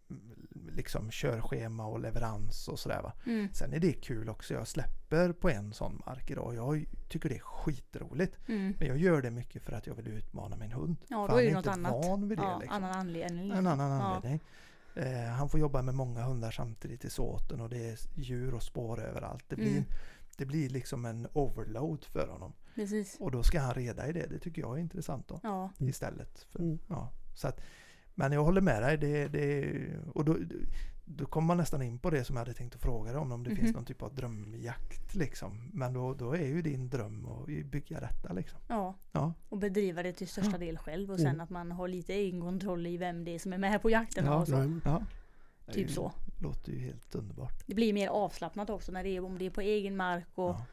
liksom 0.68 1.11
körschema 1.11 1.86
och 1.86 2.01
leverans 2.01 2.68
och 2.68 2.78
sådär 2.78 3.03
va. 3.03 3.12
Mm. 3.26 3.49
Sen 3.53 3.72
är 3.72 3.78
det 3.78 3.93
kul 3.93 4.28
också. 4.28 4.55
Jag 4.55 4.68
släpper 4.68 5.32
på 5.32 5.51
en 5.51 5.72
sån 5.72 6.03
mark 6.07 6.30
idag. 6.30 6.54
Jag 6.54 6.84
tycker 7.08 7.29
det 7.29 7.34
är 7.37 7.41
skitroligt. 7.41 8.37
Mm. 8.49 8.75
Men 8.79 8.88
jag 8.88 8.99
gör 8.99 9.22
det 9.22 9.30
mycket 9.30 9.62
för 9.62 9.72
att 9.72 9.87
jag 9.87 9.95
vill 9.95 10.08
utmana 10.08 10.57
min 10.57 10.72
hund. 10.72 10.96
Ja, 11.08 11.26
för 11.26 11.34
då 11.34 11.41
är 11.41 11.46
han 11.46 11.54
är 11.54 11.58
inte 11.58 11.71
annat. 11.71 12.04
van 12.04 12.29
vid 12.29 12.38
det. 12.38 12.45
Ja, 12.45 12.58
liksom. 12.58 12.76
annan 12.76 12.92
anledning. 12.99 13.50
En 13.50 13.67
annan 13.67 13.91
Ja. 13.91 14.03
anledning. 14.07 14.41
Eh, 14.95 15.30
han 15.30 15.49
får 15.49 15.61
jobba 15.61 15.83
med 15.83 15.95
många 15.95 16.22
hundar 16.22 16.50
samtidigt 16.50 17.04
i 17.04 17.11
såten 17.11 17.61
och 17.61 17.68
det 17.71 17.88
är 17.91 17.99
djur 18.14 18.54
och 18.54 18.62
spår 18.62 19.00
överallt. 19.03 19.45
Det 19.49 19.57
blir, 19.57 19.71
Mm. 19.71 19.84
Det 20.41 20.46
blir 20.46 20.68
liksom 20.68 21.04
en 21.04 21.26
overload 21.33 22.04
för 22.04 22.29
honom. 22.29 22.53
Precis. 22.75 23.17
Och 23.21 23.30
då 23.30 23.42
ska 23.42 23.61
han 23.61 23.75
reda 23.75 24.08
i 24.08 24.12
det. 24.12 24.26
Det 24.26 24.38
tycker 24.38 24.62
jag 24.62 24.76
är 24.76 24.80
intressant 24.80 25.29
då. 25.29 25.41
Ja. 25.42 25.71
Mm. 25.79 25.91
Istället. 25.91 26.46
För, 26.53 26.58
Mm. 26.58 26.79
ja, 26.88 27.12
så 27.34 27.49
att, 27.49 27.61
men 28.14 28.33
jag 28.33 28.45
håller 28.45 28.61
med 28.61 28.83
dig. 28.83 28.96
Det, 28.99 29.29
det, 29.29 29.72
och 30.14 30.25
då, 30.25 30.37
då 31.04 31.26
kommer 31.26 31.46
man 31.46 31.57
nästan 31.57 31.83
in 31.83 31.99
på 31.99 32.11
det 32.11 32.25
som 32.25 32.37
jag 32.37 32.41
hade 32.41 32.54
tänkt 32.54 32.75
att 32.75 32.80
fråga 32.83 33.12
dig 33.12 33.21
om. 33.21 33.33
Om 33.33 33.45
det 33.45 33.50
Mhm. 33.50 33.58
finns 33.58 33.75
någon 33.75 33.84
typ 33.84 34.03
av 34.03 34.14
drömjakt. 34.14 35.14
Liksom. 35.14 35.71
Men 35.72 35.92
då, 35.92 36.14
då 36.14 36.33
är 36.33 36.46
ju 36.46 36.62
din 36.62 36.88
dröm 36.88 37.26
att 37.26 37.46
bygga 37.46 38.00
detta. 38.00 38.33
Liksom. 38.33 38.58
ja. 38.68 38.95
Ja. 39.12 39.33
Och 39.49 39.58
bedriva 39.58 40.03
det 40.03 40.12
till 40.12 40.29
största 40.29 40.53
Ja. 40.53 40.58
del 40.58 40.79
själv. 40.79 41.11
Och 41.11 41.18
sen 41.18 41.26
Mm. 41.29 41.41
att 41.41 41.50
man 41.50 41.72
har 41.72 41.88
lite 41.88 42.12
egen 42.14 42.41
kontroll 42.41 42.87
i 42.87 42.96
vem 42.96 43.25
det 43.25 43.34
är 43.34 43.38
som 43.38 43.53
är 43.53 43.58
med 43.58 43.83
på 43.83 43.91
jakten. 43.91 44.25
Ja, 44.26 44.41
och 44.41 44.49
så. 44.49 44.80
Typ 45.72 45.91
så. 45.91 46.12
Låter 46.42 46.72
ju 46.72 46.79
helt 46.79 47.14
underbart. 47.14 47.62
Det 47.67 47.75
blir 47.75 47.92
mer 47.92 48.08
avslappnat 48.08 48.71
också 48.71 48.92
när 48.92 49.04
det 49.04 49.17
är, 49.17 49.25
om 49.25 49.38
det 49.38 49.46
är 49.46 49.50
på 49.50 49.61
egen 49.61 49.96
mark 49.96 50.26
och, 50.34 50.45
Ja. 50.50 50.64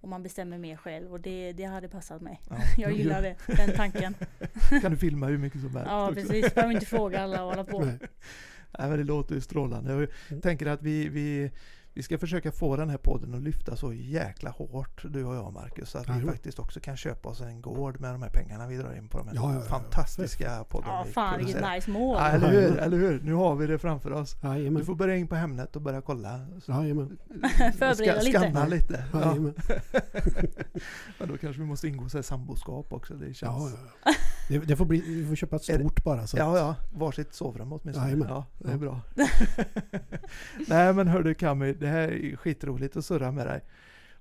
och 0.00 0.08
man 0.08 0.22
bestämmer 0.22 0.58
mer 0.58 0.76
själv. 0.76 1.12
Och 1.12 1.20
det, 1.20 1.52
det 1.52 1.64
hade 1.64 1.88
passat 1.88 2.22
mig. 2.22 2.40
Ja. 2.50 2.56
Jag 2.78 2.92
gillar 2.92 3.22
det, 3.22 3.36
den 3.46 3.72
tanken. 3.76 4.14
kan 4.82 4.90
du 4.90 4.96
filma 4.96 5.26
hur 5.26 5.38
mycket 5.38 5.60
som 5.60 5.70
helst. 5.76 5.86
Ja 5.90 6.08
också. 6.10 6.14
precis, 6.14 6.54
behöver 6.54 6.74
inte 6.74 6.86
fråga 6.86 7.20
alla 7.22 7.44
och 7.44 7.50
hålla 7.50 7.64
på. 7.64 7.80
Nej. 7.84 7.98
Nej, 8.78 8.88
men 8.88 8.98
det 8.98 9.04
låter 9.04 9.34
ju 9.34 9.40
strålande. 9.40 9.90
Jag 9.92 10.08
Mm. 10.30 10.40
tänker 10.42 10.66
att 10.66 10.82
vi, 10.82 11.08
vi, 11.08 11.50
Vi 11.96 12.02
ska 12.02 12.18
försöka 12.18 12.52
få 12.52 12.76
den 12.76 12.90
här 12.90 12.98
podden 12.98 13.34
att 13.34 13.42
lyfta 13.42 13.76
så 13.76 13.92
jäkla 13.92 14.50
hårt, 14.50 15.02
du 15.04 15.24
och 15.24 15.36
jag 15.36 15.52
Marcus, 15.52 15.90
så 15.90 15.98
att 15.98 16.06
vi 16.06 16.12
Jajamän. 16.12 16.34
faktiskt 16.34 16.58
också 16.58 16.80
kan 16.80 16.96
köpa 16.96 17.28
oss 17.28 17.40
en 17.40 17.60
gård 17.60 18.00
med 18.00 18.14
de 18.14 18.22
här 18.22 18.30
pengarna 18.30 18.66
vi 18.66 18.76
drar 18.76 18.94
in 18.94 19.08
på 19.08 19.18
de 19.18 19.28
här 19.28 19.34
Ja, 19.34 19.52
ja, 19.52 19.58
ja. 19.58 19.64
fantastiska 19.64 20.64
podden 20.64 20.88
Ja, 20.88 21.02
vi 21.06 21.12
fan 21.12 21.38
vilket 21.38 21.72
nice 21.74 21.90
mål. 21.90 22.16
Ja, 22.20 22.28
eller 22.28 22.48
hur, 22.50 22.78
eller 22.78 22.96
hur? 22.96 23.20
Nu 23.20 23.34
har 23.34 23.56
vi 23.56 23.66
det 23.66 23.78
framför 23.78 24.12
oss. 24.12 24.36
Du 24.76 24.84
får 24.84 24.94
börja 24.94 25.16
in 25.16 25.28
på 25.28 25.34
Hemnet 25.34 25.76
och 25.76 25.82
börja 25.82 26.00
kolla. 26.00 26.46
Jajamän. 26.66 27.18
Förbereda 27.78 28.22
lite. 28.22 28.38
Skanna 28.38 28.66
lite. 28.66 29.04
Ja. 29.12 29.34
Men 29.34 29.54
då 31.28 31.36
kanske 31.38 31.62
vi 31.62 31.66
måste 31.68 31.88
ingå 31.88 32.08
så 32.08 32.18
här 32.18 32.22
samboskap 32.22 32.92
också. 32.92 33.14
Det 33.14 33.34
känns... 33.34 33.74
Det, 34.48 34.58
det 34.58 34.76
får 34.76 34.84
bli, 34.84 35.00
vi 35.00 35.26
får 35.28 35.34
köpa 35.36 35.56
ett 35.56 35.62
stort 35.64 36.04
bara. 36.04 36.26
Så. 36.26 36.36
Ja, 36.36 36.58
ja, 36.58 36.74
varsitt 36.94 37.34
sovrum 37.34 37.72
åtminstone. 37.72 38.06
Jajamän. 38.06 38.28
Ja, 38.28 38.44
det 38.58 38.68
är 38.68 38.72
Ja. 38.72 38.78
bra. 38.78 39.00
Nej 40.68 40.92
men 40.92 41.08
hördu 41.08 41.34
Kami, 41.34 41.72
det 41.72 41.86
här 41.86 42.08
är 42.08 42.36
skitroligt 42.36 42.96
att 42.96 43.04
surra 43.04 43.32
med 43.32 43.46
dig. 43.46 43.60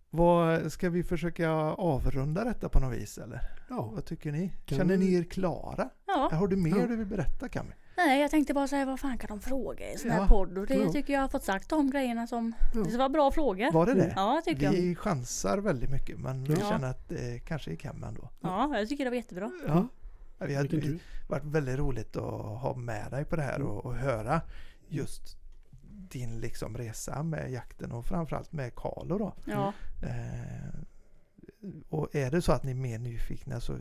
Vad, 0.09 0.71
ska 0.71 0.89
vi 0.89 1.03
försöka 1.03 1.49
avrunda 1.51 2.43
detta 2.43 2.69
på 2.69 2.79
något 2.79 2.93
vis 2.97 3.17
eller? 3.17 3.41
ja. 3.69 3.91
Vad 3.95 4.05
tycker 4.05 4.31
ni? 4.31 4.51
Kan 4.65 4.77
Känner 4.77 4.97
vi- 4.97 5.05
ni 5.05 5.13
er 5.15 5.23
klara? 5.23 5.89
Ja. 6.07 6.29
Har 6.33 6.47
du 6.47 6.55
mer 6.55 6.77
Ja. 6.79 6.87
du 6.87 6.95
vill 6.95 7.07
berätta 7.07 7.49
Kami? 7.49 7.71
Nej, 7.97 8.21
jag 8.21 8.31
tänkte 8.31 8.53
bara 8.53 8.67
säga 8.67 8.85
vad 8.85 8.99
fan 8.99 9.17
kan 9.17 9.27
de 9.27 9.39
fråga 9.41 9.89
i 9.89 9.93
en 9.93 9.99
sån 9.99 10.09
här 10.11 10.19
Ja. 10.21 10.27
podd? 10.27 10.57
Och 10.57 10.65
det 10.67 10.73
Ja. 10.75 10.91
tycker 10.91 11.13
jag 11.13 11.21
har 11.21 11.27
fått 11.27 11.43
sagt 11.43 11.69
de 11.69 11.89
grejerna 11.91 12.27
som... 12.27 12.53
Ja. 12.73 12.81
Det 12.91 12.97
var 12.97 13.09
bra 13.09 13.31
frågor. 13.31 13.71
Var 13.71 13.85
det 13.85 13.93
det? 13.93 14.13
Ja, 14.15 14.41
tycker 14.45 14.63
jag. 14.63 14.71
Vi 14.71 14.95
chansar 14.95 15.57
väldigt 15.57 15.89
mycket 15.91 16.19
men 16.19 16.43
vi 16.43 16.55
känner 16.55 16.89
att 16.89 17.09
det 17.09 17.39
kanske 17.47 17.71
är 17.71 17.75
Kami 17.75 18.05
ändå. 18.07 18.29
Ja, 18.41 18.77
jag 18.77 18.89
tycker 18.89 19.03
det 19.03 19.09
var 19.09 19.17
jättebra. 19.17 19.51
Ja. 19.67 19.87
Vi 20.39 20.55
vi, 20.61 20.67
tur. 20.67 20.99
varit 21.29 21.43
väldigt 21.45 21.77
roligt 21.79 22.15
att 22.15 22.61
ha 22.61 22.75
med 22.75 23.11
dig 23.11 23.25
på 23.25 23.35
det 23.35 23.41
här 23.41 23.55
Mm. 23.55 23.67
och, 23.67 23.85
och 23.85 23.95
höra 23.95 24.41
just 24.87 25.37
din 26.09 26.39
liksom 26.39 26.77
resa 26.77 27.23
med 27.23 27.51
jakten 27.51 27.91
och 27.91 28.05
framförallt 28.05 28.51
med 28.51 28.75
Carlo 28.75 29.17
då. 29.17 29.33
Ja, 29.45 29.73
Eh, 30.03 30.79
och 31.89 32.15
är 32.15 32.31
det 32.31 32.41
så 32.41 32.51
att 32.51 32.63
ni 32.63 32.71
är 32.71 32.75
mer 32.75 32.99
nyfikna 32.99 33.59
så 33.59 33.77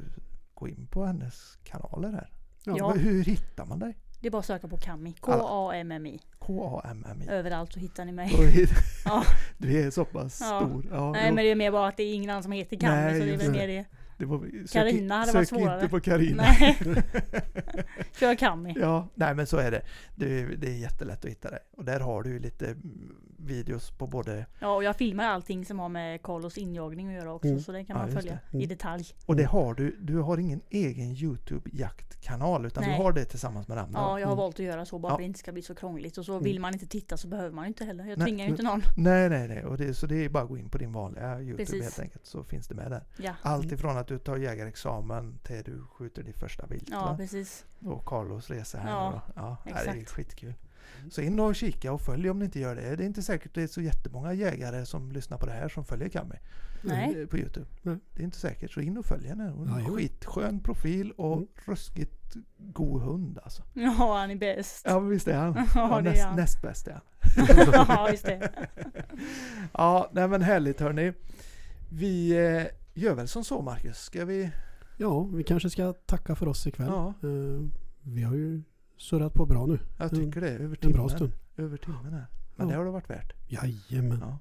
gå 0.55 0.69
in 0.69 0.87
på 0.91 1.05
hennes 1.05 1.59
kanaler 1.65 2.13
här. 2.13 2.31
Ja. 2.65 2.93
Hur 2.93 3.25
hittar 3.25 3.67
man 3.67 3.79
dig? 3.79 3.97
det 4.21 4.29
är 4.29 4.31
bara 4.31 4.39
att 4.39 4.47
söka 4.47 4.69
på 4.69 4.77
Kami. 4.77 5.13
K-A-M-M-I. 5.21 6.21
K-A-M-M-I. 6.39 7.29
Överallt 7.29 7.73
så 7.73 7.81
hittar 7.81 8.05
ni 8.05 8.13
mig. 8.13 8.33
Ja. 9.05 9.25
Du 9.59 9.81
är 9.81 9.91
så 9.91 10.05
pass 10.05 10.41
Ja. 10.41 10.61
stor. 10.61 10.85
Ja, 10.91 11.13
Nej 11.13 11.25
jo, 11.29 11.35
men 11.35 11.45
det 11.45 11.51
är 11.51 11.55
mer 11.55 11.71
bara 11.73 11.89
att 11.89 11.97
det 11.97 12.03
är 12.03 12.15
ingen 12.15 12.31
annan 12.31 12.43
som 12.43 12.53
heter 12.53 12.77
Kami. 12.77 12.93
Nej, 12.95 13.21
så 13.21 13.27
det 13.27 13.33
är 13.33 13.37
väl 13.37 13.47
det. 13.47 13.53
mer 13.59 13.67
det. 13.69 13.85
Det 14.17 14.25
var, 14.25 14.67
sök, 14.67 14.73
Carina 14.73 15.15
hade 15.15 15.27
sök 15.27 15.35
varit 15.35 15.49
svårare. 15.49 15.75
inte 15.75 15.89
på 15.89 16.01
Carina. 16.01 16.45
Kör 18.19 18.35
Kami. 18.35 18.75
Ja, 18.79 19.09
nej 19.15 19.35
men 19.35 19.47
så 19.47 19.57
är 19.57 19.71
det. 19.71 19.83
det. 20.15 20.57
Det 20.57 20.67
är 20.67 20.77
jättelätt 20.79 21.25
att 21.25 21.31
hitta 21.31 21.51
dig. 21.51 21.61
Och 21.77 21.85
där 21.85 22.01
har 22.01 22.23
du 22.23 22.39
lite 22.39 22.77
videos 23.45 23.91
på 23.91 24.07
både 24.07 24.47
Ja, 24.59 24.75
och 24.75 24.85
jag 24.85 24.97
filmar 24.97 25.25
allting 25.25 25.65
som 25.65 25.79
har 25.79 25.89
med 25.89 26.23
Carlos 26.23 26.59
injagning 26.59 27.09
att 27.09 27.15
göra 27.15 27.33
också. 27.33 27.49
Mm. 27.49 27.61
Så 27.61 27.73
det 27.73 27.85
kan 27.85 27.97
Ja, 27.97 28.03
man 28.03 28.11
just 28.11 28.19
följa 28.19 28.39
det. 28.51 28.57
i 28.59 28.65
Mm. 28.65 28.69
detalj. 28.69 29.05
Och 29.27 29.37
det 29.37 29.45
har 29.45 29.75
du. 29.75 29.97
Du 30.01 30.19
har 30.19 30.39
ingen 30.39 30.61
egen 30.71 31.15
Youtube-jaktkanal 31.15 32.67
utan 32.67 32.85
Nej. 32.85 32.97
du 32.99 33.03
har 33.03 33.13
det 33.13 33.25
tillsammans 33.25 33.69
med 33.69 33.79
andra. 33.79 34.01
Ja, 34.01 34.21
jag 34.21 34.27
har 34.27 34.33
Mm. 34.33 34.43
valt 34.43 34.55
att 34.61 34.67
göra 34.67 34.85
så 34.87 34.99
bara 34.99 35.09
Ja. 35.09 35.11
för 35.11 35.15
att 35.15 35.19
det 35.19 35.25
inte 35.25 35.39
ska 35.39 35.53
bli 35.53 35.63
så 35.63 35.75
krångligt. 35.75 36.19
Och 36.19 36.25
så 36.25 36.33
Mm. 36.33 36.45
vill 36.45 36.61
man 36.61 36.73
inte 36.73 36.87
titta 36.87 37.17
så 37.17 37.29
behöver 37.29 37.51
man 37.51 37.67
inte 37.67 37.85
heller. 37.85 38.05
Jag 38.05 38.19
Nej. 38.19 38.27
tvingar 38.27 38.45
ju 38.45 38.51
inte 38.51 38.63
någon. 38.63 38.83
Nej, 38.97 39.29
nej, 39.29 39.49
nej. 39.49 39.65
Och 39.65 39.77
det, 39.77 39.95
så 39.95 40.07
det 40.07 40.25
är 40.25 40.29
bara 40.29 40.43
att 40.43 40.49
gå 40.49 40.59
in 40.59 40.69
på 40.69 40.79
din 40.79 40.93
vanliga 40.93 41.41
Youtube 41.41 41.57
Precis. 41.65 41.83
helt 41.83 41.99
enkelt 42.01 42.27
så 42.27 42.45
finns 42.45 42.69
det 42.69 42.75
med 42.75 42.91
där. 42.91 43.03
Ja, 43.17 43.33
Allt 43.43 43.73
ifrån 43.73 43.97
att 43.99 44.07
du 44.07 44.19
tar 44.19 44.37
jägarexamen 44.37 45.39
till 45.43 45.63
du 45.65 45.83
skjuter 45.87 46.23
ditt 46.23 46.39
första 46.39 46.67
vilt. 46.67 46.89
ja 46.91 47.01
va? 47.07 47.17
precis. 47.17 47.65
Och 47.85 48.05
Carlos 48.07 48.51
resa 48.51 48.79
här 48.79 48.91
Ja, 48.91 49.11
nu 49.11 49.17
då. 49.17 49.23
Ja, 49.43 49.57
nej, 49.65 49.75
det 49.75 49.91
är 49.91 49.95
exakt. 49.95 50.11
skitkul. 50.11 50.55
Så 51.11 51.21
in 51.21 51.41
och 51.41 51.55
kika 51.55 51.93
och 51.93 52.01
följ 52.01 52.31
om 52.31 52.39
ni 52.39 52.45
inte 52.45 52.61
gör 52.61 52.75
det. 52.77 52.97
Det 52.97 53.05
är 53.05 53.07
inte 53.07 53.23
säkert 53.23 53.55
det 53.55 53.63
är 53.63 53.67
så 53.67 53.81
jättemånga 53.81 54.33
jägare 54.33 54.87
som 54.87 55.13
lyssnar 55.13 55.39
på 55.39 55.47
det 55.47 55.53
här 55.53 55.69
som 55.69 55.85
följer 55.85 56.09
Kami 56.09 56.35
Nej. 56.83 57.21
eh, 57.23 57.27
på 57.27 57.39
Youtube. 57.39 57.67
Nej. 57.83 57.97
Det 58.13 58.23
är 58.23 58.25
inte 58.25 58.39
säkert. 58.39 58.73
Så 58.73 58.81
in 58.81 58.97
och 58.99 59.05
följ 59.07 59.29
henne. 59.29 59.49
Hon 59.57 59.69
har 59.69 59.81
en 59.81 59.87
skitskön 59.97 60.61
profil 60.61 61.11
och 61.13 61.37
Mm. 61.37 61.49
ruskigt 61.65 62.37
god 62.59 63.03
hund 63.03 63.39
alltså. 63.43 63.63
Ja, 63.75 64.17
han 64.21 64.31
är 64.31 64.37
bäst. 64.37 64.85
Ja 64.89 64.99
visst 65.01 65.29
är 65.29 65.37
han. 65.37 65.55
Ja, 65.57 65.67
Ja, 65.75 66.01
det 66.01 66.09
är 66.11 66.13
näst, 66.13 66.25
han. 66.25 66.37
näst 66.37 66.63
bäst 66.63 66.89
är 66.89 66.93
han. 66.93 67.03
ja, 67.89 68.11
just 68.11 68.25
det. 68.27 68.51
Ja, 69.73 70.11
nej 70.13 70.29
men 70.29 70.43
härligt 70.43 70.81
hörni. 70.81 71.13
Vi 71.91 72.31
eh, 72.31 72.65
gör 73.03 73.15
väl 73.15 73.29
som 73.29 73.45
så 73.45 73.63
Marcus. 73.63 73.99
Ska 73.99 74.25
vi? 74.25 74.51
Ja, 74.97 75.21
vi 75.25 75.45
kanske 75.45 75.71
ska 75.71 75.93
tacka 75.93 76.35
för 76.35 76.49
oss 76.49 76.67
ikväll. 76.67 76.87
Ja, 76.91 77.07
Eh, 77.23 77.69
vi 78.03 78.23
har 78.23 78.35
ju 78.35 78.63
surrat 79.05 79.35
på 79.35 79.47
bra 79.47 79.67
nu. 79.67 79.79
jag 79.99 80.11
tycker 80.11 80.41
det. 80.41 80.51
Över 80.51 80.65
En 80.65 80.77
timmen. 80.77 80.93
bra 80.97 81.09
stund. 81.09 81.33
Över 81.57 81.77
timmen 81.77 82.13
här. 82.13 82.27
Men 82.57 82.67
Ja. 82.69 82.73
det 82.73 82.79
har 82.79 82.85
det 82.85 82.91
varit 82.91 83.11
värt. 83.11 83.33
Jajamän. 83.47 84.19
Ja. 84.21 84.39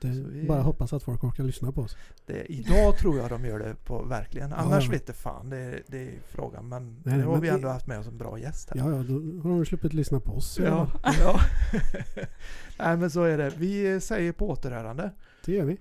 Det 0.00 0.08
vi- 0.08 0.46
Bara 0.48 0.62
hoppas 0.62 0.92
att 0.92 1.02
folk 1.02 1.24
orkar 1.24 1.44
lyssna 1.44 1.72
på 1.72 1.80
oss. 1.82 1.96
Det, 2.26 2.52
idag 2.52 2.96
tror 2.98 3.18
jag 3.18 3.30
de 3.30 3.44
gör 3.44 3.58
det 3.58 3.74
på 3.84 4.02
verkligen. 4.02 4.52
Annars 4.52 4.84
ja. 4.84 4.90
vet 4.90 5.06
det 5.06 5.12
fan, 5.12 5.50
det, 5.50 5.82
det 5.86 5.98
är 6.08 6.12
frågan. 6.28 6.68
Men 6.68 7.00
Nej, 7.04 7.18
nu 7.18 7.24
har 7.24 7.32
men 7.32 7.40
vi 7.40 7.48
ändå 7.48 7.68
haft 7.68 7.86
med 7.86 7.98
oss 7.98 8.06
en 8.06 8.18
bra 8.18 8.38
gäst 8.38 8.70
här. 8.70 8.76
Ja, 8.78 8.90
ja, 8.96 9.02
då 9.02 9.14
har 9.48 9.56
de 9.56 9.64
sluppit 9.66 9.92
lyssna 9.92 10.20
på 10.20 10.32
oss. 10.32 10.58
ja. 10.58 10.88
ja. 11.20 11.40
Nej 12.78 12.96
men 12.96 13.10
så 13.10 13.22
är 13.22 13.38
det. 13.38 13.52
Vi 13.56 14.00
säger 14.00 14.32
på 14.32 14.48
återhörande. 14.50 15.10
Det 15.44 15.52
gör 15.52 15.64
vi. 15.64 15.78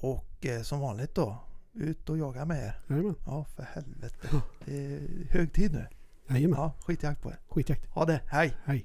Och 0.00 0.46
eh, 0.46 0.62
som 0.62 0.80
vanligt 0.80 1.14
då, 1.14 1.38
ut 1.72 2.10
och 2.10 2.18
jaga 2.18 2.44
med 2.44 2.58
er. 2.66 2.80
Jajamän. 2.88 3.14
Ja, 3.26 3.44
för 3.44 3.62
helvete. 3.62 4.28
Ja. 4.32 4.40
Det 4.64 4.86
är 4.94 5.00
hög 5.30 5.52
tid 5.52 5.72
nu. 5.72 5.86
Jajamän. 6.30 6.58
Ja, 6.58 6.70
skitjakt 6.86 7.20
på 7.22 7.30
er. 7.30 7.36
Skitjakt. 7.50 7.86
Ha 7.90 8.04
det, 8.04 8.20
hej! 8.30 8.52
Hej. 8.64 8.84